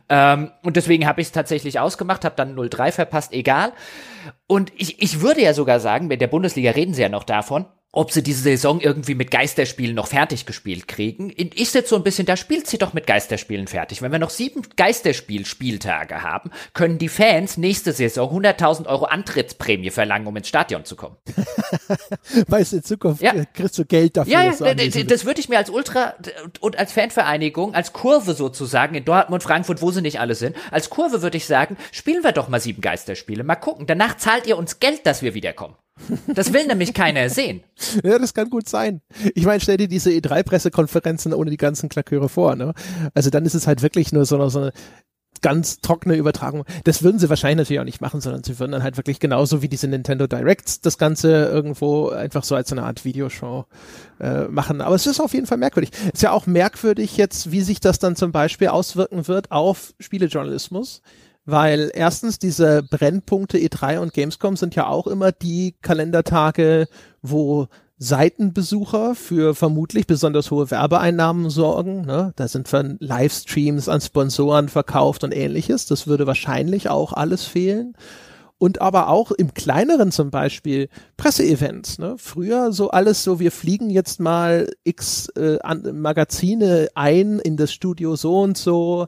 Ähm, 0.10 0.41
und 0.64 0.76
deswegen 0.76 1.08
habe 1.08 1.22
ich 1.22 1.28
es 1.28 1.34
tatsächlich 1.34 1.80
ausgemacht, 1.80 2.26
habe 2.26 2.36
dann 2.36 2.56
0-3 2.56 2.92
verpasst, 2.92 3.34
egal. 3.34 3.74
Und 4.48 4.72
ich, 4.76 5.02
ich 5.02 5.22
würde 5.22 5.42
ja 5.42 5.54
sogar 5.54 5.80
sagen, 5.80 6.10
bei 6.10 6.16
der 6.16 6.28
Bundesliga 6.28 6.72
reden 6.72 6.94
sie 6.94 7.02
ja 7.02 7.10
noch 7.10 7.24
davon, 7.24 7.66
ob 7.94 8.12
sie 8.12 8.24
diese 8.24 8.42
Saison 8.42 8.80
irgendwie 8.80 9.16
mit 9.16 9.32
Geisterspielen 9.32 9.96
noch 9.96 10.08
fertig 10.08 10.46
gespielt 10.46 10.88
kriegen. 10.88 11.34
Ich 11.36 11.72
sitze 11.72 11.90
so 11.90 11.96
ein 11.98 12.04
bisschen, 12.04 12.26
da 12.26 12.38
spielt 12.38 12.68
sie 12.68 12.78
doch 12.78 12.94
mit 12.94 13.06
Geisterspielen 13.06 13.68
fertig. 13.68 14.02
Wenn 14.02 14.14
wir 14.14 14.20
noch 14.20 14.30
sieben 14.30 14.62
Geisterspiel-Spieltage 14.78 16.22
haben, 16.22 16.52
können 16.74 17.00
die 17.00 17.10
Fans 17.10 17.58
nächste 17.58 17.92
Saison 17.92 18.44
100.000 18.44 18.88
Euro 18.88 19.06
Antrittsprämie 19.06 19.90
verlangen, 19.90 20.26
um 20.28 20.38
ins 20.38 20.48
Stadion 20.48 20.86
zu 20.86 20.96
kommen. 20.96 21.18
weißt 22.48 22.72
du, 22.72 22.78
in 22.78 22.84
Zukunft 22.84 23.22
ja. 23.22 23.34
kriegst 23.54 23.78
du 23.78 23.86
Geld 23.86 24.16
dafür. 24.16 24.32
Ja, 24.32 24.44
ja 24.44 24.74
das, 24.74 25.06
das 25.08 25.26
würde 25.26 25.42
ich 25.42 25.50
mir 25.50 25.58
als 25.58 25.70
Ultra 25.70 26.16
und 26.62 26.80
als 26.80 26.94
Fanvereinigung, 26.94 27.76
als 27.76 27.92
Kurve 27.92 28.36
sozusagen 28.36 28.96
in 28.96 29.04
Dortmund, 29.04 29.44
Frankfurt, 29.44 29.82
wo 29.82 29.92
sie 29.92 30.02
nicht 30.02 30.22
alle 30.22 30.36
sind, 30.36 30.56
als 30.72 30.90
Kurve 30.90 31.22
würde 31.22 31.36
ich 31.36 31.46
sagen, 31.46 31.76
spielen 31.92 32.24
wir 32.24 32.32
doch 32.32 32.48
mal 32.48 32.62
sieben 32.62 32.82
Geisterspiele, 32.82 33.44
mal 33.44 33.56
gucken. 33.56 33.86
Danach 33.86 34.16
zahlt 34.16 34.48
ihr 34.48 34.58
uns 34.58 34.80
Geld, 34.80 35.06
dass 35.06 35.22
wir 35.22 35.34
wiederkommen. 35.34 35.76
Das 36.28 36.54
will 36.54 36.68
nämlich 36.68 36.94
keiner 36.94 37.30
sehen. 37.30 37.64
Ja, 38.04 38.20
das 38.20 38.34
kann 38.34 38.50
gut 38.50 38.68
sein. 38.68 39.02
Ich 39.36 39.46
meine, 39.46 39.60
stell 39.60 39.78
dir 39.78 39.88
diese 39.88 40.10
E3-Pressekonferenzen 40.12 41.34
ohne 41.34 41.52
die 41.52 41.58
ganzen 41.58 41.90
Klaköre 41.90 42.30
vor. 42.30 42.56
Ne? 42.56 42.74
Also 43.14 43.30
dann 43.30 43.46
ist 43.46 43.54
es 43.54 43.68
halt 43.68 43.82
wirklich 43.82 44.12
nur 44.12 44.26
so, 44.26 44.48
so 44.50 44.60
eine 44.60 44.74
ganz 45.42 45.80
trockene 45.80 46.16
Übertragung. 46.16 46.66
Das 46.84 47.04
würden 47.04 47.20
sie 47.20 47.30
wahrscheinlich 47.30 47.58
natürlich 47.58 47.80
auch 47.80 47.86
nicht 47.86 48.02
machen, 48.02 48.22
sondern 48.22 48.44
sie 48.44 48.60
würden 48.60 48.72
dann 48.72 48.84
halt 48.84 48.98
wirklich 48.98 49.20
genauso 49.20 49.62
wie 49.62 49.68
diese 49.68 49.88
Nintendo 49.88 50.28
Directs 50.28 50.82
das 50.82 50.98
Ganze 50.98 51.46
irgendwo 51.46 52.10
einfach 52.10 52.44
so 52.44 52.56
als 52.56 52.70
so 52.70 52.76
eine 52.76 52.84
Art 52.86 53.06
Videoshow 53.06 53.66
äh, 54.20 54.44
machen. 54.44 54.82
Aber 54.82 54.96
es 54.96 55.08
ist 55.08 55.20
auf 55.20 55.34
jeden 55.34 55.48
Fall 55.48 55.58
merkwürdig. 55.58 55.92
Ist 56.14 56.22
ja 56.22 56.32
auch 56.32 56.46
merkwürdig 56.46 57.18
jetzt, 57.18 57.52
wie 57.52 57.62
sich 57.62 57.80
das 57.80 58.00
dann 58.00 58.16
zum 58.16 58.32
Beispiel 58.32 58.68
auswirken 58.68 59.28
wird 59.28 59.52
auf 59.52 59.94
Spielejournalismus 60.00 61.02
weil 61.52 61.92
erstens 61.94 62.40
diese 62.40 62.82
Brennpunkte 62.84 63.58
E3 63.58 64.00
und 64.00 64.14
Gamescom 64.14 64.56
sind 64.56 64.76
ja 64.76 64.88
auch 64.88 65.08
immer 65.08 65.32
die 65.32 65.76
Kalendertage, 65.82 66.88
wo 67.22 67.68
Seitenbesucher 67.98 69.14
für 69.14 69.54
vermutlich 69.54 70.08
besonders 70.08 70.50
hohe 70.50 70.72
Werbeeinnahmen 70.72 71.52
sorgen. 71.52 72.02
Ne? 72.02 72.34
Da 72.36 72.48
sind 72.48 72.68
von 72.68 72.98
Livestreams 73.00 73.90
an 73.90 74.02
Sponsoren 74.02 74.70
verkauft 74.70 75.24
und 75.24 75.32
ähnliches. 75.32 75.86
Das 75.86 76.08
würde 76.08 76.26
wahrscheinlich 76.26 76.90
auch 76.90 77.14
alles 77.14 77.46
fehlen. 77.46 77.94
Und 78.58 78.82
aber 78.82 79.10
auch 79.10 79.32
im 79.32 79.54
kleineren 79.54 80.12
zum 80.12 80.32
Beispiel 80.32 80.90
Presseevents. 81.18 82.00
Ne? 82.00 82.16
Früher 82.18 82.72
so 82.72 82.90
alles 82.90 83.24
so, 83.24 83.40
wir 83.40 83.52
fliegen 83.52 83.92
jetzt 83.92 84.20
mal 84.20 84.72
x 84.84 85.30
äh, 85.30 85.60
Magazine 85.94 86.90
ein 86.96 87.40
in 87.40 87.56
das 87.56 87.72
Studio 87.72 88.16
so 88.16 88.42
und 88.42 88.58
so 88.58 89.08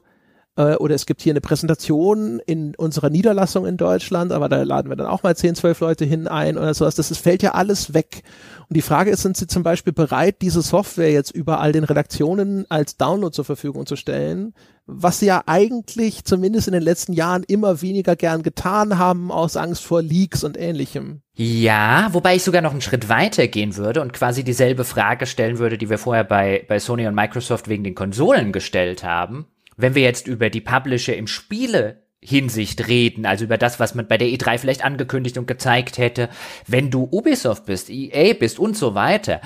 äh, 0.56 0.74
oder 0.76 0.94
es 0.94 1.06
gibt 1.06 1.22
hier 1.22 1.32
eine 1.32 1.40
Präsentation 1.40 2.40
in 2.46 2.74
unserer 2.76 3.10
Niederlassung 3.10 3.66
in 3.66 3.76
Deutschland, 3.76 4.32
aber 4.32 4.48
da 4.48 4.62
laden 4.62 4.88
wir 4.88 4.96
dann 4.96 5.06
auch 5.06 5.22
mal 5.22 5.36
10, 5.36 5.56
12 5.56 5.80
Leute 5.80 6.04
hin 6.04 6.28
ein 6.28 6.56
oder 6.56 6.72
sowas. 6.74 6.94
Das 6.94 7.10
ist, 7.10 7.18
fällt 7.18 7.42
ja 7.42 7.52
alles 7.52 7.94
weg. 7.94 8.22
Und 8.68 8.76
die 8.76 8.82
Frage 8.82 9.10
ist, 9.10 9.22
sind 9.22 9.36
Sie 9.36 9.46
zum 9.46 9.62
Beispiel 9.62 9.92
bereit, 9.92 10.36
diese 10.42 10.62
Software 10.62 11.12
jetzt 11.12 11.30
überall 11.30 11.72
den 11.72 11.84
Redaktionen 11.84 12.66
als 12.70 12.96
Download 12.96 13.34
zur 13.34 13.44
Verfügung 13.44 13.86
zu 13.86 13.96
stellen? 13.96 14.54
Was 14.86 15.20
sie 15.20 15.26
ja 15.26 15.42
eigentlich 15.46 16.24
zumindest 16.24 16.68
in 16.68 16.74
den 16.74 16.82
letzten 16.82 17.14
Jahren 17.14 17.42
immer 17.42 17.80
weniger 17.80 18.16
gern 18.16 18.42
getan 18.42 18.98
haben, 18.98 19.32
aus 19.32 19.56
Angst 19.56 19.82
vor 19.82 20.02
Leaks 20.02 20.44
und 20.44 20.60
ähnlichem. 20.60 21.22
Ja, 21.32 22.08
wobei 22.12 22.36
ich 22.36 22.44
sogar 22.44 22.60
noch 22.60 22.72
einen 22.72 22.82
Schritt 22.82 23.08
weiter 23.08 23.48
gehen 23.48 23.76
würde 23.76 24.02
und 24.02 24.12
quasi 24.12 24.44
dieselbe 24.44 24.84
Frage 24.84 25.24
stellen 25.24 25.58
würde, 25.58 25.78
die 25.78 25.88
wir 25.88 25.96
vorher 25.96 26.24
bei, 26.24 26.66
bei 26.68 26.78
Sony 26.78 27.06
und 27.06 27.14
Microsoft 27.14 27.68
wegen 27.68 27.82
den 27.82 27.94
Konsolen 27.94 28.52
gestellt 28.52 29.04
haben. 29.04 29.46
Wenn 29.76 29.94
wir 29.94 30.02
jetzt 30.02 30.26
über 30.26 30.50
die 30.50 30.60
Publisher 30.60 31.16
im 31.16 31.26
Spiele 31.26 32.04
Hinsicht 32.22 32.88
reden, 32.88 33.26
also 33.26 33.44
über 33.44 33.58
das, 33.58 33.78
was 33.78 33.94
man 33.94 34.08
bei 34.08 34.16
der 34.16 34.28
E3 34.28 34.58
vielleicht 34.58 34.84
angekündigt 34.84 35.36
und 35.36 35.46
gezeigt 35.46 35.98
hätte, 35.98 36.30
wenn 36.66 36.90
du 36.90 37.06
Ubisoft 37.10 37.66
bist, 37.66 37.90
EA 37.90 38.32
bist 38.34 38.58
und 38.58 38.76
so 38.76 38.94
weiter, 38.94 39.42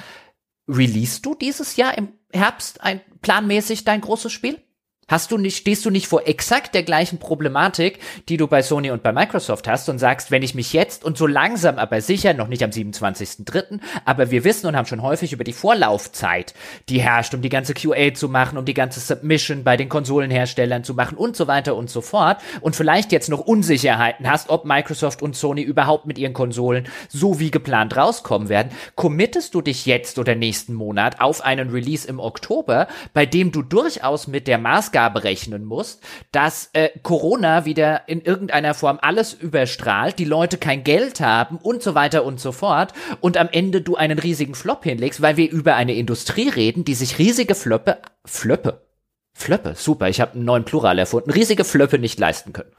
release 0.68 1.20
du 1.20 1.34
dieses 1.34 1.76
Jahr 1.76 1.98
im 1.98 2.12
Herbst 2.32 2.80
ein, 2.82 3.00
planmäßig 3.20 3.84
dein 3.84 4.00
großes 4.00 4.30
Spiel? 4.30 4.62
Hast 5.08 5.32
du 5.32 5.38
nicht, 5.38 5.56
stehst 5.56 5.86
du 5.86 5.90
nicht 5.90 6.06
vor 6.06 6.28
exakt 6.28 6.74
der 6.74 6.82
gleichen 6.82 7.18
Problematik, 7.18 7.98
die 8.28 8.36
du 8.36 8.46
bei 8.46 8.60
Sony 8.60 8.90
und 8.90 9.02
bei 9.02 9.10
Microsoft 9.10 9.66
hast 9.66 9.88
und 9.88 9.98
sagst, 9.98 10.30
wenn 10.30 10.42
ich 10.42 10.54
mich 10.54 10.74
jetzt 10.74 11.02
und 11.02 11.16
so 11.16 11.26
langsam 11.26 11.78
aber 11.78 12.02
sicher, 12.02 12.34
noch 12.34 12.48
nicht 12.48 12.62
am 12.62 12.68
27.3., 12.68 13.80
aber 14.04 14.30
wir 14.30 14.44
wissen 14.44 14.66
und 14.66 14.76
haben 14.76 14.84
schon 14.84 15.00
häufig 15.00 15.32
über 15.32 15.44
die 15.44 15.54
Vorlaufzeit, 15.54 16.52
die 16.90 17.00
herrscht, 17.00 17.32
um 17.32 17.40
die 17.40 17.48
ganze 17.48 17.72
QA 17.72 18.12
zu 18.12 18.28
machen, 18.28 18.58
um 18.58 18.66
die 18.66 18.74
ganze 18.74 19.00
Submission 19.00 19.64
bei 19.64 19.78
den 19.78 19.88
Konsolenherstellern 19.88 20.84
zu 20.84 20.92
machen 20.92 21.16
und 21.16 21.36
so 21.36 21.46
weiter 21.46 21.74
und 21.74 21.88
so 21.88 22.02
fort 22.02 22.42
und 22.60 22.76
vielleicht 22.76 23.10
jetzt 23.10 23.30
noch 23.30 23.40
Unsicherheiten 23.40 24.30
hast, 24.30 24.50
ob 24.50 24.66
Microsoft 24.66 25.22
und 25.22 25.34
Sony 25.34 25.62
überhaupt 25.62 26.04
mit 26.04 26.18
ihren 26.18 26.34
Konsolen 26.34 26.86
so 27.08 27.40
wie 27.40 27.50
geplant 27.50 27.96
rauskommen 27.96 28.50
werden, 28.50 28.72
committest 28.94 29.54
du 29.54 29.62
dich 29.62 29.86
jetzt 29.86 30.18
oder 30.18 30.34
nächsten 30.34 30.74
Monat 30.74 31.18
auf 31.22 31.42
einen 31.42 31.70
Release 31.70 32.06
im 32.06 32.20
Oktober, 32.20 32.88
bei 33.14 33.24
dem 33.24 33.52
du 33.52 33.62
durchaus 33.62 34.26
mit 34.26 34.46
der 34.46 34.58
Maßgabe 34.58 34.97
Ausgabe 34.98 35.22
rechnen 35.22 35.64
musst, 35.64 36.02
dass 36.32 36.70
äh, 36.72 36.90
Corona 37.04 37.64
wieder 37.64 38.08
in 38.08 38.20
irgendeiner 38.20 38.74
Form 38.74 38.98
alles 39.00 39.32
überstrahlt, 39.32 40.18
die 40.18 40.24
Leute 40.24 40.58
kein 40.58 40.82
Geld 40.82 41.20
haben 41.20 41.58
und 41.58 41.84
so 41.84 41.94
weiter 41.94 42.24
und 42.24 42.40
so 42.40 42.50
fort 42.50 42.92
und 43.20 43.36
am 43.36 43.48
Ende 43.52 43.80
du 43.80 43.94
einen 43.94 44.18
riesigen 44.18 44.56
Flop 44.56 44.82
hinlegst, 44.82 45.22
weil 45.22 45.36
wir 45.36 45.48
über 45.50 45.76
eine 45.76 45.94
Industrie 45.94 46.48
reden, 46.48 46.84
die 46.84 46.94
sich 46.94 47.18
riesige 47.18 47.54
Flöppe, 47.54 47.98
Flöppe, 48.24 48.88
Flöppe, 49.34 49.74
super, 49.76 50.08
ich 50.08 50.20
habe 50.20 50.32
einen 50.32 50.44
neuen 50.44 50.64
Plural 50.64 50.98
erfunden, 50.98 51.30
riesige 51.30 51.62
Flöppe 51.62 52.00
nicht 52.00 52.18
leisten 52.18 52.52
können. 52.52 52.72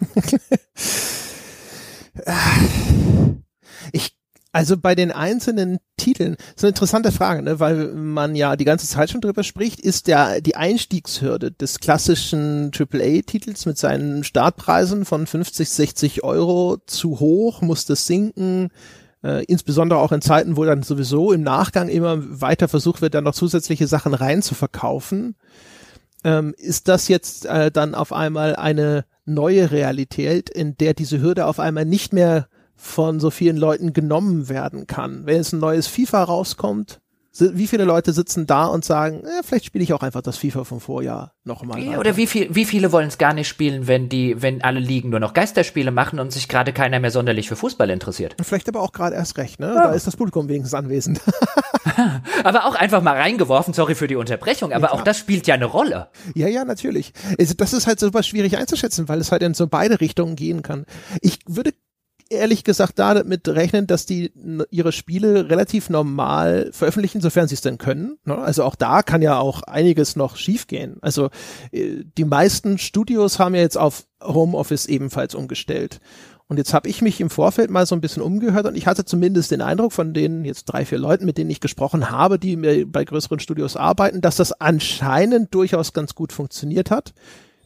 also 4.51 4.77
bei 4.77 4.95
den 4.95 5.11
einzelnen 5.11 5.77
Titeln, 5.97 6.35
ist 6.55 6.63
eine 6.63 6.69
interessante 6.69 7.11
Frage, 7.11 7.43
ne? 7.43 7.59
weil 7.59 7.93
man 7.93 8.35
ja 8.35 8.55
die 8.55 8.65
ganze 8.65 8.87
Zeit 8.87 9.11
schon 9.11 9.21
drüber 9.21 9.43
spricht, 9.43 9.79
ist 9.79 10.07
der 10.07 10.41
die 10.41 10.55
Einstiegshürde 10.55 11.51
des 11.51 11.79
klassischen 11.79 12.71
AAA-Titels 12.73 13.65
mit 13.65 13.77
seinen 13.77 14.23
Startpreisen 14.23 15.05
von 15.05 15.27
50, 15.27 15.69
60 15.69 16.23
Euro 16.23 16.77
zu 16.87 17.19
hoch, 17.19 17.61
muss 17.61 17.85
das 17.85 18.07
sinken? 18.07 18.69
Äh, 19.23 19.43
insbesondere 19.45 19.99
auch 19.99 20.11
in 20.11 20.21
Zeiten, 20.21 20.57
wo 20.57 20.65
dann 20.65 20.81
sowieso 20.81 21.31
im 21.31 21.43
Nachgang 21.43 21.89
immer 21.89 22.17
weiter 22.41 22.67
versucht 22.67 23.01
wird, 23.01 23.13
dann 23.13 23.25
noch 23.25 23.35
zusätzliche 23.35 23.85
Sachen 23.85 24.13
rein 24.13 24.41
zu 24.41 24.55
verkaufen. 24.55 25.35
Ähm, 26.23 26.55
ist 26.57 26.87
das 26.87 27.07
jetzt 27.07 27.45
äh, 27.45 27.69
dann 27.69 27.93
auf 27.95 28.13
einmal 28.13 28.55
eine 28.55 29.05
neue 29.25 29.71
Realität, 29.71 30.49
in 30.49 30.75
der 30.77 30.93
diese 30.93 31.21
Hürde 31.21 31.45
auf 31.45 31.59
einmal 31.59 31.85
nicht 31.85 32.13
mehr 32.13 32.47
von 32.79 33.19
so 33.19 33.29
vielen 33.29 33.57
Leuten 33.57 33.93
genommen 33.93 34.49
werden 34.49 34.87
kann? 34.87 35.25
Wenn 35.25 35.35
jetzt 35.35 35.53
ein 35.53 35.59
neues 35.59 35.87
FIFA 35.87 36.23
rauskommt, 36.23 37.01
wie 37.39 37.67
viele 37.67 37.83
Leute 37.85 38.11
sitzen 38.11 38.47
da 38.47 38.65
und 38.65 38.83
sagen, 38.83 39.23
eh, 39.23 39.43
vielleicht 39.43 39.65
spiele 39.65 39.83
ich 39.83 39.93
auch 39.93 40.01
einfach 40.01 40.21
das 40.21 40.37
FIFA 40.37 40.63
vom 40.63 40.81
Vorjahr 40.81 41.33
nochmal. 41.43 41.79
Ja, 41.79 41.99
oder 41.99 42.17
wie, 42.17 42.27
viel, 42.27 42.53
wie 42.53 42.65
viele 42.65 42.91
wollen 42.91 43.07
es 43.07 43.17
gar 43.17 43.33
nicht 43.33 43.47
spielen, 43.47 43.87
wenn 43.87 44.09
die, 44.09 44.41
wenn 44.41 44.61
alle 44.61 44.79
Ligen 44.79 45.09
nur 45.09 45.19
noch 45.19 45.33
Geisterspiele 45.33 45.91
machen 45.91 46.19
und 46.19 46.31
sich 46.31 46.47
gerade 46.47 46.73
keiner 46.73 46.99
mehr 46.99 47.11
sonderlich 47.11 47.47
für 47.47 47.55
Fußball 47.55 47.89
interessiert? 47.89 48.35
Vielleicht 48.41 48.67
aber 48.67 48.81
auch 48.81 48.91
gerade 48.91 49.15
erst 49.15 49.37
recht, 49.37 49.59
ne? 49.59 49.67
Ja. 49.67 49.87
Da 49.87 49.93
ist 49.93 50.07
das 50.07 50.17
Publikum 50.17 50.49
wenigstens 50.49 50.73
anwesend. 50.73 51.21
aber 52.43 52.65
auch 52.65 52.75
einfach 52.75 53.01
mal 53.01 53.15
reingeworfen, 53.15 53.73
sorry 53.73 53.95
für 53.95 54.07
die 54.07 54.15
Unterbrechung, 54.15 54.73
aber 54.73 54.87
ja, 54.87 54.93
auch 54.93 55.03
das 55.03 55.17
spielt 55.17 55.47
ja 55.47 55.55
eine 55.55 55.65
Rolle. 55.65 56.09
Ja, 56.35 56.47
ja, 56.47 56.65
natürlich. 56.65 57.13
Also 57.39 57.53
das 57.55 57.73
ist 57.73 57.87
halt 57.87 57.99
super 57.99 58.23
schwierig 58.23 58.57
einzuschätzen, 58.57 59.07
weil 59.07 59.19
es 59.19 59.31
halt 59.31 59.43
in 59.43 59.53
so 59.53 59.67
beide 59.67 60.01
Richtungen 60.01 60.35
gehen 60.35 60.61
kann. 60.61 60.85
Ich 61.21 61.39
würde 61.47 61.73
ehrlich 62.29 62.63
gesagt 62.63 62.99
da 62.99 63.13
damit 63.13 63.47
rechnen, 63.47 63.87
dass 63.87 64.05
die 64.05 64.31
ihre 64.69 64.91
Spiele 64.91 65.49
relativ 65.49 65.89
normal 65.89 66.69
veröffentlichen, 66.71 67.21
sofern 67.21 67.47
sie 67.47 67.55
es 67.55 67.61
denn 67.61 67.77
können. 67.77 68.17
Ne? 68.25 68.37
Also 68.37 68.63
auch 68.63 68.75
da 68.75 69.01
kann 69.01 69.21
ja 69.21 69.39
auch 69.39 69.63
einiges 69.63 70.15
noch 70.15 70.35
schiefgehen. 70.35 70.97
Also 71.01 71.29
äh, 71.71 72.03
die 72.17 72.25
meisten 72.25 72.77
Studios 72.77 73.39
haben 73.39 73.55
ja 73.55 73.61
jetzt 73.61 73.77
auf 73.77 74.05
Homeoffice 74.23 74.85
ebenfalls 74.85 75.35
umgestellt. 75.35 75.99
Und 76.47 76.57
jetzt 76.57 76.73
habe 76.73 76.89
ich 76.89 77.03
mich 77.03 77.21
im 77.21 77.29
Vorfeld 77.29 77.69
mal 77.69 77.85
so 77.85 77.93
ein 77.93 78.01
bisschen 78.01 78.23
umgehört 78.23 78.65
und 78.65 78.75
ich 78.75 78.87
hatte 78.87 79.05
zumindest 79.05 79.51
den 79.51 79.61
Eindruck 79.61 79.93
von 79.93 80.15
den 80.15 80.45
jetzt 80.45 80.65
drei, 80.65 80.83
vier 80.83 80.97
Leuten, 80.97 81.25
mit 81.25 81.37
denen 81.37 81.51
ich 81.51 81.59
gesprochen 81.59 82.09
habe, 82.09 82.39
die 82.39 82.55
mir 82.55 82.87
bei 82.87 83.05
größeren 83.05 83.39
Studios 83.39 83.75
arbeiten, 83.75 84.19
dass 84.19 84.35
das 84.35 84.51
anscheinend 84.53 85.53
durchaus 85.53 85.93
ganz 85.93 86.15
gut 86.15 86.33
funktioniert 86.33 86.89
hat 86.89 87.13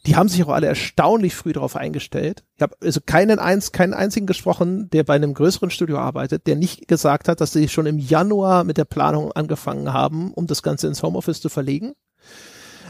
die 0.06 0.16
haben 0.16 0.28
sich 0.28 0.44
auch 0.44 0.50
alle 0.50 0.68
erstaunlich 0.68 1.34
früh 1.34 1.54
darauf 1.54 1.76
eingestellt. 1.76 2.44
Ich 2.56 2.62
habe 2.62 2.76
also 2.82 3.00
keinen 3.06 3.40
eins, 3.40 3.72
keinen 3.72 3.94
einzigen 3.94 4.28
gesprochen, 4.28 4.90
der 4.90 5.04
bei 5.04 5.16
einem 5.16 5.34
größeren 5.34 5.70
Studio 5.70 5.98
arbeitet, 5.98 6.46
der 6.46 6.58
nicht 6.58 6.88
gesagt 6.88 7.30
hat, 7.30 7.40
dass 7.40 7.54
sie 7.54 7.70
schon 7.70 7.86
im 7.86 7.98
Januar 7.98 8.66
mit 8.66 8.78
der 8.78 8.86
Planung 8.86 9.32
angefangen 9.32 9.94
haben, 9.94 10.34
um 10.34 10.46
das 10.48 10.62
Ganze 10.62 10.88
ins 10.88 11.04
Homeoffice 11.04 11.40
zu 11.40 11.48
verlegen. 11.50 11.94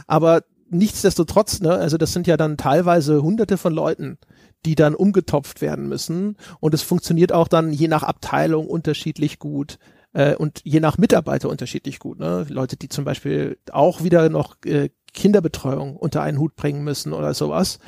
Aber 0.07 0.41
nichtsdestotrotz, 0.69 1.61
ne, 1.61 1.72
also 1.72 1.98
das 1.98 2.14
sind 2.14 2.26
ja 2.26 2.35
dann 2.35 2.57
teilweise 2.57 3.22
hunderte 3.22 3.57
von 3.57 3.73
Leuten, 3.73 4.18
die 4.65 4.76
dann 4.76 4.95
umgetopft 4.95 5.61
werden 5.61 5.88
müssen. 5.88 6.38
Und 6.60 6.73
es 6.73 6.81
funktioniert 6.81 7.31
auch 7.31 7.48
dann 7.48 7.72
je 7.72 7.88
nach 7.88 8.03
Abteilung 8.03 8.68
unterschiedlich 8.68 9.38
gut 9.38 9.77
äh, 10.14 10.35
und 10.35 10.61
je 10.64 10.80
nach 10.80 10.98
Mitarbeiter 10.98 11.49
unterschiedlich 11.49 11.99
gut. 11.99 12.19
Ne? 12.19 12.45
Leute, 12.49 12.76
die 12.76 12.90
zum 12.90 13.06
Beispiel 13.06 13.60
auch 13.72 14.03
wieder 14.03 14.30
noch 14.30 14.56
äh, 14.65 14.90
Kinderbetreuung 15.14 15.95
unter 15.95 16.22
einen 16.22 16.40
Hut 16.40 16.56
bringen 16.56 16.84
müssen 16.84 17.14
oder 17.14 17.34
sowas. 17.34 17.80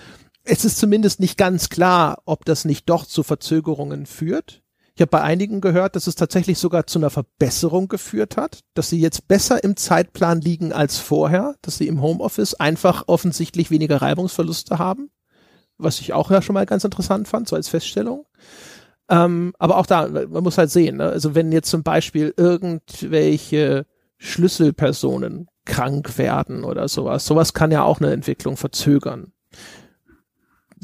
Es 0.43 0.63
ist 0.63 0.77
zumindest 0.77 1.19
nicht 1.19 1.37
ganz 1.37 1.69
klar, 1.69 2.21
ob 2.25 2.45
das 2.45 2.65
nicht 2.65 2.89
doch 2.89 3.05
zu 3.05 3.23
Verzögerungen 3.23 4.05
führt. 4.05 4.61
Ich 4.95 5.01
habe 5.01 5.09
bei 5.09 5.21
einigen 5.21 5.59
gehört, 5.59 5.97
dass 5.97 6.07
es 6.07 6.15
tatsächlich 6.15 6.57
sogar 6.57 6.87
zu 6.87 6.99
einer 6.99 7.09
Verbesserung 7.09 7.89
geführt 7.89 8.37
hat, 8.37 8.61
dass 8.75 8.89
sie 8.89 8.99
jetzt 9.01 9.27
besser 9.27 9.61
im 9.61 9.75
Zeitplan 9.75 10.39
liegen 10.39 10.71
als 10.71 10.99
vorher, 10.99 11.55
dass 11.61 11.77
sie 11.77 11.87
im 11.87 12.01
Homeoffice 12.01 12.53
einfach 12.53 13.03
offensichtlich 13.07 13.71
weniger 13.71 14.01
Reibungsverluste 14.01 14.79
haben, 14.79 15.09
was 15.77 15.99
ich 15.99 16.13
auch 16.13 16.31
ja 16.31 16.41
schon 16.41 16.53
mal 16.53 16.65
ganz 16.65 16.85
interessant 16.85 17.27
fand, 17.27 17.49
so 17.49 17.57
als 17.57 17.67
Feststellung. 17.67 18.25
Ähm, 19.09 19.53
aber 19.59 19.77
auch 19.77 19.85
da, 19.85 20.07
man 20.07 20.43
muss 20.43 20.57
halt 20.57 20.71
sehen, 20.71 20.97
ne? 20.97 21.09
also 21.09 21.35
wenn 21.35 21.51
jetzt 21.51 21.69
zum 21.69 21.83
Beispiel 21.83 22.33
irgendwelche 22.37 23.85
Schlüsselpersonen 24.17 25.49
krank 25.65 26.17
werden 26.17 26.63
oder 26.63 26.87
sowas. 26.87 27.25
Sowas 27.25 27.53
kann 27.53 27.71
ja 27.71 27.83
auch 27.83 27.99
eine 27.99 28.11
Entwicklung 28.11 28.57
verzögern. 28.57 29.31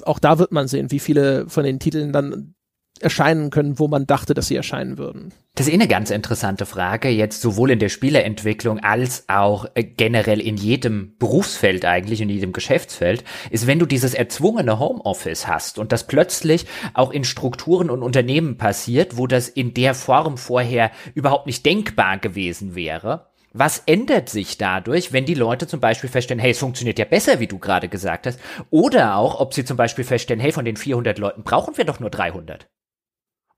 Auch 0.03 0.19
da 0.19 0.39
wird 0.39 0.51
man 0.51 0.67
sehen, 0.67 0.91
wie 0.91 0.99
viele 0.99 1.47
von 1.47 1.63
den 1.63 1.79
Titeln 1.79 2.11
dann 2.11 2.55
erscheinen 3.01 3.49
können, 3.49 3.79
wo 3.79 3.87
man 3.87 4.05
dachte, 4.05 4.33
dass 4.33 4.47
sie 4.47 4.55
erscheinen 4.55 4.97
würden. 4.97 5.33
Das 5.55 5.67
ist 5.67 5.73
eh 5.73 5.75
eine 5.75 5.87
ganz 5.87 6.11
interessante 6.11 6.65
Frage, 6.65 7.09
jetzt 7.09 7.41
sowohl 7.41 7.71
in 7.71 7.79
der 7.79 7.89
Spieleentwicklung 7.89 8.79
als 8.79 9.25
auch 9.27 9.65
äh, 9.73 9.83
generell 9.83 10.39
in 10.39 10.55
jedem 10.55 11.15
Berufsfeld 11.17 11.83
eigentlich, 11.83 12.21
in 12.21 12.29
jedem 12.29 12.53
Geschäftsfeld, 12.53 13.23
ist, 13.49 13.67
wenn 13.67 13.79
du 13.79 13.85
dieses 13.85 14.13
erzwungene 14.13 14.79
Homeoffice 14.79 15.47
hast 15.47 15.77
und 15.77 15.91
das 15.91 16.07
plötzlich 16.07 16.65
auch 16.93 17.11
in 17.11 17.23
Strukturen 17.23 17.89
und 17.89 18.03
Unternehmen 18.03 18.57
passiert, 18.57 19.17
wo 19.17 19.27
das 19.27 19.49
in 19.49 19.73
der 19.73 19.93
Form 19.93 20.37
vorher 20.37 20.91
überhaupt 21.15 21.47
nicht 21.47 21.65
denkbar 21.65 22.17
gewesen 22.17 22.75
wäre, 22.75 23.30
was 23.53 23.83
ändert 23.85 24.29
sich 24.29 24.57
dadurch, 24.57 25.11
wenn 25.11 25.25
die 25.25 25.33
Leute 25.33 25.67
zum 25.67 25.79
Beispiel 25.79 26.09
feststellen, 26.09 26.39
hey, 26.39 26.51
es 26.51 26.59
funktioniert 26.59 26.99
ja 26.99 27.05
besser, 27.05 27.39
wie 27.39 27.47
du 27.47 27.59
gerade 27.59 27.89
gesagt 27.89 28.27
hast, 28.27 28.39
oder 28.69 29.15
auch, 29.15 29.39
ob 29.39 29.53
sie 29.53 29.65
zum 29.65 29.77
Beispiel 29.77 30.05
feststellen, 30.05 30.39
hey, 30.39 30.51
von 30.51 30.65
den 30.65 30.77
400 30.77 31.17
Leuten 31.17 31.43
brauchen 31.43 31.77
wir 31.77 31.85
doch 31.85 31.99
nur 31.99 32.09
300. 32.09 32.69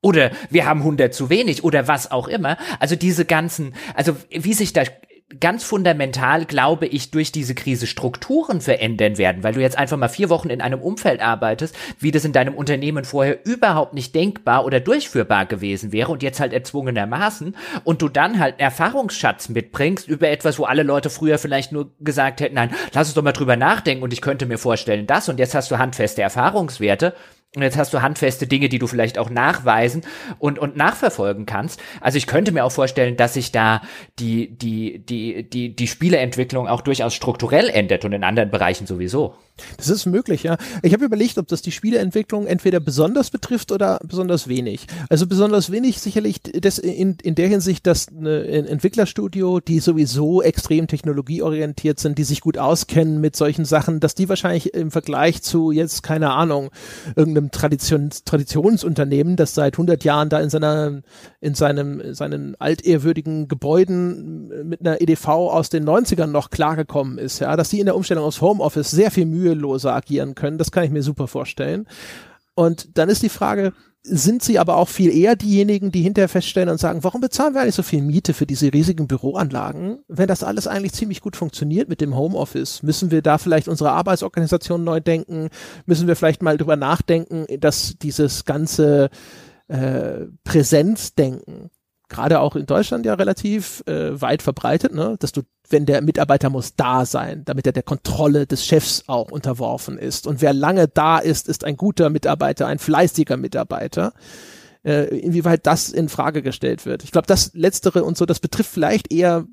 Oder 0.02 0.32
wir 0.50 0.66
haben 0.66 0.80
100 0.80 1.14
zu 1.14 1.30
wenig 1.30 1.64
oder 1.64 1.88
was 1.88 2.10
auch 2.10 2.28
immer. 2.28 2.58
Also 2.78 2.94
diese 2.94 3.24
ganzen, 3.24 3.74
also 3.94 4.14
wie 4.28 4.52
sich 4.52 4.74
da 4.74 4.82
ganz 5.40 5.64
fundamental, 5.64 6.44
glaube 6.44 6.86
ich, 6.86 7.10
durch 7.10 7.32
diese 7.32 7.54
Krise 7.54 7.86
Strukturen 7.86 8.60
verändern 8.60 9.16
werden, 9.16 9.42
weil 9.42 9.54
du 9.54 9.60
jetzt 9.60 9.78
einfach 9.78 9.96
mal 9.96 10.08
vier 10.08 10.28
Wochen 10.28 10.50
in 10.50 10.60
einem 10.60 10.80
Umfeld 10.80 11.20
arbeitest, 11.22 11.74
wie 11.98 12.10
das 12.10 12.26
in 12.26 12.32
deinem 12.32 12.54
Unternehmen 12.54 13.04
vorher 13.04 13.44
überhaupt 13.46 13.94
nicht 13.94 14.14
denkbar 14.14 14.66
oder 14.66 14.80
durchführbar 14.80 15.46
gewesen 15.46 15.92
wäre 15.92 16.12
und 16.12 16.22
jetzt 16.22 16.40
halt 16.40 16.52
erzwungenermaßen 16.52 17.56
und 17.84 18.02
du 18.02 18.08
dann 18.08 18.38
halt 18.38 18.60
Erfahrungsschatz 18.60 19.48
mitbringst 19.48 20.08
über 20.08 20.28
etwas, 20.28 20.58
wo 20.58 20.64
alle 20.64 20.82
Leute 20.82 21.08
früher 21.08 21.38
vielleicht 21.38 21.72
nur 21.72 21.90
gesagt 22.00 22.40
hätten, 22.40 22.56
nein, 22.56 22.74
lass 22.92 23.08
uns 23.08 23.14
doch 23.14 23.22
mal 23.22 23.32
drüber 23.32 23.56
nachdenken 23.56 24.04
und 24.04 24.12
ich 24.12 24.20
könnte 24.20 24.44
mir 24.46 24.58
vorstellen 24.58 25.06
das 25.06 25.28
und 25.30 25.38
jetzt 25.38 25.54
hast 25.54 25.70
du 25.70 25.78
handfeste 25.78 26.20
Erfahrungswerte 26.20 27.14
und 27.56 27.62
jetzt 27.62 27.76
hast 27.76 27.94
du 27.94 28.02
handfeste 28.02 28.46
Dinge, 28.46 28.68
die 28.68 28.78
du 28.78 28.86
vielleicht 28.86 29.18
auch 29.18 29.30
nachweisen 29.30 30.02
und, 30.38 30.58
und 30.58 30.76
nachverfolgen 30.76 31.46
kannst. 31.46 31.80
Also 32.00 32.18
ich 32.18 32.26
könnte 32.26 32.52
mir 32.52 32.64
auch 32.64 32.72
vorstellen, 32.72 33.16
dass 33.16 33.34
sich 33.34 33.52
da 33.52 33.82
die, 34.18 34.56
die, 34.56 34.98
die, 34.98 35.48
die, 35.48 35.74
die 35.74 35.86
Spieleentwicklung 35.86 36.66
auch 36.68 36.80
durchaus 36.80 37.14
strukturell 37.14 37.68
ändert 37.68 38.04
und 38.04 38.12
in 38.12 38.24
anderen 38.24 38.50
Bereichen 38.50 38.86
sowieso. 38.86 39.36
Das 39.76 39.88
ist 39.88 40.06
möglich, 40.06 40.42
ja. 40.42 40.56
Ich 40.82 40.92
habe 40.92 41.04
überlegt, 41.04 41.38
ob 41.38 41.46
das 41.46 41.62
die 41.62 41.70
Spieleentwicklung 41.70 42.46
entweder 42.46 42.80
besonders 42.80 43.30
betrifft 43.30 43.70
oder 43.70 44.00
besonders 44.02 44.48
wenig. 44.48 44.86
Also 45.08 45.28
besonders 45.28 45.70
wenig 45.70 46.00
sicherlich 46.00 46.40
das 46.42 46.78
in, 46.78 47.16
in 47.22 47.36
der 47.36 47.46
Hinsicht, 47.46 47.86
dass 47.86 48.08
ein 48.08 48.26
Entwicklerstudio, 48.26 49.60
die 49.60 49.78
sowieso 49.78 50.42
extrem 50.42 50.88
technologieorientiert 50.88 52.00
sind, 52.00 52.18
die 52.18 52.24
sich 52.24 52.40
gut 52.40 52.58
auskennen 52.58 53.20
mit 53.20 53.36
solchen 53.36 53.64
Sachen, 53.64 54.00
dass 54.00 54.16
die 54.16 54.28
wahrscheinlich 54.28 54.74
im 54.74 54.90
Vergleich 54.90 55.42
zu 55.42 55.70
jetzt, 55.70 56.02
keine 56.02 56.30
Ahnung, 56.30 56.70
irgendeinem 57.14 57.52
Traditions, 57.52 58.24
Traditionsunternehmen, 58.24 59.36
das 59.36 59.54
seit 59.54 59.74
100 59.74 60.02
Jahren 60.02 60.30
da 60.30 60.40
in 60.40 60.50
seiner, 60.50 61.02
in 61.40 61.54
seinem, 61.54 62.14
seinen 62.14 62.56
altehrwürdigen 62.60 63.46
Gebäuden 63.46 64.68
mit 64.68 64.80
einer 64.80 65.00
EDV 65.00 65.28
aus 65.28 65.70
den 65.70 65.84
90ern 65.84 66.26
noch 66.26 66.50
klargekommen 66.50 67.18
ist, 67.18 67.38
ja, 67.38 67.56
dass 67.56 67.68
die 67.68 67.78
in 67.78 67.86
der 67.86 67.94
Umstellung 67.94 68.24
aus 68.24 68.40
Homeoffice 68.40 68.90
sehr 68.90 69.12
viel 69.12 69.26
Mühe 69.26 69.43
müheloser 69.44 69.94
agieren 69.94 70.34
können. 70.34 70.58
Das 70.58 70.70
kann 70.70 70.84
ich 70.84 70.90
mir 70.90 71.02
super 71.02 71.28
vorstellen. 71.28 71.86
Und 72.54 72.96
dann 72.98 73.08
ist 73.08 73.22
die 73.22 73.28
Frage, 73.28 73.72
sind 74.06 74.42
sie 74.42 74.58
aber 74.58 74.76
auch 74.76 74.88
viel 74.88 75.10
eher 75.10 75.34
diejenigen, 75.34 75.90
die 75.90 76.02
hinterher 76.02 76.28
feststellen 76.28 76.68
und 76.68 76.78
sagen, 76.78 77.02
warum 77.02 77.22
bezahlen 77.22 77.54
wir 77.54 77.62
eigentlich 77.62 77.74
so 77.74 77.82
viel 77.82 78.02
Miete 78.02 78.34
für 78.34 78.44
diese 78.44 78.70
riesigen 78.70 79.08
Büroanlagen? 79.08 80.00
Wenn 80.08 80.28
das 80.28 80.44
alles 80.44 80.66
eigentlich 80.66 80.92
ziemlich 80.92 81.22
gut 81.22 81.36
funktioniert 81.36 81.88
mit 81.88 82.02
dem 82.02 82.14
Homeoffice, 82.14 82.82
müssen 82.82 83.10
wir 83.10 83.22
da 83.22 83.38
vielleicht 83.38 83.66
unsere 83.66 83.92
Arbeitsorganisation 83.92 84.84
neu 84.84 85.00
denken? 85.00 85.48
Müssen 85.86 86.06
wir 86.06 86.16
vielleicht 86.16 86.42
mal 86.42 86.58
drüber 86.58 86.76
nachdenken, 86.76 87.46
dass 87.60 87.96
dieses 87.96 88.44
ganze 88.44 89.08
äh, 89.68 90.26
Präsenzdenken 90.44 91.70
gerade 92.08 92.40
auch 92.40 92.56
in 92.56 92.66
Deutschland 92.66 93.06
ja 93.06 93.14
relativ 93.14 93.82
äh, 93.86 94.20
weit 94.20 94.42
verbreitet, 94.42 94.94
ne? 94.94 95.16
dass 95.18 95.32
du, 95.32 95.42
wenn 95.68 95.86
der 95.86 96.02
Mitarbeiter 96.02 96.50
muss 96.50 96.76
da 96.76 97.06
sein, 97.06 97.44
damit 97.44 97.66
er 97.66 97.72
der 97.72 97.82
Kontrolle 97.82 98.46
des 98.46 98.64
Chefs 98.64 99.04
auch 99.06 99.30
unterworfen 99.30 99.98
ist. 99.98 100.26
Und 100.26 100.42
wer 100.42 100.52
lange 100.52 100.88
da 100.88 101.18
ist, 101.18 101.48
ist 101.48 101.64
ein 101.64 101.76
guter 101.76 102.10
Mitarbeiter, 102.10 102.66
ein 102.66 102.78
fleißiger 102.78 103.36
Mitarbeiter. 103.36 104.12
Äh, 104.84 105.16
inwieweit 105.16 105.66
das 105.66 105.88
in 105.88 106.10
Frage 106.10 106.42
gestellt 106.42 106.84
wird. 106.84 107.04
Ich 107.04 107.10
glaube, 107.10 107.26
das 107.26 107.52
Letztere 107.54 108.04
und 108.04 108.18
so, 108.18 108.26
das 108.26 108.38
betrifft 108.38 108.70
vielleicht 108.70 109.10
eher 109.10 109.46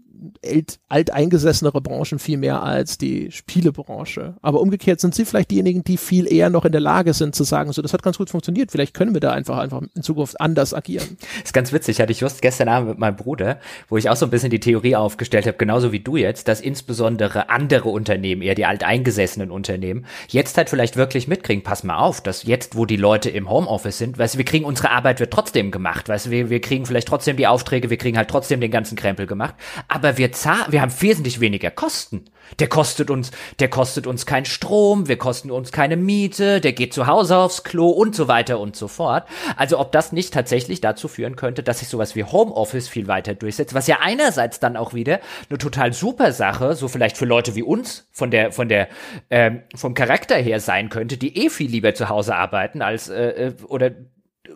alteingesessenere 0.90 1.82
Branchen 1.82 2.20
viel 2.20 2.38
mehr 2.38 2.62
als 2.64 2.98
die 2.98 3.32
Spielebranche. 3.32 4.36
Aber 4.42 4.62
umgekehrt 4.62 5.00
sind 5.00 5.16
sie 5.16 5.26
vielleicht 5.26 5.52
diejenigen, 5.52 5.84
die 5.84 5.98
viel 5.98 6.32
eher 6.32 6.50
noch 6.50 6.66
in 6.66 6.72
der 6.72 6.82
Lage 6.82 7.14
sind 7.14 7.36
zu 7.36 7.44
sagen, 7.44 7.72
so, 7.72 7.82
das 7.82 7.94
hat 7.94 8.04
ganz 8.04 8.18
gut 8.18 8.30
funktioniert, 8.30 8.72
vielleicht 8.72 8.94
können 8.94 9.14
wir 9.14 9.22
da 9.22 9.32
einfach, 9.32 9.58
einfach 9.58 9.82
in 9.96 10.04
Zukunft 10.04 10.40
anders 10.40 10.74
agieren. 10.74 11.18
Das 11.20 11.30
ist 11.46 11.54
ganz 11.54 11.72
witzig, 11.74 12.00
hatte 12.00 12.12
ich 12.12 12.20
just 12.20 12.42
gestern 12.42 12.70
Abend 12.70 12.90
mit 12.90 13.00
meinem 13.00 13.16
Bruder, 13.16 13.60
wo 13.90 13.98
ich 13.98 14.10
auch 14.10 14.16
so 14.16 14.26
ein 14.26 14.32
bisschen 14.32 14.50
die 14.50 14.60
Theorie 14.60 14.96
aufgestellt 14.96 15.48
habe, 15.48 15.58
genauso 15.58 15.92
wie 15.92 16.00
du 16.00 16.18
jetzt, 16.18 16.48
dass 16.48 16.62
insbesondere 16.62 17.50
andere 17.50 17.90
Unternehmen, 17.90 18.42
eher 18.42 18.56
die 18.56 18.66
alteingesessenen 18.66 19.50
Unternehmen, 19.50 20.06
jetzt 20.28 20.58
halt 20.58 20.70
vielleicht 20.70 20.98
wirklich 20.98 21.28
mitkriegen, 21.28 21.64
pass 21.64 21.84
mal 21.84 21.98
auf, 21.98 22.22
dass 22.22 22.44
jetzt, 22.44 22.76
wo 22.76 22.86
die 22.86 22.98
Leute 22.98 23.30
im 23.30 23.50
Homeoffice 23.50 23.98
sind, 23.98 24.18
weißt 24.18 24.36
du, 24.36 24.38
wir 24.38 24.46
kriegen 24.46 24.66
unsere 24.66 24.92
Arbeit 24.92 25.20
wird 25.20 25.32
trotzdem 25.34 25.72
gemacht, 25.72 26.10
weißt 26.10 26.28
du, 26.28 26.32
wir, 26.32 26.50
wir 26.50 26.62
kriegen 26.62 26.86
vielleicht 26.86 27.08
trotzdem 27.08 27.38
die 27.38 27.48
Aufträge, 27.48 27.90
wir 27.90 27.98
kriegen 27.98 28.18
halt 28.18 28.30
trotzdem 28.30 28.62
den 28.62 28.72
ganzen 28.72 28.96
Krempel 28.96 29.26
gemacht, 29.26 29.56
aber 29.88 30.01
wir 30.04 30.32
zahlen, 30.32 30.72
wir 30.72 30.82
haben 30.82 30.94
wesentlich 31.00 31.40
weniger 31.40 31.72
Kosten. 31.72 32.26
Der 32.60 32.68
kostet 32.68 33.10
uns, 33.10 33.32
der 33.60 33.70
kostet 33.70 34.08
uns 34.08 34.26
keinen 34.26 34.46
Strom, 34.46 35.08
wir 35.08 35.18
kosten 35.18 35.52
uns 35.52 35.72
keine 35.72 35.96
Miete, 35.96 36.60
der 36.60 36.74
geht 36.74 36.94
zu 36.94 37.08
Hause 37.08 37.38
aufs 37.38 37.64
Klo 37.64 37.90
und 37.90 38.16
so 38.16 38.28
weiter 38.28 38.60
und 38.60 38.76
so 38.76 38.88
fort. 38.88 39.26
Also 39.56 39.80
ob 39.80 39.92
das 39.92 40.12
nicht 40.12 40.34
tatsächlich 40.34 40.82
dazu 40.82 41.08
führen 41.08 41.36
könnte, 41.36 41.64
dass 41.64 41.80
sich 41.80 41.88
sowas 41.88 42.16
wie 42.16 42.24
Homeoffice 42.24 42.90
viel 42.90 43.08
weiter 43.08 43.36
durchsetzt, 43.36 43.74
was 43.74 43.88
ja 43.88 44.00
einerseits 44.02 44.60
dann 44.60 44.76
auch 44.76 44.94
wieder 44.94 45.22
eine 45.50 45.60
total 45.60 45.94
super 45.94 46.34
Sache, 46.34 46.76
so 46.76 46.88
vielleicht 46.88 47.18
für 47.18 47.26
Leute 47.26 47.56
wie 47.56 47.64
uns 47.64 48.08
von 48.12 48.32
der 48.32 48.52
von 48.52 48.68
der 48.68 48.90
ähm, 49.30 49.62
vom 49.76 49.94
Charakter 49.94 50.36
her 50.36 50.60
sein 50.60 50.90
könnte, 50.90 51.18
die 51.18 51.46
eh 51.46 51.50
viel 51.50 51.72
lieber 51.72 51.94
zu 51.94 52.10
Hause 52.10 52.36
arbeiten 52.36 52.82
als 52.82 53.10
äh, 53.10 53.48
äh 53.48 53.54
oder 53.68 53.92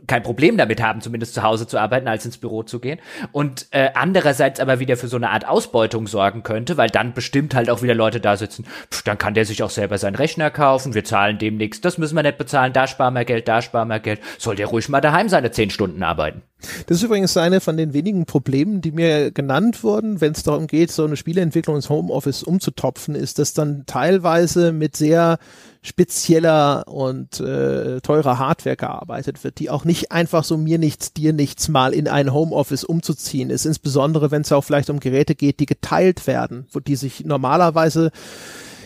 kein 0.08 0.24
Problem 0.24 0.58
damit 0.58 0.82
haben, 0.82 1.02
zumindest 1.02 1.34
zu 1.34 1.44
Hause 1.44 1.68
zu 1.68 1.78
arbeiten, 1.78 2.08
als 2.08 2.26
ins 2.26 2.38
Büro 2.38 2.64
zu 2.64 2.80
gehen. 2.80 3.00
Und 3.32 3.68
äh, 3.72 3.90
andererseits 3.94 4.60
aber 4.60 4.80
wieder 4.80 4.98
für 4.98 5.08
so 5.08 5.18
eine 5.18 5.30
Art 5.30 5.48
Ausbeutung 5.48 6.08
sorgen 6.08 6.44
könnte, 6.44 6.78
weil 6.78 6.90
dann 6.90 7.14
bestimmt 7.14 7.56
halt 7.56 7.70
auch 7.70 7.82
wieder 7.82 7.96
Leute 7.96 8.20
da 8.20 8.38
sitzen, 8.38 8.66
pff, 8.92 9.04
dann 9.04 9.18
kann 9.18 9.34
der 9.34 9.46
sich 9.46 9.64
auch 9.64 9.70
selber 9.70 9.98
seinen 9.98 10.16
Rechner 10.16 10.50
kaufen, 10.50 10.94
wir 10.94 11.04
zahlen 11.04 11.38
demnächst, 11.38 11.86
das 11.86 11.98
müssen 11.98 12.16
wir 12.16 12.24
nicht 12.24 12.38
bezahlen, 12.38 12.74
da 12.74 12.88
sparen 12.88 13.14
wir 13.14 13.26
Geld, 13.26 13.48
da 13.48 13.62
sparen 13.62 13.88
wir 13.88 14.00
Geld, 14.00 14.20
soll 14.38 14.56
der 14.56 14.68
ruhig 14.68 14.90
mal 14.90 15.02
daheim 15.02 15.30
seine 15.30 15.52
zehn 15.52 15.70
Stunden 15.70 16.04
arbeiten. 16.04 16.42
Das 16.88 16.98
ist 16.98 17.04
übrigens 17.04 17.36
eine 17.38 17.60
von 17.60 17.78
den 17.78 17.94
wenigen 17.94 18.26
Problemen, 18.26 18.82
die 18.82 18.92
mir 18.92 19.32
genannt 19.32 19.84
wurden, 19.84 20.22
wenn 20.22 20.32
es 20.32 20.44
darum 20.44 20.68
geht, 20.68 20.92
so 20.92 21.06
eine 21.06 21.18
Spieleentwicklung 21.18 21.76
ins 21.76 21.90
Homeoffice 21.90 22.44
umzutopfen, 22.44 23.16
ist, 23.16 23.40
dass 23.40 23.54
dann 23.54 23.84
teilweise 23.86 24.72
mit 24.72 24.96
sehr 24.96 25.38
spezieller 25.86 26.88
und 26.88 27.40
äh, 27.40 28.02
teurer 28.02 28.40
Hardware 28.40 28.76
gearbeitet 28.76 29.44
wird, 29.44 29.60
die 29.60 29.70
auch 29.70 29.86
nicht 29.86 30.12
einfach 30.12 30.44
so 30.44 30.58
mir 30.58 30.80
nichts, 30.80 31.14
dir 31.14 31.32
nichts 31.32 31.68
mal 31.68 31.94
in 31.94 32.08
ein 32.08 32.34
Homeoffice 32.34 32.84
umzuziehen 32.84 33.52
ist, 33.52 33.66
insbesondere 33.66 34.32
wenn 34.32 34.42
es 34.42 34.52
auch 34.52 34.64
vielleicht 34.64 34.90
um 34.90 35.00
Geräte 35.00 35.36
geht, 35.36 35.60
die 35.60 35.68
geteilt 35.68 36.26
werden, 36.26 36.66
wo 36.72 36.80
die 36.80 36.96
sich 36.96 37.24
normalerweise 37.26 38.12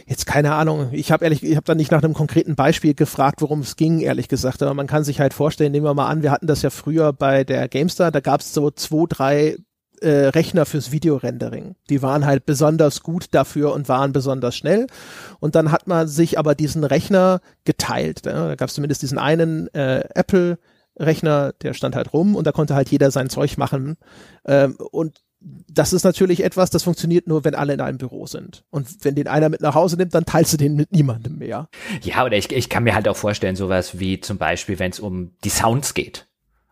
jetzt 0.08 0.26
keine 0.26 0.56
Ahnung, 0.56 0.90
ich 0.92 1.12
habe 1.12 1.24
ehrlich, 1.24 1.42
ich 1.44 1.56
habe 1.56 1.66
da 1.66 1.76
nicht 1.76 1.92
nach 1.92 2.04
einem 2.04 2.16
konkreten 2.16 2.56
Beispiel 2.56 2.96
gefragt, 2.96 3.42
worum 3.42 3.62
es 3.62 3.76
ging, 3.76 4.02
ehrlich 4.02 4.28
gesagt, 4.28 4.62
aber 4.62 4.74
man 4.74 4.88
kann 4.88 5.04
sich 5.04 5.20
halt 5.22 5.34
vorstellen, 5.34 5.72
nehmen 5.72 5.86
wir 5.86 5.94
mal 5.94 6.08
an, 6.08 6.24
wir 6.24 6.32
hatten 6.32 6.48
das 6.48 6.64
ja 6.64 6.70
früher 6.70 7.14
bei 7.14 7.44
der 7.44 7.70
GameStar, 7.70 8.12
da 8.12 8.20
gab 8.20 8.42
es 8.42 8.54
so 8.54 8.72
zwei, 8.72 9.06
drei 9.08 9.58
äh, 10.02 10.28
Rechner 10.28 10.66
fürs 10.66 10.92
Videorendering. 10.92 11.76
Die 11.90 12.02
waren 12.02 12.26
halt 12.26 12.46
besonders 12.46 13.02
gut 13.02 13.28
dafür 13.32 13.74
und 13.74 13.90
waren 13.90 14.12
besonders 14.12 14.56
schnell. 14.56 14.88
Und 15.40 15.56
dann 15.56 15.72
hat 15.72 15.88
man 15.88 16.08
sich 16.08 16.38
aber 16.40 16.56
diesen 16.56 16.84
Rechner 16.84 17.42
geteilt. 17.66 18.26
Ja? 18.26 18.48
Da 18.48 18.56
gab 18.56 18.70
es 18.70 18.76
zumindest 18.76 19.02
diesen 19.02 19.18
einen 19.18 19.74
äh, 19.74 20.04
Apple 20.16 20.58
Rechner, 20.98 21.54
der 21.62 21.74
stand 21.74 21.96
halt 21.96 22.14
rum 22.14 22.36
und 22.36 22.46
da 22.46 22.52
konnte 22.52 22.76
halt 22.76 22.90
jeder 22.90 23.10
sein 23.12 23.30
Zeug 23.30 23.58
machen. 23.58 23.96
Ähm, 24.46 24.76
und 24.92 25.22
das 25.42 25.94
ist 25.94 26.04
natürlich 26.04 26.44
etwas, 26.44 26.70
das 26.70 26.84
funktioniert 26.84 27.28
nur, 27.28 27.46
wenn 27.46 27.56
alle 27.56 27.74
in 27.74 27.82
einem 27.82 27.98
Büro 27.98 28.26
sind. 28.26 28.66
Und 28.70 29.06
wenn 29.06 29.16
den 29.16 29.28
einer 29.28 29.48
mit 29.48 29.62
nach 29.62 29.76
Hause 29.76 29.96
nimmt, 29.96 30.14
dann 30.14 30.26
teilst 30.26 30.54
du 30.54 30.58
den 30.58 30.76
mit 30.76 30.92
niemandem 30.92 31.38
mehr. 31.38 31.70
Ja, 32.04 32.26
oder 32.26 32.36
ich, 32.36 32.52
ich 32.52 32.68
kann 32.68 32.84
mir 32.84 32.94
halt 32.94 33.08
auch 33.08 33.16
vorstellen, 33.16 33.56
sowas 33.56 34.00
wie 34.00 34.20
zum 34.20 34.38
Beispiel, 34.38 34.80
wenn 34.80 34.92
es 34.92 35.00
um 35.00 35.32
die 35.46 35.50
Sounds 35.50 35.94
geht. 35.94 36.28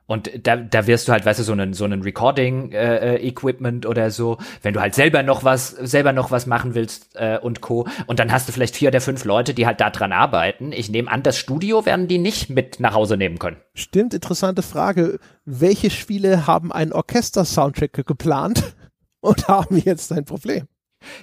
Und 0.08 0.32
da, 0.48 0.56
da 0.56 0.88
wirst 0.88 1.08
du 1.08 1.12
halt, 1.12 1.26
weißt 1.26 1.42
du, 1.42 1.44
so 1.44 1.52
einen, 1.52 1.74
so 1.74 1.84
einen 1.84 2.02
Recording-Equipment 2.02 3.86
äh, 3.86 3.88
oder 3.88 4.10
so, 4.10 4.38
wenn 4.62 4.74
du 4.74 4.80
halt 4.80 4.96
selber 4.96 5.22
noch 5.22 5.44
was, 5.44 5.70
selber 5.70 6.14
noch 6.14 6.32
was 6.32 6.46
machen 6.46 6.76
willst 6.76 7.16
äh, 7.16 7.38
und 7.38 7.60
Co. 7.60 7.88
Und 8.08 8.20
dann 8.20 8.32
hast 8.32 8.48
du 8.48 8.54
vielleicht 8.54 8.76
vier 8.76 8.88
oder 8.88 9.02
fünf 9.02 9.26
Leute, 9.26 9.54
die 9.54 9.68
halt 9.68 9.82
da 9.82 9.90
dran 9.90 10.14
arbeiten. 10.14 10.72
Ich 10.72 10.90
nehme 10.90 11.12
an, 11.12 11.24
das 11.24 11.38
Studio 11.38 11.86
werden 11.86 12.08
die 12.08 12.20
nicht 12.20 12.50
mit 12.50 12.80
nach 12.80 12.94
Hause 12.94 13.18
nehmen 13.18 13.38
können. 13.38 13.58
Stimmt, 13.74 14.14
interessante 14.14 14.62
Frage. 14.62 15.20
Welche 15.44 15.90
Spiele 15.90 16.48
haben 16.48 16.72
einen 16.72 16.94
Orchester-Soundtrack 16.94 18.06
geplant 18.08 18.64
und 19.20 19.50
haben 19.50 19.78
jetzt 19.78 20.14
ein 20.14 20.24
Problem? 20.24 20.68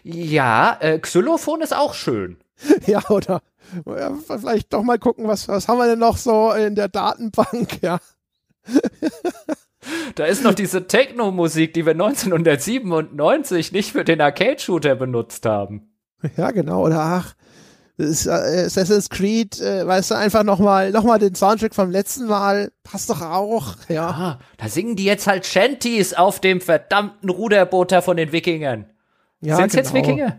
Ja, 0.03 0.77
äh, 0.81 0.99
Xylophon 0.99 1.63
ist 1.63 1.75
auch 1.75 1.95
schön. 1.95 2.37
ja, 2.87 3.03
oder 3.09 3.41
ja, 3.87 4.13
vielleicht 4.15 4.73
doch 4.73 4.83
mal 4.83 4.99
gucken, 4.99 5.27
was, 5.27 5.49
was 5.49 5.69
haben 5.69 5.79
wir 5.79 5.87
denn 5.87 5.99
noch 5.99 6.17
so 6.17 6.53
in 6.53 6.75
der 6.75 6.89
Datenbank, 6.89 7.79
ja. 7.83 7.99
Da 10.15 10.25
ist 10.25 10.45
noch 10.45 10.55
diese 10.55 10.87
Techno-Musik, 10.87 11.75
die 11.75 11.85
wir 11.85 11.93
1997 11.93 13.73
nicht 13.73 13.93
für 13.93 14.05
den 14.05 14.21
Arcade-Shooter 14.21 14.95
benutzt 14.95 15.45
haben. 15.47 15.91
Ja, 16.37 16.53
genau. 16.53 16.85
Oder 16.85 17.01
ach, 17.01 17.35
ist, 17.97 18.27
äh, 18.27 18.65
Assassin's 18.67 19.09
Creed, 19.11 19.61
äh, 19.61 19.87
weißt 19.87 20.11
du, 20.11 20.15
einfach 20.17 20.43
nochmal 20.43 20.91
noch 20.91 21.05
mal 21.05 21.19
den 21.19 21.35
Soundtrack 21.35 21.75
vom 21.75 21.91
letzten 21.91 22.27
Mal. 22.27 22.73
Passt 22.83 23.11
doch 23.11 23.21
auch, 23.21 23.77
ja. 23.89 24.09
Ah, 24.09 24.39
da 24.57 24.69
singen 24.69 24.97
die 24.97 25.05
jetzt 25.05 25.27
halt 25.27 25.47
Shanties 25.47 26.15
auf 26.15 26.41
dem 26.41 26.61
verdammten 26.61 27.29
Ruderbooter 27.29 28.03
von 28.03 28.17
den 28.17 28.33
Wikingern. 28.33 28.87
Ja, 29.41 29.57
Sind's 29.57 29.75
genau. 29.75 29.85
jetzt 29.85 29.95
Wikinger? 29.95 30.39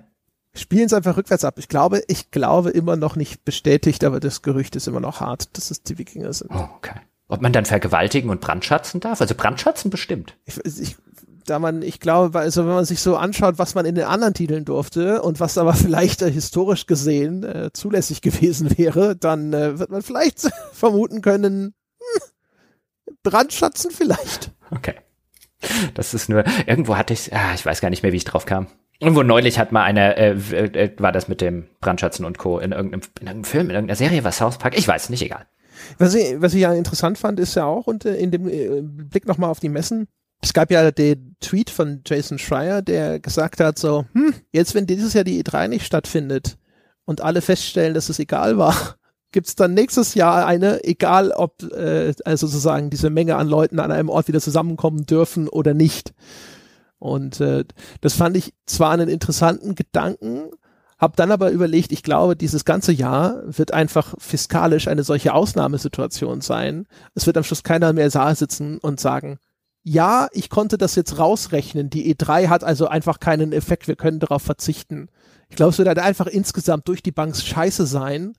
Spielen 0.54 0.86
es 0.86 0.94
einfach 0.94 1.18
rückwärts 1.18 1.44
ab. 1.44 1.56
Ich 1.60 1.68
glaube, 1.68 2.02
ich 2.08 2.32
glaube 2.32 2.72
immer 2.72 2.96
noch 2.96 3.16
nicht 3.16 3.46
bestätigt, 3.46 4.04
aber 4.04 4.20
das 4.20 4.42
Gerücht 4.42 4.76
ist 4.76 4.88
immer 4.88 5.02
noch 5.02 5.20
hart, 5.20 5.56
dass 5.58 5.70
es 5.70 5.84
die 5.84 5.98
Wikinger 5.98 6.34
sind. 6.34 6.52
Oh, 6.54 6.68
okay. 6.78 7.00
Ob 7.28 7.42
man 7.42 7.54
dann 7.54 7.66
vergewaltigen 7.66 8.30
und 8.30 8.42
brandschatzen 8.42 9.00
darf? 9.00 9.20
Also 9.20 9.34
brandschatzen 9.36 9.90
bestimmt. 9.90 10.38
Ich, 10.46 10.58
ich, 10.64 10.96
da 11.46 11.60
man, 11.60 11.82
ich 11.82 12.00
glaube, 12.00 12.40
also 12.40 12.66
wenn 12.66 12.74
man 12.74 12.86
sich 12.86 13.00
so 13.00 13.18
anschaut, 13.18 13.58
was 13.58 13.76
man 13.76 13.86
in 13.86 13.96
den 13.96 14.06
anderen 14.06 14.34
Titeln 14.34 14.66
durfte 14.66 15.22
und 15.22 15.40
was 15.40 15.58
aber 15.58 15.74
vielleicht 15.76 16.22
äh, 16.22 16.32
historisch 16.32 16.86
gesehen 16.86 17.44
äh, 17.44 17.72
zulässig 17.74 18.22
gewesen 18.22 18.78
wäre, 18.78 19.16
dann 19.16 19.54
äh, 19.54 19.80
wird 19.80 19.90
man 19.90 20.02
vielleicht 20.02 20.42
vermuten 20.72 21.22
können, 21.22 21.74
hm, 22.00 23.16
Brandschatzen 23.24 23.92
vielleicht. 23.92 24.52
Okay. 24.72 24.96
Das 25.96 26.14
ist 26.14 26.30
nur, 26.30 26.44
irgendwo 26.68 26.96
hatte 26.96 27.14
ich, 27.14 27.34
ah, 27.34 27.54
ich 27.56 27.66
weiß 27.66 27.82
gar 27.82 27.90
nicht 27.90 28.04
mehr, 28.04 28.12
wie 28.12 28.18
ich 28.18 28.24
drauf 28.24 28.46
kam. 28.46 28.68
Irgendwo 29.00 29.24
neulich 29.24 29.58
hat 29.60 29.72
mal 29.72 29.84
einer, 29.84 30.18
äh, 30.18 30.32
äh, 30.32 30.92
war 31.00 31.12
das 31.12 31.28
mit 31.28 31.42
dem 31.42 31.68
Brandschatzen 31.82 32.24
und 32.24 32.38
Co. 32.38 32.60
in 32.60 32.72
irgendeinem, 32.72 33.02
in 33.20 33.28
irgendeinem 33.28 33.44
Film, 33.44 33.70
in 33.70 33.76
irgendeiner 33.76 33.98
Serie, 33.98 34.24
was 34.24 34.38
South 34.38 34.58
Park, 34.58 34.78
ich 34.78 34.88
weiß 34.88 35.10
nicht, 35.10 35.24
egal. 35.24 35.46
Was 35.98 36.16
ich, 36.16 36.42
was 36.42 36.54
ich 36.54 36.62
ja 36.62 36.74
interessant 36.74 37.18
fand, 37.18 37.40
ist 37.40 37.56
ja 37.56 37.66
auch 37.66 37.88
und 37.88 38.06
in 38.06 38.32
dem 38.32 38.48
äh, 38.48 38.82
Blick 38.82 39.28
nochmal 39.28 39.50
auf 39.50 39.60
die 39.60 39.70
Messen, 39.70 40.08
es 40.42 40.54
gab 40.54 40.72
ja 40.72 40.92
den 40.92 41.36
Tweet 41.40 41.70
von 41.70 42.02
Jason 42.06 42.38
Schreier, 42.38 42.82
der 42.82 43.20
gesagt 43.20 43.60
hat 43.60 43.80
so, 43.80 44.06
hm, 44.14 44.34
jetzt 44.52 44.76
wenn 44.76 44.86
dieses 44.86 45.14
Jahr 45.14 45.24
die 45.24 45.44
E3 45.44 45.68
nicht 45.68 45.86
stattfindet 45.86 46.58
und 47.06 47.22
alle 47.22 47.42
feststellen, 47.42 47.94
dass 47.94 48.10
es 48.10 48.20
egal 48.20 48.58
war, 48.58 48.76
gibt 49.32 49.48
es 49.48 49.56
dann 49.56 49.74
nächstes 49.74 50.14
Jahr 50.14 50.46
eine, 50.46 50.84
egal 50.84 51.32
ob 51.32 51.64
äh, 51.64 52.14
also 52.26 52.48
sozusagen 52.48 52.90
diese 52.90 53.10
Menge 53.10 53.36
an 53.36 53.48
Leuten 53.48 53.80
an 53.80 53.92
einem 53.92 54.10
Ort 54.10 54.28
wieder 54.28 54.40
zusammenkommen 54.40 55.06
dürfen 55.06 55.50
oder 55.50 55.74
nicht. 55.74 56.14
Und 57.00 57.42
äh, 57.42 57.66
das 58.02 58.14
fand 58.14 58.38
ich 58.38 58.54
zwar 58.66 58.92
einen 58.92 59.10
interessanten 59.10 59.76
Gedanken, 59.76 60.52
hab 60.98 61.16
dann 61.18 61.32
aber 61.32 61.52
überlegt, 61.52 61.92
ich 61.92 62.04
glaube, 62.04 62.36
dieses 62.36 62.64
ganze 62.64 62.94
Jahr 62.94 63.42
wird 63.46 63.74
einfach 63.74 64.16
fiskalisch 64.18 64.88
eine 64.88 65.04
solche 65.04 65.34
Ausnahmesituation 65.34 66.42
sein. 66.42 66.88
Es 67.16 67.28
wird 67.28 67.38
am 67.38 67.44
Schluss 67.44 67.64
keiner 67.64 67.92
mehr 67.92 68.10
Saal 68.10 68.36
sitzen 68.36 68.78
und 68.78 69.00
sagen, 69.00 69.38
ja, 69.84 70.28
ich 70.32 70.50
konnte 70.50 70.78
das 70.78 70.96
jetzt 70.96 71.20
rausrechnen. 71.20 71.90
Die 71.90 72.16
E3 72.16 72.48
hat 72.48 72.64
also 72.64 72.88
einfach 72.88 73.20
keinen 73.20 73.52
Effekt. 73.52 73.88
Wir 73.88 73.96
können 73.96 74.20
darauf 74.20 74.42
verzichten. 74.42 75.10
Ich 75.50 75.58
glaube, 75.58 75.72
es 75.72 75.78
wird 75.78 75.88
halt 75.88 76.00
einfach 76.00 76.28
insgesamt 76.28 76.88
durch 76.88 77.04
die 77.04 77.12
Bank 77.12 77.36
scheiße 77.36 77.86
sein. 77.86 78.34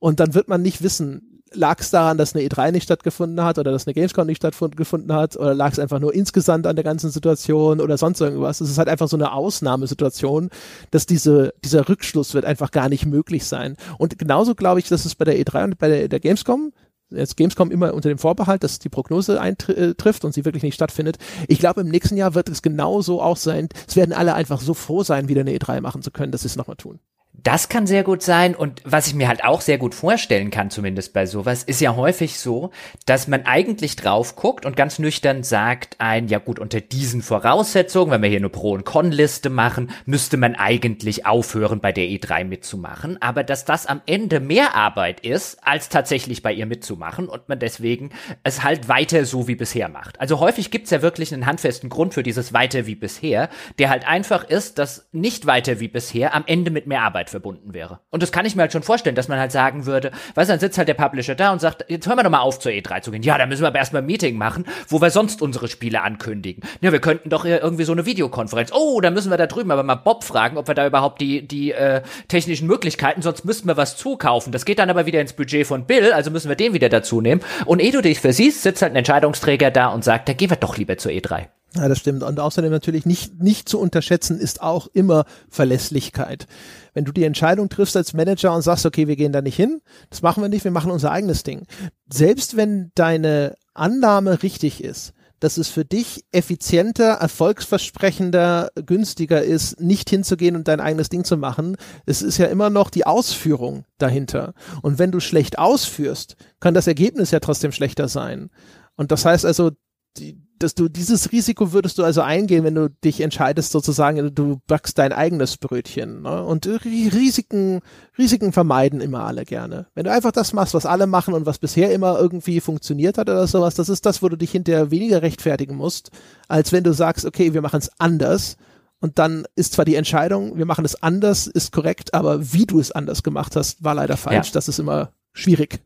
Und 0.00 0.18
dann 0.18 0.34
wird 0.34 0.48
man 0.48 0.62
nicht 0.62 0.82
wissen, 0.82 1.37
lag 1.52 1.80
es 1.80 1.90
daran, 1.90 2.18
dass 2.18 2.34
eine 2.34 2.44
E3 2.44 2.72
nicht 2.72 2.84
stattgefunden 2.84 3.42
hat 3.42 3.58
oder 3.58 3.72
dass 3.72 3.86
eine 3.86 3.94
Gamescom 3.94 4.26
nicht 4.26 4.38
stattgefunden 4.38 5.12
hat 5.12 5.36
oder 5.36 5.54
lag 5.54 5.72
es 5.72 5.78
einfach 5.78 6.00
nur 6.00 6.14
insgesamt 6.14 6.66
an 6.66 6.76
der 6.76 6.84
ganzen 6.84 7.10
Situation 7.10 7.80
oder 7.80 7.98
sonst 7.98 8.20
irgendwas. 8.20 8.60
Es 8.60 8.70
ist 8.70 8.78
halt 8.78 8.88
einfach 8.88 9.08
so 9.08 9.16
eine 9.16 9.32
Ausnahmesituation, 9.32 10.50
dass 10.90 11.06
diese, 11.06 11.54
dieser 11.64 11.88
Rückschluss 11.88 12.34
wird 12.34 12.44
einfach 12.44 12.70
gar 12.70 12.88
nicht 12.88 13.06
möglich 13.06 13.44
sein. 13.44 13.76
Und 13.98 14.18
genauso 14.18 14.54
glaube 14.54 14.80
ich, 14.80 14.88
dass 14.88 15.04
es 15.04 15.14
bei 15.14 15.24
der 15.24 15.38
E3 15.38 15.64
und 15.64 15.78
bei 15.78 15.88
der, 15.88 16.08
der 16.08 16.20
Gamescom 16.20 16.72
jetzt 17.10 17.36
Gamescom 17.36 17.70
immer 17.70 17.94
unter 17.94 18.10
dem 18.10 18.18
Vorbehalt, 18.18 18.62
dass 18.62 18.78
die 18.78 18.90
Prognose 18.90 19.40
eintrifft 19.40 20.24
und 20.24 20.34
sie 20.34 20.44
wirklich 20.44 20.62
nicht 20.62 20.74
stattfindet. 20.74 21.16
Ich 21.46 21.58
glaube, 21.58 21.80
im 21.80 21.88
nächsten 21.88 22.18
Jahr 22.18 22.34
wird 22.34 22.50
es 22.50 22.60
genauso 22.60 23.22
auch 23.22 23.38
sein. 23.38 23.68
Es 23.86 23.96
werden 23.96 24.12
alle 24.12 24.34
einfach 24.34 24.60
so 24.60 24.74
froh 24.74 25.02
sein, 25.02 25.28
wieder 25.28 25.40
eine 25.40 25.52
E3 25.52 25.80
machen 25.80 26.02
zu 26.02 26.10
können, 26.10 26.32
dass 26.32 26.42
sie 26.42 26.48
es 26.48 26.56
nochmal 26.56 26.76
tun 26.76 27.00
Das 27.44 27.68
kann 27.68 27.86
sehr 27.86 28.02
gut 28.02 28.22
sein 28.22 28.56
und 28.56 28.82
was 28.84 29.06
ich 29.06 29.14
mir 29.14 29.28
halt 29.28 29.44
auch 29.44 29.60
sehr 29.60 29.78
gut 29.78 29.94
vorstellen 29.94 30.50
kann, 30.50 30.70
zumindest 30.70 31.12
bei 31.12 31.24
sowas, 31.24 31.62
ist 31.62 31.80
ja 31.80 31.94
häufig 31.94 32.40
so, 32.40 32.72
dass 33.06 33.28
man 33.28 33.46
eigentlich 33.46 33.94
drauf 33.94 34.34
guckt 34.34 34.66
und 34.66 34.76
ganz 34.76 34.98
nüchtern 34.98 35.44
sagt 35.44 35.94
ein, 35.98 36.26
ja 36.26 36.40
gut, 36.40 36.58
unter 36.58 36.80
diesen 36.80 37.22
Voraussetzungen, 37.22 38.10
wenn 38.10 38.22
wir 38.22 38.28
hier 38.28 38.38
eine 38.38 38.48
Pro- 38.48 38.72
und 38.72 38.84
Con-Liste 38.84 39.50
machen, 39.50 39.90
müsste 40.04 40.36
man 40.36 40.56
eigentlich 40.56 41.26
aufhören, 41.26 41.78
bei 41.78 41.92
der 41.92 42.06
E3 42.06 42.44
mitzumachen, 42.44 43.22
aber 43.22 43.44
dass 43.44 43.64
das 43.64 43.86
am 43.86 44.02
Ende 44.06 44.40
mehr 44.40 44.74
Arbeit 44.74 45.20
ist, 45.20 45.64
als 45.64 45.88
tatsächlich 45.88 46.42
bei 46.42 46.52
ihr 46.52 46.66
mitzumachen 46.66 47.28
und 47.28 47.48
man 47.48 47.60
deswegen 47.60 48.10
es 48.42 48.64
halt 48.64 48.88
weiter 48.88 49.24
so 49.24 49.46
wie 49.46 49.54
bisher 49.54 49.88
macht. 49.88 50.20
Also 50.20 50.40
häufig 50.40 50.72
gibt's 50.72 50.90
ja 50.90 51.02
wirklich 51.02 51.32
einen 51.32 51.46
handfesten 51.46 51.88
Grund 51.88 52.14
für 52.14 52.24
dieses 52.24 52.52
weiter 52.52 52.86
wie 52.86 52.96
bisher, 52.96 53.48
der 53.78 53.90
halt 53.90 54.08
einfach 54.08 54.42
ist, 54.42 54.80
dass 54.80 55.08
nicht 55.12 55.46
weiter 55.46 55.78
wie 55.78 55.88
bisher 55.88 56.34
am 56.34 56.42
Ende 56.46 56.72
mit 56.72 56.88
mehr 56.88 57.02
Arbeit 57.02 57.27
verbunden 57.28 57.74
wäre. 57.74 58.00
Und 58.10 58.22
das 58.22 58.32
kann 58.32 58.46
ich 58.46 58.56
mir 58.56 58.62
halt 58.62 58.72
schon 58.72 58.82
vorstellen, 58.82 59.16
dass 59.16 59.28
man 59.28 59.38
halt 59.38 59.52
sagen 59.52 59.86
würde, 59.86 60.10
weißt 60.34 60.48
du, 60.48 60.52
dann 60.52 60.60
sitzt 60.60 60.78
halt 60.78 60.88
der 60.88 60.94
Publisher 60.94 61.34
da 61.34 61.52
und 61.52 61.60
sagt, 61.60 61.84
jetzt 61.88 62.06
hören 62.06 62.18
wir 62.18 62.22
doch 62.22 62.30
mal 62.30 62.40
auf 62.40 62.58
zur 62.58 62.72
E3 62.72 63.02
zu 63.02 63.10
gehen. 63.10 63.22
Ja, 63.22 63.38
da 63.38 63.46
müssen 63.46 63.62
wir 63.62 63.68
aber 63.68 63.78
erstmal 63.78 64.02
ein 64.02 64.06
Meeting 64.06 64.36
machen, 64.36 64.66
wo 64.88 65.00
wir 65.00 65.10
sonst 65.10 65.42
unsere 65.42 65.68
Spiele 65.68 66.02
ankündigen. 66.02 66.62
Ja, 66.80 66.92
wir 66.92 67.00
könnten 67.00 67.30
doch 67.30 67.44
irgendwie 67.44 67.84
so 67.84 67.92
eine 67.92 68.06
Videokonferenz. 68.06 68.72
Oh, 68.72 69.00
da 69.00 69.10
müssen 69.10 69.30
wir 69.30 69.36
da 69.36 69.46
drüben 69.46 69.70
aber 69.70 69.82
mal 69.82 69.96
Bob 69.96 70.24
fragen, 70.24 70.56
ob 70.56 70.68
wir 70.68 70.74
da 70.74 70.86
überhaupt 70.86 71.20
die, 71.20 71.46
die 71.46 71.72
äh, 71.72 72.02
technischen 72.28 72.66
Möglichkeiten, 72.66 73.22
sonst 73.22 73.44
müssten 73.44 73.68
wir 73.68 73.76
was 73.76 73.96
zukaufen. 73.96 74.52
Das 74.52 74.64
geht 74.64 74.78
dann 74.78 74.90
aber 74.90 75.06
wieder 75.06 75.20
ins 75.20 75.32
Budget 75.32 75.66
von 75.66 75.84
Bill, 75.86 76.12
also 76.12 76.30
müssen 76.30 76.48
wir 76.48 76.56
den 76.56 76.72
wieder 76.72 76.88
dazu 76.88 77.20
nehmen. 77.20 77.40
Und 77.66 77.80
ehe 77.80 77.92
du 77.92 78.00
dich 78.00 78.20
versiehst, 78.20 78.62
sitzt 78.62 78.82
halt 78.82 78.92
ein 78.92 78.96
Entscheidungsträger 78.96 79.70
da 79.70 79.88
und 79.88 80.04
sagt, 80.04 80.28
da 80.28 80.32
gehen 80.32 80.50
wir 80.50 80.56
doch 80.56 80.76
lieber 80.76 80.98
zur 80.98 81.12
E3. 81.12 81.48
Ja, 81.74 81.86
das 81.86 81.98
stimmt. 81.98 82.22
Und 82.22 82.40
außerdem 82.40 82.70
natürlich 82.70 83.04
nicht, 83.04 83.40
nicht 83.42 83.68
zu 83.68 83.78
unterschätzen 83.78 84.38
ist 84.38 84.62
auch 84.62 84.86
immer 84.92 85.26
Verlässlichkeit. 85.50 86.46
Wenn 86.94 87.04
du 87.04 87.12
die 87.12 87.24
Entscheidung 87.24 87.68
triffst 87.68 87.96
als 87.96 88.14
Manager 88.14 88.54
und 88.54 88.62
sagst, 88.62 88.86
okay, 88.86 89.06
wir 89.06 89.16
gehen 89.16 89.32
da 89.32 89.42
nicht 89.42 89.56
hin, 89.56 89.82
das 90.08 90.22
machen 90.22 90.42
wir 90.42 90.48
nicht, 90.48 90.64
wir 90.64 90.70
machen 90.70 90.90
unser 90.90 91.10
eigenes 91.10 91.42
Ding. 91.42 91.66
Selbst 92.10 92.56
wenn 92.56 92.90
deine 92.94 93.56
Annahme 93.74 94.42
richtig 94.42 94.82
ist, 94.82 95.12
dass 95.40 95.56
es 95.56 95.68
für 95.68 95.84
dich 95.84 96.24
effizienter, 96.32 97.12
erfolgsversprechender, 97.12 98.70
günstiger 98.74 99.42
ist, 99.42 99.80
nicht 99.80 100.10
hinzugehen 100.10 100.56
und 100.56 100.66
dein 100.66 100.80
eigenes 100.80 101.10
Ding 101.10 101.24
zu 101.24 101.36
machen. 101.36 101.76
Es 102.06 102.22
ist 102.22 102.38
ja 102.38 102.46
immer 102.46 102.70
noch 102.70 102.90
die 102.90 103.06
Ausführung 103.06 103.84
dahinter. 103.98 104.54
Und 104.82 104.98
wenn 104.98 105.12
du 105.12 105.20
schlecht 105.20 105.58
ausführst, 105.58 106.36
kann 106.60 106.74
das 106.74 106.86
Ergebnis 106.86 107.30
ja 107.30 107.40
trotzdem 107.40 107.72
schlechter 107.72 108.08
sein. 108.08 108.50
Und 108.96 109.12
das 109.12 109.24
heißt 109.24 109.46
also, 109.46 109.70
die, 110.16 110.42
dass 110.62 110.74
du 110.74 110.88
dieses 110.88 111.32
Risiko 111.32 111.72
würdest 111.72 111.98
du 111.98 112.04
also 112.04 112.20
eingehen, 112.22 112.64
wenn 112.64 112.74
du 112.74 112.90
dich 112.90 113.20
entscheidest, 113.20 113.72
sozusagen, 113.72 114.34
du 114.34 114.60
backst 114.66 114.98
dein 114.98 115.12
eigenes 115.12 115.56
Brötchen. 115.56 116.22
Ne? 116.22 116.44
Und 116.44 116.66
Risiken, 116.66 117.80
Risiken 118.16 118.52
vermeiden 118.52 119.00
immer 119.00 119.24
alle 119.24 119.44
gerne. 119.44 119.86
Wenn 119.94 120.04
du 120.04 120.12
einfach 120.12 120.32
das 120.32 120.52
machst, 120.52 120.74
was 120.74 120.86
alle 120.86 121.06
machen 121.06 121.34
und 121.34 121.46
was 121.46 121.58
bisher 121.58 121.92
immer 121.92 122.18
irgendwie 122.18 122.60
funktioniert 122.60 123.18
hat 123.18 123.28
oder 123.28 123.46
sowas, 123.46 123.74
das 123.74 123.88
ist 123.88 124.06
das, 124.06 124.22
wo 124.22 124.28
du 124.28 124.36
dich 124.36 124.50
hinterher 124.50 124.90
weniger 124.90 125.22
rechtfertigen 125.22 125.76
musst, 125.76 126.10
als 126.48 126.72
wenn 126.72 126.84
du 126.84 126.92
sagst, 126.92 127.24
okay, 127.24 127.54
wir 127.54 127.62
machen 127.62 127.78
es 127.78 127.90
anders. 127.98 128.56
Und 129.00 129.18
dann 129.18 129.46
ist 129.54 129.74
zwar 129.74 129.84
die 129.84 129.94
Entscheidung, 129.94 130.58
wir 130.58 130.66
machen 130.66 130.84
es 130.84 131.02
anders, 131.02 131.46
ist 131.46 131.72
korrekt, 131.72 132.14
aber 132.14 132.52
wie 132.52 132.66
du 132.66 132.80
es 132.80 132.90
anders 132.90 133.22
gemacht 133.22 133.54
hast, 133.56 133.84
war 133.84 133.94
leider 133.94 134.16
falsch. 134.16 134.48
Ja. 134.48 134.54
Das 134.54 134.68
ist 134.68 134.78
immer 134.78 135.12
schwierig. 135.32 135.80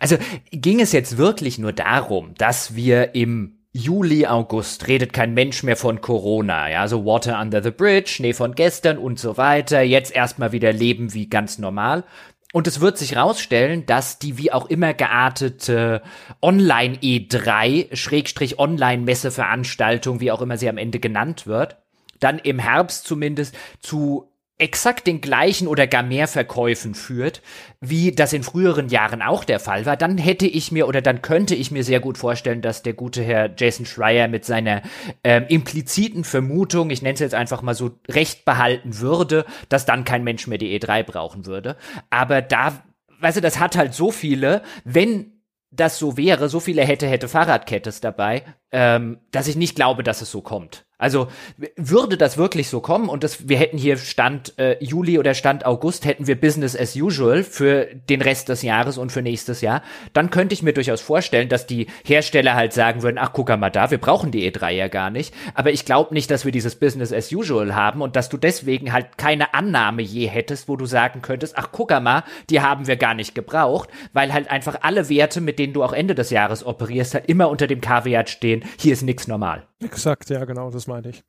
Also 0.00 0.16
ging 0.50 0.80
es 0.80 0.92
jetzt 0.92 1.16
wirklich 1.16 1.58
nur 1.58 1.72
darum, 1.72 2.34
dass 2.36 2.74
wir 2.74 3.14
im 3.14 3.55
Juli, 3.76 4.26
August. 4.26 4.88
Redet 4.88 5.12
kein 5.12 5.34
Mensch 5.34 5.62
mehr 5.62 5.76
von 5.76 6.00
Corona, 6.00 6.70
ja, 6.70 6.88
so 6.88 7.04
Water 7.04 7.38
under 7.40 7.62
the 7.62 7.70
Bridge, 7.70 8.10
Schnee 8.10 8.32
von 8.32 8.54
gestern 8.54 8.96
und 8.96 9.18
so 9.18 9.36
weiter, 9.36 9.82
jetzt 9.82 10.14
erstmal 10.14 10.52
wieder 10.52 10.72
leben 10.72 11.12
wie 11.12 11.28
ganz 11.28 11.58
normal. 11.58 12.04
Und 12.52 12.66
es 12.66 12.80
wird 12.80 12.96
sich 12.96 13.16
rausstellen, 13.16 13.84
dass 13.84 14.18
die 14.18 14.38
wie 14.38 14.50
auch 14.50 14.66
immer 14.66 14.94
geartete 14.94 16.00
Online 16.40 16.96
E3, 16.96 17.94
Schrägstrich 17.94 18.58
Online-Messeveranstaltung, 18.58 20.20
wie 20.20 20.32
auch 20.32 20.40
immer 20.40 20.56
sie 20.56 20.70
am 20.70 20.78
Ende 20.78 20.98
genannt 20.98 21.46
wird, 21.46 21.76
dann 22.18 22.38
im 22.38 22.58
Herbst 22.58 23.06
zumindest 23.06 23.54
zu 23.80 24.32
exakt 24.58 25.06
den 25.06 25.20
gleichen 25.20 25.68
oder 25.68 25.86
gar 25.86 26.02
mehr 26.02 26.28
Verkäufen 26.28 26.94
führt, 26.94 27.42
wie 27.80 28.12
das 28.12 28.32
in 28.32 28.42
früheren 28.42 28.88
Jahren 28.88 29.20
auch 29.20 29.44
der 29.44 29.60
Fall 29.60 29.84
war, 29.84 29.96
dann 29.96 30.16
hätte 30.16 30.46
ich 30.46 30.72
mir 30.72 30.88
oder 30.88 31.02
dann 31.02 31.20
könnte 31.20 31.54
ich 31.54 31.70
mir 31.70 31.84
sehr 31.84 32.00
gut 32.00 32.16
vorstellen, 32.16 32.62
dass 32.62 32.82
der 32.82 32.94
gute 32.94 33.22
Herr 33.22 33.50
Jason 33.56 33.84
Schreier 33.84 34.28
mit 34.28 34.46
seiner 34.46 34.82
ähm, 35.22 35.44
impliziten 35.48 36.24
Vermutung, 36.24 36.88
ich 36.88 37.02
nenne 37.02 37.14
es 37.14 37.20
jetzt 37.20 37.34
einfach 37.34 37.60
mal 37.60 37.74
so, 37.74 37.98
recht 38.08 38.46
behalten 38.46 38.98
würde, 38.98 39.44
dass 39.68 39.84
dann 39.84 40.04
kein 40.04 40.24
Mensch 40.24 40.46
mehr 40.46 40.58
die 40.58 40.78
E3 40.78 41.02
brauchen 41.02 41.44
würde. 41.44 41.76
Aber 42.08 42.40
da, 42.40 42.82
weißt 43.20 43.36
du, 43.36 43.40
das 43.42 43.58
hat 43.58 43.76
halt 43.76 43.92
so 43.92 44.10
viele, 44.10 44.62
wenn 44.84 45.32
das 45.70 45.98
so 45.98 46.16
wäre, 46.16 46.48
so 46.48 46.60
viele 46.60 46.82
hätte, 46.82 47.06
hätte 47.06 47.28
Fahrradkettes 47.28 48.00
dabei, 48.00 48.42
ähm, 48.72 49.18
dass 49.30 49.48
ich 49.48 49.56
nicht 49.56 49.76
glaube, 49.76 50.02
dass 50.02 50.22
es 50.22 50.30
so 50.30 50.40
kommt. 50.40 50.86
Also 50.98 51.28
würde 51.76 52.16
das 52.16 52.38
wirklich 52.38 52.68
so 52.68 52.80
kommen 52.80 53.10
und 53.10 53.22
das, 53.22 53.50
wir 53.50 53.58
hätten 53.58 53.76
hier 53.76 53.98
Stand 53.98 54.58
äh, 54.58 54.82
Juli 54.82 55.18
oder 55.18 55.34
Stand 55.34 55.66
August, 55.66 56.06
hätten 56.06 56.26
wir 56.26 56.40
Business 56.40 56.74
as 56.74 56.96
usual 56.96 57.42
für 57.42 57.86
den 58.08 58.22
Rest 58.22 58.48
des 58.48 58.62
Jahres 58.62 58.96
und 58.96 59.12
für 59.12 59.20
nächstes 59.20 59.60
Jahr, 59.60 59.82
dann 60.14 60.30
könnte 60.30 60.54
ich 60.54 60.62
mir 60.62 60.72
durchaus 60.72 61.02
vorstellen, 61.02 61.50
dass 61.50 61.66
die 61.66 61.88
Hersteller 62.02 62.54
halt 62.54 62.72
sagen 62.72 63.02
würden, 63.02 63.18
ach 63.18 63.34
guck 63.34 63.54
mal 63.58 63.68
da, 63.68 63.90
wir 63.90 63.98
brauchen 63.98 64.30
die 64.30 64.50
E3 64.50 64.70
ja 64.70 64.88
gar 64.88 65.10
nicht. 65.10 65.34
Aber 65.54 65.70
ich 65.70 65.84
glaube 65.84 66.14
nicht, 66.14 66.30
dass 66.30 66.46
wir 66.46 66.52
dieses 66.52 66.76
Business 66.76 67.12
as 67.12 67.30
usual 67.30 67.74
haben 67.74 68.00
und 68.00 68.16
dass 68.16 68.30
du 68.30 68.38
deswegen 68.38 68.94
halt 68.94 69.18
keine 69.18 69.52
Annahme 69.52 70.00
je 70.00 70.28
hättest, 70.28 70.66
wo 70.66 70.76
du 70.76 70.86
sagen 70.86 71.20
könntest, 71.20 71.58
ach 71.58 71.68
guck 71.72 71.90
mal, 71.90 72.24
die 72.48 72.62
haben 72.62 72.86
wir 72.86 72.96
gar 72.96 73.12
nicht 73.12 73.34
gebraucht, 73.34 73.90
weil 74.14 74.32
halt 74.32 74.50
einfach 74.50 74.78
alle 74.80 75.10
Werte, 75.10 75.42
mit 75.42 75.58
denen 75.58 75.74
du 75.74 75.84
auch 75.84 75.92
Ende 75.92 76.14
des 76.14 76.30
Jahres 76.30 76.64
operierst, 76.64 77.12
halt 77.12 77.26
immer 77.26 77.50
unter 77.50 77.66
dem 77.66 77.82
Kaviat 77.82 78.30
stehen, 78.30 78.55
hier 78.78 78.92
ist 78.92 79.02
nichts 79.02 79.26
normal. 79.26 79.66
Exakt, 79.80 80.30
ja, 80.30 80.44
genau, 80.44 80.70
das 80.70 80.86
meine 80.86 81.10
ich. 81.10 81.24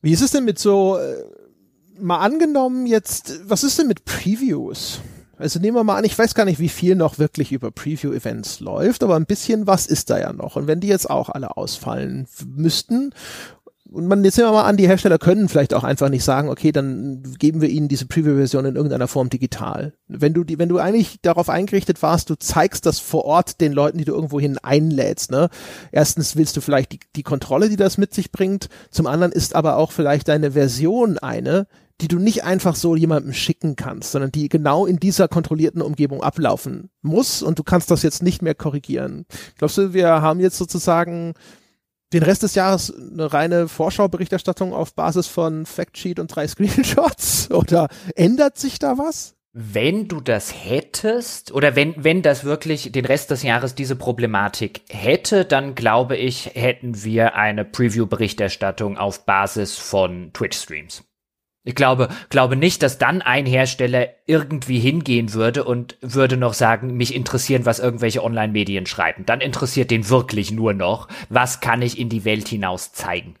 Wie 0.00 0.12
ist 0.12 0.22
es 0.22 0.30
denn 0.30 0.44
mit 0.44 0.58
so, 0.58 0.96
äh, 0.96 1.24
mal 2.00 2.18
angenommen 2.18 2.86
jetzt, 2.86 3.40
was 3.48 3.64
ist 3.64 3.78
denn 3.78 3.88
mit 3.88 4.04
Previews? 4.04 5.00
Also 5.38 5.60
nehmen 5.60 5.76
wir 5.76 5.84
mal 5.84 5.96
an, 5.96 6.04
ich 6.04 6.18
weiß 6.18 6.34
gar 6.34 6.44
nicht, 6.44 6.58
wie 6.58 6.68
viel 6.68 6.96
noch 6.96 7.18
wirklich 7.18 7.52
über 7.52 7.70
Preview-Events 7.70 8.58
läuft, 8.58 9.04
aber 9.04 9.14
ein 9.14 9.26
bisschen 9.26 9.68
was 9.68 9.86
ist 9.86 10.10
da 10.10 10.18
ja 10.18 10.32
noch. 10.32 10.56
Und 10.56 10.66
wenn 10.66 10.80
die 10.80 10.88
jetzt 10.88 11.08
auch 11.08 11.28
alle 11.28 11.56
ausfallen 11.56 12.26
müssten 12.56 13.12
und 13.90 14.06
man 14.06 14.22
jetzt 14.24 14.36
nehmen 14.36 14.50
wir 14.50 14.52
mal 14.52 14.64
an, 14.64 14.76
die 14.76 14.86
Hersteller 14.86 15.18
können 15.18 15.48
vielleicht 15.48 15.72
auch 15.72 15.84
einfach 15.84 16.10
nicht 16.10 16.24
sagen, 16.24 16.48
okay, 16.48 16.72
dann 16.72 17.22
geben 17.38 17.60
wir 17.60 17.68
ihnen 17.70 17.88
diese 17.88 18.06
Preview-Version 18.06 18.66
in 18.66 18.76
irgendeiner 18.76 19.08
Form 19.08 19.30
digital. 19.30 19.94
Wenn 20.08 20.34
du 20.34 20.44
die, 20.44 20.58
wenn 20.58 20.68
du 20.68 20.78
eigentlich 20.78 21.20
darauf 21.22 21.48
eingerichtet 21.48 22.02
warst, 22.02 22.28
du 22.28 22.34
zeigst 22.34 22.84
das 22.84 22.98
vor 22.98 23.24
Ort 23.24 23.60
den 23.60 23.72
Leuten, 23.72 23.98
die 23.98 24.04
du 24.04 24.12
irgendwohin 24.12 24.58
einlädst, 24.58 25.30
ne? 25.30 25.48
Erstens 25.90 26.36
willst 26.36 26.56
du 26.56 26.60
vielleicht 26.60 26.92
die, 26.92 27.00
die 27.16 27.22
Kontrolle, 27.22 27.68
die 27.70 27.76
das 27.76 27.96
mit 27.96 28.12
sich 28.12 28.30
bringt. 28.30 28.68
Zum 28.90 29.06
anderen 29.06 29.32
ist 29.32 29.54
aber 29.54 29.76
auch 29.76 29.92
vielleicht 29.92 30.28
deine 30.28 30.52
Version 30.52 31.18
eine, 31.18 31.66
die 32.00 32.08
du 32.08 32.18
nicht 32.18 32.44
einfach 32.44 32.76
so 32.76 32.94
jemandem 32.94 33.32
schicken 33.32 33.74
kannst, 33.74 34.12
sondern 34.12 34.30
die 34.30 34.48
genau 34.48 34.86
in 34.86 35.00
dieser 35.00 35.26
kontrollierten 35.26 35.82
Umgebung 35.82 36.22
ablaufen 36.22 36.90
muss 37.02 37.42
und 37.42 37.58
du 37.58 37.64
kannst 37.64 37.90
das 37.90 38.02
jetzt 38.02 38.22
nicht 38.22 38.40
mehr 38.40 38.54
korrigieren. 38.54 39.26
Glaubst 39.56 39.78
du, 39.78 39.92
wir 39.94 40.08
haben 40.08 40.38
jetzt 40.40 40.58
sozusagen 40.58 41.34
den 42.12 42.22
Rest 42.22 42.42
des 42.42 42.54
Jahres 42.54 42.92
eine 42.94 43.32
reine 43.32 43.68
Vorschauberichterstattung 43.68 44.72
auf 44.72 44.94
Basis 44.94 45.26
von 45.26 45.66
Factsheet 45.66 46.18
und 46.18 46.34
drei 46.34 46.46
Screenshots? 46.48 47.50
Oder 47.50 47.88
ändert 48.14 48.58
sich 48.58 48.78
da 48.78 48.98
was? 48.98 49.34
Wenn 49.52 50.08
du 50.08 50.20
das 50.20 50.54
hättest, 50.54 51.52
oder 51.52 51.74
wenn, 51.74 52.04
wenn 52.04 52.22
das 52.22 52.44
wirklich 52.44 52.92
den 52.92 53.04
Rest 53.04 53.30
des 53.30 53.42
Jahres 53.42 53.74
diese 53.74 53.96
Problematik 53.96 54.82
hätte, 54.90 55.44
dann 55.44 55.74
glaube 55.74 56.16
ich, 56.16 56.50
hätten 56.54 57.02
wir 57.02 57.34
eine 57.34 57.64
Preview-Berichterstattung 57.64 58.98
auf 58.98 59.24
Basis 59.24 59.76
von 59.76 60.32
Twitch-Streams. 60.32 61.07
Ich 61.64 61.74
glaube, 61.74 62.08
glaube 62.30 62.56
nicht, 62.56 62.82
dass 62.82 62.98
dann 62.98 63.20
ein 63.20 63.44
Hersteller 63.44 64.08
irgendwie 64.26 64.78
hingehen 64.78 65.34
würde 65.34 65.64
und 65.64 65.98
würde 66.00 66.36
noch 66.36 66.54
sagen, 66.54 66.96
mich 66.96 67.14
interessieren, 67.14 67.66
was 67.66 67.78
irgendwelche 67.78 68.24
Online-Medien 68.24 68.86
schreiben. 68.86 69.26
Dann 69.26 69.40
interessiert 69.40 69.90
den 69.90 70.08
wirklich 70.08 70.50
nur 70.50 70.72
noch, 70.72 71.08
was 71.28 71.60
kann 71.60 71.82
ich 71.82 71.98
in 71.98 72.08
die 72.08 72.24
Welt 72.24 72.48
hinaus 72.48 72.92
zeigen. 72.92 73.34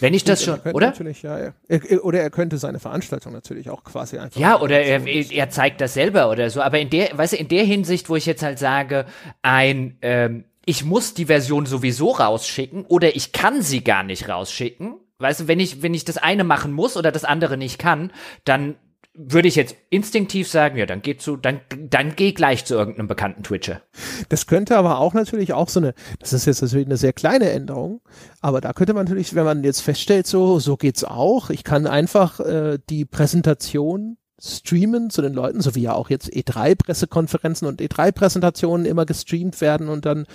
Wenn 0.00 0.14
ich 0.14 0.24
das 0.24 0.42
schon, 0.42 0.58
oder? 0.72 0.88
Natürlich, 0.88 1.22
ja, 1.22 1.52
er, 1.68 2.04
oder 2.04 2.20
er 2.20 2.30
könnte 2.30 2.58
seine 2.58 2.78
Veranstaltung 2.78 3.32
natürlich 3.32 3.70
auch 3.70 3.84
quasi 3.84 4.18
einfach. 4.18 4.40
Ja, 4.40 4.60
oder 4.60 4.80
er, 4.80 5.06
er 5.06 5.50
zeigt 5.50 5.80
das 5.80 5.94
selber 5.94 6.30
oder 6.30 6.50
so. 6.50 6.60
Aber 6.60 6.78
in 6.78 6.90
der, 6.90 7.16
weißt 7.16 7.34
du, 7.34 7.36
in 7.36 7.48
der 7.48 7.64
Hinsicht, 7.64 8.08
wo 8.08 8.16
ich 8.16 8.26
jetzt 8.26 8.42
halt 8.42 8.58
sage, 8.58 9.06
ein, 9.42 9.98
ähm, 10.02 10.44
ich 10.64 10.84
muss 10.84 11.14
die 11.14 11.26
Version 11.26 11.66
sowieso 11.66 12.10
rausschicken 12.10 12.84
oder 12.86 13.14
ich 13.16 13.32
kann 13.32 13.62
sie 13.62 13.84
gar 13.84 14.02
nicht 14.02 14.28
rausschicken, 14.28 14.94
Weißt 15.22 15.40
du, 15.40 15.48
wenn 15.48 15.60
ich, 15.60 15.82
wenn 15.82 15.94
ich 15.94 16.04
das 16.04 16.18
eine 16.18 16.44
machen 16.44 16.72
muss 16.72 16.96
oder 16.96 17.12
das 17.12 17.24
andere 17.24 17.56
nicht 17.56 17.78
kann, 17.78 18.12
dann 18.44 18.74
würde 19.14 19.46
ich 19.46 19.56
jetzt 19.56 19.76
instinktiv 19.90 20.48
sagen, 20.48 20.78
ja, 20.78 20.86
dann 20.86 21.02
geh 21.02 21.18
zu, 21.18 21.36
dann, 21.36 21.60
dann 21.90 22.16
geh 22.16 22.32
gleich 22.32 22.64
zu 22.64 22.74
irgendeinem 22.74 23.08
bekannten 23.08 23.42
Twitcher. 23.42 23.82
Das 24.30 24.46
könnte 24.46 24.76
aber 24.78 24.98
auch 24.98 25.12
natürlich 25.12 25.52
auch 25.52 25.68
so 25.68 25.80
eine, 25.80 25.94
das 26.18 26.32
ist 26.32 26.46
jetzt 26.46 26.62
natürlich 26.62 26.86
eine 26.86 26.96
sehr 26.96 27.12
kleine 27.12 27.50
Änderung, 27.50 28.00
aber 28.40 28.62
da 28.62 28.72
könnte 28.72 28.94
man 28.94 29.04
natürlich, 29.04 29.34
wenn 29.34 29.44
man 29.44 29.64
jetzt 29.64 29.82
feststellt, 29.82 30.26
so, 30.26 30.58
so 30.58 30.78
geht's 30.78 31.04
auch, 31.04 31.50
ich 31.50 31.62
kann 31.62 31.86
einfach 31.86 32.40
äh, 32.40 32.78
die 32.88 33.04
Präsentation 33.04 34.16
streamen 34.40 35.10
zu 35.10 35.20
den 35.20 35.34
Leuten, 35.34 35.60
so 35.60 35.74
wie 35.74 35.82
ja 35.82 35.92
auch 35.92 36.08
jetzt 36.08 36.32
E3-Pressekonferenzen 36.32 37.66
und 37.66 37.82
E3-Präsentationen 37.82 38.86
immer 38.86 39.04
gestreamt 39.04 39.60
werden 39.60 39.88
und 39.88 40.06
dann 40.06 40.26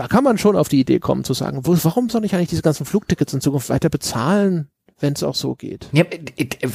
da 0.00 0.08
kann 0.08 0.24
man 0.24 0.38
schon 0.38 0.56
auf 0.56 0.70
die 0.70 0.80
Idee 0.80 0.98
kommen 0.98 1.24
zu 1.24 1.34
sagen, 1.34 1.60
wo, 1.66 1.76
warum 1.82 2.08
soll 2.08 2.24
ich 2.24 2.34
eigentlich 2.34 2.48
diese 2.48 2.62
ganzen 2.62 2.86
Flugtickets 2.86 3.34
in 3.34 3.42
Zukunft 3.42 3.68
weiter 3.68 3.90
bezahlen? 3.90 4.70
wenn 5.02 5.14
es 5.14 5.22
auch 5.22 5.34
so 5.34 5.54
geht. 5.54 5.88
Ja, 5.92 6.04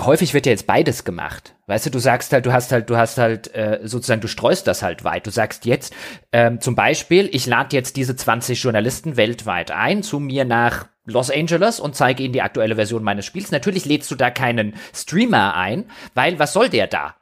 häufig 0.03 0.33
wird 0.33 0.47
ja 0.47 0.51
jetzt 0.51 0.65
beides 0.65 1.03
gemacht. 1.03 1.53
Weißt 1.67 1.85
du, 1.85 1.91
du 1.91 1.99
sagst 1.99 2.33
halt, 2.33 2.47
du 2.47 2.53
hast 2.53 2.71
halt, 2.71 2.89
du 2.89 2.97
hast 2.97 3.19
halt 3.19 3.53
äh, 3.53 3.81
sozusagen, 3.83 4.19
du 4.19 4.27
streust 4.27 4.65
das 4.65 4.81
halt 4.81 5.03
weit. 5.03 5.27
Du 5.27 5.29
sagst 5.29 5.65
jetzt 5.65 5.93
ähm, 6.31 6.59
zum 6.59 6.73
Beispiel, 6.73 7.29
ich 7.31 7.45
lade 7.45 7.75
jetzt 7.75 7.97
diese 7.97 8.15
20 8.15 8.63
Journalisten 8.63 9.15
weltweit 9.15 9.69
ein 9.69 10.01
zu 10.01 10.19
mir 10.19 10.43
nach 10.43 10.87
Los 11.05 11.29
Angeles 11.29 11.79
und 11.79 11.95
zeige 11.95 12.23
ihnen 12.23 12.33
die 12.33 12.41
aktuelle 12.41 12.77
Version 12.77 13.03
meines 13.03 13.25
Spiels. 13.25 13.51
Natürlich 13.51 13.85
lädst 13.85 14.09
du 14.09 14.15
da 14.15 14.31
keinen 14.31 14.73
Streamer 14.91 15.53
ein, 15.53 15.85
weil 16.15 16.39
was 16.39 16.51
soll 16.51 16.69
der 16.69 16.87
da? 16.87 17.13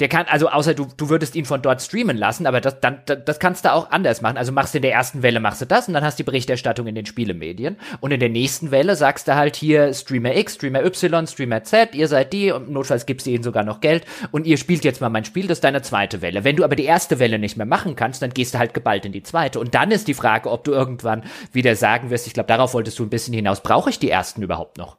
Der 0.00 0.08
kann, 0.08 0.26
also 0.28 0.48
außer 0.48 0.74
du, 0.74 0.88
du 0.96 1.08
würdest 1.08 1.36
ihn 1.36 1.44
von 1.44 1.62
dort 1.62 1.80
streamen 1.80 2.16
lassen, 2.16 2.48
aber 2.48 2.60
das, 2.60 2.80
dann, 2.80 3.02
das 3.06 3.38
kannst 3.38 3.64
du 3.64 3.72
auch 3.72 3.92
anders 3.92 4.22
machen. 4.22 4.36
Also 4.36 4.50
machst 4.50 4.74
du 4.74 4.78
in 4.78 4.82
der 4.82 4.92
ersten 4.92 5.22
Welle, 5.22 5.38
machst 5.38 5.60
du 5.60 5.66
das 5.66 5.86
und 5.86 5.94
dann 5.94 6.02
hast 6.02 6.18
du 6.18 6.24
die 6.24 6.26
Berichterstattung 6.26 6.88
in 6.88 6.96
den 6.96 7.06
Spielemedien. 7.06 7.76
Und 8.00 8.10
in 8.10 8.18
der 8.18 8.28
nächsten 8.28 8.72
Welle 8.72 8.96
sagst 8.96 9.28
du 9.28 9.36
halt 9.36 9.54
hier 9.54 9.94
Streamer 9.94 10.34
X, 10.34 10.56
Streamer 10.56 10.84
Y, 10.84 11.28
Streamer 11.28 11.62
Z, 11.62 11.94
ihr 11.94 12.08
seid 12.08 12.32
die 12.32 12.50
und 12.50 12.70
notfalls 12.70 13.06
gibst 13.06 13.28
du 13.28 13.30
ihnen 13.30 13.44
sogar 13.44 13.62
noch 13.62 13.80
Geld 13.80 14.04
und 14.32 14.48
ihr 14.48 14.56
spielt 14.56 14.82
jetzt 14.82 15.00
mal 15.00 15.10
mein 15.10 15.24
Spiel, 15.24 15.46
das 15.46 15.58
ist 15.58 15.64
deine 15.64 15.82
zweite 15.82 16.22
Welle. 16.22 16.42
Wenn 16.42 16.56
du 16.56 16.64
aber 16.64 16.74
die 16.74 16.86
erste 16.86 17.20
Welle 17.20 17.38
nicht 17.38 17.56
mehr 17.56 17.64
machen 17.64 17.94
kannst, 17.94 18.20
dann 18.20 18.34
gehst 18.34 18.54
du 18.54 18.58
halt 18.58 18.74
geballt 18.74 19.06
in 19.06 19.12
die 19.12 19.22
zweite. 19.22 19.60
Und 19.60 19.76
dann 19.76 19.92
ist 19.92 20.08
die 20.08 20.14
Frage, 20.14 20.50
ob 20.50 20.64
du 20.64 20.72
irgendwann 20.72 21.22
wieder 21.52 21.76
sagen 21.76 22.10
wirst, 22.10 22.26
ich 22.26 22.34
glaube, 22.34 22.48
darauf 22.48 22.74
wolltest 22.74 22.98
du 22.98 23.04
ein 23.04 23.10
bisschen 23.10 23.32
hinaus, 23.32 23.60
brauche 23.60 23.90
ich 23.90 24.00
die 24.00 24.10
ersten 24.10 24.42
überhaupt 24.42 24.76
noch? 24.76 24.98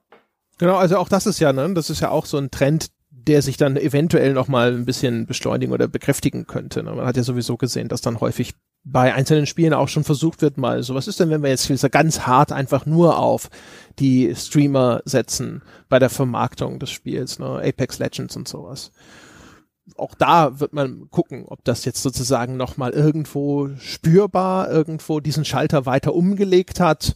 Genau, 0.57 0.77
also 0.77 0.97
auch 0.97 1.09
das 1.09 1.25
ist 1.25 1.39
ja, 1.39 1.51
ne, 1.51 1.73
das 1.73 1.89
ist 1.89 1.99
ja 1.99 2.11
auch 2.11 2.25
so 2.25 2.37
ein 2.37 2.49
Trend, 2.49 2.87
der 3.27 3.41
sich 3.41 3.57
dann 3.57 3.77
eventuell 3.77 4.33
noch 4.33 4.47
mal 4.47 4.73
ein 4.73 4.85
bisschen 4.85 5.25
beschleunigen 5.25 5.73
oder 5.73 5.87
bekräftigen 5.87 6.45
könnte. 6.47 6.83
Ne? 6.83 6.91
Man 6.91 7.05
hat 7.05 7.17
ja 7.17 7.23
sowieso 7.23 7.57
gesehen, 7.57 7.87
dass 7.87 8.01
dann 8.01 8.19
häufig 8.19 8.53
bei 8.85 9.13
einzelnen 9.13 9.47
Spielen 9.47 9.73
auch 9.73 9.87
schon 9.87 10.03
versucht 10.03 10.43
wird, 10.43 10.57
mal 10.57 10.83
so, 10.83 10.93
was 10.93 11.07
ist 11.07 11.19
denn, 11.19 11.31
wenn 11.31 11.41
wir 11.41 11.49
jetzt 11.49 11.91
ganz 11.91 12.21
hart 12.21 12.51
einfach 12.51 12.85
nur 12.85 13.17
auf 13.17 13.49
die 13.97 14.33
Streamer 14.35 15.01
setzen 15.05 15.63
bei 15.89 15.97
der 15.97 16.11
Vermarktung 16.11 16.77
des 16.77 16.91
Spiels, 16.91 17.39
ne? 17.39 17.61
Apex 17.65 17.97
Legends 17.97 18.35
und 18.35 18.47
sowas. 18.47 18.91
Auch 19.97 20.13
da 20.13 20.59
wird 20.59 20.73
man 20.73 21.09
gucken, 21.09 21.45
ob 21.47 21.63
das 21.63 21.85
jetzt 21.85 22.03
sozusagen 22.03 22.57
noch 22.57 22.77
mal 22.77 22.91
irgendwo 22.91 23.69
spürbar 23.79 24.69
irgendwo 24.69 25.19
diesen 25.19 25.45
Schalter 25.45 25.87
weiter 25.87 26.13
umgelegt 26.13 26.79
hat 26.79 27.15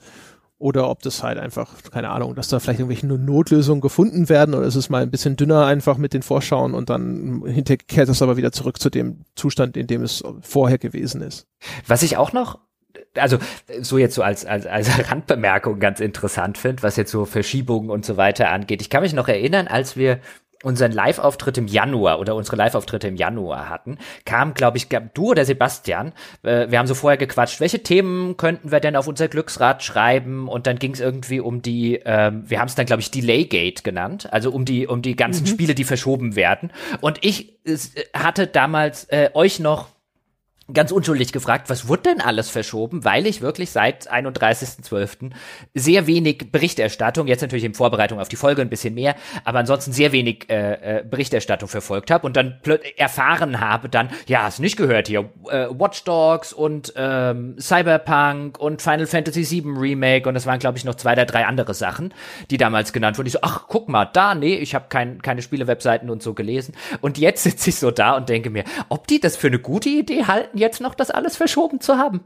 oder 0.60 0.90
ob 0.90 1.02
das 1.02 1.24
halt 1.24 1.40
einfach, 1.40 1.74
keine 1.90 2.10
Ahnung, 2.10 2.36
dass 2.36 2.50
da 2.50 2.60
vielleicht 2.60 2.80
irgendwelche 2.80 3.08
Notlösungen 3.08 3.82
gefunden 3.82 4.30
werden 4.30 4.54
oder 4.54 4.68
ist 4.68 4.76
es 4.76 4.90
mal 4.90 5.02
ein 5.02 5.10
bisschen 5.10 5.38
dünner 5.38 5.66
einfach 5.66 5.98
mit 5.98 6.14
den 6.14 6.22
Vorschauen 6.22 6.74
und 6.74 6.90
dann 6.90 7.44
hinterher 7.46 7.78
kehrt 7.78 8.10
es 8.10 8.22
aber 8.22 8.38
wieder 8.38 8.52
zurück 8.52 8.80
zu 8.80 8.90
dem 8.90 9.22
Zustand, 9.36 9.78
in 9.78 9.88
dem 9.88 10.04
es 10.04 10.22
vorher 10.42 10.78
gewesen 10.78 11.22
ist. 11.22 11.48
Was 11.88 12.04
ich 12.04 12.18
auch 12.18 12.34
noch 12.34 12.60
also 13.16 13.38
so 13.82 13.98
jetzt 13.98 14.16
so 14.16 14.22
als, 14.22 14.46
als, 14.46 14.66
als 14.66 14.90
Randbemerkung 15.12 15.80
ganz 15.80 16.00
interessant 16.00 16.58
finde, 16.58 16.84
was 16.84 16.96
jetzt 16.98 17.12
so 17.12 17.26
Verschiebungen 17.26 17.90
und 17.90 18.06
so 18.06 18.18
weiter 18.18 18.50
angeht. 18.50 18.82
Ich 18.82 18.90
kann 18.90 19.02
mich 19.02 19.14
noch 19.14 19.28
erinnern, 19.28 19.68
als 19.68 19.96
wir 19.96 20.20
unseren 20.64 20.92
Live-Auftritt 20.92 21.58
im 21.58 21.68
Januar 21.68 22.20
oder 22.20 22.36
unsere 22.36 22.58
Live-Auftritte 22.58 23.08
im 23.08 23.16
Januar 23.16 23.70
hatten, 23.70 23.98
kam, 24.26 24.54
glaube 24.54 24.78
ich, 24.78 24.88
du 25.14 25.32
oder 25.32 25.46
Sebastian, 25.46 26.14
äh, 26.44 26.70
wir 26.70 26.80
haben 26.80 26.88
so 26.88 26.96
vorher 26.96 27.18
gequatscht, 27.18 27.60
welche 27.62 27.82
Themen 27.82 28.36
könnten 28.36 28.72
wir 28.72 28.80
denn 28.80 28.96
auf 28.96 29.08
unser 29.08 29.28
Glücksrad 29.28 29.84
schreiben 29.84 30.48
und 30.50 30.68
dann 30.68 30.78
ging 30.78 30.94
es 30.94 31.00
irgendwie 31.00 31.40
um 31.40 31.62
die, 31.62 32.02
ähm, 32.04 32.44
wir 32.46 32.60
haben 32.60 32.68
es 32.68 32.76
dann, 32.76 32.86
glaube 32.86 33.02
ich, 33.02 33.12
Delay-Gate 33.12 33.84
genannt, 33.84 34.32
also 34.32 34.52
um 34.52 34.66
die, 34.66 34.88
um 34.88 35.02
die 35.02 35.16
ganzen 35.16 35.44
mhm. 35.44 35.48
Spiele, 35.48 35.76
die 35.76 35.86
verschoben 35.86 36.36
werden. 36.36 36.72
Und 37.00 37.20
ich 37.22 37.66
äh, 37.66 37.78
hatte 38.14 38.48
damals 38.48 39.06
äh, 39.06 39.30
euch 39.34 39.60
noch 39.60 39.88
ganz 40.74 40.92
unschuldig 40.92 41.32
gefragt, 41.32 41.70
was 41.70 41.88
wurde 41.88 42.04
denn 42.04 42.22
alles 42.22 42.50
verschoben, 42.50 43.04
weil 43.04 43.26
ich 43.26 43.42
wirklich 43.42 43.72
seit 43.72 44.12
31.12. 44.12 45.32
sehr 45.74 46.08
wenig 46.08 46.52
Berichterstattung, 46.52 47.28
jetzt 47.28 47.42
natürlich 47.42 47.64
in 47.64 47.74
Vorbereitung 47.74 48.20
auf 48.20 48.30
die 48.30 48.36
Folge 48.36 48.62
ein 48.62 48.70
bisschen 48.70 48.94
mehr, 48.94 49.16
aber 49.44 49.60
ansonsten 49.60 49.92
sehr 49.92 50.12
wenig 50.12 50.50
äh, 50.50 51.00
äh, 51.00 51.04
Berichterstattung 51.04 51.70
verfolgt 51.70 52.12
habe 52.12 52.26
und 52.26 52.36
dann 52.36 52.60
erfahren 52.98 53.60
habe 53.60 53.90
dann, 53.90 54.10
ja, 54.28 54.44
hast 54.44 54.60
nicht 54.60 54.78
gehört 54.78 55.08
hier, 55.08 55.30
äh, 55.50 55.68
Watch 55.70 56.04
Dogs 56.04 56.54
und 56.54 56.94
ähm, 56.96 57.56
Cyberpunk 57.60 58.60
und 58.60 58.82
Final 58.82 59.08
Fantasy 59.08 59.50
VII 59.50 59.78
Remake 59.78 60.28
und 60.30 60.36
es 60.36 60.46
waren, 60.46 60.60
glaube 60.60 60.78
ich, 60.78 60.86
noch 60.86 60.96
zwei 60.96 61.14
oder 61.14 61.26
drei 61.26 61.46
andere 61.46 61.74
Sachen, 61.74 62.14
die 62.52 62.58
damals 62.58 62.94
genannt 62.94 63.18
wurden. 63.18 63.28
Ich 63.28 63.34
so, 63.34 63.40
ach, 63.42 63.66
guck 63.68 63.90
mal, 63.90 64.06
da, 64.06 64.36
nee, 64.36 64.56
ich 64.56 64.76
habe 64.76 64.86
kein, 64.90 65.22
keine 65.22 65.42
Spielewebseiten 65.42 66.10
und 66.10 66.22
so 66.22 66.34
gelesen 66.34 66.76
und 67.02 67.18
jetzt 67.18 67.44
sitze 67.44 67.72
ich 67.72 67.78
so 67.78 67.92
da 67.92 68.16
und 68.16 68.30
denke 68.30 68.50
mir, 68.50 68.64
ob 68.90 69.08
die 69.08 69.20
das 69.20 69.36
für 69.36 69.48
eine 69.48 69.60
gute 69.60 69.90
Idee 69.90 70.26
halten, 70.26 70.59
jetzt 70.60 70.82
noch 70.82 70.94
das 70.94 71.10
alles 71.10 71.36
verschoben 71.36 71.82
zu 71.82 71.98
haben. 71.98 72.22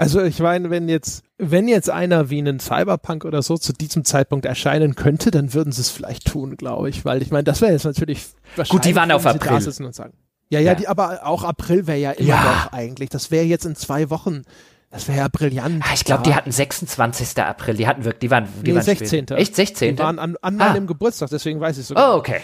Also 0.00 0.22
ich 0.22 0.40
meine, 0.40 0.70
wenn 0.70 0.88
jetzt, 0.88 1.24
wenn 1.36 1.68
jetzt 1.68 1.90
einer 1.90 2.30
wie 2.30 2.40
ein 2.40 2.58
Cyberpunk 2.58 3.26
oder 3.26 3.42
so 3.42 3.58
zu 3.58 3.74
diesem 3.74 4.06
Zeitpunkt 4.06 4.46
erscheinen 4.46 4.94
könnte, 4.94 5.30
dann 5.30 5.52
würden 5.52 5.72
sie 5.72 5.82
es 5.82 5.90
vielleicht 5.90 6.26
tun, 6.26 6.56
glaube 6.56 6.88
ich, 6.88 7.04
weil 7.04 7.20
ich 7.20 7.30
meine, 7.30 7.44
das 7.44 7.60
wäre 7.60 7.72
jetzt 7.72 7.84
natürlich 7.84 8.26
wahrscheinlich. 8.56 8.70
Gut, 8.70 8.84
die 8.86 8.96
waren 8.96 9.12
auf 9.12 9.26
April. 9.26 9.56
Und 9.56 9.94
sagen. 9.94 10.14
Ja, 10.48 10.58
ja, 10.58 10.70
ja. 10.70 10.74
Die, 10.74 10.88
aber 10.88 11.26
auch 11.26 11.44
April 11.44 11.86
wäre 11.86 11.98
ja 11.98 12.10
immer 12.12 12.28
ja. 12.28 12.42
noch 12.44 12.72
eigentlich. 12.72 13.10
Das 13.10 13.30
wäre 13.30 13.44
jetzt 13.44 13.66
in 13.66 13.76
zwei 13.76 14.08
Wochen. 14.08 14.42
Das 14.90 15.06
wäre 15.06 15.18
ja 15.18 15.28
brillant. 15.28 15.84
Ah, 15.86 15.92
ich 15.94 16.04
glaube, 16.04 16.22
die 16.24 16.34
hatten 16.34 16.50
26. 16.50 17.38
April. 17.38 17.74
Die 17.74 17.86
hatten 17.86 18.04
wirklich, 18.04 18.20
die 18.20 18.30
waren, 18.30 18.48
die 18.62 18.70
nee, 18.70 18.74
waren 18.74 18.82
16. 18.82 19.06
Spät. 19.06 19.30
Echt 19.32 19.54
16. 19.54 19.96
Die 19.96 20.02
waren 20.02 20.18
an, 20.18 20.36
an 20.40 20.56
meinem 20.56 20.84
ah. 20.84 20.86
Geburtstag, 20.86 21.28
deswegen 21.30 21.60
weiß 21.60 21.76
ich 21.76 21.86
sogar. 21.86 22.04
Genau. 22.04 22.16
Oh, 22.16 22.18
okay. 22.18 22.40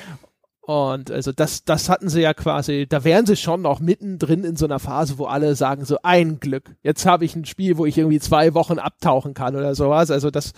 Und 0.66 1.12
also 1.12 1.30
das, 1.30 1.64
das 1.64 1.88
hatten 1.88 2.08
sie 2.08 2.22
ja 2.22 2.34
quasi, 2.34 2.88
da 2.88 3.04
wären 3.04 3.24
sie 3.24 3.36
schon 3.36 3.62
noch 3.62 3.78
mittendrin 3.78 4.42
in 4.42 4.56
so 4.56 4.64
einer 4.64 4.80
Phase, 4.80 5.16
wo 5.16 5.26
alle 5.26 5.54
sagen 5.54 5.84
so, 5.84 5.98
ein 6.02 6.40
Glück, 6.40 6.74
jetzt 6.82 7.06
habe 7.06 7.24
ich 7.24 7.36
ein 7.36 7.44
Spiel, 7.44 7.78
wo 7.78 7.86
ich 7.86 7.96
irgendwie 7.96 8.18
zwei 8.18 8.52
Wochen 8.52 8.80
abtauchen 8.80 9.32
kann 9.32 9.54
oder 9.54 9.76
sowas. 9.76 10.10
Also 10.10 10.32
das 10.32 10.54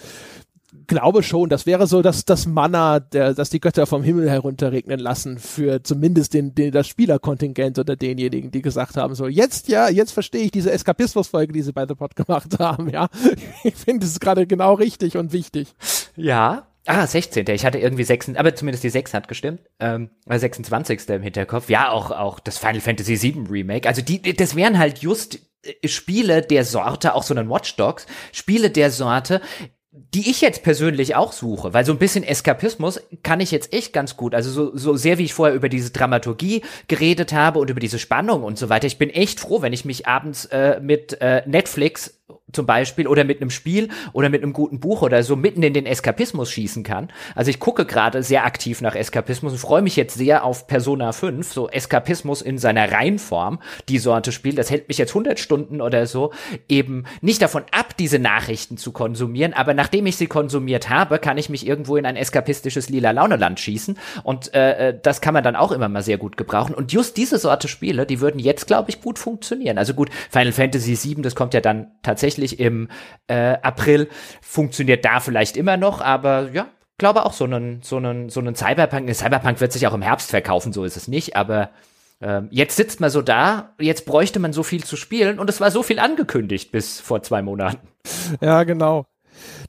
glaube 0.86 1.22
schon, 1.22 1.50
das 1.50 1.66
wäre 1.66 1.86
so 1.86 2.00
das, 2.00 2.24
das 2.24 2.46
Manna, 2.46 3.00
der, 3.00 3.34
das 3.34 3.50
die 3.50 3.60
Götter 3.60 3.86
vom 3.86 4.02
Himmel 4.02 4.30
herunterregnen 4.30 4.98
lassen 4.98 5.38
für 5.38 5.82
zumindest 5.82 6.32
den, 6.32 6.54
den, 6.54 6.72
das 6.72 6.88
Spielerkontingent 6.88 7.78
oder 7.78 7.94
denjenigen, 7.94 8.50
die 8.50 8.62
gesagt 8.62 8.96
haben, 8.96 9.14
so 9.14 9.26
jetzt 9.26 9.68
ja, 9.68 9.90
jetzt 9.90 10.12
verstehe 10.12 10.44
ich 10.44 10.50
diese 10.52 10.72
Eskapismus-Folge, 10.72 11.52
die 11.52 11.60
sie 11.60 11.72
bei 11.72 11.86
The 11.86 11.94
Pod 11.94 12.16
gemacht 12.16 12.46
haben, 12.58 12.88
ja. 12.88 13.08
Ich 13.62 13.76
finde 13.76 14.06
es 14.06 14.20
gerade 14.20 14.46
genau 14.46 14.72
richtig 14.72 15.18
und 15.18 15.34
wichtig. 15.34 15.74
Ja, 16.16 16.67
Ah, 16.88 17.06
16. 17.06 17.46
Ich 17.50 17.66
hatte 17.66 17.78
irgendwie 17.78 18.02
6, 18.02 18.34
aber 18.36 18.54
zumindest 18.54 18.82
die 18.82 18.88
6 18.88 19.12
hat 19.12 19.28
gestimmt. 19.28 19.60
Ähm, 19.78 20.08
26. 20.26 21.06
im 21.10 21.22
Hinterkopf. 21.22 21.68
Ja, 21.68 21.90
auch, 21.90 22.10
auch 22.10 22.40
das 22.40 22.56
Final 22.56 22.80
Fantasy 22.80 23.20
VII 23.20 23.44
Remake. 23.50 23.86
Also 23.86 24.00
die, 24.00 24.22
das 24.22 24.56
wären 24.56 24.78
halt 24.78 25.00
just 25.00 25.38
äh, 25.66 25.86
Spiele 25.86 26.40
der 26.40 26.64
Sorte, 26.64 27.14
auch 27.14 27.24
so 27.24 27.34
einen 27.34 27.50
Watch 27.50 27.76
Dogs, 27.76 28.06
Spiele 28.32 28.70
der 28.70 28.90
Sorte, 28.90 29.42
die 29.90 30.30
ich 30.30 30.40
jetzt 30.40 30.62
persönlich 30.62 31.14
auch 31.14 31.32
suche, 31.32 31.74
weil 31.74 31.84
so 31.84 31.92
ein 31.92 31.98
bisschen 31.98 32.24
Eskapismus 32.24 33.02
kann 33.22 33.40
ich 33.40 33.50
jetzt 33.50 33.74
echt 33.74 33.92
ganz 33.92 34.16
gut. 34.16 34.34
Also 34.34 34.50
so, 34.50 34.74
so 34.74 34.96
sehr 34.96 35.18
wie 35.18 35.24
ich 35.24 35.34
vorher 35.34 35.54
über 35.54 35.68
diese 35.68 35.90
Dramaturgie 35.90 36.62
geredet 36.86 37.34
habe 37.34 37.58
und 37.58 37.68
über 37.68 37.80
diese 37.80 37.98
Spannung 37.98 38.44
und 38.44 38.56
so 38.56 38.70
weiter. 38.70 38.86
Ich 38.86 38.96
bin 38.96 39.10
echt 39.10 39.40
froh, 39.40 39.60
wenn 39.60 39.74
ich 39.74 39.84
mich 39.84 40.06
abends 40.06 40.46
äh, 40.46 40.80
mit 40.80 41.20
äh, 41.20 41.42
Netflix 41.46 42.17
zum 42.52 42.66
Beispiel 42.66 43.06
oder 43.06 43.24
mit 43.24 43.40
einem 43.40 43.50
Spiel 43.50 43.88
oder 44.12 44.28
mit 44.28 44.42
einem 44.42 44.52
guten 44.52 44.80
Buch 44.80 45.02
oder 45.02 45.22
so 45.22 45.36
mitten 45.36 45.62
in 45.62 45.74
den 45.74 45.86
Eskapismus 45.86 46.50
schießen 46.50 46.82
kann. 46.82 47.08
Also 47.34 47.50
ich 47.50 47.60
gucke 47.60 47.84
gerade 47.84 48.22
sehr 48.22 48.44
aktiv 48.44 48.80
nach 48.80 48.94
Eskapismus 48.94 49.52
und 49.52 49.58
freue 49.58 49.82
mich 49.82 49.96
jetzt 49.96 50.16
sehr 50.16 50.44
auf 50.44 50.66
Persona 50.66 51.12
5, 51.12 51.52
so 51.52 51.68
Eskapismus 51.68 52.42
in 52.42 52.58
seiner 52.58 52.90
Reinform, 52.90 53.60
die 53.88 53.98
Sorte 53.98 54.32
Spiel. 54.32 54.54
Das 54.54 54.70
hält 54.70 54.88
mich 54.88 54.98
jetzt 54.98 55.10
100 55.10 55.38
Stunden 55.38 55.80
oder 55.80 56.06
so 56.06 56.32
eben 56.68 57.04
nicht 57.20 57.42
davon 57.42 57.64
ab, 57.70 57.96
diese 57.98 58.18
Nachrichten 58.18 58.76
zu 58.76 58.92
konsumieren, 58.92 59.52
aber 59.52 59.74
nachdem 59.74 60.06
ich 60.06 60.16
sie 60.16 60.26
konsumiert 60.26 60.88
habe, 60.88 61.18
kann 61.18 61.38
ich 61.38 61.48
mich 61.48 61.66
irgendwo 61.66 61.96
in 61.96 62.06
ein 62.06 62.16
eskapistisches 62.16 62.88
lila 62.88 63.10
Launeland 63.10 63.60
schießen 63.60 63.98
und 64.22 64.54
äh, 64.54 64.88
äh, 64.88 64.98
das 65.00 65.20
kann 65.20 65.34
man 65.34 65.44
dann 65.44 65.56
auch 65.56 65.72
immer 65.72 65.88
mal 65.88 66.02
sehr 66.02 66.18
gut 66.18 66.36
gebrauchen. 66.36 66.74
Und 66.74 66.92
just 66.92 67.16
diese 67.16 67.38
Sorte 67.38 67.68
Spiele, 67.68 68.06
die 68.06 68.20
würden 68.20 68.38
jetzt, 68.38 68.66
glaube 68.66 68.90
ich, 68.90 69.00
gut 69.00 69.18
funktionieren. 69.18 69.78
Also 69.78 69.94
gut, 69.94 70.10
Final 70.30 70.52
Fantasy 70.52 70.94
7, 70.94 71.22
das 71.22 71.34
kommt 71.34 71.54
ja 71.54 71.60
dann 71.60 71.88
tatsächlich 72.02 72.37
tatsächlich 72.38 72.60
im 72.60 72.88
äh, 73.26 73.56
April. 73.62 74.08
Funktioniert 74.40 75.04
da 75.04 75.20
vielleicht 75.20 75.56
immer 75.56 75.76
noch, 75.76 76.00
aber 76.00 76.50
ja, 76.52 76.66
glaube 76.98 77.24
auch 77.24 77.32
so 77.32 77.44
einen, 77.44 77.80
so 77.82 77.96
einen, 77.96 78.30
so 78.30 78.40
einen 78.40 78.54
Cyberpunk. 78.54 79.12
Cyberpunk 79.14 79.60
wird 79.60 79.72
sich 79.72 79.86
auch 79.86 79.94
im 79.94 80.02
Herbst 80.02 80.30
verkaufen, 80.30 80.72
so 80.72 80.84
ist 80.84 80.96
es 80.96 81.08
nicht, 81.08 81.36
aber 81.36 81.70
ähm, 82.20 82.48
jetzt 82.50 82.76
sitzt 82.76 83.00
man 83.00 83.10
so 83.10 83.22
da, 83.22 83.74
jetzt 83.78 84.06
bräuchte 84.06 84.38
man 84.40 84.52
so 84.52 84.62
viel 84.62 84.84
zu 84.84 84.96
spielen 84.96 85.38
und 85.38 85.48
es 85.50 85.60
war 85.60 85.70
so 85.70 85.82
viel 85.82 85.98
angekündigt 85.98 86.72
bis 86.72 87.00
vor 87.00 87.22
zwei 87.22 87.42
Monaten. 87.42 87.86
Ja, 88.40 88.64
genau. 88.64 89.06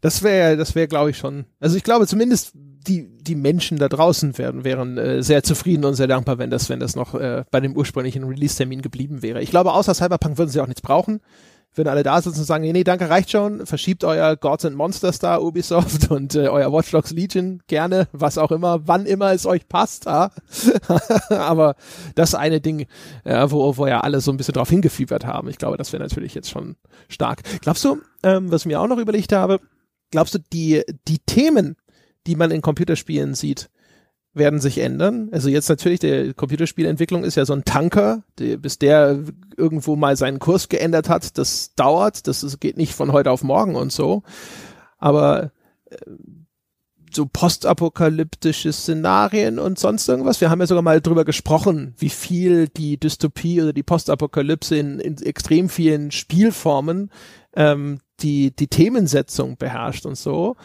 Das 0.01 0.23
wäre, 0.23 0.57
das 0.57 0.73
wäre, 0.73 0.87
glaube 0.87 1.11
ich, 1.11 1.17
schon. 1.17 1.45
Also 1.59 1.77
ich 1.77 1.83
glaube 1.83 2.07
zumindest 2.07 2.53
die, 2.55 3.17
die 3.17 3.35
Menschen 3.35 3.77
da 3.77 3.89
draußen 3.89 4.37
wären, 4.37 4.63
wären 4.63 4.97
äh, 4.97 5.21
sehr 5.21 5.43
zufrieden 5.43 5.85
und 5.85 5.95
sehr 5.95 6.07
dankbar, 6.07 6.37
wenn 6.37 6.49
das, 6.49 6.69
wenn 6.69 6.79
das 6.79 6.95
noch 6.95 7.13
äh, 7.13 7.43
bei 7.51 7.59
dem 7.59 7.75
ursprünglichen 7.75 8.23
Release-Termin 8.23 8.81
geblieben 8.81 9.21
wäre. 9.21 9.41
Ich 9.41 9.51
glaube, 9.51 9.73
außer 9.73 9.93
Cyberpunk 9.93 10.37
würden 10.37 10.49
sie 10.49 10.61
auch 10.61 10.67
nichts 10.67 10.81
brauchen. 10.81 11.19
Würden 11.75 11.89
alle 11.89 12.03
da 12.03 12.21
sitzen 12.21 12.39
und 12.39 12.45
sagen, 12.45 12.63
nee, 12.63 12.73
nee, 12.73 12.83
danke, 12.83 13.09
reicht 13.09 13.31
schon, 13.31 13.65
verschiebt 13.65 14.03
euer 14.03 14.35
Gods 14.35 14.65
and 14.65 14.75
Monsters 14.75 15.19
da, 15.19 15.39
Ubisoft 15.39 16.09
und 16.11 16.35
äh, 16.35 16.47
euer 16.47 16.71
Watch 16.71 16.91
Dogs 16.91 17.11
Legion 17.11 17.61
gerne, 17.67 18.07
was 18.11 18.37
auch 18.37 18.51
immer, 18.51 18.87
wann 18.87 19.05
immer 19.05 19.33
es 19.33 19.45
euch 19.45 19.67
passt. 19.67 20.05
Ja? 20.05 20.31
Aber 21.29 21.75
das 22.15 22.35
eine 22.35 22.59
Ding, 22.59 22.87
ja, 23.23 23.51
wo, 23.51 23.77
wo 23.77 23.87
ja 23.87 24.01
alle 24.01 24.21
so 24.21 24.31
ein 24.31 24.37
bisschen 24.37 24.53
drauf 24.53 24.69
hingefiebert 24.69 25.25
haben, 25.25 25.49
ich 25.49 25.57
glaube, 25.57 25.77
das 25.77 25.93
wäre 25.93 26.03
natürlich 26.03 26.33
jetzt 26.33 26.49
schon 26.49 26.75
stark. 27.07 27.43
Glaubst 27.61 27.83
du, 27.85 28.01
ähm, 28.23 28.51
was 28.51 28.61
ich 28.61 28.67
mir 28.67 28.81
auch 28.81 28.87
noch 28.87 28.97
überlegt 28.97 29.31
habe, 29.31 29.59
glaubst 30.11 30.33
du, 30.33 30.39
die, 30.51 30.83
die 31.07 31.19
Themen, 31.19 31.75
die 32.27 32.35
man 32.35 32.51
in 32.51 32.61
Computerspielen 32.61 33.35
sieht, 33.35 33.69
werden 34.33 34.59
sich 34.59 34.77
ändern. 34.77 35.29
Also 35.31 35.49
jetzt 35.49 35.69
natürlich, 35.69 35.99
der 35.99 36.33
Computerspielentwicklung 36.33 37.23
ist 37.23 37.35
ja 37.35 37.45
so 37.45 37.53
ein 37.53 37.65
Tanker, 37.65 38.23
die, 38.37 38.57
bis 38.57 38.77
der 38.77 39.23
irgendwo 39.57 39.95
mal 39.95 40.15
seinen 40.15 40.39
Kurs 40.39 40.69
geändert 40.69 41.09
hat, 41.09 41.37
das 41.37 41.73
dauert, 41.75 42.27
das 42.27 42.43
ist, 42.43 42.59
geht 42.59 42.77
nicht 42.77 42.93
von 42.93 43.11
heute 43.11 43.31
auf 43.31 43.43
morgen 43.43 43.75
und 43.75 43.91
so. 43.91 44.23
Aber 44.97 45.51
äh, 45.89 45.97
so 47.11 47.25
postapokalyptische 47.25 48.71
Szenarien 48.71 49.59
und 49.59 49.79
sonst 49.79 50.07
irgendwas. 50.07 50.41
Wir 50.41 50.49
haben 50.49 50.59
ja 50.59 50.67
sogar 50.67 50.83
mal 50.83 51.01
drüber 51.01 51.25
gesprochen, 51.25 51.95
wie 51.97 52.09
viel 52.09 52.67
die 52.67 52.99
Dystopie 52.99 53.61
oder 53.61 53.73
die 53.73 53.83
Postapokalypse 53.83 54.77
in, 54.77 54.99
in 54.99 55.17
extrem 55.17 55.69
vielen 55.69 56.11
Spielformen 56.11 57.09
ähm, 57.55 57.99
die, 58.21 58.55
die 58.55 58.67
Themensetzung 58.67 59.57
beherrscht 59.57 60.05
und 60.05 60.17
so. 60.17 60.55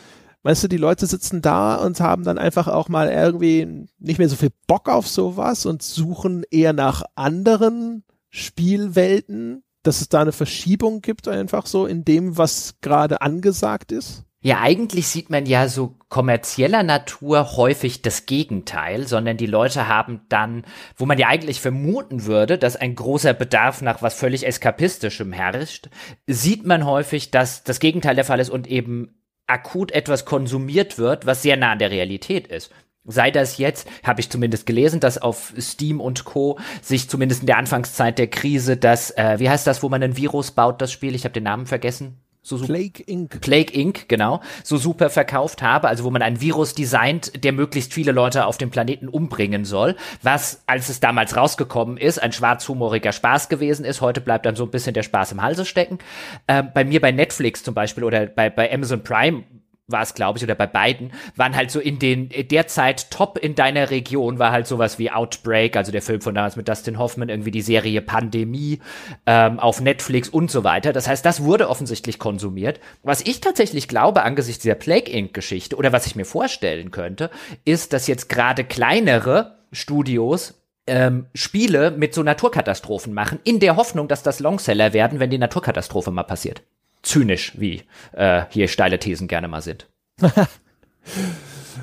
Weißt 0.44 0.62
du, 0.62 0.68
die 0.68 0.76
Leute 0.76 1.06
sitzen 1.06 1.40
da 1.40 1.76
und 1.76 2.00
haben 2.00 2.22
dann 2.22 2.36
einfach 2.36 2.68
auch 2.68 2.90
mal 2.90 3.08
irgendwie 3.08 3.86
nicht 3.98 4.18
mehr 4.18 4.28
so 4.28 4.36
viel 4.36 4.52
Bock 4.66 4.90
auf 4.90 5.08
sowas 5.08 5.64
und 5.64 5.82
suchen 5.82 6.44
eher 6.50 6.74
nach 6.74 7.02
anderen 7.14 8.04
Spielwelten, 8.28 9.64
dass 9.82 10.02
es 10.02 10.10
da 10.10 10.20
eine 10.20 10.32
Verschiebung 10.32 11.00
gibt 11.00 11.28
einfach 11.28 11.64
so 11.64 11.86
in 11.86 12.04
dem, 12.04 12.36
was 12.36 12.74
gerade 12.82 13.22
angesagt 13.22 13.90
ist? 13.90 14.24
Ja, 14.42 14.60
eigentlich 14.60 15.06
sieht 15.06 15.30
man 15.30 15.46
ja 15.46 15.66
so 15.68 15.94
kommerzieller 16.10 16.82
Natur 16.82 17.56
häufig 17.56 18.02
das 18.02 18.26
Gegenteil, 18.26 19.08
sondern 19.08 19.38
die 19.38 19.46
Leute 19.46 19.88
haben 19.88 20.20
dann, 20.28 20.66
wo 20.96 21.06
man 21.06 21.16
ja 21.16 21.28
eigentlich 21.28 21.62
vermuten 21.62 22.26
würde, 22.26 22.58
dass 22.58 22.76
ein 22.76 22.94
großer 22.94 23.32
Bedarf 23.32 23.80
nach 23.80 24.02
was 24.02 24.12
völlig 24.12 24.46
Eskapistischem 24.46 25.32
herrscht, 25.32 25.88
sieht 26.26 26.66
man 26.66 26.84
häufig, 26.84 27.30
dass 27.30 27.64
das 27.64 27.80
Gegenteil 27.80 28.16
der 28.16 28.26
Fall 28.26 28.40
ist 28.40 28.50
und 28.50 28.66
eben 28.66 29.14
akut 29.46 29.92
etwas 29.92 30.24
konsumiert 30.24 30.98
wird, 30.98 31.26
was 31.26 31.42
sehr 31.42 31.56
nah 31.56 31.72
an 31.72 31.78
der 31.78 31.90
Realität 31.90 32.46
ist. 32.48 32.72
Sei 33.06 33.30
das 33.30 33.58
jetzt, 33.58 33.86
habe 34.02 34.20
ich 34.20 34.30
zumindest 34.30 34.64
gelesen, 34.64 34.98
dass 34.98 35.18
auf 35.20 35.52
Steam 35.58 36.00
und 36.00 36.24
Co. 36.24 36.58
sich 36.80 37.10
zumindest 37.10 37.42
in 37.42 37.46
der 37.46 37.58
Anfangszeit 37.58 38.18
der 38.18 38.28
Krise 38.28 38.78
das, 38.78 39.10
äh, 39.10 39.38
wie 39.38 39.50
heißt 39.50 39.66
das, 39.66 39.82
wo 39.82 39.90
man 39.90 40.02
ein 40.02 40.16
Virus 40.16 40.52
baut, 40.52 40.80
das 40.80 40.90
Spiel, 40.90 41.14
ich 41.14 41.24
habe 41.24 41.34
den 41.34 41.44
Namen 41.44 41.66
vergessen 41.66 42.23
so 42.44 42.58
Plague 42.58 43.02
Inc. 43.06 43.40
Plague 43.40 43.74
Inc., 43.74 44.06
genau, 44.06 44.40
so 44.62 44.76
super 44.76 45.08
verkauft 45.08 45.62
habe, 45.62 45.88
also 45.88 46.04
wo 46.04 46.10
man 46.10 46.20
ein 46.20 46.42
Virus 46.42 46.74
designt, 46.74 47.42
der 47.42 47.52
möglichst 47.52 47.94
viele 47.94 48.12
Leute 48.12 48.44
auf 48.44 48.58
dem 48.58 48.70
Planeten 48.70 49.08
umbringen 49.08 49.64
soll, 49.64 49.96
was, 50.22 50.62
als 50.66 50.90
es 50.90 51.00
damals 51.00 51.36
rausgekommen 51.36 51.96
ist, 51.96 52.22
ein 52.22 52.32
schwarzhumoriger 52.32 53.12
Spaß 53.12 53.48
gewesen 53.48 53.86
ist. 53.86 54.02
Heute 54.02 54.20
bleibt 54.20 54.44
dann 54.44 54.56
so 54.56 54.64
ein 54.64 54.70
bisschen 54.70 54.92
der 54.92 55.02
Spaß 55.02 55.32
im 55.32 55.42
Halse 55.42 55.64
stecken. 55.64 55.98
Äh, 56.46 56.62
bei 56.62 56.84
mir 56.84 57.00
bei 57.00 57.12
Netflix 57.12 57.62
zum 57.62 57.74
Beispiel 57.74 58.04
oder 58.04 58.26
bei, 58.26 58.50
bei 58.50 58.70
Amazon 58.70 59.02
Prime 59.02 59.44
war 59.86 60.02
es, 60.02 60.14
glaube 60.14 60.38
ich, 60.38 60.44
oder 60.44 60.54
bei 60.54 60.66
beiden, 60.66 61.12
waren 61.36 61.54
halt 61.54 61.70
so 61.70 61.78
in 61.78 61.98
den, 61.98 62.30
derzeit 62.30 63.10
top 63.10 63.38
in 63.38 63.54
deiner 63.54 63.90
Region 63.90 64.38
war 64.38 64.50
halt 64.50 64.66
sowas 64.66 64.98
wie 64.98 65.10
Outbreak, 65.10 65.76
also 65.76 65.92
der 65.92 66.00
Film 66.00 66.22
von 66.22 66.34
damals 66.34 66.56
mit 66.56 66.68
Dustin 66.68 66.98
Hoffman, 66.98 67.28
irgendwie 67.28 67.50
die 67.50 67.60
Serie 67.60 68.00
Pandemie 68.00 68.80
ähm, 69.26 69.58
auf 69.58 69.80
Netflix 69.80 70.28
und 70.28 70.50
so 70.50 70.64
weiter. 70.64 70.92
Das 70.92 71.06
heißt, 71.06 71.24
das 71.24 71.42
wurde 71.44 71.68
offensichtlich 71.68 72.18
konsumiert. 72.18 72.80
Was 73.02 73.20
ich 73.20 73.40
tatsächlich 73.40 73.86
glaube, 73.86 74.22
angesichts 74.22 74.62
dieser 74.62 74.74
Plague 74.74 75.12
Inc-Geschichte, 75.12 75.76
oder 75.76 75.92
was 75.92 76.06
ich 76.06 76.16
mir 76.16 76.24
vorstellen 76.24 76.90
könnte, 76.90 77.30
ist, 77.64 77.92
dass 77.92 78.06
jetzt 78.06 78.30
gerade 78.30 78.64
kleinere 78.64 79.58
Studios 79.70 80.62
ähm, 80.86 81.26
Spiele 81.34 81.90
mit 81.90 82.14
so 82.14 82.22
Naturkatastrophen 82.22 83.12
machen, 83.12 83.38
in 83.44 83.60
der 83.60 83.76
Hoffnung, 83.76 84.08
dass 84.08 84.22
das 84.22 84.40
Longseller 84.40 84.92
werden, 84.92 85.20
wenn 85.20 85.30
die 85.30 85.38
Naturkatastrophe 85.38 86.10
mal 86.10 86.24
passiert 86.24 86.62
zynisch, 87.04 87.52
wie 87.58 87.82
äh, 88.12 88.44
hier 88.50 88.68
steile 88.68 88.98
Thesen 88.98 89.28
gerne 89.28 89.48
mal 89.48 89.62
sind. 89.62 89.88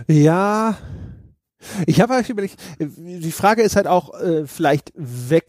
ja. 0.08 0.78
Ich 1.86 2.02
habe 2.02 2.16
eigentlich 2.16 2.30
überlegt, 2.30 2.60
die 2.80 3.32
Frage 3.32 3.62
ist 3.62 3.76
halt 3.76 3.88
auch 3.88 4.20
äh, 4.20 4.48
vielleicht 4.48 4.92
weg, 4.96 5.46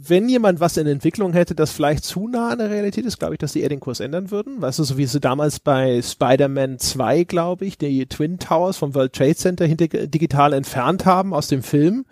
wenn 0.00 0.28
jemand 0.28 0.60
was 0.60 0.76
in 0.76 0.86
Entwicklung 0.86 1.32
hätte, 1.32 1.54
das 1.54 1.72
vielleicht 1.72 2.04
zu 2.04 2.28
nah 2.28 2.50
an 2.50 2.58
der 2.58 2.70
Realität 2.70 3.04
ist, 3.04 3.18
glaube 3.18 3.34
ich, 3.34 3.38
dass 3.38 3.52
die 3.52 3.62
eher 3.62 3.68
den 3.68 3.80
Kurs 3.80 4.00
ändern 4.00 4.30
würden. 4.30 4.60
Weißt 4.60 4.78
du, 4.78 4.84
so 4.84 4.96
wie 4.96 5.06
sie 5.06 5.20
damals 5.20 5.60
bei 5.60 6.00
Spider-Man 6.02 6.78
2, 6.78 7.24
glaube 7.24 7.64
ich, 7.64 7.78
die 7.78 8.06
Twin 8.06 8.38
Towers 8.38 8.76
vom 8.76 8.94
World 8.94 9.14
Trade 9.14 9.34
Center 9.34 9.66
digital 9.66 10.52
entfernt 10.52 11.04
haben 11.04 11.34
aus 11.34 11.48
dem 11.48 11.62
Film 11.62 12.04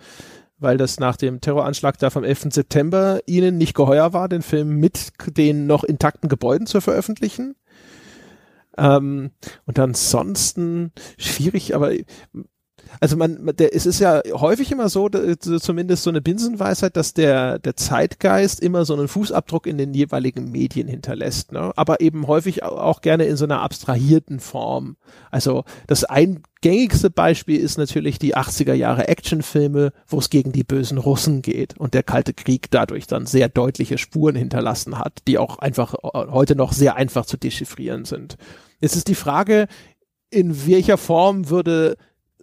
weil 0.59 0.77
das 0.77 0.99
nach 0.99 1.16
dem 1.16 1.41
Terroranschlag 1.41 1.99
da 1.99 2.11
vom 2.11 2.24
11. 2.24 2.49
September 2.51 3.20
ihnen 3.27 3.59
nicht 3.59 3.74
geheuer 3.74 4.12
war, 4.12 4.28
den 4.28 4.43
Film 4.43 4.77
mit 4.77 5.12
den 5.37 5.66
noch 5.66 5.85
intakten 5.85 6.28
Gebäuden 6.28 6.66
zu 6.66 6.81
veröffentlichen. 6.81 7.57
Ähm, 8.78 9.31
und 9.65 9.78
ansonsten 9.78 10.93
schwierig, 11.19 11.74
aber 11.74 11.93
also 13.00 13.16
man, 13.16 13.52
der, 13.56 13.74
es 13.74 13.86
ist 13.86 14.00
ja 14.00 14.22
häufig 14.32 14.72
immer 14.72 14.88
so, 14.88 15.08
zumindest 15.08 16.02
so 16.02 16.10
eine 16.10 16.20
Binsenweisheit, 16.20 16.96
dass 16.96 17.14
der, 17.14 17.58
der 17.58 17.76
Zeitgeist 17.76 18.60
immer 18.60 18.84
so 18.84 18.94
einen 18.94 19.08
Fußabdruck 19.08 19.66
in 19.66 19.78
den 19.78 19.94
jeweiligen 19.94 20.50
Medien 20.50 20.88
hinterlässt, 20.88 21.52
ne? 21.52 21.72
aber 21.76 22.00
eben 22.00 22.26
häufig 22.26 22.62
auch 22.62 23.00
gerne 23.00 23.24
in 23.24 23.36
so 23.36 23.44
einer 23.44 23.62
abstrahierten 23.62 24.40
Form. 24.40 24.96
Also 25.30 25.64
das 25.86 26.04
eingängigste 26.04 27.10
Beispiel 27.10 27.60
ist 27.60 27.78
natürlich 27.78 28.18
die 28.18 28.36
80er 28.36 28.74
Jahre 28.74 29.08
Actionfilme, 29.08 29.92
wo 30.06 30.18
es 30.18 30.30
gegen 30.30 30.52
die 30.52 30.64
bösen 30.64 30.98
Russen 30.98 31.42
geht 31.42 31.78
und 31.78 31.94
der 31.94 32.02
Kalte 32.02 32.34
Krieg 32.34 32.70
dadurch 32.70 33.06
dann 33.06 33.26
sehr 33.26 33.48
deutliche 33.48 33.98
Spuren 33.98 34.36
hinterlassen 34.36 34.98
hat, 34.98 35.20
die 35.26 35.38
auch 35.38 35.58
einfach 35.58 35.94
äh, 35.94 36.30
heute 36.30 36.56
noch 36.56 36.72
sehr 36.72 36.96
einfach 36.96 37.26
zu 37.26 37.36
dechiffrieren 37.36 38.04
sind. 38.04 38.36
Jetzt 38.80 38.96
ist 38.96 39.08
die 39.08 39.14
Frage, 39.14 39.68
in 40.30 40.66
welcher 40.66 40.98
Form 40.98 41.48
würde 41.50 41.96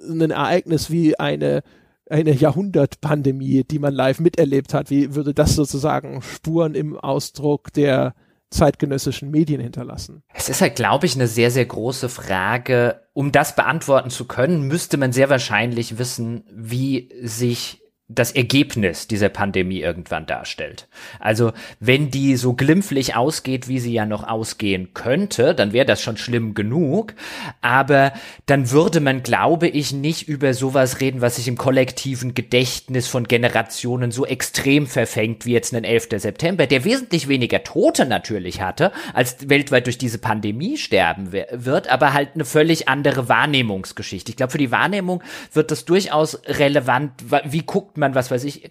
ein 0.07 0.31
Ereignis 0.31 0.89
wie 0.89 1.19
eine 1.19 1.63
eine 2.09 2.33
Jahrhundertpandemie, 2.33 3.63
die 3.63 3.79
man 3.79 3.93
live 3.93 4.19
miterlebt 4.19 4.73
hat, 4.73 4.89
wie 4.89 5.15
würde 5.15 5.33
das 5.33 5.55
sozusagen 5.55 6.21
Spuren 6.21 6.75
im 6.75 6.97
Ausdruck 6.97 7.71
der 7.73 8.13
zeitgenössischen 8.53 9.31
Medien 9.31 9.59
hinterlassen? 9.61 10.23
Es 10.33 10.47
ist 10.47 10.61
halt, 10.61 10.75
glaube 10.75 11.05
ich, 11.05 11.15
eine 11.15 11.27
sehr, 11.27 11.51
sehr 11.51 11.65
große 11.65 12.09
Frage. 12.09 13.01
Um 13.13 13.31
das 13.31 13.55
beantworten 13.55 14.09
zu 14.09 14.25
können, 14.25 14.67
müsste 14.67 14.97
man 14.97 15.11
sehr 15.11 15.29
wahrscheinlich 15.29 15.97
wissen, 15.97 16.43
wie 16.51 17.09
sich 17.21 17.82
das 18.15 18.31
Ergebnis 18.31 19.07
dieser 19.07 19.29
Pandemie 19.29 19.81
irgendwann 19.81 20.25
darstellt. 20.25 20.87
Also 21.19 21.51
wenn 21.79 22.11
die 22.11 22.35
so 22.35 22.53
glimpflich 22.53 23.15
ausgeht, 23.15 23.67
wie 23.67 23.79
sie 23.79 23.93
ja 23.93 24.05
noch 24.05 24.27
ausgehen 24.27 24.93
könnte, 24.93 25.55
dann 25.55 25.73
wäre 25.73 25.85
das 25.85 26.01
schon 26.01 26.17
schlimm 26.17 26.53
genug. 26.53 27.13
Aber 27.61 28.13
dann 28.45 28.71
würde 28.71 28.99
man, 28.99 29.23
glaube 29.23 29.67
ich, 29.67 29.93
nicht 29.93 30.27
über 30.27 30.53
sowas 30.53 30.99
reden, 30.99 31.21
was 31.21 31.37
sich 31.37 31.47
im 31.47 31.57
kollektiven 31.57 32.33
Gedächtnis 32.33 33.07
von 33.07 33.27
Generationen 33.27 34.11
so 34.11 34.25
extrem 34.25 34.87
verfängt 34.87 35.45
wie 35.45 35.53
jetzt 35.53 35.73
ein 35.73 35.83
11. 35.83 36.09
September, 36.17 36.67
der 36.67 36.83
wesentlich 36.83 37.27
weniger 37.27 37.63
Tote 37.63 38.05
natürlich 38.05 38.61
hatte, 38.61 38.91
als 39.13 39.49
weltweit 39.49 39.85
durch 39.85 39.97
diese 39.97 40.17
Pandemie 40.17 40.77
sterben 40.77 41.31
wird, 41.31 41.87
aber 41.87 42.13
halt 42.13 42.31
eine 42.33 42.45
völlig 42.45 42.87
andere 42.89 43.29
Wahrnehmungsgeschichte. 43.29 44.31
Ich 44.31 44.35
glaube, 44.35 44.51
für 44.51 44.57
die 44.57 44.71
Wahrnehmung 44.71 45.23
wird 45.53 45.71
das 45.71 45.85
durchaus 45.85 46.41
relevant. 46.45 47.11
Wie 47.45 47.63
guckt 47.63 47.97
man 47.97 48.02
man, 48.03 48.15
was 48.15 48.29
weiß 48.29 48.43
ich, 48.43 48.69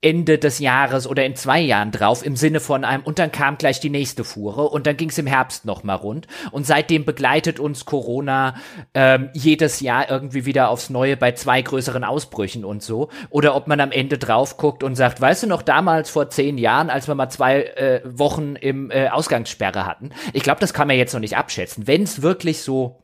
Ende 0.00 0.38
des 0.38 0.58
Jahres 0.58 1.06
oder 1.06 1.24
in 1.24 1.34
zwei 1.36 1.60
Jahren 1.60 1.90
drauf 1.90 2.24
im 2.24 2.36
Sinne 2.36 2.60
von 2.60 2.84
einem 2.84 3.02
und 3.02 3.18
dann 3.18 3.32
kam 3.32 3.58
gleich 3.58 3.80
die 3.80 3.90
nächste 3.90 4.24
Fuhre 4.24 4.68
und 4.68 4.86
dann 4.86 4.96
ging 4.96 5.08
es 5.08 5.18
im 5.18 5.26
Herbst 5.26 5.64
noch 5.64 5.84
mal 5.84 5.94
rund 5.94 6.26
und 6.52 6.66
seitdem 6.66 7.04
begleitet 7.04 7.58
uns 7.58 7.86
Corona 7.86 8.54
ähm, 8.94 9.30
jedes 9.32 9.80
Jahr 9.80 10.08
irgendwie 10.08 10.44
wieder 10.44 10.70
aufs 10.70 10.90
Neue 10.90 11.16
bei 11.16 11.32
zwei 11.32 11.60
größeren 11.60 12.04
Ausbrüchen 12.04 12.64
und 12.64 12.82
so 12.82 13.08
oder 13.30 13.56
ob 13.56 13.66
man 13.66 13.80
am 13.80 13.90
Ende 13.90 14.16
drauf 14.18 14.58
guckt 14.58 14.82
und 14.82 14.94
sagt, 14.94 15.20
weißt 15.20 15.44
du 15.44 15.46
noch 15.46 15.62
damals 15.62 16.08
vor 16.08 16.30
zehn 16.30 16.56
Jahren, 16.56 16.88
als 16.88 17.08
wir 17.08 17.14
mal 17.14 17.30
zwei 17.30 17.62
äh, 17.62 18.00
Wochen 18.04 18.54
im 18.54 18.90
äh, 18.90 19.08
Ausgangssperre 19.08 19.86
hatten. 19.86 20.10
Ich 20.32 20.42
glaube, 20.42 20.60
das 20.60 20.72
kann 20.72 20.88
man 20.88 20.96
jetzt 20.96 21.14
noch 21.14 21.20
nicht 21.20 21.36
abschätzen. 21.36 21.86
Wenn 21.86 22.02
es 22.04 22.22
wirklich 22.22 22.62
so 22.62 23.00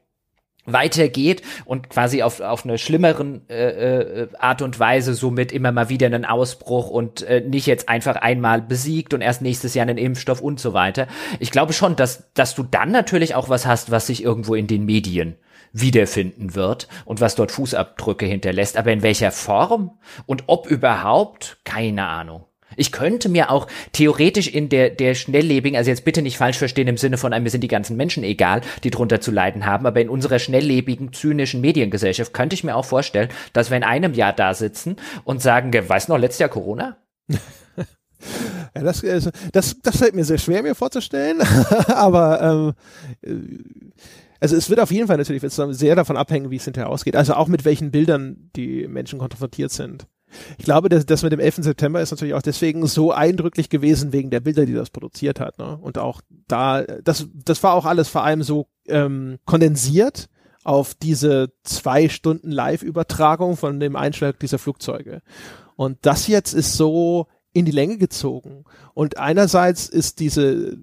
weitergeht 0.65 1.43
und 1.65 1.91
quasi 1.91 2.23
auf, 2.23 2.41
auf 2.41 2.65
eine 2.65 2.79
schlimmeren 2.79 3.49
äh, 3.49 4.23
äh, 4.23 4.29
Art 4.39 4.63
und 4.63 4.79
Weise 4.79 5.15
somit 5.15 5.53
immer 5.53 5.73
mal 5.73 5.89
wieder 5.89 6.07
einen 6.07 6.25
Ausbruch 6.25 6.89
und 6.91 7.23
äh, 7.23 7.41
nicht 7.41 7.67
jetzt 7.67 7.89
einfach 7.89 8.17
einmal 8.17 8.63
besiegt 8.63 9.15
und 9.15 9.23
erst 9.23 9.43
nächstes 9.43 9.75
Jahr 9.75 9.87
einen 9.87 9.99
Impfstoff 9.99 10.41
und 10.41 10.61
so 10.61 10.73
weiter. 10.73 11.09
Ich 11.41 11.51
glaube 11.51 11.73
schon, 11.73 11.97
dass, 11.97 12.33
dass 12.35 12.55
du 12.55 12.63
dann 12.63 12.93
natürlich 12.93 13.35
auch 13.35 13.49
was 13.49 13.67
hast, 13.67 13.91
was 13.91 14.07
sich 14.07 14.23
irgendwo 14.23 14.55
in 14.55 14.67
den 14.67 14.85
Medien 14.85 15.37
wiederfinden 15.73 16.55
wird 16.55 16.87
und 17.05 17.21
was 17.21 17.35
dort 17.35 17.51
Fußabdrücke 17.51 18.27
hinterlässt. 18.27 18.77
Aber 18.77 18.93
in 18.93 19.03
welcher 19.03 19.33
Form 19.33 19.99
und 20.27 20.45
ob 20.47 20.67
überhaupt, 20.67 21.59
keine 21.65 22.07
Ahnung. 22.07 22.45
Ich 22.77 22.93
könnte 22.93 23.29
mir 23.29 23.51
auch 23.51 23.67
theoretisch 23.93 24.49
in 24.49 24.69
der, 24.69 24.91
der 24.91 25.15
schnelllebigen, 25.15 25.77
also 25.77 25.91
jetzt 25.91 26.05
bitte 26.05 26.23
nicht 26.23 26.37
falsch 26.37 26.59
verstehen 26.59 26.89
im 26.89 26.97
Sinne 26.97 27.19
von 27.19 27.33
einem, 27.33 27.45
wir 27.45 27.51
sind 27.51 27.63
die 27.63 27.69
ganzen 27.69 27.97
Menschen 27.97 28.25
egal, 28.25 28.63
die 28.85 28.91
drunter 28.91 29.21
zu 29.21 29.31
leiden 29.31 29.67
haben, 29.67 29.87
aber 29.87 30.01
in 30.01 30.09
unserer 30.09 30.39
schnelllebigen, 30.39 31.13
zynischen 31.13 31.61
Mediengesellschaft 31.61 32.33
könnte 32.33 32.55
ich 32.55 32.65
mir 32.65 32.77
auch 32.77 32.85
vorstellen, 32.85 33.29
dass 33.53 33.71
wir 33.71 33.77
in 33.77 33.85
einem 33.85 34.15
Jahr 34.15 34.33
da 34.33 34.55
sitzen 34.55 34.97
und 35.25 35.43
sagen, 35.43 35.73
weißt 35.73 36.09
du 36.09 36.13
noch, 36.13 36.19
letztes 36.19 36.41
Jahr 36.41 36.49
Corona? 36.49 36.97
Ja, 38.75 38.83
das, 38.83 39.05
also, 39.05 39.31
das, 39.53 39.77
das 39.83 39.97
fällt 39.97 40.15
mir 40.15 40.25
sehr 40.25 40.39
schwer, 40.39 40.63
mir 40.63 40.77
vorzustellen. 40.77 41.41
Aber 41.89 42.75
ähm, 43.23 43.93
also 44.43 44.57
es 44.57 44.69
wird 44.71 44.81
auf 44.81 44.91
jeden 44.91 45.07
Fall 45.07 45.19
natürlich 45.19 45.43
sehr 45.43 45.95
davon 45.95 46.17
abhängen, 46.17 46.51
wie 46.51 46.57
es 46.57 46.65
hinterher 46.65 46.91
ausgeht. 46.91 47.15
Also 47.15 47.35
auch 47.35 47.47
mit 47.47 47.65
welchen 47.65 47.93
Bildern 47.93 48.51
die 48.57 48.89
Menschen 48.89 49.21
konfrontiert 49.21 49.71
sind. 49.71 50.07
Ich 50.59 50.65
glaube, 50.65 50.89
dass 50.89 51.07
das 51.07 51.23
mit 51.23 51.33
dem 51.33 51.41
11. 51.41 51.57
September 51.57 52.01
ist 52.01 52.11
natürlich 52.11 52.35
auch 52.35 52.43
deswegen 52.43 52.87
so 52.87 53.13
eindrücklich 53.13 53.69
gewesen 53.69 54.13
wegen 54.13 54.31
der 54.31 54.41
Bilder, 54.41 54.67
die 54.67 54.75
das 54.75 54.91
produziert 54.91 55.41
hat. 55.41 55.59
Ne? 55.59 55.77
Und 55.77 55.99
auch 55.99 56.21
da, 56.49 56.83
das, 56.83 57.27
das 57.35 57.63
war 57.63 57.75
auch 57.75 57.87
alles 57.87 58.09
vor 58.09 58.25
allem 58.25 58.43
so 58.43 58.67
ähm, 58.87 59.39
kondensiert 59.45 60.29
auf 60.65 60.95
diese 60.95 61.53
zwei 61.65 62.09
Stunden 62.09 62.51
Live-Übertragung 62.51 63.57
von 63.57 63.81
dem 63.81 63.97
Einschlag 63.97 64.39
dieser 64.39 64.59
Flugzeuge. 64.59 65.23
Und 65.77 65.99
das 66.03 66.29
jetzt 66.29 66.53
ist 66.53 66.75
so 66.75 67.27
in 67.53 67.65
die 67.65 67.73
Länge 67.73 67.99
gezogen. 67.99 68.65
Und 68.95 69.19
einerseits 69.19 69.89
ist 69.89 70.21
diese, 70.21 70.79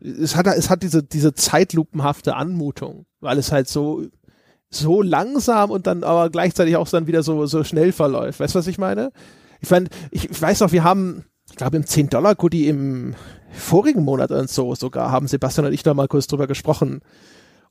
es 0.00 0.36
hat, 0.36 0.46
es 0.46 0.70
hat 0.70 0.82
diese, 0.82 1.02
diese 1.02 1.34
zeitlupenhafte 1.34 2.36
Anmutung, 2.36 3.06
weil 3.20 3.38
es 3.38 3.52
halt 3.52 3.68
so 3.68 4.04
so 4.74 5.02
langsam 5.02 5.70
und 5.70 5.86
dann 5.86 6.04
aber 6.04 6.30
gleichzeitig 6.30 6.76
auch 6.76 6.88
dann 6.88 7.06
wieder 7.06 7.22
so, 7.22 7.46
so 7.46 7.64
schnell 7.64 7.92
verläuft. 7.92 8.40
Weißt 8.40 8.54
du, 8.54 8.58
was 8.58 8.66
ich 8.66 8.78
meine? 8.78 9.12
Ich 9.60 9.70
meine, 9.70 9.88
ich 10.10 10.40
weiß 10.40 10.60
noch, 10.60 10.72
wir 10.72 10.84
haben, 10.84 11.24
ich 11.50 11.56
glaube, 11.56 11.76
im 11.76 11.84
10-Dollar-Goodie 11.84 12.68
im 12.68 13.14
vorigen 13.52 14.04
Monat 14.04 14.30
und 14.30 14.50
so 14.50 14.74
sogar 14.74 15.10
haben 15.10 15.28
Sebastian 15.28 15.66
und 15.66 15.72
ich 15.72 15.82
da 15.82 15.94
mal 15.94 16.08
kurz 16.08 16.26
drüber 16.26 16.46
gesprochen. 16.46 17.00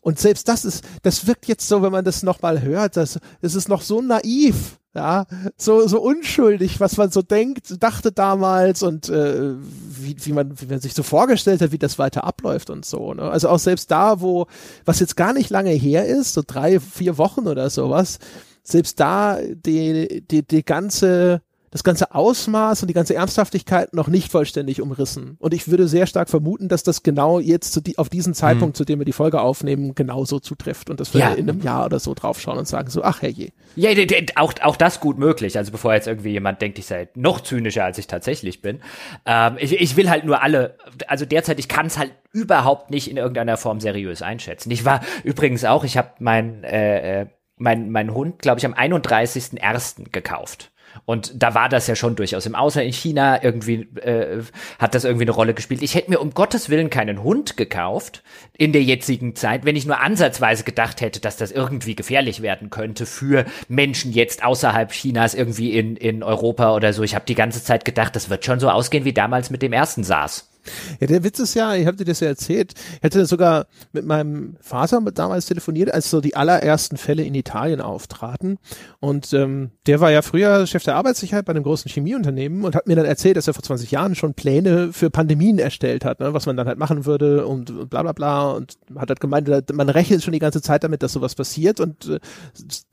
Und 0.03 0.19
selbst 0.19 0.47
das 0.47 0.65
ist, 0.65 0.83
das 1.01 1.25
wirkt 1.25 1.47
jetzt 1.47 1.67
so, 1.67 1.81
wenn 1.81 1.91
man 1.91 2.05
das 2.05 2.21
nochmal 2.23 2.61
hört, 2.61 2.97
das, 2.97 3.19
das 3.41 3.55
ist 3.55 3.69
noch 3.69 3.81
so 3.81 4.01
naiv 4.01 4.77
ja, 4.95 5.25
so, 5.57 5.87
so 5.87 5.99
unschuldig, 5.99 6.79
was 6.79 6.97
man 6.97 7.09
so 7.09 7.23
denkt, 7.23 7.81
dachte 7.81 8.11
damals 8.11 8.83
und 8.83 9.09
äh, 9.09 9.55
wie, 9.55 10.15
wie, 10.19 10.33
man, 10.33 10.59
wie 10.61 10.67
man 10.67 10.79
sich 10.79 10.93
so 10.93 11.01
vorgestellt 11.01 11.61
hat, 11.61 11.71
wie 11.71 11.79
das 11.79 11.97
weiter 11.97 12.23
abläuft 12.25 12.69
und 12.69 12.85
so. 12.85 13.13
Ne? 13.13 13.23
Also 13.23 13.49
auch 13.49 13.57
selbst 13.57 13.89
da, 13.89 14.21
wo, 14.21 14.45
was 14.85 14.99
jetzt 14.99 15.15
gar 15.15 15.33
nicht 15.33 15.49
lange 15.49 15.71
her 15.71 16.05
ist, 16.05 16.33
so 16.33 16.43
drei, 16.45 16.79
vier 16.79 17.17
Wochen 17.17 17.47
oder 17.47 17.71
sowas, 17.71 18.19
selbst 18.61 18.99
da 18.99 19.39
die, 19.41 20.23
die, 20.29 20.45
die 20.45 20.63
ganze 20.63 21.41
das 21.73 21.83
ganze 21.83 22.13
Ausmaß 22.13 22.83
und 22.83 22.87
die 22.87 22.93
ganze 22.93 23.15
Ernsthaftigkeit 23.15 23.95
noch 23.95 24.07
nicht 24.07 24.31
vollständig 24.31 24.79
umrissen. 24.79 25.37
Und 25.39 25.55
ich 25.55 25.67
würde 25.67 25.87
sehr 25.87 26.05
stark 26.05 26.29
vermuten, 26.29 26.69
dass 26.69 26.83
das 26.83 27.01
genau 27.01 27.39
jetzt 27.39 27.87
die, 27.87 27.97
auf 27.97 28.09
diesen 28.09 28.35
Zeitpunkt, 28.35 28.75
mhm. 28.75 28.77
zu 28.77 28.85
dem 28.85 28.99
wir 28.99 29.05
die 29.05 29.11
Folge 29.11 29.41
aufnehmen, 29.41 29.95
genauso 29.95 30.39
zutrifft 30.39 30.91
und 30.91 30.99
dass 30.99 31.15
wir 31.15 31.21
ja. 31.21 31.33
in 31.33 31.49
einem 31.49 31.61
Jahr 31.61 31.85
oder 31.85 31.99
so 31.99 32.13
draufschauen 32.13 32.59
und 32.59 32.67
sagen 32.67 32.91
so, 32.91 33.03
ach 33.03 33.23
herrje. 33.23 33.53
Ja, 33.75 33.89
auch, 34.35 34.53
auch 34.61 34.75
das 34.75 34.99
gut 34.99 35.17
möglich. 35.17 35.57
Also 35.57 35.71
bevor 35.71 35.95
jetzt 35.95 36.05
irgendwie 36.05 36.29
jemand 36.29 36.61
denkt, 36.61 36.77
ich 36.77 36.85
sei 36.85 37.09
noch 37.15 37.41
zynischer, 37.41 37.83
als 37.83 37.97
ich 37.97 38.05
tatsächlich 38.05 38.61
bin. 38.61 38.79
Ähm, 39.25 39.55
ich, 39.57 39.73
ich 39.73 39.97
will 39.97 40.11
halt 40.11 40.25
nur 40.25 40.43
alle, 40.43 40.77
also 41.07 41.25
derzeit, 41.25 41.57
ich 41.57 41.67
kann 41.67 41.87
es 41.87 41.97
halt 41.97 42.11
überhaupt 42.31 42.91
nicht 42.91 43.09
in 43.09 43.17
irgendeiner 43.17 43.57
Form 43.57 43.79
seriös 43.79 44.21
einschätzen. 44.21 44.69
Ich 44.69 44.85
war 44.85 45.01
übrigens 45.23 45.65
auch, 45.65 45.83
ich 45.83 45.97
habe 45.97 46.09
mein, 46.19 46.63
äh, 46.63 47.21
äh 47.21 47.25
mein, 47.57 47.91
mein 47.91 48.13
Hund, 48.13 48.39
glaube 48.41 48.59
ich, 48.59 48.65
am 48.65 48.73
31.01. 48.73 50.11
gekauft. 50.11 50.72
Und 51.05 51.41
da 51.41 51.53
war 51.55 51.69
das 51.69 51.87
ja 51.87 51.95
schon 51.95 52.15
durchaus 52.15 52.45
im 52.45 52.55
Außer 52.55 52.83
in 52.83 52.93
China 52.93 53.43
irgendwie 53.43 53.87
äh, 53.99 54.43
hat 54.79 54.95
das 54.95 55.03
irgendwie 55.03 55.25
eine 55.25 55.31
Rolle 55.31 55.53
gespielt. 55.53 55.81
Ich 55.81 55.95
hätte 55.95 56.09
mir 56.09 56.19
um 56.19 56.33
Gottes 56.33 56.69
Willen 56.69 56.89
keinen 56.89 57.23
Hund 57.23 57.57
gekauft 57.57 58.23
in 58.57 58.71
der 58.71 58.83
jetzigen 58.83 59.35
Zeit, 59.35 59.65
wenn 59.65 59.75
ich 59.75 59.85
nur 59.85 59.99
ansatzweise 59.99 60.63
gedacht 60.63 61.01
hätte, 61.01 61.19
dass 61.19 61.37
das 61.37 61.51
irgendwie 61.51 61.95
gefährlich 61.95 62.41
werden 62.41 62.69
könnte 62.69 63.05
für 63.05 63.45
Menschen 63.67 64.13
jetzt 64.13 64.43
außerhalb 64.43 64.91
Chinas 64.91 65.33
irgendwie 65.33 65.77
in 65.77 65.95
in 65.95 66.23
Europa 66.23 66.75
oder 66.75 66.93
so. 66.93 67.03
Ich 67.03 67.15
habe 67.15 67.25
die 67.25 67.35
ganze 67.35 67.63
Zeit 67.63 67.85
gedacht, 67.85 68.15
das 68.15 68.29
wird 68.29 68.45
schon 68.45 68.59
so 68.59 68.69
ausgehen 68.69 69.05
wie 69.05 69.13
damals 69.13 69.49
mit 69.49 69.61
dem 69.61 69.73
ersten 69.73 70.03
SARS. 70.03 70.52
Ja, 70.99 71.07
der 71.07 71.23
Witz 71.23 71.39
ist 71.39 71.53
ja, 71.53 71.75
ich 71.75 71.85
habe 71.85 71.97
dir 71.97 72.05
das 72.05 72.19
ja 72.19 72.27
erzählt, 72.27 72.73
ich 72.97 73.03
hatte 73.03 73.25
sogar 73.25 73.67
mit 73.91 74.05
meinem 74.05 74.55
Vater 74.61 75.01
damals 75.13 75.45
telefoniert, 75.45 75.93
als 75.93 76.09
so 76.09 76.21
die 76.21 76.35
allerersten 76.35 76.97
Fälle 76.97 77.23
in 77.23 77.35
Italien 77.35 77.81
auftraten. 77.81 78.57
Und 78.99 79.33
ähm, 79.33 79.71
der 79.87 79.99
war 79.99 80.11
ja 80.11 80.21
früher 80.21 80.65
Chef 80.67 80.83
der 80.83 80.95
Arbeitssicherheit 80.95 81.45
bei 81.45 81.51
einem 81.51 81.63
großen 81.63 81.89
Chemieunternehmen 81.89 82.63
und 82.63 82.75
hat 82.75 82.87
mir 82.87 82.95
dann 82.95 83.05
erzählt, 83.05 83.37
dass 83.37 83.47
er 83.47 83.53
vor 83.53 83.63
20 83.63 83.91
Jahren 83.91 84.15
schon 84.15 84.33
Pläne 84.33 84.93
für 84.93 85.09
Pandemien 85.09 85.59
erstellt 85.59 86.05
hat, 86.05 86.19
ne, 86.19 86.33
was 86.33 86.45
man 86.45 86.57
dann 86.57 86.67
halt 86.67 86.77
machen 86.77 87.05
würde 87.05 87.45
und 87.45 87.89
bla 87.89 88.01
bla 88.03 88.13
bla. 88.13 88.51
Und 88.51 88.77
hat 88.95 89.09
halt 89.09 89.19
gemeint, 89.19 89.49
man 89.73 89.89
rechnet 89.89 90.23
schon 90.23 90.33
die 90.33 90.39
ganze 90.39 90.61
Zeit 90.61 90.83
damit, 90.83 91.03
dass 91.03 91.13
sowas 91.13 91.35
passiert. 91.35 91.79
Und 91.79 92.07
äh, 92.07 92.19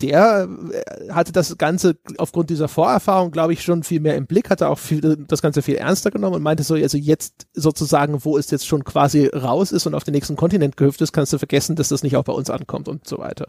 der 0.03 0.49
äh, 0.73 1.13
hatte 1.13 1.33
das 1.33 1.57
Ganze 1.59 1.97
aufgrund 2.19 2.51
dieser 2.51 2.69
Vorerfahrung, 2.69 3.31
glaube 3.31 3.53
ich, 3.53 3.63
schon 3.63 3.83
viel 3.83 4.01
mehr 4.01 4.17
im 4.17 4.27
Blick, 4.27 4.51
hatte 4.51 4.69
auch 4.69 4.79
viel, 4.79 5.01
das 5.29 5.43
Ganze 5.43 5.63
viel 5.63 5.77
ernster 5.77 6.11
genommen 6.11 6.37
und 6.37 6.43
meinte 6.43 6.63
so, 6.63 6.75
also 6.75 6.99
jetzt 6.99 7.47
sozusagen, 7.61 8.25
wo 8.25 8.37
es 8.37 8.51
jetzt 8.51 8.67
schon 8.67 8.85
quasi 8.85 9.27
raus 9.27 9.73
ist 9.73 9.87
und 9.87 9.95
auf 9.95 10.05
den 10.05 10.15
nächsten 10.15 10.37
Kontinent 10.37 10.77
gehüpft 10.77 11.01
ist, 11.01 11.13
kannst 11.13 11.33
du 11.33 11.39
vergessen, 11.39 11.77
dass 11.77 11.89
das 11.89 12.03
nicht 12.03 12.17
auch 12.17 12.25
bei 12.25 12.33
uns 12.33 12.51
ankommt 12.51 12.89
und 12.89 13.07
so 13.07 13.19
weiter. 13.19 13.49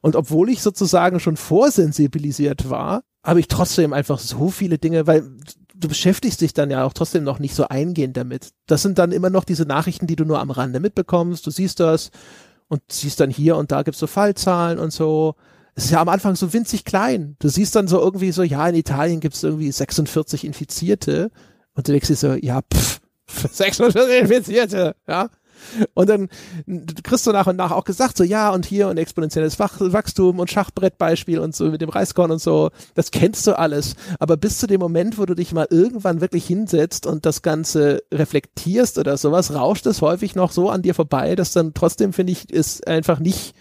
Und 0.00 0.16
obwohl 0.16 0.50
ich 0.50 0.62
sozusagen 0.62 1.20
schon 1.20 1.36
vorsensibilisiert 1.36 2.68
war, 2.68 3.02
habe 3.24 3.40
ich 3.40 3.48
trotzdem 3.48 3.92
einfach 3.92 4.18
so 4.18 4.50
viele 4.50 4.78
Dinge, 4.78 5.06
weil 5.06 5.24
du 5.74 5.88
beschäftigst 5.88 6.40
dich 6.40 6.52
dann 6.52 6.70
ja 6.70 6.84
auch 6.84 6.92
trotzdem 6.92 7.24
noch 7.24 7.38
nicht 7.38 7.54
so 7.54 7.68
eingehend 7.68 8.16
damit. 8.16 8.50
Das 8.66 8.82
sind 8.82 8.98
dann 8.98 9.12
immer 9.12 9.30
noch 9.30 9.44
diese 9.44 9.64
Nachrichten, 9.64 10.06
die 10.06 10.16
du 10.16 10.24
nur 10.24 10.40
am 10.40 10.50
Rande 10.50 10.80
mitbekommst. 10.80 11.46
Du 11.46 11.50
siehst 11.50 11.80
das 11.80 12.10
und 12.68 12.82
siehst 12.90 13.20
dann 13.20 13.30
hier 13.30 13.56
und 13.56 13.72
da 13.72 13.82
gibt's 13.82 14.00
so 14.00 14.06
Fallzahlen 14.06 14.78
und 14.78 14.92
so. 14.92 15.34
Es 15.74 15.86
ist 15.86 15.90
ja 15.90 16.00
am 16.00 16.08
Anfang 16.08 16.36
so 16.36 16.52
winzig 16.52 16.84
klein. 16.84 17.36
Du 17.38 17.48
siehst 17.48 17.74
dann 17.74 17.88
so 17.88 17.98
irgendwie 17.98 18.30
so, 18.30 18.42
ja, 18.42 18.68
in 18.68 18.76
Italien 18.76 19.20
gibt's 19.20 19.42
irgendwie 19.42 19.72
46 19.72 20.44
Infizierte. 20.44 21.30
Und 21.74 21.88
du 21.88 21.92
denkst 21.92 22.08
dir 22.08 22.16
so, 22.16 22.34
ja, 22.34 22.60
pff, 22.62 23.00
640 23.00 23.03
Infizierte, 24.20 24.96
ja. 25.06 25.28
Und 25.94 26.08
dann 26.08 26.28
kriegst 27.02 27.26
du 27.26 27.32
nach 27.32 27.46
und 27.46 27.56
nach 27.56 27.70
auch 27.70 27.84
gesagt, 27.84 28.16
so 28.16 28.24
ja, 28.24 28.50
und 28.50 28.66
hier 28.66 28.88
und 28.88 28.98
exponentielles 28.98 29.58
Wachstum 29.58 30.38
und 30.38 30.50
Schachbrettbeispiel 30.50 31.38
und 31.38 31.54
so 31.54 31.70
mit 31.70 31.80
dem 31.80 31.88
Reiskorn 31.88 32.30
und 32.30 32.40
so, 32.40 32.70
das 32.94 33.10
kennst 33.10 33.46
du 33.46 33.58
alles. 33.58 33.96
Aber 34.18 34.36
bis 34.36 34.58
zu 34.58 34.66
dem 34.66 34.80
Moment, 34.80 35.18
wo 35.18 35.24
du 35.24 35.34
dich 35.34 35.52
mal 35.52 35.66
irgendwann 35.70 36.20
wirklich 36.20 36.46
hinsetzt 36.46 37.06
und 37.06 37.26
das 37.26 37.42
Ganze 37.42 38.02
reflektierst 38.12 38.98
oder 38.98 39.16
sowas, 39.16 39.54
rauscht 39.54 39.86
es 39.86 40.02
häufig 40.02 40.34
noch 40.34 40.52
so 40.52 40.70
an 40.70 40.82
dir 40.82 40.94
vorbei, 40.94 41.34
dass 41.34 41.52
dann 41.52 41.74
trotzdem, 41.74 42.12
finde 42.12 42.32
ich, 42.32 42.50
ist 42.50 42.86
einfach 42.86 43.18
nicht 43.18 43.54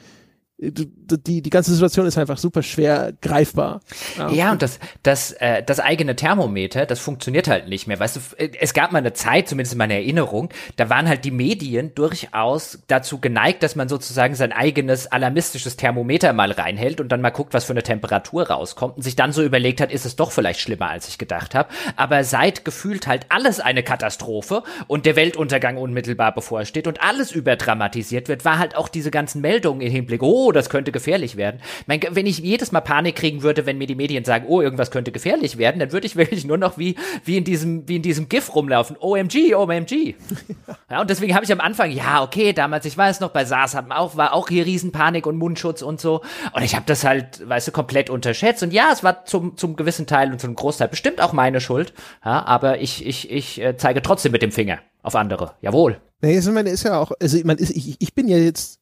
die, 0.57 1.41
die 1.41 1.49
ganze 1.49 1.73
Situation 1.73 2.05
ist 2.05 2.17
einfach 2.17 2.37
super 2.37 2.63
schwer 2.63 3.13
greifbar. 3.21 3.81
Ja, 4.17 4.29
ja 4.29 4.51
und 4.51 4.61
das, 4.61 4.79
das, 5.01 5.31
äh, 5.33 5.63
das 5.63 5.79
eigene 5.79 6.15
Thermometer, 6.15 6.85
das 6.85 6.99
funktioniert 6.99 7.47
halt 7.47 7.67
nicht 7.67 7.87
mehr. 7.87 7.99
Weißt 7.99 8.15
du, 8.15 8.19
es 8.37 8.73
gab 8.73 8.91
mal 8.91 8.99
eine 8.99 9.13
Zeit, 9.13 9.49
zumindest 9.49 9.73
in 9.73 9.79
meiner 9.79 9.95
Erinnerung, 9.95 10.49
da 10.75 10.89
waren 10.89 11.07
halt 11.09 11.25
die 11.25 11.31
Medien 11.31 11.95
durchaus 11.95 12.79
dazu 12.87 13.19
geneigt, 13.19 13.63
dass 13.63 13.75
man 13.75 13.89
sozusagen 13.89 14.35
sein 14.35 14.53
eigenes 14.53 15.11
alarmistisches 15.11 15.75
Thermometer 15.75 16.33
mal 16.33 16.51
reinhält 16.51 17.01
und 17.01 17.11
dann 17.11 17.21
mal 17.21 17.31
guckt, 17.31 17.53
was 17.53 17.65
für 17.65 17.73
eine 17.73 17.83
Temperatur 17.83 18.49
rauskommt 18.49 18.97
und 18.97 19.03
sich 19.03 19.15
dann 19.15 19.33
so 19.33 19.43
überlegt 19.43 19.81
hat, 19.81 19.91
ist 19.91 20.05
es 20.05 20.15
doch 20.15 20.31
vielleicht 20.31 20.61
schlimmer, 20.61 20.89
als 20.89 21.07
ich 21.07 21.17
gedacht 21.17 21.55
habe. 21.55 21.69
Aber 21.95 22.23
seit 22.23 22.63
gefühlt 22.63 23.07
halt 23.07 23.25
alles 23.29 23.59
eine 23.59 23.83
Katastrophe 23.83 24.63
und 24.87 25.05
der 25.05 25.15
Weltuntergang 25.15 25.77
unmittelbar 25.77 26.33
bevorsteht 26.33 26.87
und 26.87 27.01
alles 27.01 27.31
überdramatisiert 27.31 28.29
wird, 28.29 28.45
war 28.45 28.59
halt 28.59 28.75
auch 28.75 28.87
diese 28.87 29.11
ganzen 29.11 29.41
Meldungen 29.41 29.81
im 29.81 29.91
Hinblick, 29.91 30.21
oh, 30.21 30.52
das 30.53 30.69
könnte 30.69 30.91
gefährlich 30.91 31.35
werden. 31.35 31.61
Mein, 31.87 32.01
wenn 32.11 32.25
ich 32.25 32.39
jedes 32.39 32.71
Mal 32.71 32.81
Panik 32.81 33.15
kriegen 33.15 33.43
würde, 33.43 33.65
wenn 33.65 33.77
mir 33.77 33.87
die 33.87 33.95
Medien 33.95 34.23
sagen, 34.23 34.45
oh, 34.47 34.61
irgendwas 34.61 34.91
könnte 34.91 35.11
gefährlich 35.11 35.57
werden, 35.57 35.79
dann 35.79 35.91
würde 35.91 36.07
ich 36.07 36.15
wirklich 36.23 36.45
nur 36.45 36.57
noch 36.57 36.77
wie, 36.77 36.95
wie 37.25 37.37
in 37.37 37.43
diesem, 37.43 37.87
wie 37.87 37.97
in 37.97 38.01
diesem 38.01 38.29
GIF 38.29 38.53
rumlaufen. 38.55 38.97
OMG, 38.99 39.55
OMG. 39.55 40.15
ja, 40.89 41.01
und 41.01 41.09
deswegen 41.09 41.35
habe 41.35 41.45
ich 41.45 41.51
am 41.51 41.59
Anfang, 41.59 41.91
ja, 41.91 42.23
okay, 42.23 42.53
damals, 42.53 42.85
ich 42.85 42.97
weiß 42.97 43.19
noch, 43.19 43.29
bei 43.29 43.45
SARS 43.45 43.75
hatten 43.75 43.91
auch, 43.91 44.15
war 44.15 44.33
auch 44.33 44.49
hier 44.49 44.65
Riesenpanik 44.65 45.25
und 45.25 45.37
Mundschutz 45.37 45.81
und 45.81 45.99
so. 45.99 46.21
Und 46.53 46.63
ich 46.63 46.75
habe 46.75 46.85
das 46.85 47.03
halt, 47.03 47.47
weißt 47.47 47.67
du, 47.67 47.71
komplett 47.71 48.09
unterschätzt. 48.09 48.63
Und 48.63 48.73
ja, 48.73 48.89
es 48.91 49.03
war 49.03 49.25
zum, 49.25 49.57
zum 49.57 49.75
gewissen 49.75 50.07
Teil 50.07 50.31
und 50.31 50.39
zum 50.39 50.55
Großteil 50.55 50.87
bestimmt 50.87 51.21
auch 51.21 51.33
meine 51.33 51.61
Schuld. 51.61 51.93
Ja, 52.23 52.45
aber 52.45 52.79
ich, 52.79 53.05
ich, 53.05 53.29
ich 53.31 53.61
äh, 53.61 53.77
zeige 53.77 54.01
trotzdem 54.01 54.31
mit 54.31 54.41
dem 54.41 54.51
Finger 54.51 54.79
auf 55.01 55.15
andere. 55.15 55.53
Jawohl. 55.61 55.99
Nee, 56.21 56.37
ich 56.37 56.45
meine, 56.45 56.69
ist 56.69 56.83
ja 56.83 56.99
auch, 56.99 57.11
also 57.19 57.37
ich 57.37 57.43
meine, 57.43 57.59
ich, 57.59 58.01
ich 58.01 58.15
bin 58.15 58.27
ja 58.27 58.37
jetzt 58.37 58.79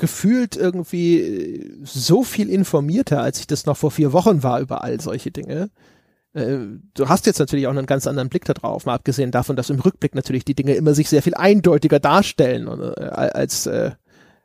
gefühlt 0.00 0.56
irgendwie 0.56 1.20
äh, 1.20 1.78
so 1.84 2.24
viel 2.24 2.50
informierter, 2.50 3.22
als 3.22 3.38
ich 3.38 3.46
das 3.46 3.66
noch 3.66 3.76
vor 3.76 3.92
vier 3.92 4.12
Wochen 4.12 4.42
war 4.42 4.60
über 4.60 4.82
all 4.82 5.00
solche 5.00 5.30
Dinge. 5.30 5.70
Äh, 6.32 6.56
du 6.94 7.08
hast 7.08 7.26
jetzt 7.26 7.38
natürlich 7.38 7.68
auch 7.68 7.76
einen 7.76 7.86
ganz 7.86 8.08
anderen 8.08 8.28
Blick 8.28 8.44
darauf, 8.44 8.86
mal 8.86 8.94
abgesehen 8.94 9.30
davon, 9.30 9.54
dass 9.54 9.70
im 9.70 9.78
Rückblick 9.78 10.16
natürlich 10.16 10.44
die 10.44 10.56
Dinge 10.56 10.74
immer 10.74 10.94
sich 10.94 11.08
sehr 11.08 11.22
viel 11.22 11.34
eindeutiger 11.34 12.00
darstellen 12.00 12.66
äh, 12.66 13.04
als 13.04 13.68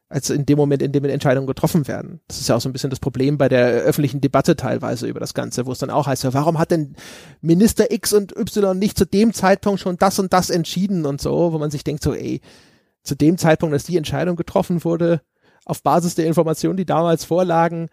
als 0.08 0.30
in 0.30 0.46
dem 0.46 0.58
Moment, 0.58 0.84
in 0.84 0.92
dem 0.92 1.04
Entscheidungen 1.06 1.48
getroffen 1.48 1.88
werden. 1.88 2.22
Das 2.28 2.40
ist 2.40 2.48
ja 2.48 2.56
auch 2.56 2.62
so 2.62 2.70
ein 2.70 2.74
bisschen 2.74 2.92
das 2.92 3.00
Problem 3.00 3.40
bei 3.40 3.50
der 3.50 3.70
öffentlichen 3.70 4.22
Debatte 4.22 4.56
teilweise 4.56 5.08
über 5.08 5.20
das 5.20 5.34
Ganze, 5.34 5.66
wo 5.66 5.72
es 5.72 5.80
dann 5.80 5.90
auch 5.90 6.06
heißt, 6.06 6.24
ja, 6.24 6.34
warum 6.34 6.60
hat 6.60 6.70
denn 6.70 6.96
Minister 7.42 7.92
X 7.92 8.14
und 8.14 8.36
Y 8.38 8.78
nicht 8.78 8.98
zu 9.00 9.06
dem 9.06 9.34
Zeitpunkt 9.34 9.82
schon 9.82 9.98
das 9.98 10.20
und 10.20 10.32
das 10.32 10.52
entschieden 10.52 11.08
und 11.08 11.20
so, 11.20 11.54
wo 11.54 11.58
man 11.58 11.72
sich 11.72 11.84
denkt 11.84 12.04
so, 12.04 12.14
ey, 12.14 12.42
zu 13.06 13.16
dem 13.16 13.38
Zeitpunkt, 13.38 13.74
dass 13.74 13.84
die 13.84 13.98
Entscheidung 13.98 14.36
getroffen 14.36 14.84
wurde, 14.84 15.22
auf 15.66 15.84
Basis 15.84 16.16
der 16.16 16.28
Informationen, 16.28 16.78
die 16.78 16.86
damals 16.86 17.26
vorlagen, 17.26 17.90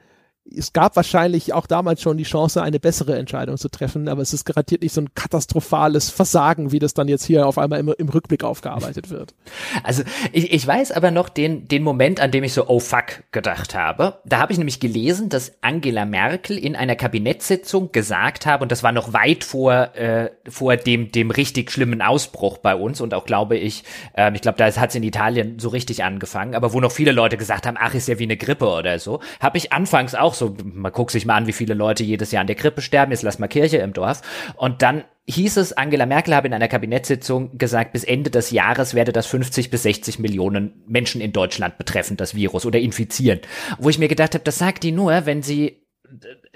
es 0.51 0.73
gab 0.73 0.97
wahrscheinlich 0.97 1.52
auch 1.52 1.66
damals 1.66 2.02
schon 2.02 2.16
die 2.16 2.24
Chance, 2.24 2.62
eine 2.62 2.81
bessere 2.81 3.16
Entscheidung 3.16 3.56
zu 3.56 3.69
treffen, 3.69 4.09
aber 4.09 4.23
es 4.23 4.35
ist 4.35 4.44
garantiert 4.44 4.82
nicht 4.82 4.93
so 4.93 5.01
ein 5.01 5.14
katastrophales 5.14 6.10
Versagen, 6.10 6.73
wie 6.73 6.78
das 6.78 6.94
dann 6.94 7.09
jetzt 7.09 7.24
hier 7.24 7.47
auf 7.47 7.59
einmal 7.59 7.78
im, 7.78 7.94
im 7.97 8.09
Rückblick 8.09 8.44
aufgearbeitet 8.44 9.10
wird. 9.10 9.35
Also 9.85 10.02
ich, 10.32 10.52
ich 10.52 10.66
weiß 10.66 10.93
aber 10.93 11.10
noch 11.10 11.28
den, 11.28 11.66
den 11.66 11.82
Moment, 11.82 12.20
an 12.20 12.31
dem 12.31 12.44
ich 12.44 12.52
so, 12.52 12.69
oh 12.69 12.78
fuck, 12.78 13.24
gedacht 13.32 13.74
habe. 13.74 14.20
Da 14.24 14.39
habe 14.39 14.52
ich 14.52 14.59
nämlich 14.59 14.81
gelesen, 14.81 15.28
dass 15.28 15.52
Angela 15.60 16.05
Merkel 16.05 16.59
in 16.59 16.77
einer 16.77 16.94
Kabinettssitzung 16.94 17.90
gesagt 17.90 18.47
habe, 18.47 18.62
und 18.62 18.70
das 18.70 18.82
war 18.82 18.93
noch 18.93 19.12
weit 19.12 19.44
vor, 19.44 19.97
äh, 19.97 20.31
vor 20.48 20.77
dem, 20.77 21.10
dem 21.10 21.31
richtig 21.31 21.70
schlimmen 21.70 22.02
Ausbruch 22.02 22.59
bei 22.59 22.74
uns 22.74 23.01
und 23.01 23.14
auch 23.14 23.24
glaube 23.24 23.56
ich, 23.56 23.85
äh, 24.16 24.31
ich 24.35 24.43
glaube, 24.43 24.59
da 24.59 24.66
hat 24.66 24.90
es 24.90 24.94
in 24.94 25.02
Italien 25.02 25.59
so 25.59 25.70
richtig 25.70 26.05
angefangen, 26.05 26.55
aber 26.55 26.73
wo 26.73 26.81
noch 26.81 26.93
viele 26.93 27.12
Leute 27.12 27.36
gesagt 27.36 27.66
haben, 27.66 27.77
ach, 27.81 27.94
ist 27.94 28.09
ja 28.09 28.19
wie 28.19 28.24
eine 28.24 28.36
Grippe 28.36 28.69
oder 28.69 28.98
so, 28.98 29.20
habe 29.40 29.59
ich 29.59 29.73
anfangs 29.73 30.14
auch 30.14 30.31
auch 30.32 30.34
so, 30.34 30.56
man 30.64 30.92
guckt 30.92 31.10
sich 31.10 31.26
mal 31.26 31.36
an, 31.36 31.46
wie 31.46 31.52
viele 31.52 31.74
Leute 31.74 32.02
jedes 32.02 32.32
Jahr 32.32 32.40
an 32.40 32.46
der 32.46 32.56
Grippe 32.56 32.80
sterben, 32.80 33.12
jetzt 33.12 33.22
lass 33.22 33.38
mal 33.38 33.48
Kirche 33.48 33.78
im 33.78 33.92
Dorf. 33.92 34.22
Und 34.56 34.82
dann 34.82 35.04
hieß 35.26 35.59
es, 35.59 35.72
Angela 35.74 36.06
Merkel 36.06 36.34
habe 36.34 36.48
in 36.48 36.54
einer 36.54 36.68
Kabinettssitzung 36.68 37.59
gesagt, 37.59 37.92
bis 37.92 38.04
Ende 38.04 38.30
des 38.30 38.50
Jahres 38.50 38.94
werde 38.94 39.12
das 39.12 39.26
50 39.26 39.70
bis 39.70 39.82
60 39.84 40.18
Millionen 40.18 40.82
Menschen 40.86 41.20
in 41.20 41.32
Deutschland 41.32 41.78
betreffen, 41.78 42.16
das 42.16 42.34
Virus 42.34 42.66
oder 42.66 42.80
infizieren. 42.80 43.40
Wo 43.78 43.90
ich 43.90 43.98
mir 43.98 44.09
gedacht 44.09 44.34
habe, 44.34 44.44
das 44.44 44.59
sagt 44.59 44.82
die 44.82 44.92
nur, 44.92 45.26
wenn 45.26 45.42
sie 45.42 45.81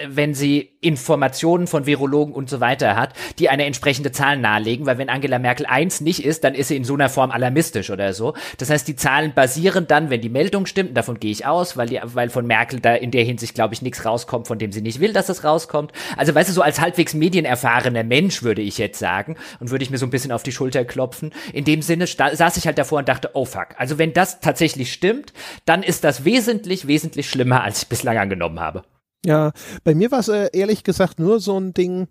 wenn 0.07 0.35
sie 0.35 0.77
Informationen 0.81 1.67
von 1.67 1.87
Virologen 1.87 2.35
und 2.35 2.51
so 2.51 2.61
weiter 2.61 2.97
hat, 2.97 3.15
die 3.39 3.49
eine 3.49 3.65
entsprechende 3.65 4.13
Zahl 4.13 4.37
nahelegen, 4.39 4.87
weil 4.87 4.99
wenn 4.99 5.09
Angela 5.09 5.39
Merkel 5.39 5.67
eins 5.67 6.01
nicht 6.01 6.25
ist, 6.25 6.45
dann 6.45 6.55
ist 6.55 6.69
sie 6.69 6.77
in 6.77 6.85
so 6.85 6.95
einer 6.95 7.09
Form 7.09 7.31
alarmistisch 7.31 7.91
oder 7.91 8.13
so. 8.13 8.35
Das 8.59 8.71
heißt, 8.71 8.87
die 8.87 8.97
Zahlen 8.97 9.35
basieren 9.35 9.87
dann, 9.87 10.11
wenn 10.11 10.21
die 10.21 10.29
Meldung 10.29 10.67
stimmt, 10.67 10.97
davon 10.97 11.19
gehe 11.19 11.31
ich 11.31 11.47
aus, 11.47 11.77
weil, 11.77 11.89
die, 11.89 12.01
weil 12.03 12.29
von 12.29 12.47
Merkel 12.47 12.81
da 12.81 12.95
in 12.95 13.11
der 13.11 13.25
Hinsicht, 13.25 13.55
glaube 13.55 13.75
ich, 13.75 13.83
nichts 13.83 14.05
rauskommt, 14.05 14.47
von 14.47 14.59
dem 14.59 14.73
sie 14.73 14.83
nicht 14.83 15.01
will, 15.01 15.13
dass 15.13 15.29
es 15.29 15.45
rauskommt. 15.45 15.93
Also 16.17 16.35
weißt 16.35 16.51
du, 16.51 16.55
so 16.55 16.63
als 16.63 16.81
halbwegs 16.81 17.15
medienerfahrener 17.15 18.05
Mensch 18.05 18.43
würde 18.43 18.63
ich 18.63 18.79
jetzt 18.79 18.99
sagen 18.99 19.37
und 19.61 19.71
würde 19.71 19.85
ich 19.85 19.91
mir 19.91 19.99
so 19.99 20.07
ein 20.07 20.11
bisschen 20.11 20.33
auf 20.33 20.43
die 20.43 20.53
Schulter 20.53 20.85
klopfen. 20.85 21.33
In 21.53 21.65
dem 21.65 21.83
Sinne 21.83 22.07
saß 22.07 22.57
ich 22.57 22.67
halt 22.67 22.79
davor 22.79 22.99
und 22.99 23.09
dachte, 23.09 23.31
oh 23.35 23.45
fuck. 23.45 23.69
Also 23.79 23.99
wenn 23.99 24.13
das 24.13 24.41
tatsächlich 24.41 24.93
stimmt, 24.93 25.33
dann 25.65 25.83
ist 25.83 26.05
das 26.05 26.25
wesentlich, 26.25 26.87
wesentlich 26.87 27.29
schlimmer, 27.29 27.63
als 27.63 27.83
ich 27.83 27.89
bislang 27.89 28.19
angenommen 28.19 28.61
habe. 28.61 28.85
Ja, 29.27 29.51
bei 29.83 29.97
mir 29.97 30.13
war 30.13 30.21
es 30.21 30.29
äh, 30.29 30.51
ehrlich 30.53 30.85
gesagt 30.85 31.19
nur 31.19 31.41
so 31.41 31.59
ein 31.59 31.75
Ding, 31.75 32.07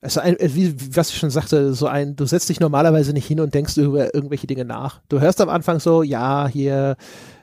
also 0.00 0.18
ein, 0.18 0.36
äh, 0.40 0.54
wie, 0.56 0.74
was 0.96 1.10
ich 1.10 1.16
schon 1.16 1.30
sagte, 1.30 1.72
so 1.72 1.86
ein, 1.86 2.16
du 2.16 2.26
setzt 2.26 2.48
dich 2.48 2.58
normalerweise 2.58 3.12
nicht 3.12 3.28
hin 3.28 3.38
und 3.38 3.54
denkst 3.54 3.76
über 3.76 4.12
irgendwelche 4.12 4.48
Dinge 4.48 4.64
nach. 4.64 5.00
Du 5.08 5.20
hörst 5.20 5.40
am 5.40 5.50
Anfang 5.50 5.78
so, 5.78 6.02
ja, 6.02 6.48
hier 6.48 6.96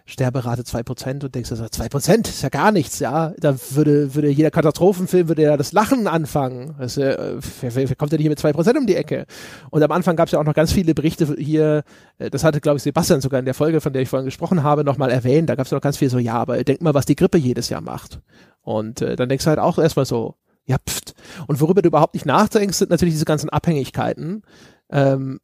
Sterberate 0.06 0.66
zwei 0.66 0.84
Prozent 0.84 1.24
und 1.24 1.34
denkst 1.34 1.50
also, 1.50 1.66
zwei 1.70 1.88
Prozent 1.88 2.28
ist 2.28 2.44
ja 2.44 2.50
gar 2.50 2.74
nichts, 2.74 3.00
ja. 3.00 3.34
Da 3.40 3.56
würde, 3.72 4.14
würde 4.16 4.28
jeder 4.28 4.52
Katastrophenfilm, 4.52 5.30
würde 5.30 5.44
ja 5.44 5.56
das 5.56 5.72
Lachen 5.72 6.08
anfangen. 6.08 6.76
Also, 6.78 7.02
äh, 7.02 7.40
wer, 7.62 7.74
wer 7.74 7.96
kommt 7.96 8.12
denn 8.12 8.20
hier 8.20 8.30
mit 8.30 8.40
zwei 8.40 8.52
Prozent 8.52 8.78
um 8.78 8.86
die 8.86 8.98
Ecke? 8.98 9.28
Und 9.72 9.82
am 9.82 9.92
Anfang 9.94 10.18
gab 10.18 10.28
es 10.28 10.34
ja 10.34 10.40
auch 10.40 10.44
noch 10.44 10.54
ganz 10.54 10.74
viele 10.74 10.94
Berichte 10.94 11.36
hier, 11.38 11.84
äh, 12.18 12.30
das 12.30 12.44
hatte, 12.44 12.60
glaube 12.60 12.78
ich, 12.78 12.84
Sebastian 12.84 13.22
sogar 13.22 13.40
in 13.40 13.46
der 13.46 13.54
Folge, 13.54 13.80
von 13.80 13.94
der 13.94 14.02
ich 14.02 14.10
vorhin 14.10 14.26
gesprochen 14.26 14.62
habe, 14.62 14.84
nochmal 14.84 15.10
erwähnt. 15.10 15.50
Da 15.50 15.56
gab 15.56 15.68
es 15.68 15.72
noch 15.72 15.80
ganz 15.80 15.96
viel 15.96 16.10
so, 16.10 16.20
ja, 16.20 16.34
aber 16.34 16.62
denk 16.66 16.82
mal, 16.82 16.94
was 16.94 17.06
die 17.06 17.16
Grippe 17.16 17.38
jedes 17.38 17.70
Jahr 17.70 17.82
macht. 17.82 18.20
Und 18.66 19.02
äh, 19.02 19.16
dann 19.16 19.30
denkst 19.30 19.46
du 19.46 19.50
halt 19.50 19.60
auch 19.60 19.78
erstmal 19.78 20.06
so, 20.06 20.36
ja, 20.66 20.78
pft. 20.86 21.14
Und 21.48 21.62
worüber 21.62 21.82
du 21.82 21.88
überhaupt 21.88 22.16
nicht 22.16 22.26
nachdenkst, 22.26 22.78
sind 22.78 22.90
natürlich 22.90 23.14
diese 23.14 23.26
ganzen 23.26 23.50
Abhängigkeiten. 23.50 24.42
Ähm, 24.90 25.40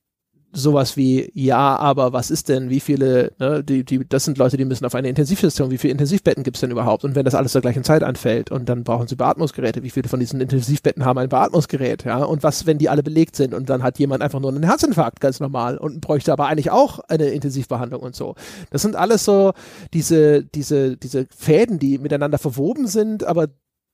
sowas 0.54 0.98
wie, 0.98 1.32
ja, 1.34 1.76
aber 1.78 2.14
was 2.14 2.30
ist 2.30 2.50
denn, 2.50 2.70
wie 2.70 2.80
viele, 2.80 3.32
ne, 3.40 3.64
die, 3.64 3.84
die, 3.84 4.08
das 4.08 4.26
sind 4.26 4.38
Leute, 4.38 4.58
die 4.58 4.66
müssen 4.66 4.86
auf 4.86 4.96
eine 4.96 5.08
Intensivstation, 5.10 5.72
wie 5.72 5.78
viele 5.78 5.92
Intensivbetten 5.92 6.44
gibt's 6.44 6.60
denn 6.60 6.72
überhaupt? 6.72 7.04
Und 7.04 7.16
wenn 7.16 7.26
das 7.26 7.36
alles 7.36 7.54
zur 7.54 7.62
gleichen 7.62 7.84
Zeit 7.84 8.04
anfällt 8.04 8.52
und 8.52 8.68
dann 8.68 8.84
brauchen 8.84 9.08
sie 9.08 9.16
Beatmungsgeräte, 9.16 9.84
wie 9.84 9.90
viele 9.90 10.10
von 10.10 10.20
diesen 10.20 10.42
Intensivbetten 10.42 11.06
haben 11.06 11.18
ein 11.20 11.30
Beatmungsgerät, 11.30 12.04
ja? 12.06 12.24
Und 12.24 12.44
was, 12.44 12.66
wenn 12.66 12.78
die 12.78 12.90
alle 12.90 13.04
belegt 13.04 13.36
sind 13.36 13.54
und 13.54 13.70
dann 13.70 13.84
hat 13.84 14.00
jemand 14.00 14.22
einfach 14.22 14.40
nur 14.40 14.52
einen 14.52 14.64
Herzinfarkt, 14.64 15.22
ganz 15.22 15.40
normal, 15.40 15.78
und 15.78 16.02
bräuchte 16.02 16.34
aber 16.34 16.48
eigentlich 16.48 16.72
auch 16.72 17.00
eine 17.00 17.26
Intensivbehandlung 17.26 18.02
und 18.02 18.16
so. 18.16 18.36
Das 18.70 18.82
sind 18.82 18.96
alles 18.96 19.24
so 19.24 19.54
diese, 19.94 20.44
diese, 20.44 20.98
diese 20.98 21.28
Fäden, 21.36 21.80
die 21.80 21.98
miteinander 21.98 22.38
verwoben 22.38 22.88
sind, 22.88 23.24
aber 23.24 23.48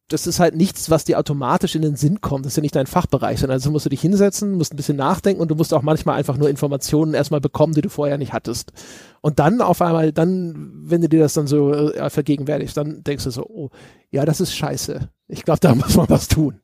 das 0.10 0.26
ist 0.26 0.40
halt 0.40 0.56
nichts, 0.56 0.90
was 0.90 1.04
dir 1.04 1.20
automatisch 1.20 1.76
in 1.76 1.82
den 1.82 1.98
Sinn 1.98 2.22
kommt. 2.22 2.46
Das 2.46 2.54
ist 2.54 2.58
ja 2.58 2.62
nicht 2.62 2.76
dein 2.76 2.88
Fachbereich, 2.88 3.40
sondern 3.40 3.56
also 3.56 3.72
musst 3.72 3.86
du 3.86 3.90
dich 3.90 4.00
hinsetzen, 4.00 4.54
musst 4.54 4.74
ein 4.74 4.78
bisschen 4.78 4.96
nachdenken 4.96 5.42
und 5.42 5.52
du 5.52 5.56
musst 5.56 5.74
auch 5.74 5.82
manchmal 5.82 6.18
einfach 6.18 6.38
nur 6.38 6.50
Informationen 6.50 7.14
erstmal 7.14 7.42
bekommen, 7.42 7.74
die 7.74 7.82
du 7.82 7.90
vorher 7.90 8.18
nicht 8.18 8.32
hattest. 8.32 8.72
Und 9.20 9.40
dann 9.40 9.60
auf 9.60 9.82
einmal, 9.82 10.14
dann, 10.14 10.72
wenn 10.84 11.02
du 11.02 11.10
dir 11.10 11.20
das 11.20 11.34
dann 11.34 11.48
so 11.48 11.74
äh, 11.74 12.10
vergegenwärtigst, 12.10 12.78
dann 12.78 13.04
denkst 13.04 13.26
du 13.26 13.32
so, 13.32 13.44
oh, 13.44 13.70
ja, 14.10 14.24
das 14.24 14.40
ist 14.40 14.56
scheiße. 14.56 15.10
Ich 15.28 15.44
glaube, 15.44 15.60
da 15.60 15.76
muss 15.76 15.98
man 15.98 16.10
was 16.10 16.30
tun. 16.30 16.62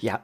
Ja, 0.00 0.20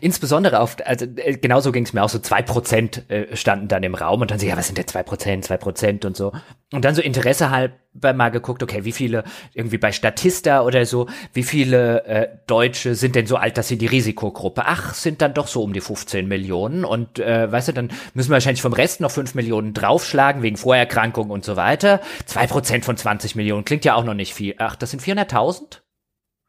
Insbesondere 0.00 0.60
auf, 0.60 0.76
also 0.84 1.06
äh, 1.16 1.36
genauso 1.36 1.72
ging 1.72 1.84
es 1.84 1.92
mir 1.92 2.02
auch, 2.02 2.08
so 2.08 2.18
zwei 2.18 2.42
Prozent 2.42 3.08
äh, 3.08 3.36
standen 3.36 3.68
dann 3.68 3.82
im 3.82 3.94
Raum 3.94 4.20
und 4.20 4.30
dann 4.30 4.38
so, 4.38 4.46
ja, 4.46 4.56
was 4.56 4.66
sind 4.66 4.78
denn 4.78 4.88
zwei 4.88 5.02
Prozent, 5.02 5.44
zwei 5.44 5.56
Prozent 5.56 6.04
und 6.04 6.16
so. 6.16 6.32
Und 6.72 6.84
dann 6.84 6.94
so 6.94 7.02
Interesse 7.02 7.50
halber 7.50 8.12
mal 8.12 8.30
geguckt, 8.30 8.62
okay, 8.62 8.84
wie 8.84 8.92
viele, 8.92 9.24
irgendwie 9.54 9.78
bei 9.78 9.92
Statista 9.92 10.62
oder 10.62 10.86
so, 10.86 11.08
wie 11.32 11.44
viele 11.44 12.04
äh, 12.04 12.28
Deutsche 12.46 12.94
sind 12.94 13.14
denn 13.14 13.26
so 13.26 13.36
alt, 13.36 13.58
dass 13.58 13.68
sie 13.68 13.78
die 13.78 13.86
Risikogruppe? 13.86 14.62
Ach, 14.66 14.94
sind 14.94 15.22
dann 15.22 15.34
doch 15.34 15.46
so 15.46 15.62
um 15.62 15.72
die 15.72 15.80
15 15.80 16.26
Millionen. 16.26 16.84
Und 16.84 17.18
äh, 17.18 17.50
weißt 17.50 17.68
du, 17.68 17.72
dann 17.72 17.90
müssen 18.14 18.30
wir 18.30 18.34
wahrscheinlich 18.34 18.62
vom 18.62 18.72
Rest 18.72 19.00
noch 19.00 19.10
5 19.10 19.34
Millionen 19.34 19.72
draufschlagen, 19.72 20.42
wegen 20.42 20.56
Vorerkrankungen 20.56 21.30
und 21.30 21.44
so 21.44 21.56
weiter. 21.56 22.00
Zwei 22.26 22.46
Prozent 22.46 22.84
von 22.84 22.96
20 22.96 23.36
Millionen 23.36 23.64
klingt 23.64 23.84
ja 23.84 23.94
auch 23.94 24.04
noch 24.04 24.14
nicht 24.14 24.34
viel. 24.34 24.54
Ach, 24.58 24.76
das 24.76 24.90
sind 24.90 25.02
400.000? 25.02 25.78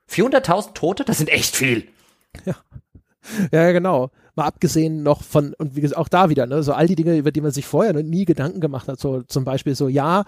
400.000 0.09 0.73
Tote? 0.73 1.05
Das 1.05 1.17
sind 1.17 1.29
echt 1.29 1.55
viel. 1.55 1.87
Ja. 2.45 2.55
Ja, 3.51 3.71
genau. 3.71 4.11
Mal 4.35 4.45
abgesehen 4.45 5.03
noch 5.03 5.23
von, 5.23 5.53
und 5.57 5.75
wie 5.75 5.81
gesagt, 5.81 5.99
auch 5.99 6.07
da 6.07 6.29
wieder, 6.29 6.45
ne, 6.47 6.63
so 6.63 6.73
all 6.73 6.87
die 6.87 6.95
Dinge, 6.95 7.17
über 7.17 7.31
die 7.31 7.41
man 7.41 7.51
sich 7.51 7.65
vorher 7.65 7.93
noch 7.93 8.01
nie 8.01 8.25
Gedanken 8.25 8.61
gemacht 8.61 8.87
hat, 8.87 8.99
so 8.99 9.21
zum 9.23 9.43
Beispiel 9.43 9.75
so, 9.75 9.87
ja, 9.87 10.23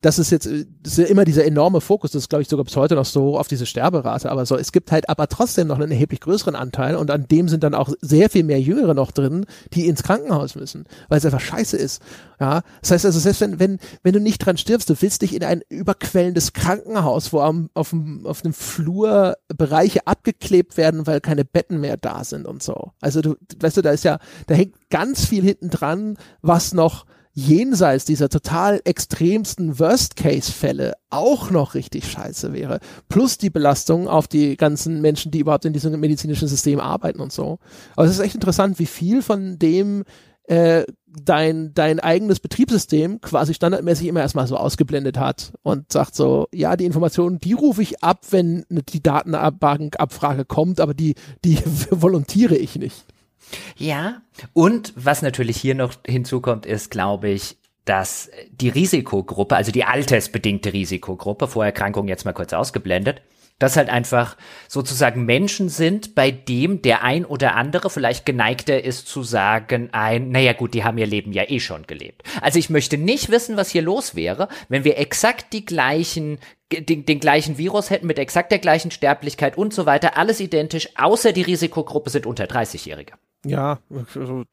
das 0.00 0.20
ist 0.20 0.30
jetzt, 0.30 0.46
das 0.46 0.92
ist 0.92 0.98
ja 0.98 1.06
immer 1.06 1.24
dieser 1.24 1.44
enorme 1.44 1.80
Fokus, 1.80 2.12
das 2.12 2.22
ist 2.22 2.28
glaube 2.28 2.42
ich 2.42 2.48
sogar 2.48 2.64
bis 2.64 2.76
heute 2.76 2.94
noch 2.94 3.04
so 3.04 3.36
auf 3.36 3.48
diese 3.48 3.66
Sterberate, 3.66 4.30
aber 4.30 4.46
so, 4.46 4.56
es 4.56 4.70
gibt 4.70 4.92
halt 4.92 5.08
aber 5.08 5.26
trotzdem 5.26 5.66
noch 5.66 5.78
einen 5.78 5.90
erheblich 5.90 6.20
größeren 6.20 6.54
Anteil 6.54 6.94
und 6.94 7.10
an 7.10 7.26
dem 7.26 7.48
sind 7.48 7.64
dann 7.64 7.74
auch 7.74 7.92
sehr 8.00 8.30
viel 8.30 8.44
mehr 8.44 8.60
Jüngere 8.60 8.94
noch 8.94 9.10
drin, 9.10 9.44
die 9.72 9.88
ins 9.88 10.04
Krankenhaus 10.04 10.54
müssen, 10.54 10.84
weil 11.08 11.18
es 11.18 11.24
einfach 11.24 11.40
scheiße 11.40 11.76
ist. 11.76 12.00
Ja, 12.40 12.62
das 12.80 12.92
heißt 12.92 13.06
also, 13.06 13.18
selbst 13.18 13.40
wenn, 13.40 13.58
wenn, 13.58 13.78
wenn 14.04 14.12
du 14.12 14.20
nicht 14.20 14.38
dran 14.38 14.56
stirbst, 14.56 14.88
du 14.88 14.94
willst 15.00 15.22
dich 15.22 15.34
in 15.34 15.42
ein 15.42 15.62
überquellendes 15.68 16.52
Krankenhaus, 16.52 17.32
wo 17.32 17.40
am, 17.40 17.68
auf 17.74 17.90
dem, 17.90 18.24
auf 18.24 18.42
dem 18.42 18.52
Flur 18.52 19.36
Bereiche 19.48 20.06
abgeklebt 20.06 20.76
werden, 20.76 21.08
weil 21.08 21.20
keine 21.20 21.44
Betten 21.44 21.80
mehr 21.80 21.96
da 21.96 22.22
sind 22.22 22.46
und 22.46 22.62
so. 22.62 22.92
Also 23.00 23.20
du, 23.20 23.34
weißt 23.58 23.78
du, 23.78 23.82
da 23.82 23.90
ist 23.90 24.04
ja, 24.04 24.18
da 24.46 24.54
hängt 24.54 24.76
ganz 24.90 25.26
viel 25.26 25.42
hinten 25.42 25.70
dran, 25.70 26.16
was 26.40 26.72
noch 26.72 27.04
jenseits 27.38 28.04
dieser 28.04 28.28
total 28.28 28.80
extremsten 28.84 29.78
Worst-Case-Fälle 29.78 30.94
auch 31.08 31.50
noch 31.50 31.74
richtig 31.74 32.10
scheiße 32.10 32.52
wäre. 32.52 32.80
Plus 33.08 33.38
die 33.38 33.48
Belastung 33.48 34.08
auf 34.08 34.26
die 34.26 34.56
ganzen 34.56 35.00
Menschen, 35.00 35.30
die 35.30 35.38
überhaupt 35.38 35.64
in 35.64 35.72
diesem 35.72 35.98
medizinischen 36.00 36.48
System 36.48 36.80
arbeiten 36.80 37.20
und 37.20 37.32
so. 37.32 37.58
Aber 37.94 38.06
es 38.06 38.12
ist 38.12 38.18
echt 38.18 38.34
interessant, 38.34 38.80
wie 38.80 38.86
viel 38.86 39.22
von 39.22 39.56
dem 39.56 40.02
äh, 40.48 40.84
dein, 41.06 41.72
dein 41.74 42.00
eigenes 42.00 42.40
Betriebssystem 42.40 43.20
quasi 43.20 43.54
standardmäßig 43.54 44.08
immer 44.08 44.20
erstmal 44.20 44.48
so 44.48 44.56
ausgeblendet 44.56 45.16
hat 45.16 45.52
und 45.62 45.92
sagt 45.92 46.16
so, 46.16 46.48
ja, 46.52 46.76
die 46.76 46.86
Informationen, 46.86 47.38
die 47.38 47.52
rufe 47.52 47.82
ich 47.82 48.02
ab, 48.02 48.26
wenn 48.30 48.64
die 48.68 49.02
Datenbankabfrage 49.02 50.44
kommt, 50.44 50.80
aber 50.80 50.94
die, 50.94 51.14
die 51.44 51.58
volontiere 51.90 52.56
ich 52.56 52.76
nicht. 52.76 53.04
Ja, 53.76 54.22
und 54.52 54.92
was 54.96 55.22
natürlich 55.22 55.56
hier 55.56 55.74
noch 55.74 55.94
hinzukommt, 56.06 56.66
ist, 56.66 56.90
glaube 56.90 57.28
ich, 57.28 57.56
dass 57.84 58.30
die 58.50 58.68
Risikogruppe, 58.68 59.56
also 59.56 59.72
die 59.72 59.84
altersbedingte 59.84 60.72
Risikogruppe, 60.72 61.48
Vorerkrankungen 61.48 62.08
jetzt 62.08 62.24
mal 62.24 62.34
kurz 62.34 62.52
ausgeblendet, 62.52 63.22
dass 63.58 63.76
halt 63.76 63.88
einfach 63.88 64.36
sozusagen 64.68 65.24
Menschen 65.24 65.68
sind, 65.68 66.14
bei 66.14 66.30
dem 66.30 66.82
der 66.82 67.02
ein 67.02 67.24
oder 67.24 67.56
andere 67.56 67.90
vielleicht 67.90 68.24
geneigter 68.24 68.84
ist 68.84 69.08
zu 69.08 69.22
sagen, 69.22 69.88
ein, 69.92 70.30
naja 70.30 70.52
gut, 70.52 70.74
die 70.74 70.84
haben 70.84 70.98
ihr 70.98 71.06
Leben 71.06 71.32
ja 71.32 71.44
eh 71.48 71.58
schon 71.58 71.86
gelebt. 71.86 72.22
Also 72.40 72.58
ich 72.58 72.70
möchte 72.70 72.98
nicht 72.98 73.30
wissen, 73.30 73.56
was 73.56 73.70
hier 73.70 73.82
los 73.82 74.14
wäre, 74.14 74.48
wenn 74.68 74.84
wir 74.84 74.98
exakt 74.98 75.52
die 75.52 75.64
gleichen 75.64 76.38
den, 76.70 77.06
den 77.06 77.18
gleichen 77.18 77.56
Virus 77.56 77.88
hätten 77.88 78.06
mit 78.06 78.18
exakt 78.18 78.52
der 78.52 78.58
gleichen 78.58 78.90
Sterblichkeit 78.90 79.56
und 79.56 79.72
so 79.72 79.86
weiter, 79.86 80.18
alles 80.18 80.38
identisch, 80.38 80.90
außer 80.96 81.32
die 81.32 81.40
Risikogruppe 81.40 82.10
sind 82.10 82.26
unter 82.26 82.44
30-Jährige. 82.44 83.14
Ja, 83.44 83.78
also 84.14 84.44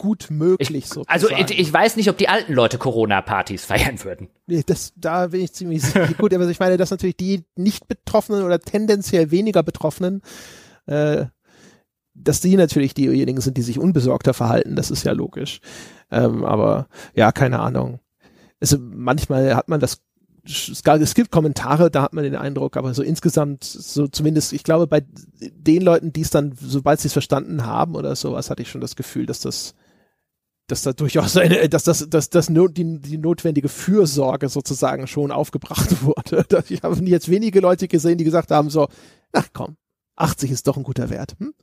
gut 0.00 0.28
möglich. 0.30 0.70
Ich, 0.96 1.08
also 1.08 1.28
ich, 1.28 1.58
ich, 1.58 1.72
weiß 1.72 1.96
nicht, 1.96 2.08
ob 2.08 2.16
die 2.16 2.28
alten 2.28 2.54
Leute 2.54 2.78
Corona-Partys 2.78 3.66
feiern 3.66 4.02
würden. 4.02 4.28
Nee, 4.46 4.62
das, 4.64 4.94
da 4.96 5.26
bin 5.26 5.42
ich 5.42 5.52
ziemlich 5.52 5.82
sicher. 5.82 6.08
gut, 6.18 6.32
aber 6.32 6.48
ich 6.48 6.58
meine, 6.58 6.78
dass 6.78 6.90
natürlich 6.90 7.18
die 7.18 7.44
nicht 7.54 7.86
Betroffenen 7.86 8.44
oder 8.44 8.60
tendenziell 8.60 9.30
weniger 9.30 9.62
Betroffenen, 9.62 10.22
äh, 10.86 11.26
dass 12.14 12.40
die 12.40 12.56
natürlich 12.56 12.94
diejenigen 12.94 13.42
sind, 13.42 13.58
die 13.58 13.62
sich 13.62 13.78
unbesorgter 13.78 14.32
verhalten, 14.32 14.74
das 14.74 14.90
ist 14.90 15.04
ja 15.04 15.12
logisch. 15.12 15.60
Ähm, 16.10 16.44
aber 16.44 16.88
ja, 17.14 17.30
keine 17.30 17.60
Ahnung. 17.60 18.00
Also 18.58 18.78
manchmal 18.80 19.54
hat 19.54 19.68
man 19.68 19.80
das 19.80 20.00
es 20.44 21.14
gibt 21.14 21.30
Kommentare, 21.30 21.90
da 21.90 22.02
hat 22.02 22.12
man 22.12 22.24
den 22.24 22.36
Eindruck, 22.36 22.76
aber 22.76 22.94
so 22.94 23.02
insgesamt, 23.02 23.64
so 23.64 24.06
zumindest, 24.08 24.52
ich 24.52 24.64
glaube, 24.64 24.86
bei 24.86 25.02
den 25.40 25.82
Leuten, 25.82 26.12
die 26.12 26.22
es 26.22 26.30
dann, 26.30 26.54
sobald 26.60 27.00
sie 27.00 27.08
es 27.08 27.12
verstanden 27.12 27.66
haben 27.66 27.94
oder 27.94 28.16
sowas, 28.16 28.50
hatte 28.50 28.62
ich 28.62 28.70
schon 28.70 28.80
das 28.80 28.96
Gefühl, 28.96 29.26
dass 29.26 29.40
das, 29.40 29.74
dass 30.66 30.82
da 30.82 30.92
durchaus 30.92 31.36
eine, 31.36 31.68
dass 31.68 31.84
das, 31.84 32.08
dass 32.08 32.30
das 32.30 32.46
die, 32.46 33.00
die 33.00 33.18
notwendige 33.18 33.68
Fürsorge 33.68 34.48
sozusagen 34.48 35.06
schon 35.06 35.32
aufgebracht 35.32 36.02
wurde. 36.04 36.44
Ich 36.68 36.82
habe 36.82 36.96
jetzt 37.04 37.30
wenige 37.30 37.60
Leute 37.60 37.88
gesehen, 37.88 38.18
die 38.18 38.24
gesagt 38.24 38.50
haben 38.50 38.70
so, 38.70 38.88
ach 39.32 39.48
komm, 39.52 39.76
80 40.16 40.50
ist 40.50 40.66
doch 40.66 40.76
ein 40.76 40.82
guter 40.82 41.10
Wert. 41.10 41.34
Hm? 41.38 41.54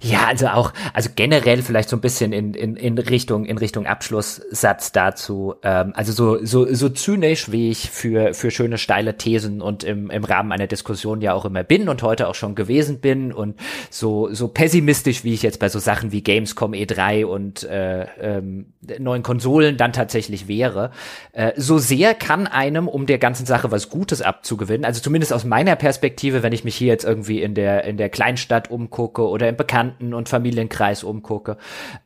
Ja, 0.00 0.26
also 0.26 0.48
auch, 0.48 0.72
also 0.92 1.10
generell 1.14 1.62
vielleicht 1.62 1.88
so 1.88 1.96
ein 1.96 2.00
bisschen 2.00 2.32
in, 2.32 2.54
in, 2.54 2.76
in 2.76 2.98
Richtung, 2.98 3.44
in 3.44 3.58
Richtung 3.58 3.86
Abschlusssatz 3.86 4.92
dazu. 4.92 5.54
Ähm, 5.62 5.92
also 5.94 6.12
so, 6.12 6.44
so, 6.44 6.72
so 6.72 6.88
zynisch, 6.88 7.50
wie 7.52 7.70
ich 7.70 7.90
für, 7.90 8.34
für 8.34 8.50
schöne 8.50 8.78
steile 8.78 9.16
Thesen 9.16 9.60
und 9.60 9.84
im, 9.84 10.10
im 10.10 10.24
Rahmen 10.24 10.52
einer 10.52 10.66
Diskussion 10.66 11.20
ja 11.20 11.34
auch 11.34 11.44
immer 11.44 11.64
bin 11.64 11.88
und 11.88 12.02
heute 12.02 12.28
auch 12.28 12.34
schon 12.34 12.54
gewesen 12.54 13.00
bin 13.00 13.32
und 13.32 13.58
so, 13.90 14.32
so 14.32 14.48
pessimistisch, 14.48 15.24
wie 15.24 15.34
ich 15.34 15.42
jetzt 15.42 15.58
bei 15.58 15.68
so 15.68 15.78
Sachen 15.78 16.12
wie 16.12 16.22
Gamescom 16.22 16.72
E3 16.72 17.24
und 17.24 17.64
äh, 17.64 18.06
ähm, 18.20 18.66
neuen 18.98 19.22
Konsolen 19.22 19.76
dann 19.76 19.92
tatsächlich 19.92 20.48
wäre, 20.48 20.90
äh, 21.32 21.52
so 21.56 21.78
sehr 21.78 22.14
kann 22.14 22.46
einem, 22.46 22.88
um 22.88 23.06
der 23.06 23.18
ganzen 23.18 23.46
Sache 23.46 23.70
was 23.70 23.88
Gutes 23.88 24.22
abzugewinnen, 24.22 24.84
also 24.84 25.00
zumindest 25.00 25.32
aus 25.32 25.44
meiner 25.44 25.76
Perspektive, 25.76 26.42
wenn 26.42 26.52
ich 26.52 26.64
mich 26.64 26.76
hier 26.76 26.88
jetzt 26.88 27.04
irgendwie 27.04 27.42
in 27.42 27.54
der, 27.54 27.84
in 27.84 27.96
der 27.96 28.08
Kleinstadt 28.08 28.70
umgucke 28.70 29.28
oder 29.28 29.48
im 29.48 29.56
Bekannten- 29.56 29.71
und 30.12 30.28
Familienkreis 30.28 31.04
umgucke, 31.04 31.56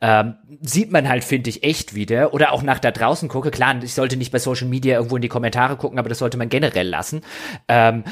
ähm, 0.01 0.34
sieht 0.60 0.93
man 0.93 1.09
halt, 1.09 1.24
finde 1.24 1.51
ich, 1.51 1.62
echt 1.62 1.94
wieder. 1.94 2.34
Oder 2.34 2.52
auch 2.52 2.62
nach 2.62 2.78
da 2.78 2.90
draußen 2.90 3.28
gucke. 3.28 3.51
Klar, 3.51 3.82
ich 3.82 3.94
sollte 3.94 4.16
nicht 4.16 4.32
bei 4.32 4.38
Social 4.38 4.68
Media 4.68 4.97
irgendwo 4.97 5.16
in 5.16 5.22
die 5.22 5.28
Kommentare 5.28 5.76
gucken, 5.76 5.98
aber 5.98 6.09
das 6.09 6.18
sollte 6.18 6.38
man 6.38 6.48
generell 6.48 6.88
lassen. 6.88 7.22
Ähm, 7.68 8.05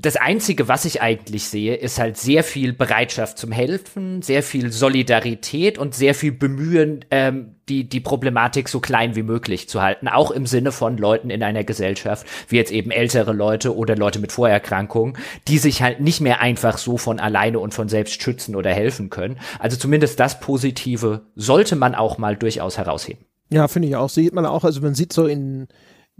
das 0.00 0.16
Einzige, 0.16 0.68
was 0.68 0.84
ich 0.84 1.02
eigentlich 1.02 1.48
sehe, 1.48 1.74
ist 1.74 1.98
halt 1.98 2.16
sehr 2.16 2.44
viel 2.44 2.72
Bereitschaft 2.72 3.36
zum 3.36 3.50
Helfen, 3.50 4.22
sehr 4.22 4.44
viel 4.44 4.70
Solidarität 4.70 5.76
und 5.76 5.94
sehr 5.94 6.14
viel 6.14 6.30
Bemühen, 6.32 7.04
ähm, 7.10 7.56
die, 7.68 7.88
die 7.88 8.00
Problematik 8.00 8.68
so 8.68 8.80
klein 8.80 9.16
wie 9.16 9.22
möglich 9.22 9.68
zu 9.68 9.82
halten. 9.82 10.08
Auch 10.08 10.30
im 10.30 10.46
Sinne 10.46 10.72
von 10.72 10.96
Leuten 10.96 11.30
in 11.30 11.42
einer 11.42 11.64
Gesellschaft, 11.64 12.26
wie 12.48 12.56
jetzt 12.56 12.72
eben 12.72 12.90
ältere 12.90 13.32
Leute 13.32 13.76
oder 13.76 13.96
Leute 13.96 14.18
mit 14.18 14.32
Vorerkrankungen, 14.32 15.16
die 15.46 15.58
sich 15.58 15.82
halt 15.82 16.00
nicht 16.00 16.20
mehr 16.20 16.40
einfach 16.40 16.78
so 16.78 16.96
von 16.96 17.20
alleine 17.20 17.58
und 17.58 17.74
von 17.74 17.88
selbst 17.88 18.22
schützen 18.22 18.56
oder 18.56 18.70
helfen 18.70 19.10
können. 19.10 19.38
Also 19.58 19.76
zumindest 19.76 20.20
das 20.20 20.40
Positive 20.40 21.22
sollte 21.36 21.76
man 21.76 21.94
auch 21.94 22.18
mal 22.18 22.36
durchaus 22.36 22.78
herausheben. 22.78 23.24
Ja, 23.50 23.68
finde 23.68 23.88
ich 23.88 23.96
auch. 23.96 24.10
Sieht 24.10 24.34
man 24.34 24.46
auch, 24.46 24.64
also 24.64 24.80
man 24.80 24.94
sieht 24.94 25.12
so 25.12 25.26
in, 25.26 25.68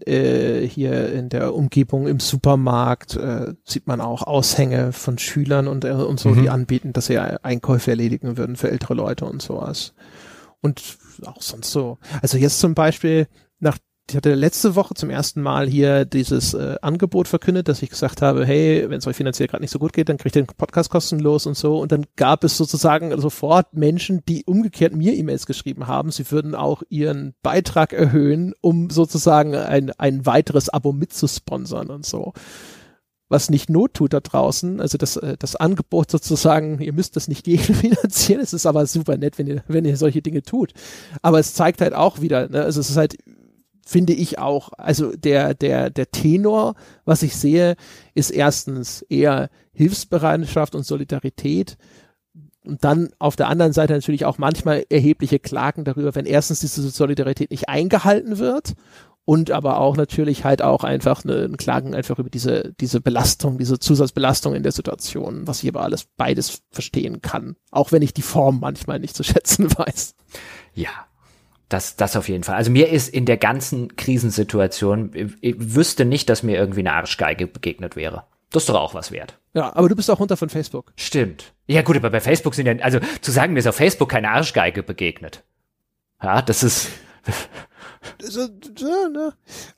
äh, 0.07 0.67
hier 0.67 1.13
in 1.13 1.29
der 1.29 1.55
Umgebung 1.55 2.07
im 2.07 2.21
Supermarkt 2.21 3.17
äh, 3.17 3.55
sieht 3.65 3.87
man 3.87 4.01
auch 4.01 4.23
Aushänge 4.23 4.93
von 4.93 5.19
Schülern 5.19 5.67
und, 5.67 5.85
äh, 5.85 5.91
und 5.91 6.21
so, 6.21 6.31
mhm. 6.31 6.43
die 6.43 6.51
anbieten, 6.51 6.93
dass 6.93 7.07
sie 7.07 7.19
Einkäufe 7.19 7.91
erledigen 7.91 8.37
würden 8.37 8.57
für 8.57 8.71
ältere 8.71 8.95
Leute 8.95 9.25
und 9.25 9.43
sowas. 9.43 9.95
Und 10.61 10.99
auch 11.25 11.43
sonst 11.43 11.71
so. 11.71 11.99
Also 12.21 12.39
jetzt 12.39 12.61
zum 12.61 12.75
Beispiel, 12.75 13.29
nach 13.61 13.79
ich 14.11 14.17
hatte 14.17 14.35
letzte 14.35 14.75
Woche 14.75 14.95
zum 14.95 15.11
ersten 15.11 15.43
Mal 15.43 15.69
hier 15.69 16.07
dieses 16.07 16.55
äh, 16.55 16.77
Angebot 16.81 17.29
verkündet, 17.29 17.69
dass 17.69 17.83
ich 17.83 17.91
gesagt 17.91 18.23
habe, 18.23 18.47
hey, 18.47 18.89
wenn 18.89 18.99
es 18.99 19.07
euch 19.07 19.17
finanziell 19.17 19.49
gerade 19.49 19.63
nicht 19.63 19.71
so 19.71 19.79
gut 19.79 19.93
geht, 19.93 20.09
dann 20.09 20.17
kriegt 20.17 20.35
ihr 20.35 20.43
den 20.43 20.57
Podcast 20.57 20.89
kostenlos 20.89 21.45
und 21.45 21.59
so. 21.59 21.79
Und 21.79 21.93
dann 21.93 22.07
gab 22.17 22.43
es 22.43 22.57
sozusagen 22.57 23.19
sofort 23.21 23.75
Menschen, 23.75 24.25
die 24.27 24.45
umgekehrt 24.47 24.95
mir 24.95 25.15
E-Mails 25.15 25.45
geschrieben 25.45 25.89
haben, 25.89 26.11
sie 26.11 26.31
würden 26.31 26.55
auch 26.55 26.83
ihren 26.89 27.35
Beitrag 27.43 27.93
erhöhen, 27.93 28.55
um 28.63 28.89
sozusagen 28.89 29.55
ein, 29.55 29.91
ein 29.91 30.25
weiteres 30.25 30.71
Abo 30.71 30.93
mitzusponsern 30.93 31.89
und 31.91 32.07
so. 32.07 32.33
Was 33.29 33.51
nicht 33.51 33.69
Not 33.69 33.95
tut 33.95 34.13
da 34.15 34.21
draußen, 34.21 34.81
also 34.81 34.97
das, 34.97 35.17
äh, 35.17 35.37
das 35.39 35.55
Angebot 35.57 36.11
sozusagen, 36.11 36.81
ihr 36.81 36.93
müsst 36.93 37.17
das 37.17 37.29
nicht 37.29 37.45
gegenfinanzieren, 37.45 38.43
es 38.43 38.53
ist 38.53 38.67
aber 38.67 38.87
super 38.87 39.17
nett, 39.17 39.39
wenn 39.39 39.47
ihr, 39.47 39.63
wenn 39.69 39.85
ihr 39.85 39.97
solche 39.97 40.23
Dinge 40.23 40.43
tut. 40.43 40.73
Aber 41.23 41.39
es 41.39 41.55
zeigt 41.55 41.81
halt 41.81 41.95
auch 41.95 42.21
wieder, 42.21 42.49
ne, 42.49 42.63
also 42.63 42.81
es 42.81 42.91
ist 42.91 42.97
halt 42.97 43.17
finde 43.89 44.13
ich 44.13 44.39
auch. 44.39 44.71
Also 44.77 45.17
der, 45.17 45.55
der, 45.55 45.89
der 45.89 46.11
Tenor, 46.11 46.75
was 47.07 47.23
ich 47.23 47.35
sehe, 47.35 47.75
ist 48.15 48.29
erstens 48.29 49.01
eher 49.09 49.49
Hilfsbereitschaft 49.73 50.75
und 50.75 50.85
Solidarität. 50.85 51.79
Und 52.65 52.85
dann 52.85 53.09
auf 53.19 53.35
der 53.35 53.49
anderen 53.49 53.73
Seite 53.73 53.95
natürlich 53.95 54.27
auch 54.27 54.37
manchmal 54.37 54.85
erhebliche 54.91 55.39
Klagen 55.39 55.85
darüber, 55.85 56.15
wenn 56.15 56.27
erstens 56.27 56.61
diese 56.61 56.87
Solidarität 56.91 57.51
nicht 57.51 57.71
eingehalten 57.71 58.37
wird 58.37 58.75
und 59.29 59.51
aber 59.51 59.79
auch 59.79 59.99
natürlich 59.99 60.45
halt 60.45 60.63
auch 60.63 60.85
einfach 60.85 61.23
eine, 61.23 61.45
ein 61.45 61.59
Klagen 61.59 61.95
einfach 61.95 62.19
über 62.19 62.31
diese, 62.31 62.73
diese 62.81 63.03
Belastung, 63.03 63.59
diese 63.59 63.79
Zusatzbelastung 63.79 64.55
in 64.55 64.63
der 64.63 64.73
Situation, 64.73 65.47
was 65.47 65.63
ich 65.63 65.69
aber 65.69 65.83
alles 65.83 66.07
beides 66.17 66.63
verstehen 66.71 67.21
kann. 67.21 67.55
Auch 67.71 67.93
wenn 67.93 68.01
ich 68.01 68.15
die 68.15 68.23
Form 68.23 68.61
manchmal 68.61 69.01
nicht 69.01 69.15
zu 69.15 69.23
schätzen 69.25 69.71
weiß. 69.71 70.15
Ja, 70.73 70.89
das, 71.69 71.97
das 71.97 72.17
auf 72.17 72.31
jeden 72.31 72.43
Fall. 72.43 72.55
Also 72.55 72.71
mir 72.71 72.89
ist 72.89 73.11
in 73.11 73.27
der 73.27 73.37
ganzen 73.37 73.97
Krisensituation, 73.97 75.11
ich, 75.13 75.33
ich 75.43 75.75
wüsste 75.75 76.07
nicht, 76.07 76.31
dass 76.31 76.43
mir 76.43 76.57
irgendwie 76.57 76.81
eine 76.81 76.95
Arschgeige 76.95 77.47
begegnet 77.49 77.97
wäre. 77.97 78.25
Das 78.49 78.63
ist 78.63 78.71
doch 78.71 78.81
auch 78.81 78.95
was 78.95 79.13
wert. 79.13 79.39
Ja, 79.53 79.77
aber 79.77 79.91
du 79.91 79.95
bist 79.95 80.11
auch 80.11 80.21
runter 80.21 80.39
von 80.39 80.49
Facebook. 80.49 80.95
Stimmt. 80.97 81.53
Ja 81.67 81.83
gut, 81.83 81.97
aber 81.97 82.09
bei 82.09 82.21
Facebook 82.21 82.55
sind 82.55 82.65
ja, 82.65 82.77
also 82.81 82.99
zu 83.21 83.31
sagen, 83.31 83.53
mir 83.53 83.59
ist 83.59 83.67
auf 83.67 83.77
Facebook 83.77 84.09
keine 84.09 84.31
Arschgeige 84.31 84.83
begegnet. 84.83 85.45
Ja, 86.23 86.41
das 86.41 86.63
ist? 86.63 86.89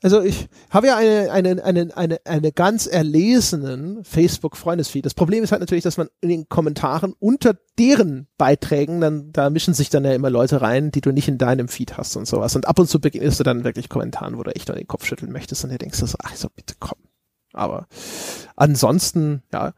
Also 0.01 0.21
ich 0.21 0.47
habe 0.69 0.87
ja 0.87 0.97
eine, 0.97 1.31
eine, 1.31 1.63
eine, 1.63 1.97
eine, 1.97 2.19
eine 2.25 2.51
ganz 2.51 2.87
erlesenen 2.87 4.03
Facebook-Freundesfeed. 4.03 5.05
Das 5.05 5.13
Problem 5.13 5.43
ist 5.43 5.51
halt 5.51 5.61
natürlich, 5.61 5.83
dass 5.83 5.97
man 5.97 6.09
in 6.21 6.29
den 6.29 6.49
Kommentaren 6.49 7.13
unter 7.19 7.55
deren 7.77 8.27
Beiträgen, 8.37 9.01
dann, 9.01 9.31
da 9.31 9.49
mischen 9.49 9.73
sich 9.73 9.89
dann 9.89 10.05
ja 10.05 10.13
immer 10.13 10.29
Leute 10.29 10.61
rein, 10.61 10.91
die 10.91 11.01
du 11.01 11.11
nicht 11.11 11.27
in 11.27 11.37
deinem 11.37 11.67
Feed 11.67 11.97
hast 11.97 12.15
und 12.15 12.27
sowas. 12.27 12.55
Und 12.55 12.67
ab 12.67 12.79
und 12.79 12.89
zu 12.89 12.99
beginnst 12.99 13.39
du 13.39 13.43
dann 13.43 13.63
wirklich 13.63 13.89
Kommentaren, 13.89 14.37
wo 14.37 14.43
du 14.43 14.55
echt 14.55 14.69
an 14.69 14.77
den 14.77 14.87
Kopf 14.87 15.05
schütteln 15.05 15.31
möchtest 15.31 15.63
und 15.63 15.71
dir 15.71 15.77
denkst, 15.77 15.99
so, 15.99 16.17
ach 16.23 16.35
so, 16.35 16.49
bitte 16.55 16.75
komm. 16.79 16.99
Aber 17.53 17.87
ansonsten, 18.55 19.43
ja, 19.51 19.73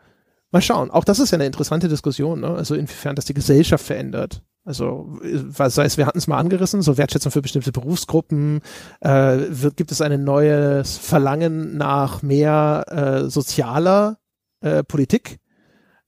mal 0.52 0.62
schauen. 0.62 0.92
Auch 0.92 1.04
das 1.04 1.20
ist 1.20 1.32
ja 1.32 1.38
eine 1.38 1.46
interessante 1.46 1.90
Diskussion, 1.90 2.40
ne? 2.40 2.50
Also 2.50 2.76
inwiefern 2.76 3.16
das 3.16 3.26
die 3.26 3.34
Gesellschaft 3.34 3.86
verändert. 3.86 4.44
Also, 4.66 5.18
was 5.22 5.78
heißt, 5.78 5.98
wir 5.98 6.06
hatten 6.06 6.18
es 6.18 6.28
mal 6.28 6.38
angerissen, 6.38 6.82
so 6.82 6.98
Wertschätzung 6.98 7.34
für 7.34 7.42
bestimmte 7.42 7.74
Berufsgruppen, 7.74 8.62
äh, 9.02 9.38
wird, 9.50 9.76
gibt 9.76 9.92
es 9.92 10.00
ein 10.00 10.24
neues 10.24 10.98
Verlangen 10.98 11.78
nach 11.78 12.22
mehr 12.22 12.86
äh, 12.88 13.30
sozialer 13.30 14.20
äh, 14.62 14.84
Politik 14.84 15.40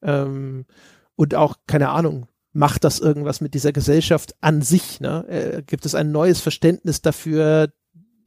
ähm, 0.02 0.66
und 1.16 1.36
auch, 1.36 1.56
keine 1.68 1.90
Ahnung, 1.90 2.28
macht 2.54 2.86
das 2.86 3.00
irgendwas 3.00 3.42
mit 3.42 3.54
dieser 3.54 3.74
Gesellschaft 3.74 4.36
an 4.40 4.62
sich? 4.62 5.02
Ne? 5.02 5.26
Äh, 5.28 5.62
gibt 5.64 5.86
es 5.86 5.94
ein 5.94 6.12
neues 6.12 6.40
Verständnis 6.40 7.02
dafür, 7.02 7.70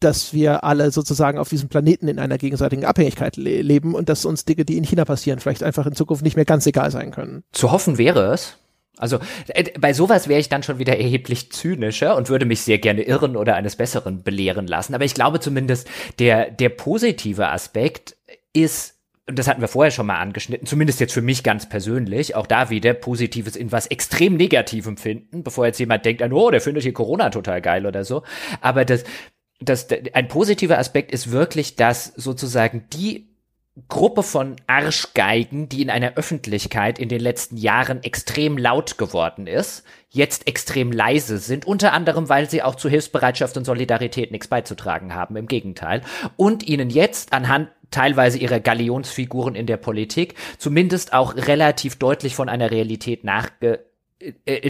dass 0.01 0.33
wir 0.33 0.63
alle 0.63 0.91
sozusagen 0.91 1.39
auf 1.39 1.49
diesem 1.49 1.69
Planeten 1.69 2.07
in 2.07 2.19
einer 2.19 2.39
gegenseitigen 2.39 2.85
Abhängigkeit 2.85 3.37
le 3.37 3.63
leben 3.63 3.95
und 3.95 4.09
dass 4.09 4.25
uns 4.25 4.45
Dinge, 4.45 4.65
die 4.65 4.77
in 4.77 4.85
China 4.85 5.05
passieren, 5.05 5.41
vielleicht 5.41 5.63
einfach 5.63 5.87
in 5.87 5.95
Zukunft 5.95 6.23
nicht 6.23 6.37
mehr 6.37 6.45
ganz 6.45 6.67
egal 6.67 6.91
sein 6.91 7.11
können? 7.11 7.43
Zu 7.53 7.73
hoffen 7.73 7.99
wäre 7.99 8.33
es. 8.33 8.59
Also 8.99 9.19
äh, 9.49 9.65
bei 9.79 9.93
sowas 9.93 10.29
wäre 10.29 10.41
ich 10.41 10.49
dann 10.49 10.63
schon 10.63 10.79
wieder 10.79 10.99
erheblich 10.99 11.53
zynischer 11.53 12.17
und 12.17 12.29
würde 12.29 12.47
mich 12.47 12.63
sehr 12.63 12.79
gerne 12.79 13.03
irren 13.03 13.37
oder 13.37 13.55
eines 13.55 13.77
Besseren 13.77 14.23
belehren 14.23 14.67
lassen. 14.67 14.95
Aber 14.95 15.05
ich 15.05 15.15
glaube 15.15 15.41
zumindest, 15.41 15.89
der, 16.19 16.51
der 16.51 16.69
positive 16.71 17.49
Aspekt 17.49 18.17
ist 18.53 18.99
und 19.29 19.39
das 19.39 19.47
hatten 19.47 19.61
wir 19.61 19.69
vorher 19.69 19.91
schon 19.91 20.07
mal 20.07 20.19
angeschnitten, 20.19 20.67
zumindest 20.67 21.01
jetzt 21.01 21.13
für 21.13 21.21
mich 21.21 21.43
ganz 21.43 21.69
persönlich, 21.69 22.35
auch 22.35 22.47
da 22.47 22.71
wieder 22.71 22.95
Positives 22.95 23.57
in 23.57 23.71
was 23.71 23.87
extrem 23.87 24.39
Negativem 24.39 24.97
finden, 24.97 25.45
bevor 25.45 25.67
jetzt 25.67 25.79
jemand 25.79 26.07
denkt, 26.07 26.23
oh, 26.33 26.51
der 26.51 26.63
findet 26.63 26.83
hier 26.83 26.95
Corona 26.95 27.29
total 27.29 27.61
geil 27.61 27.85
oder 27.85 28.07
so. 28.07 28.23
Aber 28.63 28.87
das, 28.87 29.05
das, 29.61 29.87
ein 30.15 30.29
positiver 30.29 30.79
Aspekt 30.79 31.13
ist 31.13 31.31
wirklich, 31.31 31.77
dass 31.77 32.07
sozusagen 32.07 32.87
die 32.95 33.28
Gruppe 33.87 34.23
von 34.23 34.57
Arschgeigen, 34.67 35.69
die 35.69 35.83
in 35.83 35.91
einer 35.91 36.15
Öffentlichkeit 36.15 36.99
in 36.99 37.09
den 37.09 37.21
letzten 37.21 37.57
Jahren 37.57 38.03
extrem 38.03 38.59
laut 38.59 38.99
geworden 38.99 39.47
ist, 39.47 39.85
jetzt 40.11 40.49
extrem 40.49 40.91
leise 40.91 41.39
sind, 41.39 41.67
unter 41.67 41.93
anderem, 41.93 42.29
weil 42.29 42.51
sie 42.51 42.63
auch 42.63 42.75
zu 42.75 42.89
Hilfsbereitschaft 42.89 43.57
und 43.57 43.65
Solidarität 43.65 44.33
nichts 44.33 44.49
beizutragen 44.49 45.15
haben, 45.15 45.37
im 45.37 45.47
Gegenteil, 45.47 46.03
und 46.37 46.67
ihnen 46.67 46.91
jetzt 46.91 47.33
anhand 47.33 47.69
teilweise 47.91 48.39
ihrer 48.39 48.61
Galionsfiguren 48.61 49.55
in 49.55 49.67
der 49.67 49.77
Politik 49.77 50.35
zumindest 50.59 51.13
auch 51.13 51.37
relativ 51.37 51.97
deutlich 51.97 52.35
von 52.35 52.49
einer 52.49 52.71
Realität 52.71 53.25
nachge 53.25 53.88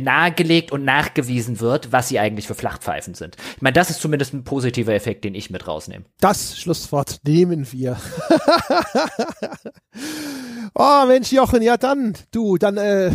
nahegelegt 0.00 0.72
und 0.72 0.84
nachgewiesen 0.84 1.60
wird, 1.60 1.90
was 1.90 2.08
sie 2.08 2.18
eigentlich 2.18 2.46
für 2.46 2.54
Flachpfeifen 2.54 3.14
sind. 3.14 3.36
Ich 3.56 3.62
meine, 3.62 3.72
das 3.72 3.90
ist 3.90 4.00
zumindest 4.00 4.34
ein 4.34 4.44
positiver 4.44 4.92
Effekt, 4.92 5.24
den 5.24 5.34
ich 5.34 5.50
mit 5.50 5.66
rausnehme. 5.66 6.04
Das 6.20 6.58
Schlusswort 6.58 7.20
nehmen 7.24 7.70
wir. 7.72 7.96
oh 10.74 11.06
Mensch, 11.06 11.32
Jochen, 11.32 11.62
ja 11.62 11.78
dann, 11.78 12.14
du, 12.30 12.58
dann 12.58 12.76
äh, 12.76 13.10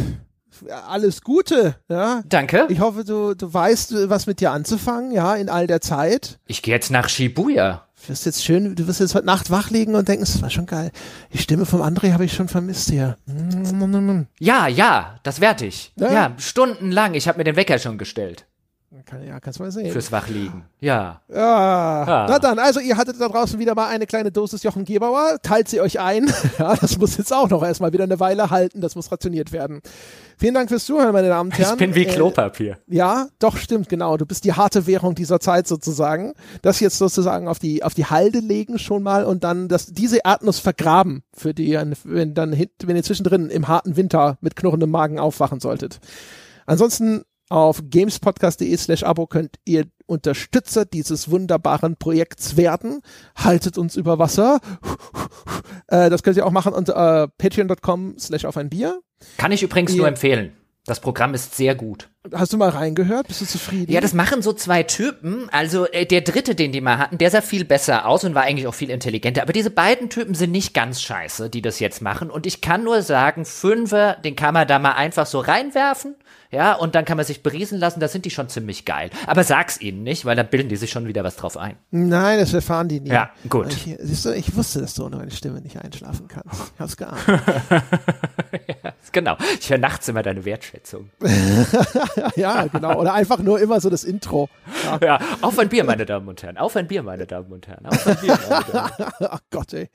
alles 0.88 1.22
Gute, 1.22 1.76
ja. 1.88 2.24
Danke. 2.26 2.66
Ich 2.70 2.80
hoffe, 2.80 3.04
du, 3.04 3.36
du 3.36 3.54
weißt, 3.54 4.10
was 4.10 4.26
mit 4.26 4.40
dir 4.40 4.52
anzufangen, 4.52 5.12
ja, 5.12 5.36
in 5.36 5.50
all 5.50 5.68
der 5.68 5.82
Zeit. 5.82 6.40
Ich 6.48 6.62
gehe 6.62 6.74
jetzt 6.74 6.90
nach 6.90 7.10
Shibuya. 7.10 7.88
Du 8.04 8.10
wirst 8.10 8.26
jetzt 8.26 8.44
schön, 8.44 8.76
du 8.76 8.86
wirst 8.86 9.00
jetzt 9.00 9.16
heute 9.16 9.26
Nacht 9.26 9.50
wach 9.50 9.70
liegen 9.70 9.96
und 9.96 10.10
denken, 10.10 10.26
das 10.26 10.42
war 10.42 10.50
schon 10.50 10.66
geil. 10.66 10.92
Die 11.32 11.38
Stimme 11.38 11.66
vom 11.66 11.82
André 11.82 12.12
habe 12.12 12.26
ich 12.26 12.34
schon 12.34 12.50
vermisst 12.50 12.90
hier. 12.90 13.18
Ja, 14.40 14.68
ja, 14.68 15.22
das 15.24 15.40
werde 15.40 15.66
ich. 15.68 15.94
Ja? 15.96 16.12
ja, 16.12 16.34
stundenlang. 16.38 17.14
Ich 17.14 17.30
habe 17.30 17.38
mir 17.38 17.46
den 17.46 17.56
Wecker 17.56 17.80
schon 17.80 17.98
gestellt. 17.98 18.46
Kann, 19.06 19.26
ja, 19.26 19.40
kannst 19.40 19.60
du 19.60 19.64
mal 19.64 19.72
sehen. 19.72 19.92
Fürs 19.92 20.12
Wachliegen. 20.12 20.64
Ja. 20.80 21.22
ja. 21.28 21.36
ja. 21.36 22.26
Na 22.30 22.40
dann, 22.40 22.60
also 22.60 22.80
ihr 22.80 22.96
hattet 22.96 23.20
da 23.20 23.28
draußen 23.28 23.60
wieder 23.60 23.76
mal 23.76 23.88
eine 23.88 24.06
kleine 24.06 24.32
Dosis 24.32 24.64
Jochen 24.64 24.86
Gebauer. 24.86 25.38
Teilt 25.42 25.68
sie 25.68 25.82
euch 25.82 26.00
ein. 26.00 26.32
Ja, 26.60 26.76
das 26.76 26.98
muss 27.00 27.18
jetzt 27.18 27.34
auch 27.34 27.50
noch 27.50 27.64
erstmal 27.64 27.94
wieder 27.94 28.04
eine 28.04 28.20
Weile 28.20 28.50
halten. 28.50 28.80
Das 28.80 28.96
muss 28.96 29.12
rationiert 29.12 29.52
werden. 29.52 29.82
Vielen 30.38 30.54
Dank 30.54 30.70
fürs 30.70 30.86
Zuhören, 30.86 31.14
meine 31.14 31.30
Damen 31.30 31.50
und 31.50 31.58
Herren. 31.58 31.74
Ich 31.74 31.78
bin 31.78 31.96
wie 31.96 32.06
äh, 32.06 32.14
Klopapier. 32.14 32.74
Äh, 32.74 32.96
ja, 32.96 33.28
doch, 33.40 33.58
stimmt, 33.58 33.90
genau. 33.90 34.18
Du 34.18 34.26
bist 34.26 34.44
die 34.44 34.54
harte 34.54 34.86
Währung 34.86 35.16
dieser 35.16 35.40
Zeit 35.40 35.68
sozusagen. 35.68 36.34
Das 36.62 36.80
jetzt 36.80 36.98
sozusagen 36.98 37.48
auf 37.48 37.60
die, 37.60 37.84
auf 37.84 37.94
die 37.94 38.06
Halde 38.06 38.40
legen 38.40 38.78
schon 38.78 39.04
mal 39.04 39.26
und 39.26 39.44
dann 39.44 39.68
das, 39.68 39.88
diese 39.88 40.20
Erdnuss 40.24 40.60
vergraben 40.60 41.24
für 41.34 41.54
die, 41.54 41.80
wenn 42.04 42.34
dann, 42.34 42.52
wenn 42.84 42.96
ihr 42.96 43.04
zwischendrin 43.04 43.50
im 43.50 43.68
harten 43.68 43.96
Winter 43.96 44.38
mit 44.42 44.56
knurrendem 44.56 44.92
Magen 44.92 45.20
aufwachen 45.20 45.60
solltet. 45.60 46.00
Ansonsten 46.66 47.24
auf 47.54 47.84
gamespodcast.de 47.88 48.76
slash 48.78 49.04
Abo 49.04 49.28
könnt 49.28 49.58
ihr 49.64 49.86
Unterstützer 50.08 50.86
dieses 50.86 51.30
wunderbaren 51.30 51.98
Projekts 51.98 52.58
werden. 52.58 53.02
Haltet 53.36 53.78
uns 53.78 53.96
über 53.96 54.20
Wasser. 54.20 54.60
Äh, 55.88 56.10
das 56.10 56.24
könnt 56.24 56.38
ihr 56.38 56.46
auch 56.46 56.52
machen 56.52 56.74
unter 56.74 57.24
äh, 57.24 57.28
patreon.com 57.38 58.16
slash 58.18 58.46
auf 58.46 58.58
ein 58.58 58.70
Bier. 58.70 59.02
Kann 59.38 59.52
ich 59.52 59.62
übrigens 59.62 59.92
ihr 59.92 59.98
nur 59.98 60.08
empfehlen. 60.08 60.54
Das 60.86 61.00
Programm 61.00 61.34
ist 61.34 61.56
sehr 61.56 61.76
gut. 61.76 62.10
Hast 62.32 62.54
du 62.54 62.58
mal 62.58 62.70
reingehört? 62.70 63.28
Bist 63.28 63.41
du 63.41 63.45
zufrieden? 63.45 63.91
Ja, 63.91 64.00
das 64.00 64.14
machen 64.14 64.41
so 64.41 64.54
zwei 64.54 64.84
Typen. 64.84 65.50
Also 65.52 65.88
äh, 65.88 66.06
der 66.06 66.22
dritte, 66.22 66.56
den 66.56 66.72
die 66.72 66.80
mal 66.80 66.98
hatten, 66.98 67.18
der 67.18 67.30
sah 67.30 67.41
viel 67.41 67.66
besser 67.66 68.08
aus 68.08 68.24
und 68.24 68.34
war 68.34 68.44
eigentlich 68.44 68.66
auch 68.66 68.74
viel 68.74 68.90
intelligenter. 68.90 69.41
Aber 69.41 69.52
diese 69.52 69.70
beiden 69.70 70.10
Typen 70.10 70.34
sind 70.34 70.52
nicht 70.52 70.74
ganz 70.74 71.02
scheiße, 71.02 71.50
die 71.50 71.62
das 71.62 71.80
jetzt 71.80 72.02
machen. 72.02 72.30
Und 72.30 72.45
ich 72.45 72.62
kann 72.62 72.86
nur 72.86 73.02
sagen, 73.02 73.44
Fünfer, 73.44 74.16
den 74.24 74.38
kann 74.38 74.54
man 74.54 74.68
da 74.68 74.80
mal 74.80 74.94
einfach 74.94 75.26
so 75.26 75.40
reinwerfen. 75.40 76.16
Ja, 76.54 76.74
und 76.74 76.94
dann 76.94 77.04
kann 77.04 77.18
man 77.18 77.26
sich 77.26 77.41
beriesen 77.41 77.80
lassen, 77.80 78.00
da 78.00 78.08
sind 78.08 78.26
die 78.26 78.30
schon 78.30 78.48
ziemlich 78.48 78.86
geil. 78.86 79.10
Aber 79.26 79.44
sag's 79.44 79.82
ihnen 79.82 80.04
nicht, 80.04 80.24
weil 80.24 80.36
dann 80.36 80.48
bilden 80.48 80.70
die 80.70 80.76
sich 80.76 80.91
schon 80.91 81.08
wieder 81.08 81.24
was 81.24 81.36
drauf 81.36 81.58
ein. 81.58 81.78
Nein, 81.90 82.38
das 82.38 82.54
erfahren 82.54 82.88
die 82.88 83.00
nie. 83.00 83.10
Ja, 83.10 83.32
gut. 83.50 83.74
Ich, 83.74 83.98
siehst 84.00 84.26
du, 84.26 84.36
ich 84.36 84.56
wusste, 84.56 84.80
dass 84.80 84.94
du 84.94 85.04
ohne 85.04 85.16
meine 85.16 85.32
Stimme 85.32 85.62
nicht 85.62 85.84
einschlafen 85.84 86.28
kannst. 86.28 86.72
Ich 86.76 86.80
hab's 86.80 86.95
geahnt. 86.95 87.18
ja, 87.28 88.94
genau. 89.12 89.36
Ich 89.60 89.68
höre 89.72 89.80
nachts 89.80 90.08
immer 90.10 90.22
deine 90.22 90.45
Wertschätzung. 90.45 91.10
ja, 92.35 92.68
genau. 92.68 92.99
Oder 92.99 93.14
einfach 93.14 93.40
nur 93.40 93.60
immer 93.60 93.80
so 93.81 93.90
das 93.90 94.03
Intro. 94.03 94.49
Ja. 94.85 94.99
ja, 95.02 95.19
auf 95.41 95.57
ein 95.60 95.69
Bier, 95.69 95.84
meine 95.84 96.06
Damen 96.06 96.27
und 96.27 96.41
Herren. 96.44 96.57
Auf 96.57 96.76
ein 96.76 96.88
Bier, 96.88 97.03
meine 97.03 97.26
Damen 97.26 97.52
und 97.52 97.68
Herren. 97.68 97.85
Auf 97.85 98.07
ein 98.07 98.18
Bier, 98.18 98.38
meine 98.49 98.65
Damen 98.65 98.91
und 98.94 98.99
Herren. 98.99 99.14
Ach 99.30 99.41
Gott, 99.49 99.73
ey. 99.73 99.90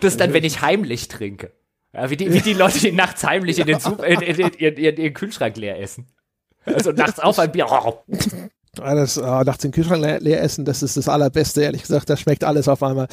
Das 0.00 0.12
ist 0.14 0.20
dann, 0.20 0.32
wenn 0.32 0.44
ich 0.44 0.62
heimlich 0.62 1.08
trinke. 1.08 1.52
Ja, 1.94 2.08
wie, 2.08 2.16
die, 2.16 2.32
wie 2.32 2.40
die 2.40 2.54
Leute, 2.54 2.78
die 2.78 2.92
nachts 2.92 3.22
heimlich 3.24 3.58
in 3.58 3.66
den, 3.66 3.78
Sup 3.78 4.02
in, 4.02 4.20
in, 4.20 4.38
in, 4.38 4.74
in 4.76 4.96
den 4.96 5.14
Kühlschrank 5.14 5.56
leer 5.56 5.78
essen. 5.78 6.06
Also 6.64 6.92
nachts 6.92 7.20
auf 7.20 7.38
ein 7.38 7.52
Bier. 7.52 7.66
Das, 8.74 9.18
oh, 9.18 9.42
nachts 9.44 9.62
den 9.62 9.72
Kühlschrank 9.72 10.02
leer, 10.02 10.20
leer, 10.20 10.42
essen, 10.42 10.64
das 10.64 10.82
ist 10.82 10.96
das 10.96 11.08
Allerbeste, 11.08 11.62
ehrlich 11.62 11.82
gesagt. 11.82 12.08
Das 12.08 12.20
schmeckt 12.20 12.44
alles 12.44 12.68
auf 12.68 12.82
einmal. 12.82 13.08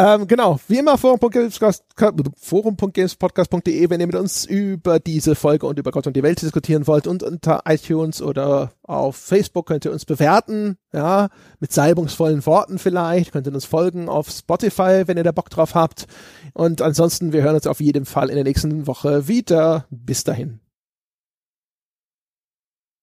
Ähm, 0.00 0.28
genau, 0.28 0.60
wie 0.68 0.78
immer 0.78 0.96
forum.gamespodcast.de, 0.96 3.90
wenn 3.90 4.00
ihr 4.00 4.06
mit 4.06 4.14
uns 4.14 4.44
über 4.44 5.00
diese 5.00 5.34
Folge 5.34 5.66
und 5.66 5.76
über 5.76 5.90
Gott 5.90 6.06
und 6.06 6.14
die 6.14 6.22
Welt 6.22 6.40
diskutieren 6.40 6.86
wollt 6.86 7.08
und 7.08 7.24
unter 7.24 7.62
iTunes 7.66 8.22
oder 8.22 8.70
auf 8.84 9.16
Facebook 9.16 9.66
könnt 9.66 9.84
ihr 9.84 9.90
uns 9.90 10.04
bewerten, 10.04 10.78
ja, 10.92 11.30
mit 11.58 11.72
salbungsvollen 11.72 12.46
Worten 12.46 12.78
vielleicht, 12.78 13.32
könnt 13.32 13.48
ihr 13.48 13.52
uns 13.52 13.64
folgen 13.64 14.08
auf 14.08 14.30
Spotify, 14.30 15.02
wenn 15.06 15.16
ihr 15.16 15.24
da 15.24 15.32
Bock 15.32 15.50
drauf 15.50 15.74
habt 15.74 16.06
und 16.54 16.80
ansonsten, 16.80 17.32
wir 17.32 17.42
hören 17.42 17.56
uns 17.56 17.66
auf 17.66 17.80
jeden 17.80 18.04
Fall 18.04 18.30
in 18.30 18.36
der 18.36 18.44
nächsten 18.44 18.86
Woche 18.86 19.26
wieder. 19.26 19.86
Bis 19.90 20.22
dahin. 20.22 20.60